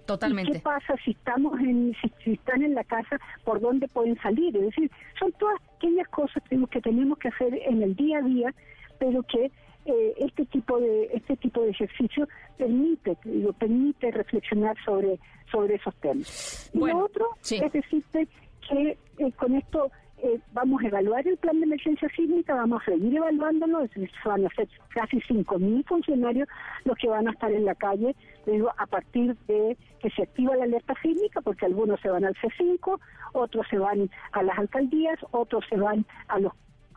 totalmente. 0.07 0.53
¿Qué 0.53 0.59
pasa 0.61 0.95
si 1.05 1.11
estamos 1.11 1.59
en, 1.61 1.95
si, 2.23 2.33
están 2.33 2.63
en 2.63 2.75
la 2.75 2.85
casa, 2.85 3.19
por 3.45 3.61
dónde 3.61 3.89
pueden 3.89 4.17
salir? 4.21 4.57
Es 4.57 4.63
decir, 4.67 4.91
son 5.19 5.33
todas 5.33 5.61
aquellas 5.77 6.07
cosas 6.09 6.43
que 6.71 6.81
tenemos 6.81 7.19
que 7.19 7.29
hacer 7.29 7.55
en 7.67 7.83
el 7.83 7.97
día 7.97 8.19
a 8.19 8.23
día, 8.23 8.55
pero 9.01 9.23
que 9.25 9.51
eh, 9.85 10.15
este 10.19 10.45
tipo 10.47 10.79
de 10.81 11.11
este 11.13 11.37
tipo 11.37 11.63
de 11.63 11.71
ejercicio 11.71 12.29
permite 12.57 13.17
digo, 13.25 13.53
permite 13.53 14.11
reflexionar 14.11 14.77
sobre 14.85 15.19
sobre 15.51 15.75
esos 15.75 15.95
temas. 15.97 16.71
Y 16.73 16.79
lo 16.79 17.05
otro 17.05 17.27
es 17.43 17.73
decirte 17.73 18.29
que 18.69 18.97
eh, 19.19 19.33
con 19.33 19.55
esto 19.55 19.91
eh, 20.23 20.39
vamos 20.53 20.81
a 20.83 20.87
evaluar 20.87 21.27
el 21.27 21.37
plan 21.37 21.59
de 21.59 21.67
emergencia 21.67 22.09
sísmica, 22.15 22.55
vamos 22.55 22.81
a 22.83 22.93
seguir 22.93 23.17
evaluándolo, 23.17 23.81
van 24.25 24.47
a 24.47 24.49
ser 24.51 24.69
casi 24.91 25.17
5.000 25.17 25.85
funcionarios 25.85 26.49
los 26.85 26.97
que 26.97 27.09
van 27.09 27.27
a 27.27 27.33
estar 27.33 27.51
en 27.51 27.65
la 27.65 27.75
calle 27.75 28.15
digo, 28.47 28.71
a 28.79 28.87
partir 28.87 29.37
de 29.49 29.77
que 30.01 30.11
se 30.11 30.23
activa 30.23 30.55
la 30.55 30.65
alerta 30.65 30.95
sísmica, 31.03 31.41
porque 31.41 31.67
algunos 31.67 32.01
se 32.01 32.09
van 32.09 32.25
al 32.25 32.37
C5, 32.37 33.01
otros 33.33 33.67
se 33.69 33.79
van 33.79 34.11
a 34.31 34.43
las 34.45 34.59
alcaldías, 34.59 35.19
otros 35.33 35.65
se 35.69 35.77
van 35.77 36.07
a 36.29 36.39
los 36.39 36.53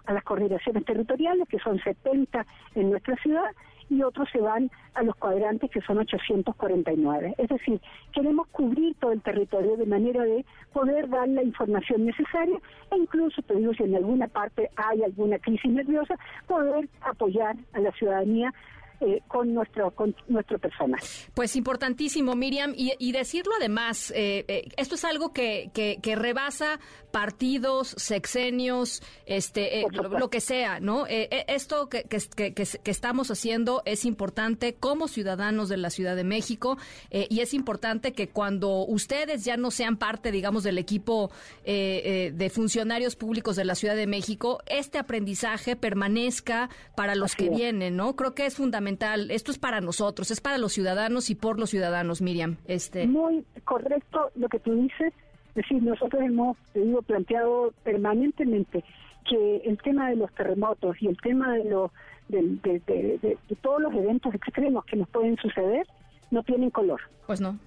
a 0.05 0.13
las 0.13 0.23
coordinaciones 0.23 0.85
territoriales, 0.85 1.47
que 1.47 1.59
son 1.59 1.79
70 1.79 2.45
en 2.75 2.89
nuestra 2.89 3.15
ciudad, 3.17 3.51
y 3.89 4.01
otros 4.01 4.27
se 4.31 4.39
van 4.39 4.71
a 4.95 5.03
los 5.03 5.15
cuadrantes 5.15 5.69
que 5.69 5.81
son 5.81 5.99
849. 5.99 7.35
Es 7.37 7.49
decir, 7.49 7.79
queremos 8.13 8.47
cubrir 8.47 8.95
todo 8.95 9.11
el 9.11 9.21
territorio 9.21 9.77
de 9.77 9.85
manera 9.85 10.23
de 10.23 10.45
poder 10.73 11.09
dar 11.09 11.27
la 11.27 11.43
información 11.43 12.05
necesaria 12.05 12.57
e 12.91 12.97
incluso, 12.97 13.41
te 13.43 13.55
digo, 13.55 13.73
si 13.73 13.83
en 13.83 13.95
alguna 13.95 14.27
parte 14.27 14.69
hay 14.75 15.03
alguna 15.03 15.37
crisis 15.39 15.71
nerviosa, 15.71 16.17
poder 16.47 16.87
apoyar 17.01 17.55
a 17.73 17.79
la 17.79 17.91
ciudadanía 17.91 18.53
eh, 19.01 19.21
con 19.27 19.53
nuestro 19.53 19.91
con 19.91 20.15
nuestro 20.29 20.57
personal. 20.57 21.01
Pues 21.33 21.57
importantísimo, 21.57 22.33
Miriam, 22.35 22.73
y, 22.75 23.11
decirlo 23.11 23.51
además, 23.59 24.11
eh, 24.15 24.45
eh, 24.47 24.69
esto 24.77 24.95
es 24.95 25.03
algo 25.03 25.33
que, 25.33 25.69
que, 25.73 26.15
rebasa 26.15 26.79
partidos, 27.11 27.89
sexenios, 27.97 29.03
este, 29.25 29.83
lo, 29.91 30.29
que 30.29 30.39
sea, 30.39 30.79
¿no? 30.79 31.05
esto 31.07 31.89
que, 31.89 32.03
que, 32.03 32.91
estamos 32.91 33.31
haciendo 33.31 33.81
es 33.85 34.05
importante 34.05 34.75
como 34.75 35.07
ciudadanos 35.07 35.67
de 35.69 35.77
la 35.77 35.89
Ciudad 35.89 36.15
de 36.15 36.23
México 36.23 36.77
y 37.09 37.39
es 37.39 37.53
importante 37.53 38.13
que 38.13 38.29
cuando 38.29 38.85
ustedes 38.85 39.45
ya 39.45 39.57
no 39.57 39.71
sean 39.71 39.97
parte, 39.97 40.31
digamos, 40.31 40.63
del 40.63 40.77
equipo 40.77 41.31
de 41.65 42.51
funcionarios 42.53 43.15
públicos 43.15 43.55
de 43.55 43.65
la 43.65 43.75
Ciudad 43.75 43.95
de 43.95 44.07
México, 44.07 44.61
este 44.67 44.97
aprendizaje 44.97 45.75
permanezca 45.75 46.69
para 46.95 47.15
los 47.15 47.35
que 47.35 47.49
vienen, 47.49 47.95
¿no? 47.95 48.15
Creo 48.15 48.35
que 48.35 48.45
es 48.45 48.55
fundamental. 48.55 48.84
Esto 48.87 49.51
es 49.51 49.57
para 49.57 49.81
nosotros, 49.81 50.31
es 50.31 50.41
para 50.41 50.57
los 50.57 50.73
ciudadanos 50.73 51.29
y 51.29 51.35
por 51.35 51.59
los 51.59 51.69
ciudadanos, 51.69 52.21
Miriam. 52.21 52.57
Este... 52.67 53.07
Muy 53.07 53.45
correcto 53.63 54.31
lo 54.35 54.49
que 54.49 54.59
tú 54.59 54.73
dices. 54.73 55.13
Es 55.49 55.55
decir, 55.55 55.81
nosotros 55.81 56.21
hemos, 56.21 56.57
te 56.73 56.81
digo, 56.81 57.01
planteado 57.01 57.73
permanentemente 57.83 58.83
que 59.27 59.57
el 59.65 59.77
tema 59.81 60.09
de 60.09 60.17
los 60.17 60.31
terremotos 60.33 61.01
y 61.01 61.07
el 61.07 61.17
tema 61.17 61.53
de, 61.53 61.63
los 61.65 61.91
de, 62.27 63.37
todos 63.61 63.81
los 63.81 63.93
eventos 63.93 64.33
extremos 64.33 64.85
que 64.85 64.97
nos 64.97 65.07
pueden 65.09 65.37
suceder 65.37 65.87
no 66.31 66.43
tienen 66.43 66.69
color. 66.69 67.01
Pues 67.25 67.41
no. 67.41 67.57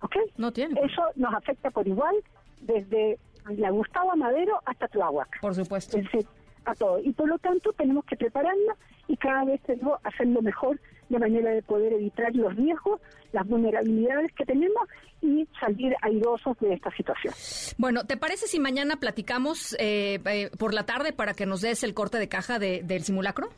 ¿Ok? 0.00 0.16
No 0.36 0.52
tiene. 0.52 0.80
Eso 0.80 1.02
nos 1.14 1.34
afecta 1.34 1.70
por 1.70 1.86
igual 1.86 2.16
desde 2.60 3.18
la 3.56 3.70
Gustavo 3.70 4.14
Madero 4.16 4.60
hasta 4.64 4.88
Tláhuac. 4.88 5.40
Por 5.40 5.54
supuesto. 5.54 5.96
Es 5.98 6.04
decir, 6.04 6.26
a 6.66 6.74
todo. 6.74 6.98
Y 6.98 7.12
por 7.12 7.28
lo 7.28 7.38
tanto 7.38 7.72
tenemos 7.72 8.04
que 8.04 8.16
prepararnos 8.16 8.76
y 9.08 9.16
cada 9.16 9.44
vez 9.44 9.60
tenemos 9.62 9.98
hacerlo 10.04 10.42
mejor 10.42 10.80
de 11.08 11.18
manera 11.18 11.50
de 11.52 11.62
poder 11.62 11.92
evitar 11.92 12.34
los 12.34 12.54
riesgos, 12.56 13.00
las 13.32 13.46
vulnerabilidades 13.46 14.32
que 14.32 14.44
tenemos 14.44 14.88
y 15.22 15.46
salir 15.60 15.94
airosos 16.02 16.58
de 16.58 16.74
esta 16.74 16.90
situación. 16.96 17.32
Bueno, 17.78 18.04
¿te 18.04 18.16
parece 18.16 18.46
si 18.46 18.58
mañana 18.58 18.96
platicamos 18.96 19.74
eh, 19.78 20.20
eh, 20.26 20.50
por 20.58 20.74
la 20.74 20.84
tarde 20.84 21.12
para 21.12 21.34
que 21.34 21.46
nos 21.46 21.60
des 21.60 21.84
el 21.84 21.94
corte 21.94 22.18
de 22.18 22.28
caja 22.28 22.58
del 22.58 23.02
simulacro? 23.02 23.48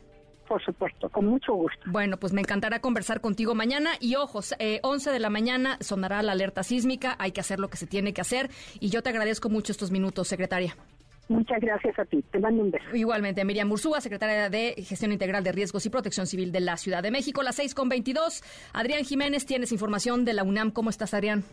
Por 0.47 0.63
supuesto, 0.63 1.09
con 1.09 1.25
mucho 1.25 1.53
gusto. 1.53 1.79
Bueno, 1.85 2.17
pues 2.17 2.33
me 2.33 2.41
encantará 2.41 2.81
conversar 2.81 3.21
contigo 3.21 3.53
mañana 3.53 3.91
y 3.99 4.15
ojos, 4.15 4.55
eh, 4.57 4.79
11 4.81 5.11
de 5.11 5.19
la 5.19 5.29
mañana 5.29 5.77
sonará 5.79 6.23
la 6.23 6.31
alerta 6.31 6.63
sísmica, 6.63 7.15
hay 7.19 7.31
que 7.31 7.39
hacer 7.39 7.59
lo 7.59 7.69
que 7.69 7.77
se 7.77 7.85
tiene 7.85 8.13
que 8.13 8.21
hacer 8.21 8.49
y 8.79 8.89
yo 8.89 9.03
te 9.03 9.09
agradezco 9.09 9.49
mucho 9.49 9.71
estos 9.71 9.91
minutos, 9.91 10.27
secretaria. 10.27 10.75
Muchas 11.29 11.61
gracias 11.61 11.97
a 11.99 12.05
ti. 12.05 12.23
Te 12.31 12.39
mando 12.39 12.63
un 12.63 12.71
beso. 12.71 12.95
Igualmente, 12.95 13.45
Miriam 13.45 13.67
Mursúa, 13.67 14.01
secretaria 14.01 14.49
de 14.49 14.73
Gestión 14.83 15.11
Integral 15.11 15.43
de 15.43 15.51
Riesgos 15.51 15.85
y 15.85 15.91
Protección 15.91 16.25
Civil 16.25 16.51
de 16.51 16.59
la 16.59 16.75
Ciudad 16.75 17.03
de 17.03 17.11
México, 17.11 17.43
las 17.43 17.55
6 17.57 17.75
con 17.75 17.87
22. 17.87 18.41
Adrián 18.73 19.03
Jiménez, 19.03 19.45
tienes 19.45 19.71
información 19.71 20.25
de 20.25 20.33
la 20.33 20.43
UNAM. 20.43 20.71
¿Cómo 20.71 20.89
estás, 20.89 21.13
Adrián? 21.13 21.43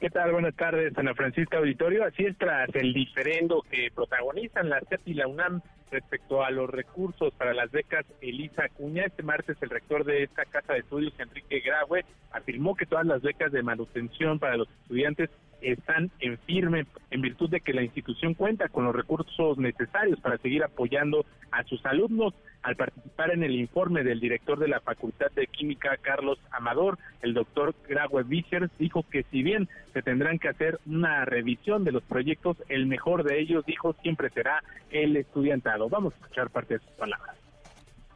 ¿Qué 0.00 0.10
tal? 0.10 0.30
Buenas 0.30 0.54
tardes, 0.54 0.96
Ana 0.96 1.12
Francisca 1.14 1.58
Auditorio. 1.58 2.04
Así 2.04 2.24
es, 2.24 2.38
tras 2.38 2.72
el 2.74 2.92
diferendo 2.92 3.62
que 3.68 3.88
protagonizan 3.92 4.68
la 4.68 4.80
CEP 4.88 5.08
y 5.08 5.14
la 5.14 5.26
UNAM 5.26 5.60
respecto 5.90 6.44
a 6.44 6.50
los 6.50 6.70
recursos 6.70 7.32
para 7.34 7.52
las 7.52 7.70
becas 7.72 8.04
Elisa 8.20 8.64
Acuña. 8.64 9.06
Este 9.06 9.24
martes 9.24 9.56
el 9.60 9.70
rector 9.70 10.04
de 10.04 10.22
esta 10.22 10.44
casa 10.44 10.74
de 10.74 10.80
estudios, 10.80 11.14
Enrique 11.18 11.60
Graue, 11.60 12.04
afirmó 12.30 12.76
que 12.76 12.86
todas 12.86 13.06
las 13.06 13.22
becas 13.22 13.50
de 13.50 13.62
manutención 13.62 14.38
para 14.38 14.56
los 14.56 14.68
estudiantes 14.82 15.30
están 15.60 16.10
en 16.20 16.38
firme 16.38 16.86
en 17.10 17.20
virtud 17.20 17.50
de 17.50 17.60
que 17.60 17.72
la 17.72 17.82
institución 17.82 18.34
cuenta 18.34 18.68
con 18.68 18.84
los 18.84 18.94
recursos 18.94 19.58
necesarios 19.58 20.20
para 20.20 20.38
seguir 20.38 20.62
apoyando 20.64 21.24
a 21.50 21.64
sus 21.64 21.84
alumnos. 21.86 22.34
Al 22.62 22.74
participar 22.74 23.32
en 23.32 23.44
el 23.44 23.54
informe 23.54 24.02
del 24.02 24.18
director 24.18 24.58
de 24.58 24.66
la 24.66 24.80
Facultad 24.80 25.30
de 25.32 25.46
Química, 25.46 25.96
Carlos 26.02 26.38
Amador, 26.50 26.98
el 27.22 27.32
doctor 27.32 27.74
Graue 27.88 28.24
Vichers 28.24 28.70
dijo 28.78 29.04
que 29.08 29.22
si 29.30 29.42
bien 29.42 29.68
se 29.92 30.02
tendrán 30.02 30.38
que 30.38 30.48
hacer 30.48 30.80
una 30.84 31.24
revisión 31.24 31.84
de 31.84 31.92
los 31.92 32.02
proyectos, 32.02 32.56
el 32.68 32.86
mejor 32.86 33.22
de 33.22 33.38
ellos, 33.38 33.64
dijo, 33.66 33.94
siempre 34.02 34.30
será 34.30 34.64
el 34.90 35.16
estudiantado. 35.16 35.88
Vamos 35.88 36.14
a 36.14 36.16
escuchar 36.16 36.50
parte 36.50 36.74
de 36.74 36.80
sus 36.80 36.92
palabras 36.92 37.45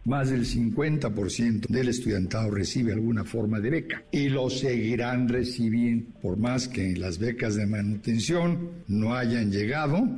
más 0.05 0.31
del 0.31 0.47
50% 0.47 1.67
del 1.69 1.89
estudiantado 1.89 2.51
recibe 2.51 2.93
alguna 2.93 3.25
forma 3.25 3.61
de 3.61 3.71
beca 3.71 4.05
y 4.11 4.29
lo 4.29 4.49
seguirán 4.51 5.29
recibiendo 5.29 6.11
por 6.21 6.39
más 6.39 6.69
que 6.69 6.97
las 6.97 7.19
becas 7.19 7.55
de 7.55 7.67
manutención 7.67 8.71
no 8.89 9.15
hayan 9.15 9.51
llegado, 9.51 10.09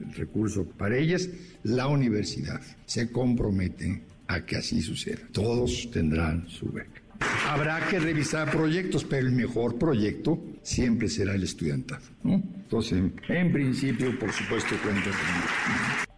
el 0.00 0.14
recurso 0.14 0.64
para 0.64 0.96
ellas, 0.96 1.28
la 1.62 1.86
universidad 1.86 2.60
se 2.86 3.10
compromete 3.10 4.02
a 4.26 4.44
que 4.44 4.56
así 4.56 4.80
suceda. 4.80 5.20
Todos 5.32 5.90
tendrán 5.90 6.48
su 6.48 6.70
beca. 6.70 7.02
Habrá 7.48 7.86
que 7.88 8.00
revisar 8.00 8.50
proyectos, 8.50 9.04
pero 9.04 9.26
el 9.26 9.32
mejor 9.32 9.78
proyecto 9.78 10.42
siempre 10.62 11.08
será 11.08 11.34
el 11.34 11.44
estudiantado. 11.44 12.02
Entonces, 12.24 13.02
en 13.28 13.52
principio, 13.52 14.18
por 14.18 14.32
supuesto, 14.32 14.74
cuenta 14.82 15.10
conmigo. 15.10 16.11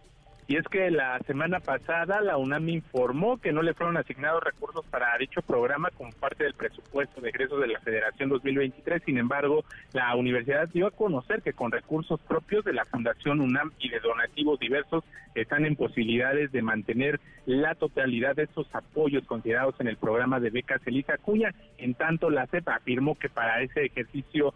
Y 0.47 0.57
es 0.57 0.65
que 0.67 0.91
la 0.91 1.17
semana 1.25 1.59
pasada 1.59 2.21
la 2.21 2.37
UNAM 2.37 2.69
informó 2.69 3.39
que 3.39 3.51
no 3.51 3.63
le 3.63 3.73
fueron 3.73 3.97
asignados 3.97 4.43
recursos 4.43 4.85
para 4.91 5.17
dicho 5.17 5.41
programa 5.41 5.89
como 5.97 6.11
parte 6.11 6.43
del 6.43 6.53
presupuesto 6.53 7.19
de 7.19 7.29
egresos 7.29 7.59
de 7.59 7.67
la 7.67 7.79
Federación 7.79 8.29
2023. 8.29 9.01
Sin 9.03 9.17
embargo, 9.17 9.65
la 9.93 10.15
universidad 10.15 10.69
dio 10.69 10.85
a 10.85 10.91
conocer 10.91 11.41
que 11.41 11.53
con 11.53 11.71
recursos 11.71 12.19
propios 12.21 12.63
de 12.63 12.73
la 12.73 12.85
Fundación 12.85 13.41
UNAM 13.41 13.71
y 13.79 13.89
de 13.89 13.99
donativos 13.99 14.59
diversos 14.59 15.03
están 15.33 15.65
en 15.65 15.75
posibilidades 15.75 16.51
de 16.51 16.61
mantener 16.61 17.19
la 17.47 17.73
totalidad 17.73 18.35
de 18.35 18.43
esos 18.43 18.67
apoyos 18.73 19.25
considerados 19.25 19.75
en 19.79 19.87
el 19.87 19.97
programa 19.97 20.39
de 20.39 20.51
becas 20.51 20.85
Elisa 20.85 21.17
Cuya. 21.17 21.55
En 21.79 21.95
tanto, 21.95 22.29
la 22.29 22.45
CEPA 22.45 22.75
afirmó 22.75 23.15
que 23.15 23.29
para 23.29 23.61
ese 23.61 23.85
ejercicio, 23.85 24.53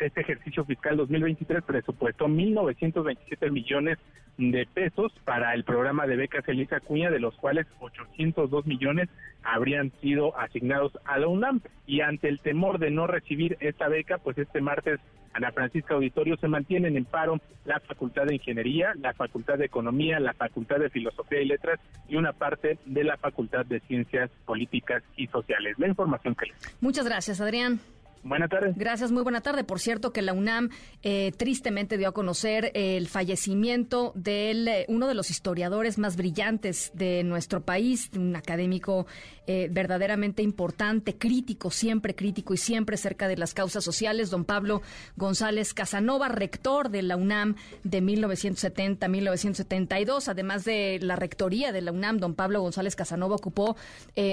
este 0.00 0.20
ejercicio 0.20 0.66
fiscal 0.66 0.98
2023 0.98 1.64
presupuestó 1.64 2.26
1.927 2.26 3.50
millones 3.50 3.98
de 4.36 4.66
pesos 4.66 5.12
para 5.24 5.54
el 5.54 5.64
programa 5.64 6.06
de 6.06 6.16
becas 6.16 6.46
Elisa 6.48 6.80
Cuña, 6.80 7.10
de 7.10 7.20
los 7.20 7.34
cuales 7.36 7.66
802 7.80 8.66
millones 8.66 9.08
habrían 9.42 9.92
sido 10.00 10.38
asignados 10.38 10.92
a 11.04 11.18
la 11.18 11.28
UNAM. 11.28 11.60
Y 11.86 12.00
ante 12.00 12.28
el 12.28 12.40
temor 12.40 12.78
de 12.78 12.90
no 12.90 13.06
recibir 13.06 13.56
esta 13.60 13.88
beca, 13.88 14.18
pues 14.18 14.38
este 14.38 14.60
martes 14.60 15.00
Ana 15.34 15.50
Francisca 15.50 15.94
Auditorio 15.94 16.36
se 16.36 16.48
mantienen 16.48 16.96
en 16.96 17.04
paro 17.04 17.40
la 17.64 17.80
Facultad 17.80 18.24
de 18.24 18.36
Ingeniería, 18.36 18.92
la 19.00 19.12
Facultad 19.14 19.58
de 19.58 19.66
Economía, 19.66 20.20
la 20.20 20.32
Facultad 20.32 20.76
de 20.78 20.90
Filosofía 20.90 21.42
y 21.42 21.46
Letras 21.46 21.80
y 22.08 22.16
una 22.16 22.32
parte 22.32 22.78
de 22.86 23.04
la 23.04 23.16
Facultad 23.16 23.66
de 23.66 23.80
Ciencias 23.80 24.30
Políticas 24.46 25.02
y 25.16 25.26
Sociales. 25.26 25.76
La 25.78 25.88
información 25.88 26.36
que 26.36 26.46
les. 26.46 26.76
Muchas 26.80 27.04
gracias, 27.04 27.40
Adrián. 27.40 27.80
Buenas 28.24 28.48
tardes. 28.48 28.74
Gracias, 28.74 29.12
muy 29.12 29.22
buena 29.22 29.42
tarde. 29.42 29.64
Por 29.64 29.80
cierto, 29.80 30.10
que 30.10 30.22
la 30.22 30.32
UNAM 30.32 30.70
eh, 31.02 31.32
tristemente 31.36 31.98
dio 31.98 32.08
a 32.08 32.12
conocer 32.12 32.70
el 32.72 33.06
fallecimiento 33.06 34.12
de 34.14 34.52
eh, 34.52 34.86
uno 34.88 35.08
de 35.08 35.14
los 35.14 35.30
historiadores 35.30 35.98
más 35.98 36.16
brillantes 36.16 36.90
de 36.94 37.22
nuestro 37.22 37.60
país, 37.60 38.08
un 38.16 38.34
académico 38.34 39.06
eh, 39.46 39.68
verdaderamente 39.70 40.42
importante, 40.42 41.18
crítico, 41.18 41.70
siempre 41.70 42.14
crítico 42.14 42.54
y 42.54 42.56
siempre 42.56 42.96
cerca 42.96 43.28
de 43.28 43.36
las 43.36 43.52
causas 43.52 43.84
sociales, 43.84 44.30
don 44.30 44.46
Pablo 44.46 44.80
González 45.16 45.74
Casanova, 45.74 46.28
rector 46.28 46.88
de 46.88 47.02
la 47.02 47.18
UNAM 47.18 47.56
de 47.82 48.02
1970-1972. 48.02 50.28
Además 50.28 50.64
de 50.64 50.98
la 51.02 51.16
rectoría 51.16 51.72
de 51.72 51.82
la 51.82 51.92
UNAM, 51.92 52.16
don 52.16 52.34
Pablo 52.34 52.62
González 52.62 52.96
Casanova 52.96 53.34
ocupó 53.34 53.76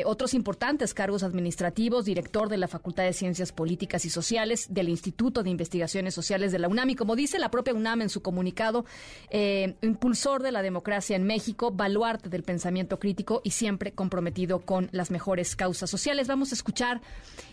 otros 0.06 0.34
importantes 0.34 0.94
cargos 0.94 1.24
administrativos, 1.24 2.06
director 2.06 2.48
de 2.48 2.56
la 2.56 2.70
Facultad 2.70 3.04
de 3.04 3.12
Ciencias 3.12 3.52
Políticas 3.52 3.81
y 3.82 4.10
Sociales 4.10 4.68
del 4.70 4.90
Instituto 4.90 5.44
de 5.44 5.50
Investigaciones 5.50 6.14
Sociales 6.14 6.52
de 6.52 6.60
la 6.60 6.68
UNAM. 6.68 6.92
Y 6.92 6.96
como 6.96 7.16
dice 7.16 7.40
la 7.40 7.52
propia 7.52 7.74
UNAM 7.74 8.02
en 8.02 8.10
su 8.10 8.22
comunicado, 8.22 8.86
eh, 9.30 9.76
impulsor 9.82 10.44
de 10.44 10.52
la 10.52 10.62
democracia 10.62 11.16
en 11.16 11.24
México, 11.24 11.72
baluarte 11.72 12.30
del 12.30 12.44
pensamiento 12.44 13.00
crítico 13.00 13.42
y 13.44 13.52
siempre 13.52 13.94
comprometido 13.94 14.60
con 14.60 14.90
las 14.92 15.12
mejores 15.12 15.56
causas 15.56 15.90
sociales. 15.90 16.28
Vamos 16.28 16.52
a 16.52 16.56
escuchar, 16.56 17.02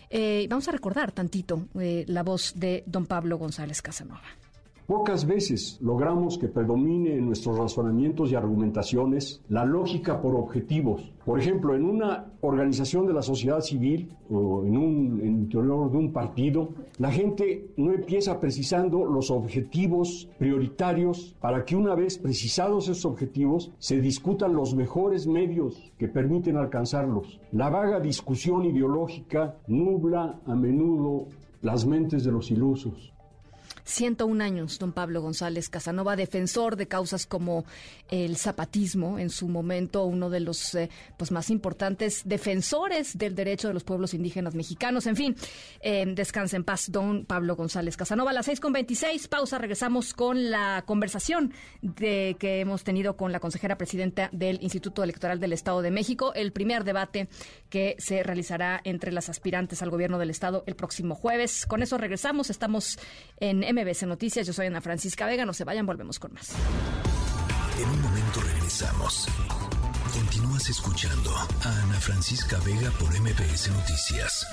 eh, 0.09 0.47
vamos 0.49 0.67
a 0.67 0.71
recordar 0.71 1.11
tantito 1.11 1.67
eh, 1.79 2.05
la 2.07 2.23
voz 2.23 2.53
de 2.55 2.83
don 2.85 3.05
Pablo 3.05 3.37
González 3.37 3.81
Casanova. 3.81 4.21
Pocas 4.89 5.27
veces 5.27 5.77
logramos 5.83 6.39
que 6.39 6.47
predomine 6.47 7.13
en 7.13 7.27
nuestros 7.27 7.59
razonamientos 7.59 8.31
y 8.31 8.35
argumentaciones 8.35 9.39
la 9.47 9.63
lógica 9.63 10.19
por 10.19 10.35
objetivos. 10.35 11.13
Por 11.23 11.39
ejemplo, 11.39 11.75
en 11.75 11.85
una 11.85 12.33
organización 12.41 13.05
de 13.05 13.13
la 13.13 13.21
sociedad 13.21 13.61
civil 13.61 14.11
o 14.31 14.65
en 14.65 14.75
un 14.75 15.21
interior 15.23 15.91
de 15.91 15.97
un 15.99 16.11
partido, 16.11 16.69
la 16.97 17.11
gente 17.11 17.67
no 17.77 17.93
empieza 17.93 18.39
precisando 18.39 19.05
los 19.05 19.29
objetivos 19.29 20.27
prioritarios 20.39 21.35
para 21.39 21.65
que 21.65 21.75
una 21.75 21.93
vez 21.93 22.17
precisados 22.17 22.85
esos 22.85 23.05
objetivos 23.05 23.71
se 23.77 24.01
discutan 24.01 24.55
los 24.55 24.73
mejores 24.73 25.27
medios 25.27 25.93
que 25.99 26.07
permiten 26.07 26.57
alcanzarlos. 26.57 27.39
La 27.51 27.69
vaga 27.69 27.99
discusión 27.99 28.65
ideológica 28.65 29.55
nubla 29.67 30.39
a 30.47 30.55
menudo 30.55 31.27
las 31.61 31.85
mentes 31.85 32.23
de 32.23 32.31
los 32.31 32.49
ilusos. 32.49 33.13
101 33.89 34.43
años, 34.43 34.79
don 34.79 34.93
Pablo 34.93 35.21
González 35.21 35.69
Casanova, 35.69 36.15
defensor 36.15 36.75
de 36.75 36.87
causas 36.87 37.25
como 37.25 37.65
el 38.09 38.37
zapatismo, 38.37 39.19
en 39.19 39.29
su 39.29 39.47
momento 39.47 40.03
uno 40.05 40.29
de 40.29 40.39
los 40.39 40.75
eh, 40.75 40.89
pues 41.17 41.31
más 41.31 41.49
importantes 41.49 42.21
defensores 42.25 43.17
del 43.17 43.35
derecho 43.35 43.67
de 43.67 43.73
los 43.73 43.83
pueblos 43.83 44.13
indígenas 44.13 44.55
mexicanos. 44.55 45.07
En 45.07 45.15
fin, 45.15 45.35
eh, 45.81 46.05
descanse 46.07 46.55
en 46.55 46.63
paz, 46.63 46.91
don 46.91 47.25
Pablo 47.25 47.55
González 47.55 47.97
Casanova. 47.97 48.31
A 48.31 48.33
las 48.33 48.47
6.26, 48.47 49.27
pausa, 49.27 49.57
regresamos 49.57 50.13
con 50.13 50.51
la 50.51 50.83
conversación 50.85 51.53
de, 51.81 52.35
que 52.39 52.59
hemos 52.59 52.83
tenido 52.83 53.17
con 53.17 53.31
la 53.31 53.39
consejera 53.39 53.77
presidenta 53.77 54.29
del 54.31 54.61
Instituto 54.61 55.03
Electoral 55.03 55.39
del 55.39 55.53
Estado 55.53 55.81
de 55.81 55.91
México, 55.91 56.33
el 56.33 56.51
primer 56.51 56.83
debate 56.83 57.27
que 57.69 57.95
se 57.99 58.23
realizará 58.23 58.81
entre 58.83 59.11
las 59.11 59.29
aspirantes 59.29 59.81
al 59.81 59.89
gobierno 59.89 60.19
del 60.19 60.29
Estado 60.29 60.63
el 60.67 60.75
próximo 60.75 61.15
jueves. 61.15 61.65
Con 61.65 61.83
eso 61.83 61.97
regresamos, 61.97 62.49
estamos 62.49 62.99
en 63.39 63.63
MBC 63.83 64.03
Noticias. 64.03 64.45
Yo 64.45 64.53
soy 64.53 64.67
Ana 64.67 64.81
Francisca 64.81 65.25
Vega. 65.25 65.45
No 65.45 65.53
se 65.53 65.63
vayan, 65.63 65.85
volvemos 65.85 66.19
con 66.19 66.33
más. 66.33 66.53
En 67.79 67.89
un 67.89 68.01
momento 68.01 68.41
regresamos. 68.41 69.27
Continúas 70.13 70.69
escuchando 70.69 71.31
a 71.35 71.81
Ana 71.83 71.99
Francisca 71.99 72.57
Vega 72.65 72.91
por 72.91 73.09
MBS 73.19 73.69
Noticias. 73.69 74.47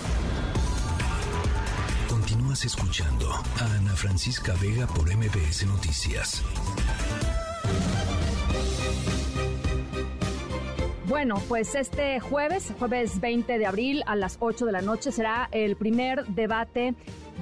Continúas 2.09 2.65
escuchando 2.65 3.33
a 3.33 3.75
Ana 3.77 3.97
Francisca 3.97 4.55
Vega 4.61 4.87
por 4.87 5.15
MBS 5.15 5.67
Noticias. 5.67 6.43
Bueno, 11.09 11.41
pues 11.49 11.75
este 11.75 12.21
jueves, 12.21 12.73
jueves 12.79 13.21
20 13.21 13.59
de 13.59 13.67
abril 13.67 14.03
a 14.07 14.17
las 14.17 14.37
8 14.41 14.67
de 14.67 14.73
la 14.73 14.83
noche 14.83 15.13
será 15.13 15.49
el 15.53 15.77
primer 15.77 16.27
debate 16.27 16.95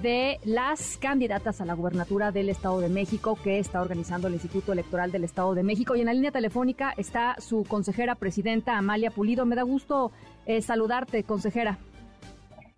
de 0.05 0.39
las 0.44 0.98
candidatas 0.98 1.62
a 1.62 1.64
la 1.64 1.72
gubernatura 1.72 2.31
del 2.31 2.51
Estado 2.51 2.78
de 2.82 2.90
México 2.90 3.39
que 3.43 3.59
está 3.59 3.81
organizando 3.81 4.28
el 4.28 4.35
Instituto 4.35 4.74
Electoral 4.74 5.10
del 5.10 5.24
Estado 5.24 5.55
de 5.55 5.62
México. 5.62 5.97
Y 5.97 6.01
en 6.01 6.06
la 6.06 6.12
línea 6.12 6.31
telefónica 6.31 6.93
está 6.98 7.36
su 7.39 7.64
consejera 7.64 8.14
presidenta 8.14 8.76
Amalia 8.76 9.10
Pulido. 9.10 9.47
Me 9.47 9.56
da 9.56 9.62
gusto 9.62 10.12
eh, 10.44 10.60
saludarte, 10.60 11.24
consejera. 11.24 11.78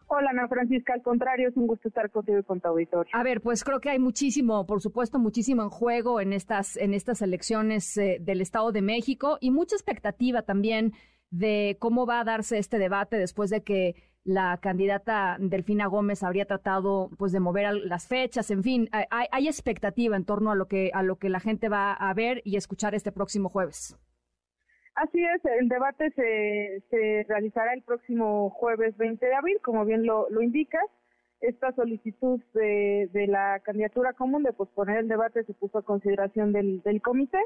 Hola, 0.07 0.31
Ana 0.31 0.47
Francisca, 0.47 0.95
al 0.95 1.03
contrario, 1.03 1.49
es 1.49 1.57
un 1.57 1.67
gusto 1.67 1.89
estar 1.89 2.09
contigo 2.13 2.39
y 2.39 2.45
con 2.45 2.61
tu 2.61 2.69
auditorio. 2.69 3.11
A 3.13 3.25
ver, 3.25 3.41
pues 3.41 3.65
creo 3.65 3.81
que 3.81 3.91
hay 3.91 3.99
muchísimo, 3.99 4.65
por 4.65 4.81
supuesto, 4.81 5.19
muchísimo 5.19 5.65
en 5.65 5.69
juego 5.69 6.21
en 6.21 6.33
estas, 6.33 6.77
en 6.77 6.95
estas 6.95 7.23
elecciones 7.23 7.97
eh, 7.97 8.19
del 8.21 8.41
Estado 8.41 8.71
de 8.71 8.83
México 8.83 9.37
y 9.41 9.51
mucha 9.51 9.75
expectativa 9.75 10.43
también 10.43 10.93
de 11.31 11.77
cómo 11.81 12.07
va 12.07 12.21
a 12.21 12.25
darse 12.25 12.59
este 12.59 12.79
debate 12.79 13.19
después 13.19 13.51
de 13.51 13.65
que 13.65 13.97
la 14.27 14.59
candidata 14.61 15.37
Delfina 15.39 15.87
Gómez 15.87 16.25
habría 16.25 16.47
tratado 16.47 17.11
pues 17.17 17.31
de 17.33 17.41
mover 17.41 17.73
las 17.75 18.09
fechas, 18.09 18.51
en 18.51 18.63
fin, 18.63 18.89
hay, 18.91 19.27
hay 19.31 19.47
expectativa 19.47 20.17
en 20.17 20.25
torno 20.25 20.51
a 20.51 20.57
lo 20.57 20.67
que 20.67 20.91
a 20.93 21.03
lo 21.05 21.17
que 21.17 21.29
la 21.29 21.39
gente 21.39 21.69
va 21.69 21.93
a 21.93 22.13
ver 22.13 22.43
y 22.45 22.57
escuchar 22.57 22.95
este 22.95 23.13
próximo 23.13 23.49
jueves. 23.49 23.97
Así 24.97 25.23
es, 25.23 25.45
el 25.45 25.69
debate 25.69 26.11
se, 26.17 26.83
se 26.91 27.25
realizará 27.29 27.73
el 27.75 27.83
próximo 27.83 28.51
jueves 28.51 28.97
20 28.97 29.25
de 29.25 29.35
abril, 29.35 29.59
como 29.63 29.85
bien 29.85 30.05
lo, 30.05 30.29
lo 30.31 30.43
indicas. 30.43 30.85
Esta 31.41 31.71
solicitud 31.73 32.41
de, 32.55 33.09
de, 33.13 33.27
la 33.27 33.61
candidatura 33.61 34.15
común 34.15 34.43
de 34.43 34.55
posponer 34.55 34.97
el 34.97 35.09
debate 35.09 35.45
se 35.45 35.53
puso 35.53 35.79
a 35.79 35.85
consideración 35.85 36.53
del, 36.53 36.83
del 36.83 37.03
comité. 37.03 37.39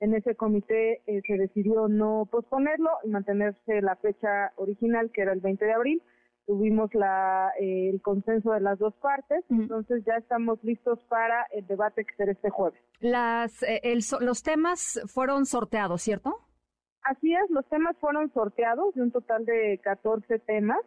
En 0.00 0.14
ese 0.14 0.36
comité 0.36 1.00
eh, 1.06 1.22
se 1.26 1.38
decidió 1.38 1.88
no 1.88 2.28
posponerlo 2.30 2.90
y 3.02 3.08
mantenerse 3.08 3.80
la 3.80 3.96
fecha 3.96 4.52
original, 4.56 5.10
que 5.10 5.22
era 5.22 5.32
el 5.32 5.40
20 5.40 5.64
de 5.64 5.72
abril 5.72 6.02
tuvimos 6.48 6.92
la, 6.94 7.52
eh, 7.60 7.90
el 7.90 8.00
consenso 8.00 8.52
de 8.52 8.60
las 8.60 8.78
dos 8.78 8.94
partes, 8.94 9.44
entonces 9.50 10.02
ya 10.06 10.14
estamos 10.14 10.58
listos 10.64 10.98
para 11.10 11.46
el 11.52 11.66
debate 11.66 12.06
que 12.06 12.16
será 12.16 12.32
este 12.32 12.48
jueves. 12.48 12.80
Las, 13.00 13.62
eh, 13.62 13.80
el, 13.84 14.00
los 14.20 14.42
temas 14.42 14.98
fueron 15.06 15.44
sorteados, 15.44 16.00
¿cierto? 16.00 16.34
Así 17.02 17.34
es, 17.34 17.50
los 17.50 17.68
temas 17.68 17.96
fueron 17.98 18.32
sorteados 18.32 18.94
de 18.94 19.02
un 19.02 19.10
total 19.10 19.44
de 19.44 19.78
14 19.84 20.38
temas. 20.40 20.80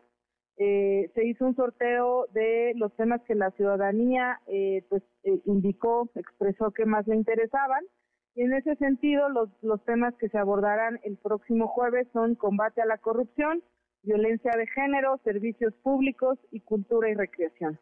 Eh, 0.57 1.11
se 1.13 1.25
hizo 1.25 1.45
un 1.45 1.55
sorteo 1.55 2.25
de 2.33 2.73
los 2.75 2.95
temas 2.95 3.21
que 3.23 3.35
la 3.35 3.51
ciudadanía 3.51 4.41
eh, 4.47 4.83
pues 4.89 5.03
eh, 5.23 5.41
indicó, 5.45 6.09
expresó 6.15 6.71
que 6.71 6.85
más 6.85 7.07
le 7.07 7.15
interesaban. 7.15 7.83
Y 8.33 8.41
en 8.43 8.53
ese 8.53 8.75
sentido, 8.77 9.29
los, 9.29 9.49
los 9.61 9.83
temas 9.85 10.15
que 10.15 10.29
se 10.29 10.39
abordarán 10.39 10.99
el 11.03 11.17
próximo 11.17 11.67
jueves 11.67 12.07
son 12.13 12.33
combate 12.33 12.81
a 12.81 12.85
la 12.85 12.97
corrupción, 12.97 13.63
violencia 14.03 14.51
de 14.57 14.67
género, 14.67 15.19
servicios 15.23 15.73
públicos 15.83 16.37
y 16.51 16.61
cultura 16.61 17.09
y 17.09 17.13
recreación. 17.13 17.79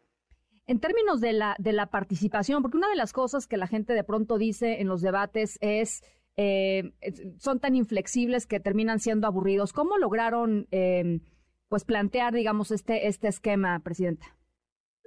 En 0.66 0.78
términos 0.78 1.20
de 1.20 1.32
la, 1.32 1.56
de 1.58 1.72
la 1.72 1.86
participación, 1.86 2.62
porque 2.62 2.76
una 2.76 2.88
de 2.88 2.96
las 2.96 3.12
cosas 3.12 3.46
que 3.46 3.56
la 3.56 3.66
gente 3.66 3.92
de 3.92 4.04
pronto 4.04 4.38
dice 4.38 4.80
en 4.80 4.88
los 4.88 5.02
debates 5.02 5.58
es, 5.60 6.02
eh, 6.36 6.92
son 7.38 7.58
tan 7.58 7.74
inflexibles 7.74 8.46
que 8.46 8.60
terminan 8.60 9.00
siendo 9.00 9.26
aburridos. 9.26 9.72
¿Cómo 9.72 9.98
lograron 9.98 10.68
eh, 10.70 11.20
pues 11.68 11.84
plantear, 11.84 12.34
digamos, 12.34 12.70
este, 12.70 13.08
este 13.08 13.28
esquema, 13.28 13.80
Presidenta? 13.80 14.26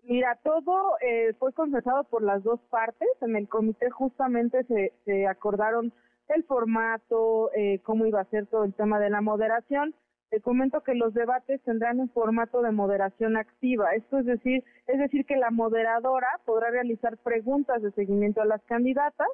Mira, 0.04 0.38
todo 0.44 0.98
eh, 1.02 1.34
fue 1.40 1.54
conversado 1.54 2.04
por 2.06 2.24
las 2.24 2.44
dos 2.44 2.60
partes. 2.70 3.08
En 3.22 3.38
el 3.38 3.48
comité 3.48 3.90
justamente 3.90 4.66
se, 4.66 4.94
se 5.06 5.28
acordaron 5.28 5.94
el 6.28 6.44
formato, 6.44 7.52
eh, 7.54 7.80
cómo 7.84 8.06
iba 8.06 8.20
a 8.20 8.30
ser 8.30 8.48
todo 8.48 8.66
el 8.66 8.74
tema 8.74 9.00
de 9.00 9.10
la 9.10 9.22
moderación 9.22 9.96
te 10.34 10.42
comento 10.42 10.82
que 10.82 10.96
los 10.96 11.14
debates 11.14 11.62
tendrán 11.62 12.00
un 12.00 12.10
formato 12.10 12.64
de 12.64 12.72
moderación 12.72 13.38
activa. 13.38 13.94
Esto 13.94 14.18
es 14.18 14.26
decir, 14.26 14.64
es 14.88 14.98
decir 14.98 15.28
que 15.28 15.36
la 15.36 15.52
moderadora 15.52 16.28
podrá 16.44 16.72
realizar 16.72 17.18
preguntas 17.18 17.84
de 17.84 17.92
seguimiento 17.92 18.42
a 18.42 18.46
las 18.46 18.64
candidatas. 18.64 19.28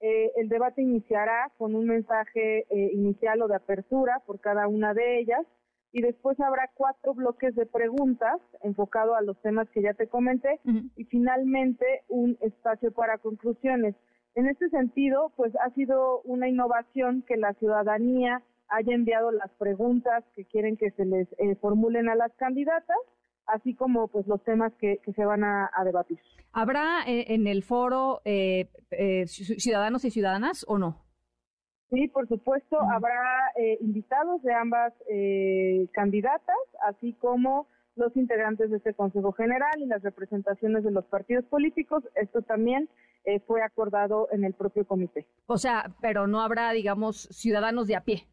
Eh, 0.00 0.32
el 0.36 0.50
debate 0.50 0.82
iniciará 0.82 1.50
con 1.56 1.74
un 1.74 1.86
mensaje 1.86 2.66
eh, 2.68 2.90
inicial 2.92 3.40
o 3.40 3.48
de 3.48 3.56
apertura 3.56 4.20
por 4.26 4.38
cada 4.38 4.68
una 4.68 4.92
de 4.92 5.18
ellas 5.18 5.46
y 5.92 6.02
después 6.02 6.38
habrá 6.40 6.70
cuatro 6.74 7.14
bloques 7.14 7.54
de 7.54 7.64
preguntas 7.64 8.38
enfocado 8.62 9.14
a 9.14 9.22
los 9.22 9.40
temas 9.40 9.66
que 9.70 9.80
ya 9.80 9.94
te 9.94 10.08
comenté 10.08 10.60
uh 10.66 10.72
-huh. 10.72 10.90
y 10.94 11.04
finalmente 11.04 11.86
un 12.08 12.36
espacio 12.42 12.92
para 12.92 13.16
conclusiones. 13.16 13.94
En 14.34 14.46
este 14.46 14.68
sentido, 14.68 15.32
pues 15.36 15.54
ha 15.56 15.70
sido 15.70 16.20
una 16.24 16.48
innovación 16.48 17.22
que 17.22 17.38
la 17.38 17.54
ciudadanía 17.54 18.42
haya 18.68 18.94
enviado 18.94 19.30
las 19.30 19.50
preguntas 19.58 20.24
que 20.34 20.44
quieren 20.44 20.76
que 20.76 20.90
se 20.92 21.04
les 21.04 21.28
eh, 21.38 21.56
formulen 21.60 22.08
a 22.08 22.14
las 22.14 22.32
candidatas, 22.36 22.96
así 23.46 23.74
como 23.74 24.08
pues 24.08 24.26
los 24.26 24.42
temas 24.44 24.72
que, 24.80 24.98
que 25.04 25.12
se 25.12 25.24
van 25.24 25.44
a, 25.44 25.70
a 25.74 25.84
debatir. 25.84 26.18
¿Habrá 26.52 27.02
eh, 27.06 27.34
en 27.34 27.46
el 27.46 27.62
foro 27.62 28.20
eh, 28.24 28.68
eh, 28.90 29.26
ciudadanos 29.26 30.04
y 30.04 30.10
ciudadanas 30.10 30.64
o 30.68 30.78
no? 30.78 31.02
Sí, 31.90 32.08
por 32.08 32.26
supuesto, 32.28 32.76
uh 32.76 32.80
-huh. 32.80 32.96
habrá 32.96 33.52
invitados 33.80 34.42
de 34.42 34.52
ambas 34.52 34.92
candidatas, 35.92 36.56
así 36.88 37.12
como 37.20 37.68
los 37.96 38.16
integrantes 38.16 38.70
de 38.70 38.78
este 38.78 38.94
Consejo 38.94 39.32
General 39.32 39.70
y 39.78 39.86
las 39.86 40.02
representaciones 40.02 40.82
de 40.82 40.90
los 40.90 41.04
partidos 41.04 41.44
políticos. 41.44 42.02
Esto 42.16 42.42
también 42.42 42.88
eh, 43.24 43.40
fue 43.46 43.62
acordado 43.62 44.28
en 44.32 44.44
el 44.44 44.54
propio 44.54 44.84
comité. 44.86 45.26
O 45.46 45.56
sea, 45.56 45.94
pero 46.00 46.26
no 46.26 46.40
habrá, 46.40 46.72
digamos, 46.72 47.28
ciudadanos 47.30 47.86
de 47.86 47.96
a 47.96 48.00
pie. 48.00 48.26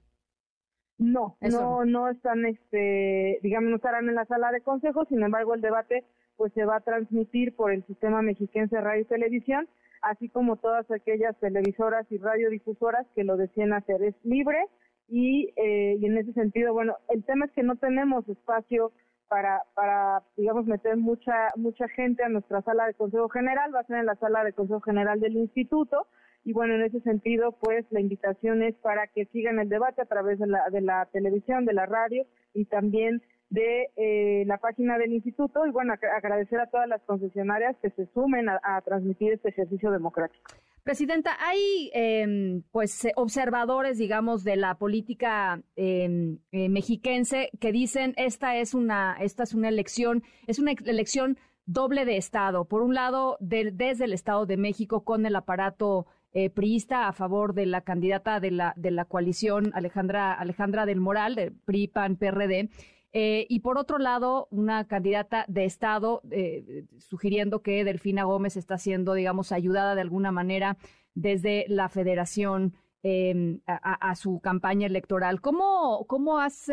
No, 1.02 1.36
Eso. 1.42 1.60
no, 1.60 1.86
no 1.86 2.10
están, 2.10 2.46
este, 2.46 3.40
digamos, 3.42 3.72
no 3.72 3.78
estarán 3.78 4.08
en 4.08 4.14
la 4.14 4.26
sala 4.26 4.52
de 4.52 4.62
consejo. 4.62 5.04
Sin 5.06 5.24
embargo, 5.24 5.56
el 5.56 5.62
debate, 5.62 6.06
pues, 6.38 6.54
se 6.54 6.64
va 6.64 6.76
a 6.76 6.82
transmitir 6.82 7.56
por 7.56 7.72
el 7.72 7.84
sistema 7.88 8.22
mexiquense 8.22 8.76
de 8.76 8.84
radio 8.84 9.02
y 9.02 9.06
televisión, 9.06 9.68
así 10.04 10.30
como 10.30 10.58
todas 10.58 10.90
aquellas 10.92 11.36
televisoras 11.40 12.06
y 12.12 12.20
radiodifusoras 12.20 13.08
que 13.16 13.24
lo 13.24 13.36
decían 13.36 13.74
hacer. 13.74 14.04
Es 14.04 14.14
libre 14.24 14.68
y, 15.08 15.52
eh, 15.56 15.98
y 16.00 16.06
en 16.06 16.20
ese 16.20 16.34
sentido, 16.34 16.72
bueno, 16.72 16.96
el 17.10 17.24
tema 17.24 17.46
es 17.46 17.52
que 17.54 17.64
no 17.64 17.78
tenemos 17.78 18.30
espacio 18.30 18.92
para, 19.28 19.64
para, 19.74 20.22
digamos, 20.38 20.68
meter 20.68 20.98
mucha, 20.98 21.48
mucha 21.56 21.88
gente 21.88 22.24
a 22.24 22.30
nuestra 22.30 22.62
sala 22.62 22.86
de 22.86 22.94
Consejo 22.94 23.28
General, 23.30 23.74
va 23.74 23.80
a 23.80 23.86
ser 23.86 23.98
en 23.98 24.06
la 24.06 24.16
sala 24.16 24.44
de 24.44 24.54
Consejo 24.54 24.82
General 24.82 25.20
del 25.20 25.36
Instituto, 25.36 26.06
y 26.44 26.54
bueno, 26.54 26.76
en 26.76 26.82
ese 26.82 27.00
sentido, 27.02 27.52
pues 27.60 27.86
la 27.92 28.00
invitación 28.00 28.64
es 28.64 28.76
para 28.76 29.08
que 29.08 29.26
sigan 29.26 29.60
el 29.60 29.70
debate 29.70 30.02
a 30.02 30.06
través 30.06 30.40
de 30.40 30.48
la, 30.48 30.70
de 30.72 30.82
la 30.82 31.08
televisión, 31.12 31.66
de 31.66 31.74
la 31.74 31.86
radio 31.86 32.26
y 32.54 32.66
también 32.66 33.22
de 33.52 33.90
eh, 33.98 34.44
la 34.48 34.58
página 34.58 34.98
del 34.98 35.14
instituto 35.14 35.66
y 35.68 35.72
bueno, 35.72 35.94
agradecer 35.94 36.60
a 36.60 36.68
todas 36.68 36.88
las 36.88 37.02
concesionarias 37.04 37.76
que 37.82 37.90
se 37.92 38.08
sumen 38.14 38.48
a, 38.50 38.82
transmitir 38.82 39.34
este 39.34 39.50
ejercicio 39.50 39.92
democrático. 39.92 40.50
Presidenta, 40.84 41.32
hay 41.40 41.92
eh, 41.94 42.62
pues 42.72 43.08
observadores, 43.16 43.98
digamos, 43.98 44.44
de 44.44 44.56
la 44.56 44.76
política 44.76 45.62
eh, 45.76 46.38
eh, 46.52 46.70
mexiquense 46.70 47.52
que 47.60 47.72
dicen 47.72 48.14
esta 48.16 48.58
es 48.58 48.74
una 48.74 49.18
esta 49.20 49.44
es 49.44 49.54
una 49.54 49.68
elección 49.68 50.24
es 50.48 50.58
una 50.58 50.72
elección 50.86 51.38
doble 51.66 52.06
de 52.06 52.18
estado. 52.18 52.66
Por 52.66 52.82
un 52.82 52.96
lado, 52.96 53.38
de, 53.40 53.72
desde 53.72 54.06
el 54.06 54.14
Estado 54.14 54.46
de 54.46 54.58
México 54.58 55.04
con 55.04 55.26
el 55.26 55.36
aparato 55.36 56.08
eh, 56.34 56.50
priista 56.50 57.10
a 57.10 57.14
favor 57.14 57.54
de 57.54 57.66
la 57.66 57.82
candidata 57.82 58.40
de 58.40 58.52
la 58.52 58.74
de 58.78 58.92
la 58.92 59.04
coalición 59.04 59.72
Alejandra 59.74 60.34
Alejandra 60.34 60.86
del 60.86 61.02
Moral 61.02 61.36
de 61.36 61.52
PRI 61.52 61.88
PAN 61.90 62.16
PRD 62.16 62.70
Eh, 63.14 63.46
y 63.50 63.60
por 63.60 63.78
otro 63.78 63.98
lado, 63.98 64.48
una 64.52 64.88
candidata 64.88 65.44
de 65.50 65.66
Estado 65.66 66.22
eh, 66.32 66.86
sugiriendo 66.98 67.62
que 67.62 67.84
Delfina 67.84 68.24
Gómez 68.24 68.56
está 68.56 68.78
siendo, 68.78 69.14
digamos, 69.14 69.52
ayudada 69.52 69.96
de 69.96 70.02
alguna 70.02 70.32
manera 70.32 70.78
desde 71.14 71.66
la 71.68 71.90
federación 71.90 72.74
em, 73.04 73.60
a, 73.66 74.16
su 74.16 74.40
campaña 74.40 74.88
electoral. 74.88 75.42
¿Cómo, 75.42 76.06
cómo 76.08 76.40
has 76.40 76.72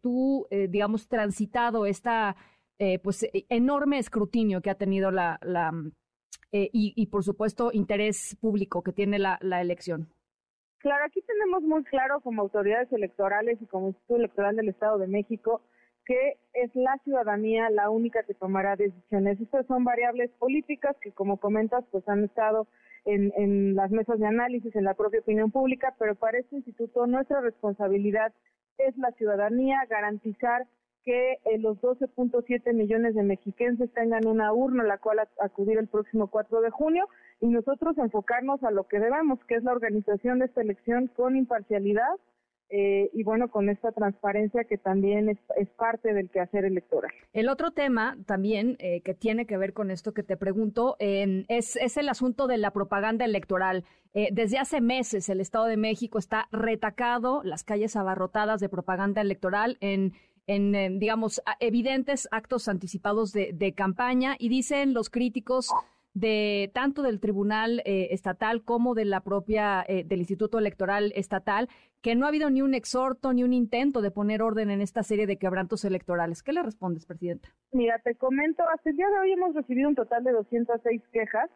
tú, 0.00 0.46
digamos, 0.50 1.08
transitado 1.08 1.84
esta 1.84 2.36
pues 3.02 3.26
enorme 3.50 3.98
escrutinio 3.98 4.62
que 4.62 4.70
ha 4.70 4.76
tenido 4.76 5.10
la 5.10 5.38
y, 6.72 7.06
por 7.06 7.24
supuesto, 7.24 7.70
interés 7.72 8.36
público 8.40 8.82
que 8.82 8.92
tiene 8.92 9.18
la, 9.18 9.38
la 9.40 9.60
elección? 9.60 10.08
Claro, 10.78 11.04
aquí 11.06 11.20
tenemos 11.22 11.62
muy 11.62 11.82
claro 11.84 12.20
como 12.20 12.42
autoridades 12.42 12.92
electorales 12.92 13.60
y 13.60 13.66
como 13.66 13.88
Instituto 13.88 14.16
Electoral 14.16 14.56
del 14.56 14.68
Estado 14.68 14.98
de 14.98 15.08
México 15.08 15.62
que 16.04 16.36
es 16.52 16.74
la 16.74 16.98
ciudadanía 17.04 17.70
la 17.70 17.90
única 17.90 18.22
que 18.24 18.34
tomará 18.34 18.76
decisiones. 18.76 19.40
Estas 19.40 19.66
son 19.66 19.84
variables 19.84 20.30
políticas 20.38 20.96
que, 21.00 21.12
como 21.12 21.38
comentas, 21.38 21.84
pues 21.90 22.06
han 22.08 22.24
estado 22.24 22.66
en 23.06 23.74
las 23.74 23.90
mesas 23.90 24.18
de 24.18 24.26
análisis, 24.26 24.74
en 24.76 24.84
la 24.84 24.94
propia 24.94 25.20
opinión 25.20 25.50
pública, 25.50 25.94
pero 25.98 26.14
para 26.14 26.38
este 26.38 26.56
instituto 26.56 27.06
nuestra 27.06 27.42
responsabilidad 27.42 28.32
es 28.78 28.96
la 28.96 29.12
ciudadanía, 29.12 29.84
garantizar 29.88 30.66
que 31.04 31.32
eh, 31.44 31.58
los 31.58 31.78
12.7 31.80 32.72
millones 32.72 33.14
de 33.14 33.22
mexiquenses 33.22 33.92
tengan 33.92 34.26
una 34.26 34.52
urna 34.52 34.82
a 34.82 34.86
la 34.86 34.98
cual 34.98 35.18
acudir 35.40 35.78
el 35.78 35.88
próximo 35.88 36.28
4 36.28 36.60
de 36.60 36.70
junio 36.70 37.08
y 37.40 37.48
nosotros 37.48 37.98
enfocarnos 37.98 38.62
a 38.62 38.70
lo 38.70 38.84
que 38.84 38.98
debemos, 38.98 39.38
que 39.44 39.56
es 39.56 39.64
la 39.64 39.72
organización 39.72 40.38
de 40.38 40.46
esta 40.46 40.62
elección 40.62 41.08
con 41.08 41.36
imparcialidad, 41.36 42.16
eh, 42.70 43.10
y 43.12 43.22
bueno, 43.22 43.48
con 43.48 43.68
esta 43.68 43.92
transparencia 43.92 44.64
que 44.64 44.78
también 44.78 45.28
es, 45.28 45.38
parte 45.76 46.12
del 46.14 46.30
quehacer 46.30 46.64
electoral. 46.64 47.12
El 47.32 47.48
otro 47.48 47.70
tema 47.72 48.16
también 48.26 48.76
eh, 48.80 49.00
que 49.02 49.14
tiene 49.14 49.46
que 49.46 49.56
ver 49.56 49.74
con 49.74 49.90
esto 49.90 50.12
que 50.12 50.22
te 50.22 50.36
pregunto 50.36 50.96
es, 50.98 51.76
es, 51.76 51.96
el 51.96 52.08
asunto 52.08 52.46
de 52.46 52.58
la 52.58 52.72
propaganda 52.72 53.24
electoral. 53.24 53.84
Eh, 54.14 54.30
desde 54.32 54.58
hace 54.58 54.80
meses 54.80 55.28
el 55.28 55.40
Estado 55.40 55.66
de 55.66 55.76
México 55.76 56.18
está 56.18 56.48
retacado, 56.52 57.42
las 57.44 57.64
calles 57.64 57.96
abarrotadas 57.96 58.60
de 58.60 58.68
propaganda 58.68 59.20
electoral 59.20 59.76
en 59.80 60.12
en, 60.46 60.98
digamos, 60.98 61.42
evidentes 61.60 62.28
actos 62.30 62.68
anticipados 62.68 63.32
de, 63.32 63.52
de, 63.52 63.72
campaña 63.72 64.36
y 64.38 64.48
dicen 64.48 64.92
los 64.92 65.08
críticos 65.10 65.70
de 66.14 66.70
tanto 66.72 67.02
del 67.02 67.20
Tribunal 67.20 67.82
eh, 67.84 68.08
Estatal 68.12 68.62
como 68.62 68.94
de 68.94 69.04
la 69.04 69.20
propia 69.20 69.84
eh, 69.86 70.04
del 70.04 70.20
Instituto 70.20 70.58
Electoral 70.58 71.12
Estatal 71.16 71.68
que 72.02 72.14
no 72.14 72.24
ha 72.24 72.28
habido 72.28 72.50
ni 72.50 72.62
un 72.62 72.74
exhorto 72.74 73.32
ni 73.32 73.42
un 73.42 73.52
intento 73.52 74.00
de 74.00 74.10
poner 74.10 74.40
orden 74.40 74.70
en 74.70 74.80
esta 74.80 75.02
serie 75.02 75.26
de 75.26 75.38
quebrantos 75.38 75.84
electorales. 75.84 76.42
¿Qué 76.42 76.52
le 76.52 76.62
respondes, 76.62 77.06
Presidenta? 77.06 77.48
Mira, 77.72 77.98
te 77.98 78.14
comento, 78.14 78.62
hasta 78.68 78.90
el 78.90 78.96
día 78.96 79.08
de 79.08 79.18
hoy 79.18 79.32
hemos 79.32 79.54
recibido 79.54 79.88
un 79.88 79.94
total 79.96 80.22
de 80.22 80.32
206 80.32 81.02
quejas. 81.12 81.50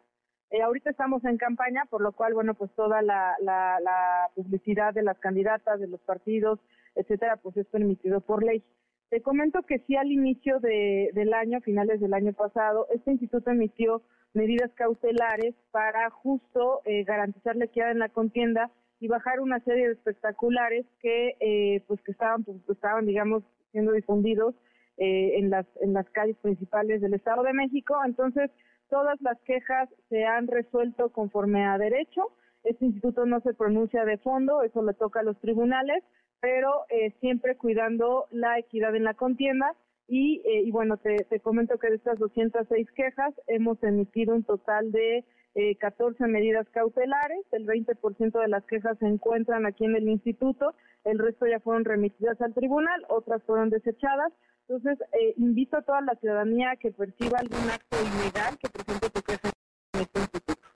Eh, 0.49 0.61
ahorita 0.61 0.89
estamos 0.89 1.23
en 1.23 1.37
campaña, 1.37 1.85
por 1.85 2.01
lo 2.01 2.11
cual, 2.11 2.33
bueno, 2.33 2.55
pues 2.55 2.71
toda 2.75 3.03
la, 3.03 3.35
la 3.41 4.29
publicidad 4.33 4.93
de 4.93 5.03
las 5.03 5.19
candidatas, 5.19 5.79
de 5.79 5.87
los 5.87 6.01
partidos, 6.01 6.59
etcétera, 6.95 7.37
pues 7.37 7.55
es 7.55 7.67
permitido 7.67 8.19
por 8.19 8.43
ley. 8.43 8.63
Te 9.09 9.21
comento 9.21 9.63
que 9.63 9.79
sí 9.79 9.95
al 9.95 10.11
inicio 10.11 10.59
de, 10.59 11.09
del 11.13 11.33
año, 11.33 11.61
finales 11.61 11.99
del 11.99 12.13
año 12.13 12.31
pasado, 12.33 12.85
este 12.93 13.11
instituto 13.11 13.49
emitió 13.49 14.03
medidas 14.33 14.71
cautelares 14.75 15.55
para 15.71 16.11
justo 16.11 16.81
eh, 16.85 17.03
garantizar 17.05 17.55
la 17.55 17.65
equidad 17.65 17.89
en 17.89 17.97
la 17.97 18.09
contienda 18.09 18.69
y 18.99 19.07
bajar 19.07 19.39
una 19.39 19.59
serie 19.61 19.87
de 19.87 19.93
espectaculares 19.93 20.85
que 21.01 21.35
eh, 21.39 21.83
pues 21.87 21.99
que 22.01 22.11
estaban 22.11 22.43
pues, 22.43 22.57
estaban 22.69 23.07
digamos 23.07 23.43
siendo 23.71 23.93
difundidos 23.93 24.53
eh, 24.97 25.39
en 25.39 25.49
las 25.49 25.65
en 25.81 25.93
las 25.93 26.07
calles 26.11 26.37
principales 26.37 27.01
del 27.01 27.15
Estado 27.15 27.41
de 27.41 27.53
México. 27.53 27.95
Entonces 28.05 28.51
todas 28.89 29.19
las 29.21 29.39
quejas 29.41 29.89
se 30.09 30.25
han 30.25 30.47
resuelto 30.47 31.11
conforme 31.11 31.65
a 31.65 31.79
derecho. 31.79 32.27
Este 32.63 32.85
instituto 32.85 33.25
no 33.25 33.39
se 33.39 33.55
pronuncia 33.55 34.05
de 34.05 34.17
fondo 34.17 34.61
eso 34.61 34.83
le 34.83 34.93
toca 34.93 35.21
a 35.21 35.23
los 35.23 35.39
tribunales 35.39 36.03
pero 36.41 36.85
siempre 37.19 37.57
cuidando 37.57 38.27
la 38.31 38.57
equidad 38.59 38.95
en 38.95 39.03
la 39.03 39.13
contienda 39.13 39.75
y, 40.09 40.41
eh, 40.43 40.63
y 40.65 40.71
bueno, 40.71 40.97
te, 40.97 41.39
comento 41.39 41.77
que 41.77 41.89
de 41.89 41.97
estas 41.97 42.17
206 42.17 42.91
quejas 42.95 43.31
hemos 43.45 43.81
emitido 43.83 44.33
un 44.33 44.43
total 44.43 44.91
de 44.91 45.23
eh, 45.53 45.75
14 45.75 46.25
medidas 46.25 46.67
cautelares, 46.71 47.45
el 47.51 47.67
20% 47.67 48.41
de 48.41 48.47
las 48.47 48.65
quejas 48.65 48.97
se 48.97 49.05
encuentran 49.05 49.67
aquí 49.67 49.85
en 49.85 49.95
el 49.95 50.09
instituto, 50.09 50.73
el 51.03 51.19
resto 51.19 51.45
ya 51.45 51.59
fueron 51.59 51.85
remitidas 51.85 52.41
al 52.41 52.55
tribunal, 52.55 53.05
otras 53.07 53.43
fueron 53.43 53.69
desechadas. 53.69 54.33
Entonces, 54.67 54.99
eh, 55.13 55.35
invito 55.37 55.77
a 55.77 55.83
toda 55.83 56.01
la 56.01 56.15
ciudadanía 56.15 56.75
que 56.77 56.91
perciba 56.91 57.37
algún 57.37 57.69
acto 57.69 57.97
ilegal 58.01 58.57
que 58.57 58.69
presente 58.69 59.09
tu 59.11 59.21
queja 59.21 59.49
en 59.93 60.01
este 60.01 60.19
instituto. 60.19 60.67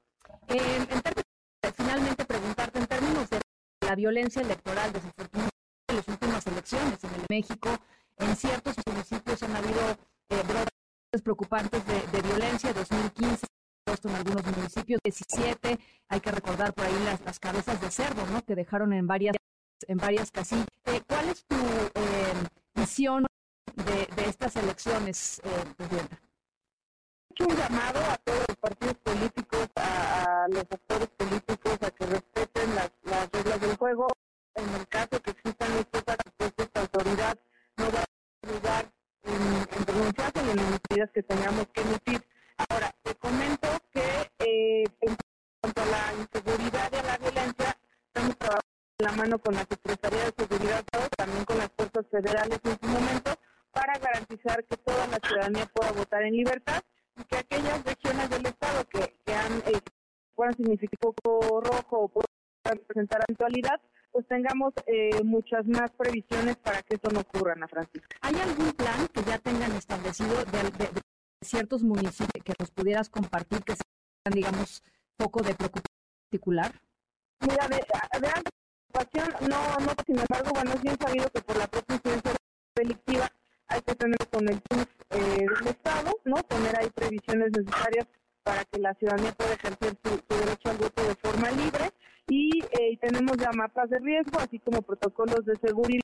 en 0.49 1.73
finalmente, 1.75 2.25
preguntarte 2.25 2.79
en 2.79 2.85
términos 2.85 3.29
de 3.31 3.39
la 3.87 3.95
violencia 3.95 4.41
electoral, 4.43 4.93
desafortunadamente, 4.93 5.52
las 5.93 6.07
últimas 6.07 6.45
elecciones 6.47 7.03
en 7.03 7.13
el 7.13 7.25
México, 7.29 7.69
en 8.17 8.35
ciertos 8.35 8.75
municipios 8.85 9.43
han 9.43 9.55
habido 9.55 9.91
eh, 10.29 10.43
brotes 10.47 11.21
preocupantes 11.23 11.81
de, 11.85 12.21
violencia. 12.21 12.73
2015 12.73 13.45
en 13.85 14.15
algunos 14.15 14.45
municipios, 14.57 14.99
17, 15.03 15.79
hay 16.09 16.19
que 16.19 16.31
recordar 16.31 16.73
por 16.73 16.85
ahí 16.85 16.93
las, 17.25 17.39
cabezas 17.39 17.79
de 17.79 17.91
cerdo, 17.91 18.25
¿no? 18.27 18.43
Que 18.43 18.55
dejaron 18.55 18.91
en 18.93 19.07
varias 19.07 19.35
en 19.87 19.97
varias 19.97 20.31
casillas. 20.31 20.67
Eh, 20.85 21.01
¿Cuál 21.07 21.29
es 21.29 21.45
tu 21.45 21.55
eh, 21.55 22.33
visión 22.73 23.25
de, 23.75 24.07
de, 24.15 24.29
estas 24.29 24.55
elecciones, 24.55 25.41
eh, 25.43 25.49
Presidenta? 25.75 26.17
hecho 27.33 27.47
un 27.47 27.55
llamado 27.55 27.99
a 27.99 28.17
todos 28.17 28.45
los 28.47 28.57
partidos 28.57 28.95
políticos, 28.95 29.67
a, 29.75 30.45
los 30.49 30.61
actores 30.61 31.07
políticos, 31.09 31.77
a 31.81 31.91
que 31.91 32.05
respeten 32.05 32.75
las, 32.75 32.91
reglas 33.31 33.61
del 33.61 33.75
juego. 33.75 34.07
En 34.55 34.69
el 34.75 34.87
caso 34.87 35.21
que 35.21 35.31
existan 35.31 35.71
estos 35.73 36.03
actos, 36.07 36.53
esta 36.57 36.81
autoridad 36.81 37.37
no 37.77 37.85
va 37.91 37.99
a 38.01 38.47
ayudar 38.47 38.91
en, 39.23 39.77
en 39.77 39.85
pronunciarse 39.85 40.39
en 40.39 40.47
las 40.47 40.55
medidas 40.57 41.11
que 41.11 41.23
tengamos 41.23 41.67
que 41.73 41.81
emitir. 41.81 42.27
Ahora, 42.69 42.93
te 43.01 43.15
comento 43.15 43.67
que 43.91 44.31
eh, 44.39 44.83
en 45.01 45.15
cuanto 45.59 45.81
a 45.81 45.85
la 45.85 46.13
inseguridad 46.19 46.91
y 46.91 46.95
a 46.95 47.03
la 47.03 47.17
violencia, 47.17 47.77
estamos 48.07 48.37
trabajando 48.37 48.73
de 48.99 49.05
la 49.05 49.11
mano 49.13 49.39
con 49.39 49.53
la 49.55 49.65
Secretaría 49.65 50.25
de 50.25 50.33
Seguridad, 50.37 50.83
también 51.17 51.45
con 51.45 51.57
las 51.57 51.69
fuerzas 51.75 52.05
federales 52.11 52.59
en 52.63 52.79
su 52.79 52.87
momento, 52.87 53.31
para 53.71 53.97
garantizar 53.97 54.63
que 54.65 54.77
toda 54.77 55.07
la 55.07 55.17
ciudadanía 55.17 55.65
pueda 55.65 55.91
votar 55.93 56.21
en 56.23 56.35
libertad 56.35 56.81
y 57.17 57.23
que 57.23 57.37
aquellas 57.37 57.83
regiones 57.83 58.29
del 58.29 58.45
Estado 58.45 58.85
que, 58.87 59.33
han, 59.33 59.57
eh, 59.73 59.81
puedan 60.35 60.53
significar 60.55 60.99
poco 60.99 61.61
rojo 61.61 61.97
o 62.01 62.07
puedan 62.07 62.85
presentar 62.87 63.21
actualidad, 63.21 63.81
pues 64.23 64.27
tengamos 64.27 64.73
eh, 64.87 65.23
muchas 65.23 65.65
más 65.65 65.91
previsiones 65.91 66.55
para 66.57 66.81
que 66.83 66.95
eso 66.95 67.09
no 67.11 67.21
ocurra, 67.21 67.53
Ana 67.53 67.67
Francisca. 67.67 68.15
¿Hay 68.21 68.35
algún 68.35 68.71
plan 68.73 69.07
que 69.13 69.23
ya 69.23 69.37
tengan 69.39 69.71
establecido 69.73 70.35
de, 70.45 71.01
ciertos 71.41 71.83
municipios 71.83 72.43
que 72.43 72.53
nos 72.57 72.71
pudieras 72.71 73.09
compartir 73.09 73.61
que 73.63 73.73
sean, 73.73 74.33
digamos, 74.33 74.81
poco 75.17 75.41
de 75.41 75.53
preocupación 75.55 75.97
particular? 76.25 76.71
Mira, 77.41 77.67
de, 77.67 77.75
de 77.75 78.29
preocupación, 78.91 79.49
no, 79.49 79.85
no, 79.85 79.93
sin 80.05 80.19
embargo, 80.19 80.51
bueno, 80.53 80.71
es 80.73 80.81
bien 80.81 80.97
sabido 80.97 81.29
que 81.29 81.41
por 81.41 81.57
la 81.57 81.67
propia 81.67 81.95
incidencia 81.95 82.31
delictiva 82.75 83.29
hay 83.67 83.81
que 83.81 83.95
tener 83.95 84.27
con 84.31 84.47
el 84.47 84.61
eh, 85.09 85.45
del 85.59 85.67
Estado, 85.67 86.11
¿no? 86.23 86.35
Poner 86.35 86.79
ahí 86.79 86.89
previsiones 86.91 87.51
necesarias 87.51 88.07
para 88.43 88.63
que 88.65 88.79
la 88.79 88.93
ciudadanía 88.95 89.33
pueda 89.33 89.53
ejercer 89.53 89.97
su, 90.03 90.09
su 90.09 90.39
derecho 90.39 90.69
al 90.69 90.77
voto 90.77 91.03
de 91.03 91.15
forma 91.15 91.51
libre 91.51 91.91
eh, 92.29 92.91
y 92.91 92.97
tenemos 92.97 93.37
ya 93.37 93.51
mapas 93.51 93.89
de 93.89 93.99
riesgo, 93.99 94.39
así 94.39 94.59
como 94.59 94.81
protocolos 94.81 95.45
de 95.45 95.55
seguridad 95.55 96.01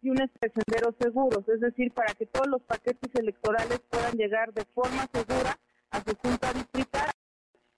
y 0.00 0.10
unos 0.10 0.30
senderos 0.40 0.94
seguros, 1.00 1.48
es 1.48 1.60
decir, 1.60 1.92
para 1.92 2.12
que 2.14 2.26
todos 2.26 2.46
los 2.46 2.62
paquetes 2.62 3.10
electorales 3.14 3.80
puedan 3.90 4.12
llegar 4.12 4.52
de 4.52 4.64
forma 4.74 5.06
segura 5.12 5.58
a 5.90 6.00
su 6.00 6.14
junta 6.16 6.52
distrital 6.52 7.10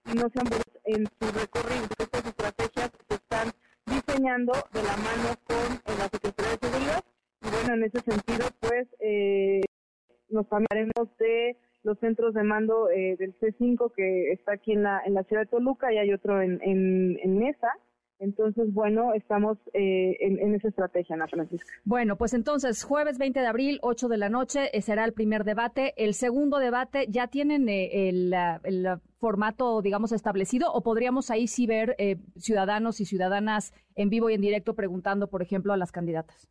y 0.06 0.16
no 0.16 0.28
sean 0.30 0.46
en 0.84 1.06
su 1.06 1.38
recorrido. 1.38 1.86
Estas 1.98 2.26
estrategias 2.26 2.90
se 3.08 3.14
están 3.14 3.52
diseñando 3.86 4.52
de 4.72 4.82
la 4.82 4.96
mano 4.96 5.34
con 5.44 5.72
eh, 5.74 5.98
la 5.98 6.08
Secretaría 6.08 6.52
de 6.52 6.68
Seguridad 6.68 7.04
y 7.42 7.48
bueno, 7.50 7.74
en 7.74 7.84
ese 7.84 8.00
sentido, 8.00 8.48
pues 8.60 8.88
eh, 9.00 9.60
nos 10.28 10.46
hablaremos 10.50 11.16
de 11.18 11.56
los 11.86 11.98
centros 12.00 12.34
de 12.34 12.42
mando 12.42 12.90
eh, 12.90 13.16
del 13.16 13.38
C5 13.38 13.92
que 13.94 14.32
está 14.32 14.52
aquí 14.54 14.72
en 14.72 14.82
la, 14.82 15.00
en 15.06 15.14
la 15.14 15.22
ciudad 15.22 15.42
de 15.42 15.48
Toluca 15.48 15.92
y 15.92 15.98
hay 15.98 16.12
otro 16.12 16.42
en, 16.42 16.60
en, 16.62 17.16
en 17.22 17.38
Mesa. 17.38 17.68
Entonces, 18.18 18.72
bueno, 18.72 19.12
estamos 19.12 19.58
eh, 19.74 20.16
en, 20.20 20.54
esa 20.54 20.68
estrategia, 20.68 21.14
Ana 21.14 21.28
Francisca. 21.28 21.70
Bueno, 21.84 22.16
pues 22.16 22.32
entonces, 22.32 22.82
jueves 22.82 23.18
20 23.18 23.40
de 23.40 23.46
abril, 23.46 23.78
8 23.82 24.08
de 24.08 24.16
la 24.16 24.30
noche, 24.30 24.70
eh, 24.72 24.80
será 24.80 25.04
el 25.04 25.12
primer 25.12 25.44
debate. 25.44 25.92
El 25.98 26.14
segundo 26.14 26.58
debate, 26.58 27.06
¿ya 27.10 27.28
tienen 27.28 27.68
el, 27.68 28.34
el, 28.64 28.86
formato, 29.18 29.82
digamos, 29.82 30.12
establecido 30.12 30.72
o 30.72 30.82
podríamos 30.82 31.30
ahí 31.30 31.46
sí 31.46 31.66
ver 31.66 31.94
ciudadanos 32.36 33.00
y 33.00 33.04
ciudadanas 33.04 33.74
en 33.94 34.08
vivo 34.08 34.30
y 34.30 34.34
en 34.34 34.40
directo 34.40 34.74
preguntando, 34.74 35.28
por 35.28 35.42
ejemplo, 35.42 35.74
a 35.74 35.76
las 35.76 35.92
candidatas? 35.92 36.48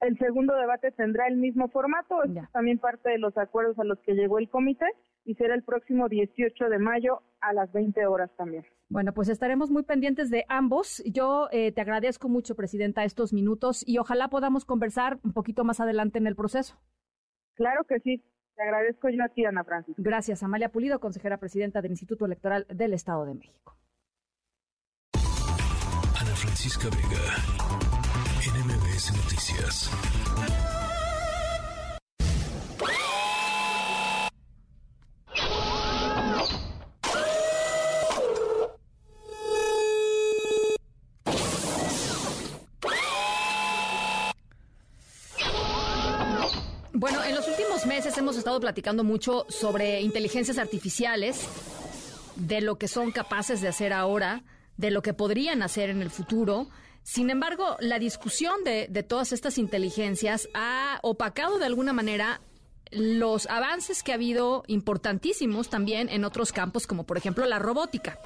El 0.00 0.18
segundo 0.18 0.54
debate 0.54 0.92
tendrá 0.92 1.26
el 1.26 1.36
mismo 1.36 1.68
formato, 1.68 2.22
es 2.24 2.32
también 2.52 2.78
parte 2.78 3.10
de 3.10 3.18
los 3.18 3.36
acuerdos 3.38 3.78
a 3.78 3.84
los 3.84 3.98
que 4.00 4.12
llegó 4.12 4.38
el 4.38 4.50
comité 4.50 4.86
y 5.24 5.34
será 5.34 5.54
el 5.54 5.62
próximo 5.62 6.08
18 6.08 6.68
de 6.68 6.78
mayo 6.78 7.22
a 7.40 7.52
las 7.52 7.72
20 7.72 8.06
horas 8.06 8.30
también. 8.36 8.64
Bueno, 8.88 9.12
pues 9.12 9.28
estaremos 9.28 9.70
muy 9.70 9.82
pendientes 9.82 10.30
de 10.30 10.44
ambos. 10.48 11.02
Yo 11.06 11.48
eh, 11.50 11.72
te 11.72 11.80
agradezco 11.80 12.28
mucho, 12.28 12.54
Presidenta, 12.54 13.04
estos 13.04 13.32
minutos 13.32 13.82
y 13.86 13.98
ojalá 13.98 14.28
podamos 14.28 14.64
conversar 14.64 15.18
un 15.24 15.32
poquito 15.32 15.64
más 15.64 15.80
adelante 15.80 16.18
en 16.18 16.26
el 16.26 16.36
proceso. 16.36 16.78
Claro 17.54 17.84
que 17.84 17.98
sí. 18.00 18.22
Te 18.54 18.62
agradezco 18.62 19.10
yo 19.10 19.22
a 19.22 19.28
ti, 19.28 19.44
Ana 19.44 19.64
Francisca. 19.64 20.00
Gracias, 20.02 20.42
Amalia 20.42 20.70
Pulido, 20.70 20.98
consejera 20.98 21.38
presidenta 21.38 21.82
del 21.82 21.90
Instituto 21.90 22.24
Electoral 22.24 22.66
del 22.70 22.94
Estado 22.94 23.26
de 23.26 23.34
México. 23.34 23.76
Ana 26.18 26.34
Francisca 26.34 26.88
Vega, 26.88 27.95
Noticias. 28.96 29.90
Bueno, 46.94 47.22
en 47.22 47.34
los 47.34 47.46
últimos 47.48 47.84
meses 47.84 48.16
hemos 48.16 48.38
estado 48.38 48.58
platicando 48.60 49.04
mucho 49.04 49.44
sobre 49.50 50.00
inteligencias 50.00 50.56
artificiales, 50.56 51.46
de 52.36 52.62
lo 52.62 52.78
que 52.78 52.88
son 52.88 53.12
capaces 53.12 53.60
de 53.60 53.68
hacer 53.68 53.92
ahora, 53.92 54.42
de 54.78 54.90
lo 54.90 55.02
que 55.02 55.12
podrían 55.12 55.62
hacer 55.62 55.90
en 55.90 56.00
el 56.00 56.08
futuro. 56.08 56.68
Sin 57.06 57.30
embargo, 57.30 57.76
la 57.78 58.00
discusión 58.00 58.64
de, 58.64 58.88
todas 59.04 59.30
estas 59.30 59.58
inteligencias 59.58 60.48
ha 60.54 60.98
opacado 61.02 61.60
de 61.60 61.64
alguna 61.64 61.92
manera 61.92 62.40
los 62.90 63.46
avances 63.46 64.02
que 64.02 64.10
ha 64.10 64.16
habido 64.16 64.64
importantísimos 64.66 65.70
también 65.70 66.08
en 66.08 66.24
otros 66.24 66.50
campos, 66.50 66.88
como 66.88 67.04
por 67.04 67.16
ejemplo 67.16 67.46
la 67.46 67.60
robótica. 67.60 68.18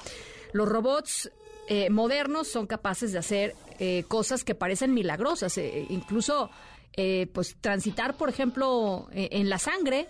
Los 0.51 0.67
robots 0.67 1.29
eh, 1.67 1.91
modernos 1.91 2.47
son 2.47 2.65
capaces 2.65 3.11
de 3.11 3.19
hacer 3.19 3.55
eh, 3.77 4.03
cosas 4.07 4.43
que 4.43 4.55
parecen 4.55 4.95
milagrosas, 4.95 5.59
eh, 5.59 5.85
incluso 5.89 6.49
eh, 6.93 7.27
pues 7.33 7.55
transitar, 7.61 8.17
por 8.17 8.27
ejemplo, 8.27 9.07
eh, 9.13 9.29
en 9.31 9.49
la 9.49 9.59
sangre, 9.59 10.07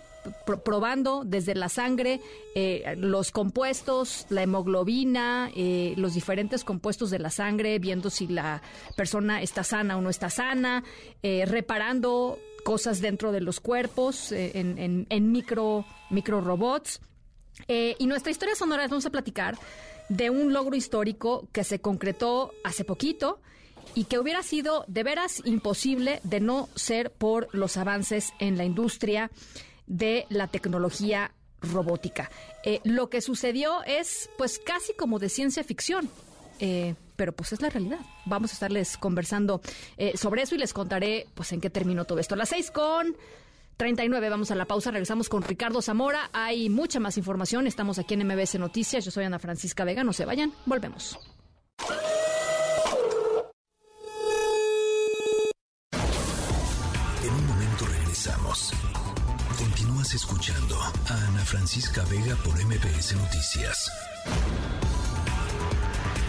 probando 0.64 1.22
desde 1.24 1.54
la 1.54 1.68
sangre 1.68 2.20
eh, 2.56 2.94
los 2.96 3.30
compuestos, 3.30 4.26
la 4.30 4.42
hemoglobina, 4.42 5.50
los 5.96 6.14
diferentes 6.14 6.64
compuestos 6.64 7.10
de 7.10 7.18
la 7.18 7.30
sangre, 7.30 7.78
viendo 7.78 8.10
si 8.10 8.28
la 8.28 8.62
persona 8.96 9.42
está 9.42 9.64
sana 9.64 9.96
o 9.96 10.00
no 10.00 10.10
está 10.10 10.30
sana, 10.30 10.84
reparando 11.22 12.38
cosas 12.62 13.00
dentro 13.00 13.32
de 13.32 13.40
los 13.40 13.58
cuerpos 13.58 14.30
en, 14.30 15.06
en, 15.08 15.32
micro, 15.32 15.84
micro 16.10 16.40
robots. 16.40 17.00
y 17.66 18.06
nuestra 18.06 18.30
historia 18.30 18.54
sonora 18.54 18.86
vamos 18.86 19.06
a 19.06 19.10
platicar 19.10 19.58
de 20.08 20.30
un 20.30 20.52
logro 20.52 20.76
histórico 20.76 21.48
que 21.50 21.64
se 21.64 21.80
concretó 21.80 22.52
hace 22.62 22.84
poquito 22.84 23.40
y 23.94 24.04
que 24.04 24.18
hubiera 24.18 24.42
sido 24.42 24.84
de 24.88 25.02
veras 25.02 25.42
imposible 25.44 26.20
de 26.24 26.40
no 26.40 26.68
ser 26.74 27.10
por 27.12 27.48
los 27.52 27.76
avances 27.76 28.32
en 28.38 28.56
la 28.56 28.64
industria 28.64 29.30
de 29.86 30.26
la 30.28 30.48
tecnología 30.48 31.32
robótica. 31.60 32.30
Eh, 32.64 32.80
lo 32.84 33.08
que 33.08 33.20
sucedió 33.20 33.82
es 33.84 34.30
pues 34.38 34.58
casi 34.58 34.94
como 34.94 35.18
de 35.18 35.28
ciencia 35.28 35.64
ficción. 35.64 36.08
Eh, 36.60 36.94
pero 37.16 37.32
pues 37.32 37.52
es 37.52 37.60
la 37.60 37.70
realidad. 37.70 38.00
Vamos 38.24 38.50
a 38.50 38.54
estarles 38.54 38.96
conversando 38.96 39.60
eh, 39.96 40.16
sobre 40.16 40.42
eso 40.42 40.54
y 40.54 40.58
les 40.58 40.72
contaré 40.72 41.26
pues 41.34 41.52
en 41.52 41.60
qué 41.60 41.70
terminó 41.70 42.04
todo 42.04 42.18
esto. 42.18 42.34
A 42.34 42.38
las 42.38 42.48
seis 42.48 42.70
con 42.70 43.16
39 43.76 44.28
vamos 44.28 44.50
a 44.50 44.54
la 44.54 44.64
pausa, 44.64 44.90
regresamos 44.90 45.28
con 45.28 45.42
Ricardo 45.42 45.82
Zamora. 45.82 46.30
Hay 46.32 46.68
mucha 46.68 47.00
más 47.00 47.16
información, 47.18 47.66
estamos 47.66 47.98
aquí 47.98 48.14
en 48.14 48.26
MBS 48.26 48.58
Noticias. 48.58 49.04
Yo 49.04 49.10
soy 49.10 49.24
Ana 49.24 49.38
Francisca 49.38 49.84
Vega, 49.84 50.04
no 50.04 50.12
se 50.12 50.24
vayan, 50.24 50.52
volvemos. 50.66 51.18
Continúas 59.58 60.14
escuchando 60.14 60.78
a 60.80 61.14
Ana 61.26 61.44
Francisca 61.44 62.04
Vega 62.04 62.36
por 62.36 62.54
MPS 62.54 63.16
Noticias. 63.16 63.90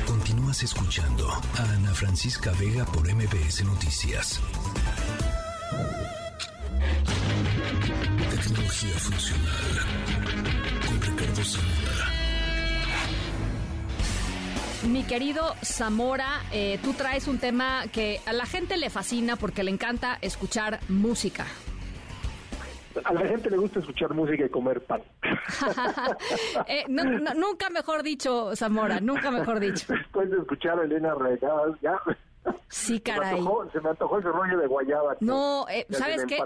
Continúas 0.07 0.63
escuchando 0.63 1.29
a 1.29 1.63
Ana 1.75 1.93
Francisca 1.93 2.51
Vega 2.59 2.83
por 2.85 3.07
MPS 3.07 3.63
Noticias. 3.65 4.41
Tecnología 8.31 8.97
funcional 8.97 9.85
con 10.87 10.99
Ricardo 10.99 11.43
Zamora. 11.45 12.09
Mi 14.89 15.03
querido 15.03 15.55
Zamora, 15.63 16.41
eh, 16.51 16.79
tú 16.81 16.93
traes 16.93 17.27
un 17.27 17.37
tema 17.37 17.83
que 17.91 18.19
a 18.25 18.33
la 18.33 18.47
gente 18.47 18.77
le 18.77 18.89
fascina 18.89 19.35
porque 19.35 19.63
le 19.63 19.69
encanta 19.69 20.17
escuchar 20.21 20.79
música 20.89 21.45
a 23.03 23.13
la 23.13 23.21
gente 23.21 23.49
le 23.49 23.57
gusta 23.57 23.79
escuchar 23.79 24.13
música 24.13 24.45
y 24.45 24.49
comer 24.49 24.81
pan. 24.81 25.01
Eh, 26.67 26.85
nunca 26.87 27.69
mejor 27.69 28.03
dicho, 28.03 28.55
Zamora, 28.55 28.99
nunca 28.99 29.31
mejor 29.31 29.59
dicho. 29.59 29.85
Después 29.93 30.29
de 30.29 30.37
escuchar 30.37 30.79
a 30.79 30.83
Elena 30.83 31.13
Regadas, 31.15 31.79
ya. 31.81 31.99
Sí, 32.69 32.99
caray. 32.99 33.41
Se 33.71 33.81
me 33.81 33.89
antojó, 33.89 34.19
ese 34.19 34.29
rollo 34.29 34.57
de 34.57 34.67
guayaba. 34.67 35.15
No, 35.19 35.65
eh, 35.69 35.85
¿sabes 35.91 36.25
qué? 36.25 36.39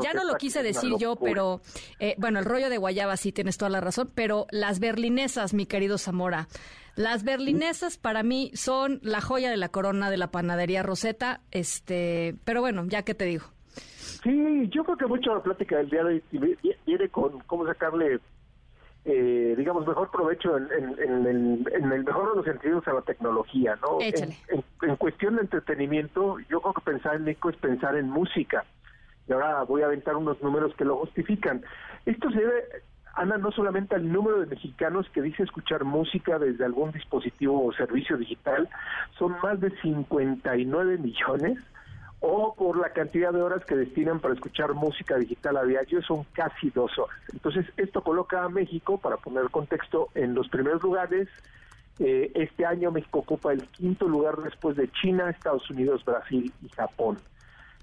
ya 0.00 0.12
no 0.12 0.24
lo 0.24 0.36
quise 0.36 0.62
decir 0.62 0.94
yo, 0.98 1.16
pero 1.16 1.60
eh, 1.98 2.14
bueno, 2.18 2.38
el 2.38 2.44
rollo 2.44 2.68
de 2.68 2.78
guayaba 2.78 3.16
sí 3.16 3.32
tienes 3.32 3.56
toda 3.58 3.70
la 3.70 3.80
razón, 3.80 4.10
pero 4.14 4.46
las 4.50 4.78
berlinesas, 4.80 5.54
mi 5.54 5.66
querido 5.66 5.98
Zamora. 5.98 6.48
Las 6.96 7.24
berlinesas 7.24 7.96
para 7.96 8.22
mí 8.22 8.50
son 8.54 9.00
la 9.02 9.20
joya 9.20 9.50
de 9.50 9.56
la 9.56 9.70
corona 9.70 10.10
de 10.10 10.16
la 10.16 10.30
panadería 10.30 10.82
Rosetta, 10.82 11.40
este, 11.50 12.36
pero 12.44 12.60
bueno, 12.60 12.84
ya 12.86 13.02
que 13.02 13.14
te 13.14 13.24
digo. 13.24 13.46
Sí, 14.22 14.68
yo 14.68 14.84
creo 14.84 14.96
que 14.96 15.06
mucho 15.06 15.34
la 15.34 15.42
plática 15.42 15.78
del 15.78 15.88
día 15.88 16.04
de 16.04 16.22
hoy 16.32 16.58
viene 16.86 17.08
con 17.08 17.40
cómo 17.40 17.66
sacarle, 17.66 18.20
eh, 19.06 19.54
digamos, 19.56 19.86
mejor 19.86 20.10
provecho 20.10 20.58
en, 20.58 21.26
el, 21.26 22.04
mejor 22.04 22.30
de 22.30 22.36
los 22.36 22.44
sentidos 22.44 22.86
a 22.86 22.92
la 22.92 23.02
tecnología, 23.02 23.78
¿no? 23.80 23.98
En, 24.00 24.96
cuestión 24.96 25.36
de 25.36 25.42
entretenimiento, 25.42 26.38
yo 26.50 26.60
creo 26.60 26.74
que 26.74 26.82
pensar 26.82 27.16
en 27.16 27.24
Nico 27.24 27.48
es 27.48 27.56
pensar 27.56 27.96
en 27.96 28.10
música. 28.10 28.64
Y 29.26 29.32
ahora 29.32 29.62
voy 29.62 29.82
a 29.82 29.86
aventar 29.86 30.16
unos 30.16 30.42
números 30.42 30.74
que 30.76 30.84
lo 30.84 30.98
justifican. 30.98 31.62
Esto 32.04 32.30
se 32.30 32.40
debe, 32.40 32.64
Ana, 33.14 33.38
no 33.38 33.50
solamente 33.52 33.94
al 33.94 34.12
número 34.12 34.40
de 34.40 34.46
mexicanos 34.46 35.08
que 35.10 35.22
dice 35.22 35.44
escuchar 35.44 35.84
música 35.84 36.38
desde 36.38 36.64
algún 36.64 36.92
dispositivo 36.92 37.64
o 37.64 37.72
servicio 37.72 38.18
digital, 38.18 38.68
son 39.18 39.36
más 39.42 39.60
de 39.60 39.70
59 39.80 40.98
millones 40.98 41.58
o 42.20 42.54
por 42.54 42.78
la 42.78 42.90
cantidad 42.90 43.32
de 43.32 43.40
horas 43.40 43.64
que 43.64 43.74
destinan 43.74 44.20
para 44.20 44.34
escuchar 44.34 44.74
música 44.74 45.16
digital 45.16 45.56
a 45.56 45.64
diario, 45.64 46.02
son 46.02 46.24
casi 46.32 46.70
dos 46.70 46.96
horas. 46.98 47.16
Entonces, 47.32 47.66
esto 47.78 48.02
coloca 48.02 48.44
a 48.44 48.48
México, 48.48 48.98
para 48.98 49.16
poner 49.16 49.50
contexto, 49.50 50.08
en 50.14 50.34
los 50.34 50.48
primeros 50.48 50.82
lugares. 50.82 51.28
Eh, 51.98 52.30
este 52.34 52.66
año 52.66 52.90
México 52.90 53.20
ocupa 53.20 53.52
el 53.52 53.66
quinto 53.68 54.06
lugar 54.06 54.36
después 54.36 54.76
de 54.76 54.90
China, 54.92 55.30
Estados 55.30 55.68
Unidos, 55.70 56.04
Brasil 56.04 56.52
y 56.62 56.68
Japón. 56.68 57.18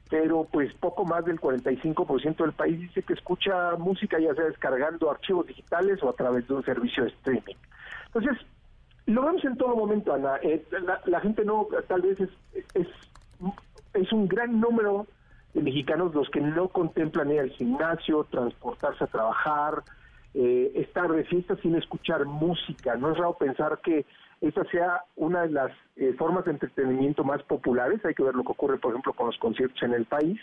Pero 0.10 0.48
pues 0.52 0.74
poco 0.76 1.04
más 1.04 1.26
del 1.26 1.40
45% 1.42 2.38
del 2.38 2.54
país 2.54 2.80
dice 2.80 3.04
que 3.04 3.14
escucha 3.14 3.76
música 3.78 4.20
ya 4.20 4.34
sea 4.34 4.46
descargando 4.46 5.12
archivos 5.12 5.48
digitales 5.48 6.02
o 6.02 6.10
a 6.10 6.14
través 6.14 6.48
de 6.48 6.54
un 6.54 6.64
servicio 6.64 7.04
de 7.04 7.10
streaming. 7.10 7.56
Entonces, 8.06 8.38
lo 9.08 9.24
vemos 9.24 9.44
en 9.44 9.58
todo 9.58 9.76
momento, 9.76 10.14
Ana. 10.14 10.38
Eh, 10.42 10.64
la, 11.06 11.20
gente 11.20 11.44
no, 11.44 11.68
tal 11.88 12.02
vez 12.02 12.20
es, 12.20 12.30
es 12.74 12.88
es 13.98 14.12
un 14.12 14.28
gran 14.28 14.60
número 14.60 15.08
de 15.54 15.62
mexicanos 15.62 16.14
los 16.14 16.30
que 16.30 16.42
no 16.42 16.70
contemplan 16.70 17.32
ir 17.32 17.40
al 17.40 17.50
gimnasio, 17.50 18.26
transportarse 18.26 19.04
a 19.04 19.08
trabajar, 19.08 19.84
eh, 20.34 20.72
estar 20.76 21.12
de 21.12 21.24
fiesta 21.24 21.56
sin 21.58 21.76
escuchar 21.76 22.26
música. 22.26 22.96
No 22.96 23.12
es 23.12 23.18
raro 23.18 23.34
pensar 23.34 23.80
que 23.84 24.06
esa 24.42 24.64
sea 24.66 25.02
una 25.16 25.44
de 25.44 25.50
las 25.50 25.72
eh, 25.96 26.14
formas 26.18 26.46
de 26.46 26.52
entretenimiento 26.52 27.24
más 27.24 27.42
populares. 27.44 28.04
Hay 28.06 28.14
que 28.14 28.24
ver 28.24 28.36
lo 28.36 28.44
que 28.44 28.52
ocurre, 28.52 28.78
por 28.78 28.92
ejemplo, 28.92 29.14
con 29.14 29.28
los 29.28 29.38
conciertos 29.38 29.82
en 29.82 29.94
el 29.94 30.06
país. 30.06 30.40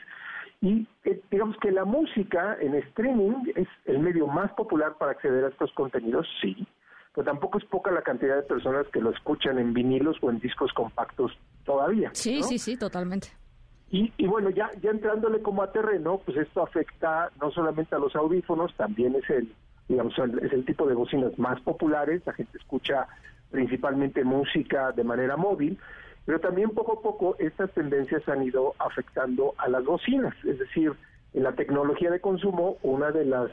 Y 0.60 0.86
eh, 1.04 1.20
digamos 1.30 1.56
que 1.58 1.70
la 1.70 1.84
música 1.84 2.56
en 2.60 2.74
streaming 2.74 3.52
es 3.54 3.68
el 3.84 4.00
medio 4.00 4.26
más 4.26 4.52
popular 4.54 4.94
para 4.98 5.12
acceder 5.12 5.44
a 5.44 5.48
estos 5.48 5.70
contenidos, 5.72 6.26
sí, 6.40 6.66
pero 7.14 7.26
tampoco 7.26 7.58
es 7.58 7.64
poca 7.66 7.90
la 7.90 8.02
cantidad 8.02 8.36
de 8.36 8.42
personas 8.42 8.86
que 8.92 9.00
lo 9.00 9.10
escuchan 9.10 9.58
en 9.58 9.72
vinilos 9.74 10.16
o 10.22 10.30
en 10.30 10.40
discos 10.40 10.72
compactos 10.72 11.32
todavía. 11.64 12.10
Sí, 12.14 12.42
sí, 12.42 12.58
sí, 12.58 12.76
totalmente. 12.76 13.28
Y, 13.96 14.26
bueno, 14.26 14.50
ya, 14.50 14.72
ya 14.82 14.90
entrándole 14.90 15.40
como 15.40 15.62
a 15.62 15.70
terreno, 15.70 16.20
pues 16.24 16.36
esto 16.36 16.64
afecta 16.64 17.30
no 17.40 17.52
solamente 17.52 17.94
a 17.94 18.00
los 18.00 18.16
audífonos, 18.16 18.74
también 18.74 19.14
es 19.14 19.30
el, 19.30 19.54
digamos, 19.88 20.18
es 20.42 20.52
el 20.52 20.64
tipo 20.64 20.84
de 20.88 20.94
bocinas 20.94 21.38
más 21.38 21.60
populares, 21.60 22.20
la 22.26 22.32
gente 22.32 22.58
escucha 22.58 23.06
principalmente 23.52 24.24
música 24.24 24.90
de 24.90 25.04
manera 25.04 25.36
móvil, 25.36 25.78
Pero 26.24 26.40
también 26.40 26.70
poco 26.70 26.98
a 26.98 27.02
poco 27.02 27.36
estas 27.38 27.70
tendencias 27.72 28.28
han 28.28 28.42
ido 28.42 28.74
afectando 28.78 29.54
a 29.58 29.68
las 29.68 29.84
bocinas, 29.84 30.34
es 30.44 30.58
decir, 30.58 30.92
en 31.32 31.42
la 31.42 31.52
tecnología 31.52 32.10
de 32.10 32.20
consumo, 32.20 32.78
una 32.82 33.10
de 33.10 33.26
las 33.26 33.50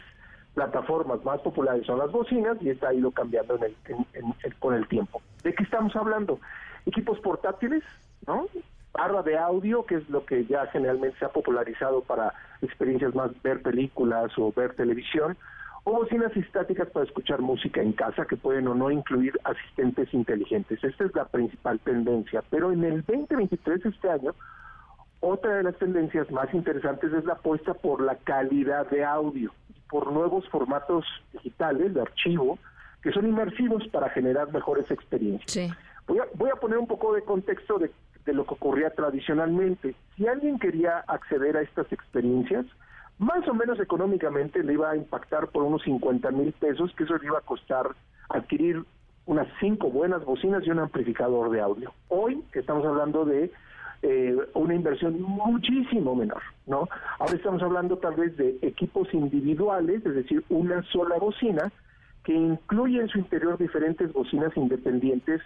plataformas 0.54 1.24
más 1.24 1.40
populares 1.42 1.86
son 1.86 2.00
las 2.00 2.12
bocinas 2.12 2.58
y 2.62 2.70
esta 2.70 2.90
ha 2.90 2.94
ido 2.94 3.12
cambiando 3.12 3.58
en 3.58 3.76
el, 4.14 4.56
con 4.58 4.74
el 4.74 4.88
tiempo. 4.88 5.22
¿De 5.44 5.54
qué 5.54 5.64
estamos 5.64 5.96
hablando? 5.96 6.40
Equipos 6.86 7.20
portátiles, 7.20 7.84
¿no? 8.26 8.48
Barra 8.94 9.24
de 9.24 9.38
audio, 9.38 9.86
que 9.86 9.96
es 9.96 10.10
lo 10.10 10.26
que 10.26 10.46
ya 10.46 10.68
generalmente 10.68 11.18
se 11.20 11.26
ha 11.26 11.30
popularizado 11.30 12.02
para 12.02 12.34
experiencias 12.62 13.16
más 13.16 13.32
ver 13.42 13.62
películas 13.62 14.32
o 14.38 14.52
ver 14.52 14.74
televisión, 14.76 15.38
o 15.84 15.94
bocinas 15.94 16.36
estáticas 16.36 16.90
para 16.90 17.06
escuchar 17.06 17.42
música 17.42 17.82
en 17.82 17.94
casa 17.94 18.26
que 18.26 18.38
pueden 18.38 18.68
o 18.68 18.76
no 18.76 18.92
incluir 18.92 19.40
asistentes 19.44 20.14
inteligentes. 20.14 20.84
Esta 20.84 21.06
es 21.06 21.16
la 21.16 21.26
principal 21.26 21.80
tendencia. 21.80 22.44
Pero 22.50 22.72
en 22.72 22.84
el 22.84 23.04
2023, 23.06 23.86
este 23.86 24.10
año, 24.10 24.36
otra 25.22 25.56
de 25.56 25.64
las 25.64 25.78
tendencias 25.78 26.30
más 26.30 26.54
interesantes 26.54 27.12
es 27.14 27.26
la 27.26 27.34
apuesta 27.34 27.74
por 27.74 28.02
la 28.02 28.16
calidad 28.16 28.90
de 28.90 29.04
audio, 29.04 29.52
por 29.90 30.12
nuevos 30.12 30.48
formatos 30.50 31.06
digitales 31.34 31.94
de 31.94 32.02
archivo 32.02 32.60
que 33.02 33.12
son 33.12 33.28
inmersivos 33.28 33.88
para 33.88 34.10
generar 34.10 34.52
mejores 34.54 34.90
experiencias. 34.92 35.76
Voy, 36.08 36.20
a, 36.20 36.26
voy 36.36 36.50
a 36.50 36.56
poner 36.56 36.78
un 36.78 36.88
poco 36.88 37.14
de 37.14 37.24
contexto 37.24 37.80
de, 37.80 37.92
de 38.26 38.34
lo 38.34 38.46
que 38.46 38.54
ocurría 38.54 38.90
tradicionalmente. 38.92 39.96
Si 40.16 40.28
alguien 40.28 40.60
quería 40.60 41.00
acceder 41.08 41.58
a 41.58 41.62
estas 41.62 41.92
experiencias, 41.92 42.66
más 43.20 43.48
o 43.48 43.54
menos 43.54 43.80
económicamente 43.80 44.64
le 44.64 44.74
iba 44.74 44.92
a 44.92 44.98
impactar 44.98 45.48
por 45.48 45.64
unos 45.64 45.84
50 45.84 46.32
mil 46.32 46.52
pesos, 46.54 46.94
que 46.96 47.04
eso 47.04 47.18
le 47.18 47.28
iba 47.28 47.38
a 47.38 47.42
costar 47.42 47.88
adquirir 48.30 48.84
unas 49.26 49.48
cinco 49.60 49.90
buenas 49.90 50.26
bocinas 50.26 50.66
y 50.66 50.72
un 50.72 50.80
amplificador 50.80 51.52
de 51.52 51.62
audio. 51.62 51.94
Hoy 52.10 52.44
estamos 52.54 52.86
hablando 52.86 53.26
de 53.26 53.52
eh, 54.02 54.36
una 54.56 54.74
inversión 54.74 55.22
muchísimo 55.22 56.16
menor, 56.16 56.42
¿no? 56.66 56.90
Ahora 57.20 57.36
estamos 57.36 57.62
hablando 57.62 57.98
tal 57.98 58.16
vez 58.16 58.36
de 58.38 58.58
equipos 58.64 59.14
individuales, 59.14 60.04
es 60.04 60.16
decir, 60.16 60.44
una 60.50 60.82
sola 60.92 61.18
bocina 61.20 61.72
que 62.24 62.34
incluye 62.34 63.00
en 63.00 63.08
su 63.10 63.20
interior 63.20 63.58
diferentes 63.58 64.12
bocinas 64.12 64.56
independientes, 64.58 65.42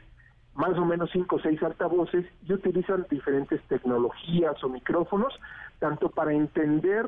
más 0.56 0.78
o 0.78 0.86
menos 0.86 1.10
cinco 1.12 1.36
o 1.36 1.40
seis 1.40 1.62
altavoces 1.62 2.26
y 2.48 2.54
utilizan 2.54 3.06
diferentes 3.10 3.62
tecnologías 3.64 4.64
o 4.64 4.70
micrófonos, 4.70 5.34
tanto 5.80 6.10
para 6.10 6.34
entender 6.34 7.06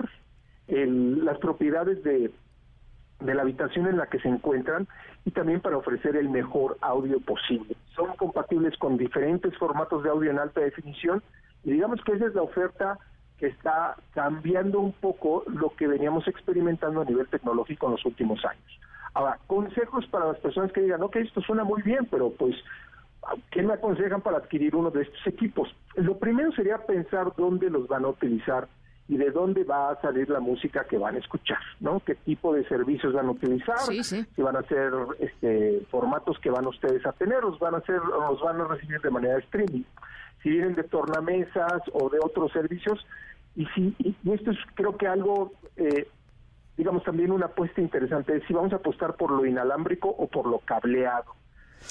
las 0.68 1.38
propiedades 1.38 2.04
de, 2.04 2.30
de 3.22 3.34
la 3.34 3.42
habitación 3.42 3.88
en 3.88 3.98
la 3.98 4.08
que 4.08 4.20
se 4.20 4.28
encuentran 4.28 4.88
y 5.26 5.32
también 5.32 5.62
para 5.62 5.78
ofrecer 5.78 6.18
el 6.18 6.30
mejor 6.30 6.78
audio 6.82 7.20
posible. 7.22 7.76
Son 7.96 8.14
compatibles 8.18 8.78
con 8.78 8.98
diferentes 8.98 9.58
formatos 9.58 10.04
de 10.04 10.10
audio 10.10 10.30
en 10.30 10.40
alta 10.40 10.62
definición 10.62 11.24
y 11.64 11.72
digamos 11.72 12.02
que 12.04 12.14
esa 12.14 12.26
es 12.28 12.36
la 12.36 12.42
oferta 12.42 13.00
que 13.38 13.48
está 13.48 13.96
cambiando 14.14 14.80
un 14.80 14.92
poco 14.94 15.44
lo 15.48 15.70
que 15.76 15.88
veníamos 15.88 16.28
experimentando 16.28 17.02
a 17.02 17.06
nivel 17.06 17.28
tecnológico 17.28 17.86
en 17.86 17.94
los 17.94 18.06
últimos 18.06 18.44
años. 18.44 18.80
Ahora, 19.14 19.40
consejos 19.48 20.06
para 20.08 20.28
las 20.28 20.38
personas 20.40 20.72
que 20.72 20.82
digan, 20.82 21.02
ok, 21.02 21.16
esto 21.18 21.42
suena 21.42 21.64
muy 21.64 21.82
bien, 21.82 22.08
pero 22.10 22.32
pues, 22.32 22.56
¿qué 23.52 23.62
me 23.62 23.74
aconsejan 23.74 24.22
para 24.22 24.38
adquirir 24.38 24.76
uno 24.76 24.92
de 24.92 25.04
estos 25.04 25.26
equipos? 25.28 25.70
Lo 25.96 26.18
primero 26.18 26.52
sería 26.52 26.78
pensar 26.86 27.34
dónde 27.38 27.70
los 27.70 27.88
van 27.88 28.06
a 28.06 28.10
utilizar 28.10 28.68
y 29.10 29.18
de 29.18 29.32
dónde 29.32 29.64
va 29.64 29.92
a 29.92 30.02
salir 30.02 30.30
la 30.30 30.40
música 30.40 30.84
que 30.84 30.98
van 30.98 31.16
a 31.16 31.20
escuchar, 31.20 31.60
¿no? 31.80 32.02
¿Qué 32.06 32.16
tipo 32.16 32.54
de 32.54 32.68
servicios 32.68 33.14
van 33.14 33.28
a 33.28 33.32
utilizar? 33.32 33.80
Si 34.36 34.42
van 34.42 34.58
a 34.58 34.64
ser 34.64 34.92
este, 35.20 35.86
formatos 35.90 36.38
que 36.40 36.50
van 36.50 36.68
ustedes 36.68 37.06
a 37.06 37.14
tener, 37.14 37.42
los 37.42 37.58
van 37.60 37.76
a 37.76 37.78
hacer, 37.78 38.02
los 38.04 38.42
van 38.42 38.60
a 38.60 38.66
recibir 38.66 39.00
de 39.00 39.10
manera 39.10 39.40
streaming. 39.40 39.84
Si 40.44 40.50
vienen 40.50 40.76
de 40.76 40.84
tornamesas 40.84 41.82
o 41.94 42.10
de 42.10 42.20
otros 42.22 42.52
servicios, 42.52 43.06
y 43.56 43.66
si 43.68 43.96
y, 44.00 44.16
esto 44.32 44.52
es 44.52 44.58
creo 44.76 44.98
que 44.98 45.08
algo, 45.08 45.54
eh, 45.78 46.08
digamos 46.76 47.04
también 47.04 47.32
una 47.32 47.48
apuesta 47.48 47.80
interesante, 47.80 48.36
es 48.36 48.44
si 48.46 48.54
vamos 48.54 48.74
a 48.74 48.78
apostar 48.78 49.16
por 49.16 49.32
lo 49.32 49.46
inalámbrico 49.46 50.10
o 50.10 50.28
por 50.28 50.48
lo 50.48 50.60
cableado. 50.60 51.34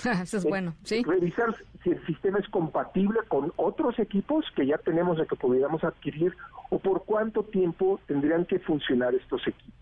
Eso 0.22 0.36
es 0.38 0.44
bueno, 0.44 0.74
sí. 0.82 1.02
Revisar 1.02 1.54
si 1.82 1.90
el 1.90 2.06
sistema 2.06 2.38
es 2.38 2.48
compatible 2.48 3.20
con 3.28 3.52
otros 3.56 3.98
equipos 3.98 4.44
que 4.54 4.66
ya 4.66 4.78
tenemos 4.78 5.18
de 5.18 5.26
que 5.26 5.36
pudiéramos 5.36 5.84
adquirir 5.84 6.36
o 6.70 6.78
por 6.78 7.04
cuánto 7.04 7.42
tiempo 7.44 8.00
tendrían 8.06 8.44
que 8.44 8.58
funcionar 8.58 9.14
estos 9.14 9.46
equipos. 9.46 9.76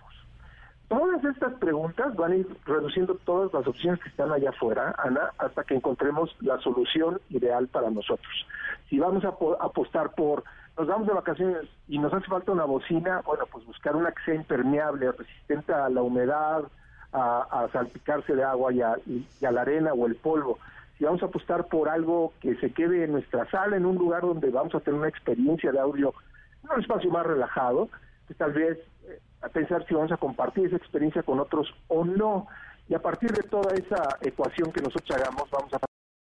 Todas 0.88 1.24
estas 1.24 1.54
preguntas 1.54 2.14
van 2.14 2.32
a 2.32 2.36
ir 2.36 2.46
reduciendo 2.66 3.14
todas 3.24 3.52
las 3.52 3.66
opciones 3.66 4.00
que 4.00 4.10
están 4.10 4.30
allá 4.30 4.50
afuera, 4.50 4.94
Ana, 4.98 5.30
hasta 5.38 5.64
que 5.64 5.74
encontremos 5.74 6.36
la 6.40 6.60
solución 6.60 7.20
ideal 7.30 7.68
para 7.68 7.90
nosotros. 7.90 8.46
Si 8.90 8.98
vamos 8.98 9.24
a 9.24 9.34
apostar 9.60 10.14
por, 10.14 10.44
nos 10.76 10.86
vamos 10.86 11.06
de 11.06 11.14
vacaciones 11.14 11.62
y 11.88 11.98
nos 11.98 12.12
hace 12.12 12.26
falta 12.26 12.52
una 12.52 12.64
bocina, 12.64 13.22
bueno, 13.24 13.44
pues 13.50 13.64
buscar 13.64 13.96
una 13.96 14.12
que 14.12 14.22
sea 14.24 14.34
impermeable, 14.34 15.10
resistente 15.12 15.72
a 15.72 15.88
la 15.88 16.02
humedad, 16.02 16.64
a, 17.14 17.68
salpicarse 17.72 18.34
de 18.34 18.42
agua 18.42 18.72
y 18.72 18.80
a, 18.80 18.98
la 19.40 19.60
arena 19.60 19.92
o 19.92 20.06
el 20.06 20.16
polvo. 20.16 20.58
Si 20.98 21.04
vamos 21.04 21.22
a 21.22 21.26
apostar 21.26 21.66
por 21.66 21.88
algo 21.88 22.32
que 22.40 22.56
se 22.56 22.72
quede 22.72 23.04
en 23.04 23.12
nuestra 23.12 23.48
sala, 23.50 23.76
en 23.76 23.86
un 23.86 23.96
lugar 23.96 24.22
donde 24.22 24.50
vamos 24.50 24.74
a 24.74 24.80
tener 24.80 24.98
una 24.98 25.08
experiencia 25.08 25.72
de 25.72 25.78
audio, 25.78 26.12
en 26.62 26.70
un 26.70 26.80
espacio 26.80 27.10
más 27.10 27.26
relajado, 27.26 27.88
pues 28.26 28.38
tal 28.38 28.52
vez 28.52 28.78
eh, 29.06 29.20
a 29.42 29.48
pensar 29.48 29.86
si 29.86 29.94
vamos 29.94 30.12
a 30.12 30.16
compartir 30.16 30.66
esa 30.66 30.76
experiencia 30.76 31.22
con 31.22 31.40
otros 31.40 31.72
o 31.88 32.04
no. 32.04 32.46
Y 32.88 32.94
a 32.94 32.98
partir 32.98 33.30
de 33.32 33.42
toda 33.44 33.74
esa 33.74 34.18
ecuación 34.20 34.72
que 34.72 34.82
nosotros 34.82 35.10
hagamos, 35.16 35.48
vamos 35.50 35.72
a 35.74 35.78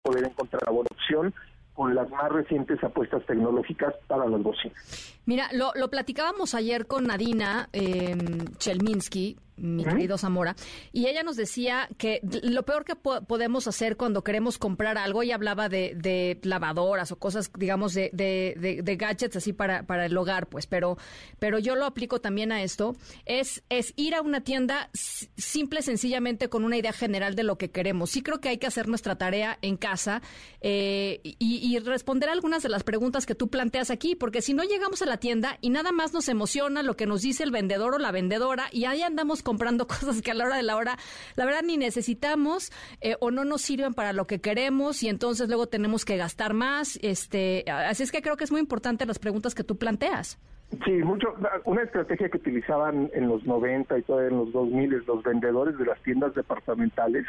poder 0.03 0.25
encontrar 0.25 0.61
la 0.65 0.71
opción 0.71 1.33
con 1.73 1.95
las 1.95 2.09
más 2.09 2.29
recientes 2.29 2.83
apuestas 2.83 3.25
tecnológicas 3.25 3.93
para 4.07 4.27
las 4.27 4.41
bocinas. 4.43 5.15
Mira, 5.25 5.47
lo, 5.53 5.71
lo 5.75 5.89
platicábamos 5.89 6.53
ayer 6.53 6.87
con 6.87 7.05
Nadina 7.05 7.69
eh, 7.71 8.17
Chelminsky, 8.57 9.37
mi 9.59 9.83
querido 9.83 10.17
Zamora, 10.17 10.55
y 10.91 11.07
ella 11.07 11.23
nos 11.23 11.35
decía 11.35 11.89
que 11.97 12.21
lo 12.23 12.63
peor 12.63 12.85
que 12.85 12.95
podemos 12.95 13.67
hacer 13.67 13.97
cuando 13.97 14.23
queremos 14.23 14.57
comprar 14.57 14.97
algo, 14.97 15.23
y 15.23 15.31
hablaba 15.31 15.69
de, 15.69 16.39
lavadoras 16.43 17.11
o 17.11 17.17
cosas, 17.17 17.51
digamos, 17.57 17.93
de, 17.93 18.09
de, 18.13 18.95
gadgets 18.95 19.35
así 19.35 19.53
para, 19.53 19.83
para 19.83 20.05
el 20.05 20.17
hogar, 20.17 20.47
pues, 20.47 20.67
pero, 20.67 20.97
pero 21.39 21.59
yo 21.59 21.75
lo 21.75 21.85
aplico 21.85 22.21
también 22.21 22.51
a 22.51 22.63
esto, 22.63 22.95
es, 23.25 23.63
es 23.69 23.93
ir 23.95 24.15
a 24.15 24.21
una 24.21 24.41
tienda 24.41 24.89
simple, 24.93 25.81
sencillamente 25.81 26.49
con 26.49 26.65
una 26.65 26.77
idea 26.77 26.93
general 26.93 27.35
de 27.35 27.43
lo 27.43 27.57
que 27.57 27.71
queremos. 27.71 28.11
Sí 28.11 28.21
creo 28.21 28.39
que 28.39 28.49
hay 28.49 28.57
que 28.57 28.67
hacer 28.67 28.87
nuestra 28.87 29.17
tarea 29.17 29.57
en 29.61 29.77
casa 29.77 30.21
eh, 30.61 31.21
y, 31.23 31.35
y 31.39 31.79
responder 31.79 32.29
algunas 32.29 32.63
de 32.63 32.69
las 32.69 32.83
preguntas 32.83 33.25
que 33.25 33.35
tú 33.35 33.49
planteas 33.49 33.91
aquí, 33.91 34.15
porque 34.15 34.41
si 34.41 34.53
no 34.53 34.63
llegamos 34.63 35.01
a 35.01 35.05
la 35.05 35.17
tienda 35.17 35.57
y 35.61 35.69
nada 35.69 35.91
más 35.91 36.13
nos 36.13 36.27
emociona 36.27 36.83
lo 36.83 36.95
que 36.95 37.05
nos 37.05 37.21
dice 37.21 37.43
el 37.43 37.51
vendedor 37.51 37.95
o 37.95 37.99
la 37.99 38.11
vendedora 38.11 38.69
y 38.71 38.85
ahí 38.85 39.01
andamos 39.01 39.43
comprando 39.49 39.87
cosas 39.95 40.21
que 40.21 40.29
a 40.29 40.35
la 40.35 40.45
hora 40.45 40.57
de 40.57 40.63
la 40.63 40.75
hora, 40.75 40.95
la 41.35 41.45
verdad, 41.45 41.61
ni 41.65 41.77
necesitamos 41.77 42.71
eh, 43.01 43.15
o 43.19 43.31
no 43.31 43.45
nos 43.45 43.63
sirven 43.63 43.95
para 43.95 44.13
lo 44.13 44.27
que 44.27 44.39
queremos 44.39 45.01
y 45.01 45.09
entonces 45.09 45.47
luego 45.47 45.65
tenemos 45.65 46.05
que 46.05 46.17
gastar 46.17 46.53
más. 46.53 46.99
Este, 47.01 47.65
así 47.67 48.03
es 48.03 48.11
que 48.11 48.21
creo 48.21 48.37
que 48.37 48.43
es 48.43 48.51
muy 48.51 48.61
importante 48.61 49.07
las 49.07 49.17
preguntas 49.17 49.55
que 49.55 49.63
tú 49.63 49.75
planteas. 49.77 50.37
Sí, 50.85 50.91
mucho. 50.91 51.33
Una 51.65 51.81
estrategia 51.81 52.29
que 52.29 52.37
utilizaban 52.37 53.09
en 53.15 53.27
los 53.27 53.43
90 53.43 53.97
y 53.97 54.01
todavía 54.03 54.29
en 54.29 54.37
los 54.37 54.51
2000 54.53 55.03
los 55.07 55.23
vendedores 55.23 55.75
de 55.79 55.85
las 55.85 55.99
tiendas 56.03 56.35
departamentales 56.35 57.25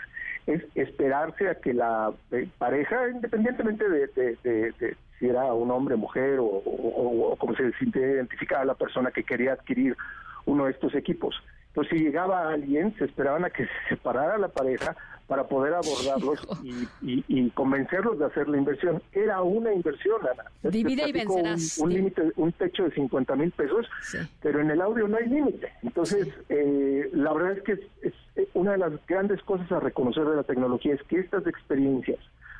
es 0.46 0.62
esperarse 0.74 1.48
a 1.48 1.54
que 1.54 1.72
la 1.72 2.12
eh, 2.32 2.48
pareja, 2.58 3.08
independientemente 3.08 3.88
de, 3.88 4.94
si 5.18 5.26
era 5.26 5.54
un 5.54 5.70
hombre, 5.70 5.96
mujer 5.96 6.38
o, 6.38 6.44
o, 6.44 7.36
como 7.36 7.56
se 7.56 7.62
identificaba 7.62 8.66
la 8.66 8.74
persona 8.74 9.10
que 9.10 9.24
quería 9.24 9.54
adquirir 9.54 9.96
uno 10.44 10.66
de 10.66 10.72
estos 10.72 10.94
equipos, 10.94 11.34
entonces, 11.70 11.98
si 11.98 12.04
llegaba 12.04 12.48
alguien, 12.48 12.94
se 12.98 13.04
esperaban 13.04 13.44
a 13.44 13.50
que 13.50 13.64
se 13.64 13.88
separara 13.90 14.38
la 14.38 14.48
pareja 14.48 14.96
para 15.28 15.44
poder 15.44 15.74
abordarlos 15.74 16.44
y, 17.02 17.50
convencerlos 17.50 18.18
de 18.18 18.24
hacer 18.24 18.48
la 18.48 18.58
inversión. 18.58 19.00
Era 19.12 19.40
una 19.42 19.72
inversión, 19.72 20.20
Ana. 20.20 20.50
Divide 20.68 21.08
y 21.08 21.12
vencerás. 21.12 21.78
Un, 21.78 21.92
límite, 21.92 22.32
un 22.34 22.50
techo 22.52 22.82
de 22.82 22.90
50 22.90 23.36
mil 23.36 23.52
pesos, 23.52 23.86
pero 24.42 24.60
en 24.60 24.72
el 24.72 24.80
audio 24.80 25.06
no 25.06 25.16
hay 25.16 25.28
límite. 25.28 25.72
Entonces, 25.84 26.26
eh, 26.48 27.08
la 27.12 27.32
verdad 27.32 27.52
es 27.52 27.62
que 27.62 27.72
es, 28.02 28.14
una 28.54 28.72
de 28.72 28.78
las 28.78 29.06
grandes 29.06 29.40
cosas 29.42 29.70
a 29.70 29.78
reconocer 29.78 30.24
de 30.24 30.36
la 30.36 30.42
tecnología 30.42 30.94
es 30.94 31.02
que 31.04 31.20
estas 31.20 31.46
experiencias 31.46 32.18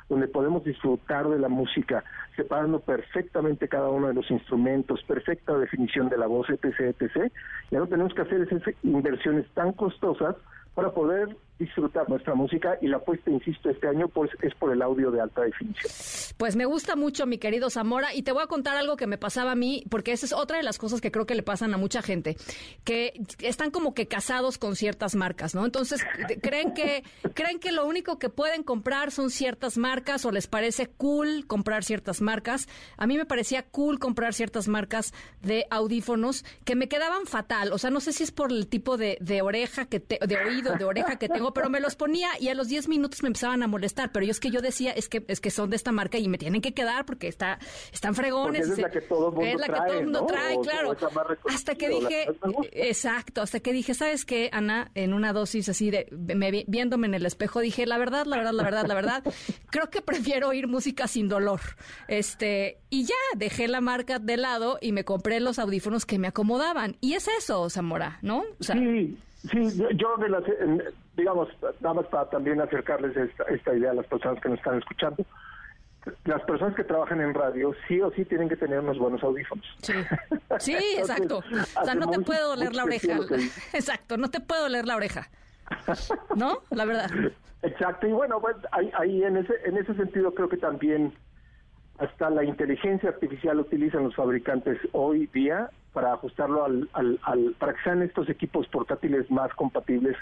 donde 0.09 0.27
podemos 0.27 0.63
disfrutar 0.63 1.27
de 1.29 1.39
la 1.39 1.49
música, 1.49 2.03
separando 2.35 2.79
perfectamente 2.79 3.67
cada 3.67 3.89
uno 3.89 4.07
de 4.07 4.13
los 4.13 4.29
instrumentos, 4.31 5.03
perfecta 5.03 5.57
definición 5.57 6.09
de 6.09 6.17
la 6.17 6.27
voz, 6.27 6.49
etc., 6.49 6.95
etc. 6.99 7.31
Ya 7.71 7.79
no 7.79 7.87
tenemos 7.87 8.13
que 8.13 8.21
hacer 8.21 8.41
esas 8.41 8.61
inversiones 8.83 9.45
tan 9.53 9.73
costosas 9.73 10.35
para 10.75 10.91
poder 10.91 11.35
disfrutar 11.61 12.09
nuestra 12.09 12.33
música 12.33 12.77
y 12.81 12.87
la 12.87 12.97
apuesta, 12.97 13.29
insisto, 13.29 13.69
este 13.69 13.87
año 13.87 14.07
pues 14.07 14.31
es 14.41 14.53
por 14.55 14.73
el 14.73 14.81
audio 14.81 15.11
de 15.11 15.21
alta 15.21 15.41
definición. 15.41 15.93
Pues 16.37 16.55
me 16.55 16.65
gusta 16.65 16.95
mucho, 16.95 17.27
mi 17.27 17.37
querido 17.37 17.69
Zamora, 17.69 18.15
y 18.15 18.23
te 18.23 18.31
voy 18.31 18.43
a 18.43 18.47
contar 18.47 18.77
algo 18.77 18.97
que 18.97 19.05
me 19.05 19.19
pasaba 19.19 19.51
a 19.51 19.55
mí, 19.55 19.83
porque 19.89 20.11
esa 20.11 20.25
es 20.25 20.33
otra 20.33 20.57
de 20.57 20.63
las 20.63 20.79
cosas 20.79 21.01
que 21.01 21.11
creo 21.11 21.27
que 21.27 21.35
le 21.35 21.43
pasan 21.43 21.73
a 21.73 21.77
mucha 21.77 22.01
gente, 22.01 22.35
que 22.83 23.13
están 23.39 23.69
como 23.69 23.93
que 23.93 24.07
casados 24.07 24.57
con 24.57 24.75
ciertas 24.75 25.13
marcas, 25.15 25.53
¿no? 25.53 25.63
Entonces, 25.63 26.01
creen 26.41 26.73
que, 26.73 27.03
creen 27.35 27.59
que 27.59 27.71
lo 27.71 27.85
único 27.85 28.17
que 28.17 28.29
pueden 28.29 28.63
comprar 28.63 29.11
son 29.11 29.29
ciertas 29.29 29.77
marcas 29.77 30.25
o 30.25 30.31
les 30.31 30.47
parece 30.47 30.87
cool 30.87 31.45
comprar 31.45 31.83
ciertas 31.83 32.21
marcas. 32.21 32.67
A 32.97 33.05
mí 33.05 33.17
me 33.17 33.25
parecía 33.25 33.63
cool 33.63 33.99
comprar 33.99 34.33
ciertas 34.33 34.67
marcas 34.67 35.13
de 35.41 35.67
audífonos 35.69 36.43
que 36.65 36.75
me 36.75 36.87
quedaban 36.87 37.27
fatal. 37.27 37.71
O 37.71 37.77
sea, 37.77 37.91
no 37.91 37.99
sé 37.99 38.13
si 38.13 38.23
es 38.23 38.31
por 38.31 38.51
el 38.51 38.67
tipo 38.67 38.97
de, 38.97 39.19
de 39.21 39.43
oreja 39.43 39.85
que 39.85 39.99
te, 39.99 40.17
de 40.25 40.37
oído, 40.37 40.75
de 40.75 40.85
oreja 40.85 41.17
que 41.17 41.29
tengo, 41.29 41.50
pero 41.53 41.69
me 41.69 41.79
los 41.79 41.95
ponía 41.95 42.29
y 42.39 42.49
a 42.49 42.55
los 42.55 42.67
10 42.67 42.87
minutos 42.87 43.21
me 43.23 43.27
empezaban 43.27 43.63
a 43.63 43.67
molestar. 43.67 44.11
Pero 44.11 44.25
yo 44.25 44.31
es 44.31 44.39
que 44.39 44.51
yo 44.51 44.61
decía, 44.61 44.91
es 44.91 45.09
que, 45.09 45.23
es 45.27 45.39
que 45.41 45.51
son 45.51 45.69
de 45.69 45.75
esta 45.75 45.91
marca 45.91 46.17
y 46.17 46.27
me 46.27 46.37
tienen 46.37 46.61
que 46.61 46.73
quedar 46.73 47.05
porque 47.05 47.27
está, 47.27 47.59
están 47.93 48.15
fregones. 48.15 48.67
es 48.69 48.77
la 48.77 48.89
que 48.89 49.01
todo 49.01 49.29
el 49.29 49.33
mundo 49.35 49.47
es 49.49 49.59
la 49.59 49.65
trae, 49.67 49.79
que 49.79 49.87
todo 49.87 49.97
el 49.99 50.03
mundo 50.05 50.19
¿no? 50.21 50.25
trae, 50.27 50.55
O- 50.57 50.61
claro. 50.61 50.97
Hasta 51.49 51.75
que 51.75 51.89
dije, 51.89 52.27
exacto, 52.71 53.41
hasta 53.41 53.59
que 53.59 53.73
dije, 53.73 53.93
¿sabes 53.93 54.25
qué, 54.25 54.49
Ana? 54.51 54.91
En 54.95 55.13
una 55.13 55.33
dosis 55.33 55.69
así 55.69 55.91
de, 55.91 56.07
me 56.11 56.51
vi- 56.51 56.65
viéndome 56.67 57.07
en 57.07 57.13
el 57.13 57.25
espejo, 57.25 57.59
dije, 57.59 57.85
la 57.85 57.97
verdad, 57.97 58.25
la 58.25 58.37
verdad, 58.37 58.53
la 58.53 58.63
verdad, 58.63 58.85
la 58.87 58.93
verdad, 58.95 59.23
creo 59.69 59.89
que 59.89 60.01
prefiero 60.01 60.49
oír 60.49 60.67
música 60.67 61.07
sin 61.07 61.27
dolor. 61.29 61.59
Este, 62.07 62.77
y 62.89 63.05
ya, 63.05 63.15
dejé 63.37 63.67
la 63.67 63.81
marca 63.81 64.19
de 64.19 64.37
lado 64.37 64.77
y 64.81 64.91
me 64.91 65.03
compré 65.05 65.39
los 65.39 65.59
audífonos 65.59 66.05
que 66.05 66.19
me 66.19 66.27
acomodaban. 66.27 66.97
Y 67.01 67.13
es 67.13 67.27
eso, 67.27 67.69
Zamora, 67.69 68.19
¿no? 68.21 68.43
O 68.59 68.63
sea, 68.63 68.75
sí, 68.75 69.17
sí, 69.49 69.57
yo, 69.95 70.15
de 70.17 70.29
las, 70.29 70.43
digamos, 71.21 71.49
nada 71.79 71.95
más 71.95 72.05
para 72.07 72.29
también 72.29 72.59
acercarles 72.59 73.15
esta, 73.15 73.43
esta 73.43 73.75
idea 73.75 73.91
a 73.91 73.93
las 73.93 74.07
personas 74.07 74.41
que 74.41 74.49
nos 74.49 74.57
están 74.57 74.77
escuchando. 74.79 75.23
Las 76.25 76.41
personas 76.43 76.75
que 76.75 76.83
trabajan 76.83 77.21
en 77.21 77.33
radio 77.33 77.75
sí 77.87 78.01
o 78.01 78.11
sí 78.11 78.25
tienen 78.25 78.49
que 78.49 78.55
tener 78.55 78.79
unos 78.79 78.97
buenos 78.97 79.23
audífonos. 79.23 79.65
Sí, 79.83 79.93
sí, 80.59 80.75
exacto. 80.97 81.43
O 81.79 81.85
sea, 81.85 81.93
no 81.93 82.09
te 82.09 82.19
puede 82.21 82.41
doler 82.41 82.73
la 82.73 82.85
oreja. 82.85 83.19
Exacto, 83.73 84.17
no 84.17 84.29
te 84.31 84.39
puede 84.39 84.61
doler 84.61 84.85
la 84.85 84.95
oreja. 84.95 85.29
¿No? 86.35 86.57
La 86.71 86.85
verdad. 86.85 87.09
Exacto, 87.61 88.07
y 88.07 88.11
bueno, 88.11 88.41
pues, 88.41 88.55
ahí, 88.71 88.91
ahí 88.97 89.23
en 89.23 89.37
ese 89.37 89.53
en 89.65 89.77
ese 89.77 89.93
sentido 89.93 90.33
creo 90.33 90.49
que 90.49 90.57
también 90.57 91.13
hasta 91.99 92.31
la 92.31 92.43
inteligencia 92.43 93.09
artificial 93.09 93.59
utilizan 93.59 94.03
los 94.05 94.15
fabricantes 94.15 94.79
hoy 94.93 95.27
día 95.27 95.69
para 95.93 96.13
ajustarlo 96.13 96.65
al, 96.65 96.89
al, 96.93 97.19
al- 97.23 97.55
para 97.59 97.73
que 97.73 97.81
sean 97.83 98.01
estos 98.01 98.29
equipos 98.29 98.67
portátiles 98.67 99.29
más 99.29 99.53
compatibles 99.55 100.15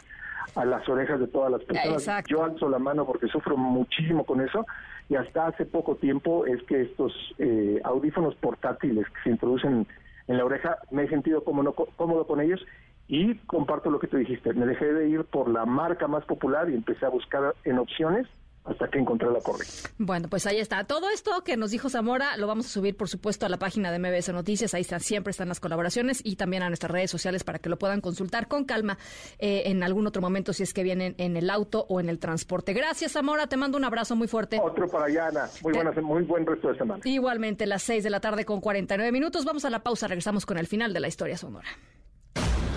a 0.56 0.66
las 0.66 0.88
orejas 0.90 1.20
de 1.20 1.28
todas 1.28 1.52
las 1.52 1.64
personas. 1.64 1.94
Exacto. 2.02 2.30
Yo 2.30 2.44
alzo 2.44 2.70
la 2.70 2.80
mano 2.80 3.06
porque 3.06 3.28
sufro 3.28 3.56
muchísimo 3.56 4.26
con 4.26 4.42
eso 4.42 4.66
y 5.08 5.16
hasta 5.16 5.48
hace 5.48 5.66
poco 5.66 5.96
tiempo 5.96 6.46
es 6.46 6.62
que 6.64 6.82
estos 6.82 7.14
eh, 7.38 7.80
audífonos 7.84 8.36
portátiles 8.36 9.06
que 9.08 9.22
se 9.24 9.30
introducen 9.30 9.86
en 10.28 10.38
la 10.38 10.46
oreja 10.46 10.78
me 10.92 11.04
he 11.04 11.10
sentido 11.10 11.44
cómodo, 11.44 11.74
cómodo 11.74 12.26
con 12.26 12.42
ellos 12.42 12.64
y 13.08 13.36
comparto 13.46 13.90
lo 13.92 14.00
que 14.00 14.08
tú 14.08 14.18
dijiste. 14.18 14.54
Me 14.54 14.66
dejé 14.66 14.92
de 14.94 15.10
ir 15.10 15.24
por 15.26 15.50
la 15.50 15.66
marca 15.66 16.08
más 16.08 16.26
popular 16.26 16.70
y 16.70 16.76
empecé 16.76 17.06
a 17.06 17.10
buscar 17.10 17.56
en 17.64 17.78
opciones 17.80 18.28
hasta 18.70 18.88
que 18.88 19.00
encontré 19.00 19.30
la 19.32 19.40
correcta. 19.40 19.90
Bueno, 19.98 20.28
pues 20.30 20.46
ahí 20.46 20.58
está. 20.58 20.84
Todo 20.84 21.10
esto 21.10 21.44
que 21.44 21.58
nos 21.58 21.72
dijo 21.72 21.90
Zamora 21.90 22.38
lo 22.38 22.48
vamos 22.48 22.68
a 22.68 22.70
subir, 22.70 22.96
por 22.96 23.10
supuesto, 23.10 23.46
a 23.46 23.50
la 23.50 23.58
página 23.58 23.92
de 23.92 24.00
MBS 24.00 24.30
Noticias. 24.34 24.74
Ahí 24.74 24.82
están, 24.82 25.00
siempre 25.00 25.32
están 25.32 25.48
las 25.48 25.60
colaboraciones 25.60 26.22
y 26.24 26.36
también 26.36 26.64
a 26.64 26.70
nuestras 26.70 26.92
redes 26.92 27.12
sociales 27.12 27.44
para 27.44 27.60
que 27.60 27.70
lo 27.70 27.78
puedan 27.78 28.02
consultar 28.02 28.48
con 28.48 28.66
calma 28.66 28.98
eh, 29.40 29.64
en 29.66 29.84
algún 29.84 30.08
otro 30.08 30.22
momento 30.22 30.54
si 30.54 30.64
es 30.64 30.74
que 30.74 30.84
vienen 30.84 31.16
en 31.18 31.38
el 31.38 31.50
auto 31.50 31.86
o 31.90 32.00
en 32.00 32.10
el 32.10 32.20
transporte. 32.20 32.74
Gracias, 32.74 33.14
Zamora. 33.14 33.48
Te 33.48 33.58
mando 33.58 33.78
un 33.78 33.86
abrazo 33.86 34.16
muy 34.16 34.28
fuerte. 34.28 34.60
Otro 34.62 34.88
para 34.88 35.06
allá, 35.06 35.28
Ana. 35.28 35.50
Muy, 35.62 35.74
buena, 35.74 35.92
muy 36.02 36.24
buen 36.24 36.46
resto 36.46 36.70
de 36.70 36.78
semana. 36.78 37.02
Igualmente, 37.06 37.66
las 37.66 37.84
6 37.84 38.04
de 38.04 38.10
la 38.10 38.20
tarde 38.20 38.46
con 38.46 38.62
49 38.62 39.12
minutos. 39.12 39.46
Vamos 39.46 39.66
a 39.66 39.70
la 39.70 39.80
pausa. 39.84 40.08
Regresamos 40.08 40.46
con 40.46 40.58
el 40.58 40.68
final 40.68 40.94
de 40.94 41.00
la 41.00 41.08
historia 41.08 41.38
sonora. 41.38 41.68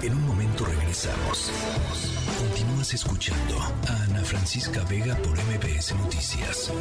En 0.02 0.14
un 0.14 0.26
momento 0.26 0.64
regresamos. 0.64 1.52
Continúas 2.82 2.94
escuchando 2.94 3.58
a 3.88 4.02
Ana 4.04 4.24
Francisca 4.24 4.82
Vega 4.90 5.14
por 5.14 5.34
MBS 5.34 5.94
Noticias. 5.94 6.72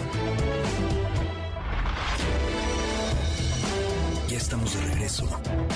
Ya 4.28 4.38
estamos 4.38 4.74
de 4.74 4.94
regreso. 4.94 5.30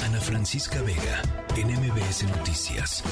Ana 0.04 0.20
Francisca 0.20 0.82
Vega 0.82 1.22
en 1.56 1.68
MBS 1.68 2.24
Noticias. 2.38 3.04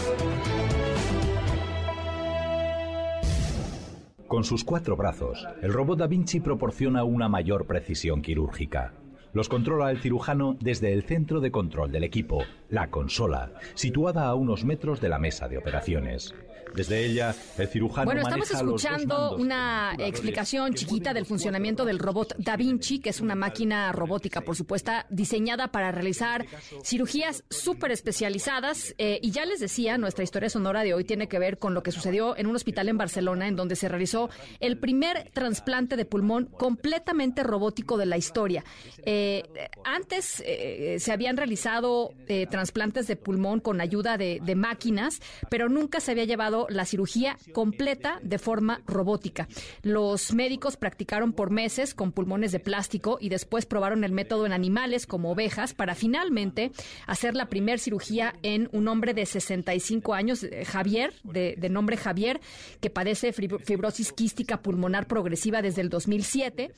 Con 4.27 4.43
sus 4.43 4.63
cuatro 4.63 4.95
brazos, 4.95 5.47
el 5.61 5.71
robot 5.71 5.99
Da 5.99 6.07
Vinci 6.07 6.39
proporciona 6.39 7.03
una 7.03 7.29
mayor 7.29 7.67
precisión 7.67 8.23
quirúrgica. 8.23 8.93
Los 9.33 9.49
controla 9.49 9.91
el 9.91 9.99
cirujano 9.99 10.57
desde 10.59 10.93
el 10.93 11.03
centro 11.03 11.41
de 11.41 11.51
control 11.51 11.91
del 11.91 12.05
equipo, 12.05 12.43
la 12.69 12.89
consola, 12.89 13.51
situada 13.75 14.25
a 14.25 14.33
unos 14.33 14.65
metros 14.65 14.99
de 14.99 15.09
la 15.09 15.19
mesa 15.19 15.47
de 15.47 15.59
operaciones. 15.59 16.33
Desde 16.75 17.05
ella, 17.05 17.35
el 17.57 17.67
cirujano 17.67 18.05
Bueno, 18.05 18.21
estamos 18.21 18.49
escuchando 18.49 19.35
una 19.35 19.95
explicación 19.99 20.73
chiquita 20.73 21.13
del 21.13 21.25
funcionamiento 21.25 21.85
del 21.85 21.99
robot 21.99 22.35
Da 22.37 22.57
Vinci, 22.57 22.99
que 22.99 23.09
es 23.09 23.21
una 23.21 23.35
máquina 23.35 23.91
robótica, 23.91 24.41
por 24.41 24.55
supuesto, 24.55 24.91
diseñada 25.09 25.67
para 25.71 25.91
realizar 25.91 26.45
cirugías 26.83 27.43
súper 27.49 27.91
especializadas. 27.91 28.95
Eh, 28.97 29.19
y 29.21 29.31
ya 29.31 29.45
les 29.45 29.59
decía, 29.59 29.97
nuestra 29.97 30.23
historia 30.23 30.49
sonora 30.49 30.83
de 30.83 30.93
hoy 30.93 31.03
tiene 31.03 31.27
que 31.27 31.37
ver 31.37 31.59
con 31.59 31.73
lo 31.73 31.83
que 31.83 31.91
sucedió 31.91 32.35
en 32.37 32.47
un 32.47 32.55
hospital 32.55 32.89
en 32.89 32.97
Barcelona, 32.97 33.47
en 33.47 33.55
donde 33.55 33.75
se 33.75 33.87
realizó 33.87 34.29
el 34.59 34.77
primer 34.79 35.29
trasplante 35.31 35.95
de 35.95 36.05
pulmón 36.05 36.45
completamente 36.45 37.43
robótico 37.43 37.97
de 37.97 38.07
la 38.07 38.17
historia. 38.17 38.63
Eh, 39.05 39.43
antes 39.85 40.41
eh, 40.45 40.97
se 40.99 41.11
habían 41.11 41.37
realizado 41.37 42.13
trasplantes 42.49 43.05
de 43.07 43.15
pulmón 43.15 43.59
con 43.59 43.79
ayuda 43.79 44.17
de, 44.17 44.39
de 44.43 44.55
máquinas, 44.55 45.19
pero 45.49 45.69
nunca 45.69 45.99
se 45.99 46.11
había 46.11 46.25
llevado 46.25 46.62
la 46.69 46.85
cirugía 46.85 47.37
completa 47.53 48.19
de 48.21 48.37
forma 48.37 48.81
robótica. 48.87 49.47
Los 49.81 50.33
médicos 50.33 50.77
practicaron 50.77 51.33
por 51.33 51.49
meses 51.49 51.93
con 51.93 52.11
pulmones 52.11 52.51
de 52.51 52.59
plástico 52.59 53.17
y 53.21 53.29
después 53.29 53.65
probaron 53.65 54.03
el 54.03 54.11
método 54.11 54.45
en 54.45 54.53
animales 54.53 55.05
como 55.07 55.31
ovejas 55.31 55.73
para 55.73 55.95
finalmente 55.95 56.71
hacer 57.07 57.35
la 57.35 57.47
primer 57.49 57.79
cirugía 57.79 58.33
en 58.43 58.69
un 58.71 58.87
hombre 58.87 59.13
de 59.13 59.25
65 59.25 60.13
años, 60.13 60.43
eh, 60.43 60.65
Javier, 60.65 61.13
de, 61.23 61.55
de 61.57 61.69
nombre 61.69 61.97
Javier, 61.97 62.39
que 62.81 62.89
padece 62.89 63.33
fibro- 63.33 63.59
fibrosis 63.59 64.11
quística 64.13 64.61
pulmonar 64.61 65.07
progresiva 65.07 65.61
desde 65.61 65.81
el 65.81 65.89
2007. 65.89 66.71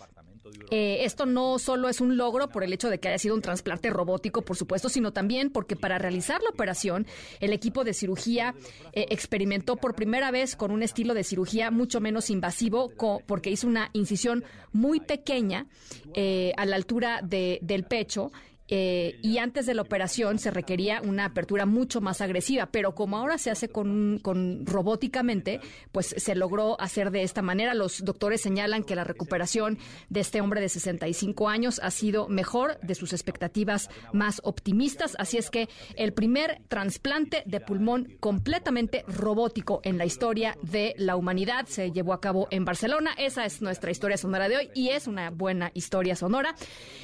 Eh, 0.71 1.05
esto 1.05 1.25
no 1.25 1.59
solo 1.59 1.89
es 1.89 2.01
un 2.01 2.17
logro 2.17 2.49
por 2.49 2.63
el 2.63 2.73
hecho 2.73 2.89
de 2.89 2.99
que 2.99 3.07
haya 3.09 3.17
sido 3.19 3.35
un 3.35 3.41
trasplante 3.41 3.89
robótico, 3.89 4.41
por 4.41 4.57
supuesto, 4.57 4.89
sino 4.89 5.11
también 5.13 5.49
porque 5.51 5.75
para 5.75 5.97
realizar 5.97 6.41
la 6.41 6.49
operación, 6.49 7.05
el 7.39 7.53
equipo 7.53 7.83
de 7.83 7.93
cirugía 7.93 8.55
eh, 8.93 9.05
experimentó 9.09 9.75
por 9.75 9.95
primera 9.95 10.31
vez 10.31 10.55
con 10.55 10.71
un 10.71 10.81
estilo 10.83 11.13
de 11.13 11.23
cirugía 11.23 11.71
mucho 11.71 11.99
menos 12.01 12.29
invasivo, 12.29 12.91
porque 13.27 13.49
hizo 13.51 13.67
una 13.67 13.89
incisión 13.93 14.43
muy 14.73 14.99
pequeña 14.99 15.67
eh, 16.13 16.51
a 16.57 16.65
la 16.65 16.75
altura 16.75 17.21
de- 17.23 17.59
del 17.61 17.83
pecho. 17.83 18.31
Eh, 18.67 19.19
y 19.21 19.37
antes 19.37 19.65
de 19.65 19.73
la 19.73 19.83
operación 19.83 20.39
se 20.39 20.51
requería 20.51 21.01
una 21.01 21.25
apertura 21.25 21.65
mucho 21.65 22.01
más 22.01 22.21
agresiva, 22.21 22.67
pero 22.67 22.95
como 22.95 23.17
ahora 23.17 23.37
se 23.37 23.51
hace 23.51 23.69
con, 23.69 24.19
con 24.21 24.65
robóticamente, 24.65 25.59
pues 25.91 26.15
se 26.17 26.35
logró 26.35 26.79
hacer 26.81 27.11
de 27.11 27.23
esta 27.23 27.41
manera. 27.41 27.73
Los 27.73 28.03
doctores 28.03 28.41
señalan 28.41 28.83
que 28.83 28.95
la 28.95 29.03
recuperación 29.03 29.77
de 30.09 30.19
este 30.21 30.41
hombre 30.41 30.61
de 30.61 30.69
65 30.69 31.47
años 31.49 31.79
ha 31.83 31.91
sido 31.91 32.27
mejor 32.27 32.79
de 32.81 32.95
sus 32.95 33.13
expectativas 33.13 33.89
más 34.13 34.41
optimistas, 34.43 35.15
así 35.19 35.37
es 35.37 35.49
que 35.49 35.69
el 35.95 36.13
primer 36.13 36.61
trasplante 36.67 37.43
de 37.45 37.59
pulmón 37.59 38.17
completamente 38.19 39.03
robótico 39.07 39.81
en 39.83 39.97
la 39.97 40.05
historia 40.05 40.57
de 40.61 40.95
la 40.97 41.15
humanidad 41.15 41.67
se 41.67 41.91
llevó 41.91 42.13
a 42.13 42.21
cabo 42.21 42.47
en 42.51 42.65
Barcelona. 42.65 43.11
Esa 43.17 43.45
es 43.45 43.61
nuestra 43.61 43.91
historia 43.91 44.17
sonora 44.17 44.49
de 44.49 44.57
hoy 44.57 44.69
y 44.73 44.89
es 44.89 45.07
una 45.07 45.29
buena 45.29 45.71
historia 45.73 46.15
sonora. 46.15 46.55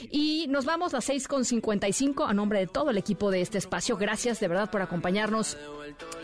Y 0.10 0.48
nos 0.50 0.66
vamos 0.66 0.94
a 0.94 0.98
las 0.98 1.10
6.55 1.52 2.30
a 2.30 2.34
nombre 2.34 2.60
de 2.60 2.68
todo 2.68 2.90
el 2.90 2.98
equipo 2.98 3.32
de 3.32 3.41
este 3.41 3.57
espacio. 3.57 3.98
Gracias 3.98 4.40
de 4.40 4.48
verdad 4.48 4.69
por 4.69 4.82
acompañarnos 4.82 5.57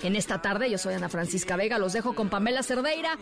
en 0.02 0.16
esta 0.16 0.42
tarde. 0.42 0.70
Yo 0.70 0.78
soy 0.78 0.94
Ana 0.94 1.10
Francisca 1.10 1.56
Vega. 1.56 1.78
Los 1.78 1.94
dejo 1.94 2.14
con 2.14 2.30
Pamela 2.30 2.64
Cerdeira. 2.64 3.18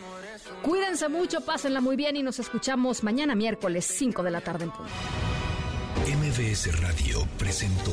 Cuídense 0.62 1.08
mucho, 1.08 1.40
pásenla 1.40 1.80
muy 1.80 1.96
bien 1.96 2.16
y 2.16 2.22
nos 2.22 2.38
escuchamos 2.38 3.02
mañana 3.02 3.34
miércoles 3.34 3.84
5 3.86 4.22
de 4.22 4.30
la 4.30 4.40
tarde 4.40 4.64
en 4.64 4.70
punto. 4.70 4.92
MBS 6.06 6.80
Radio 6.80 7.26
presentó 7.36 7.92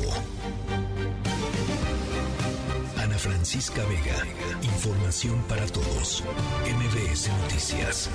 Ana 2.98 3.18
Francisca 3.18 3.84
Vega. 3.86 4.26
Información 4.62 5.44
para 5.48 5.66
todos. 5.68 6.24
MBS 6.66 7.30
Noticias. 7.42 8.10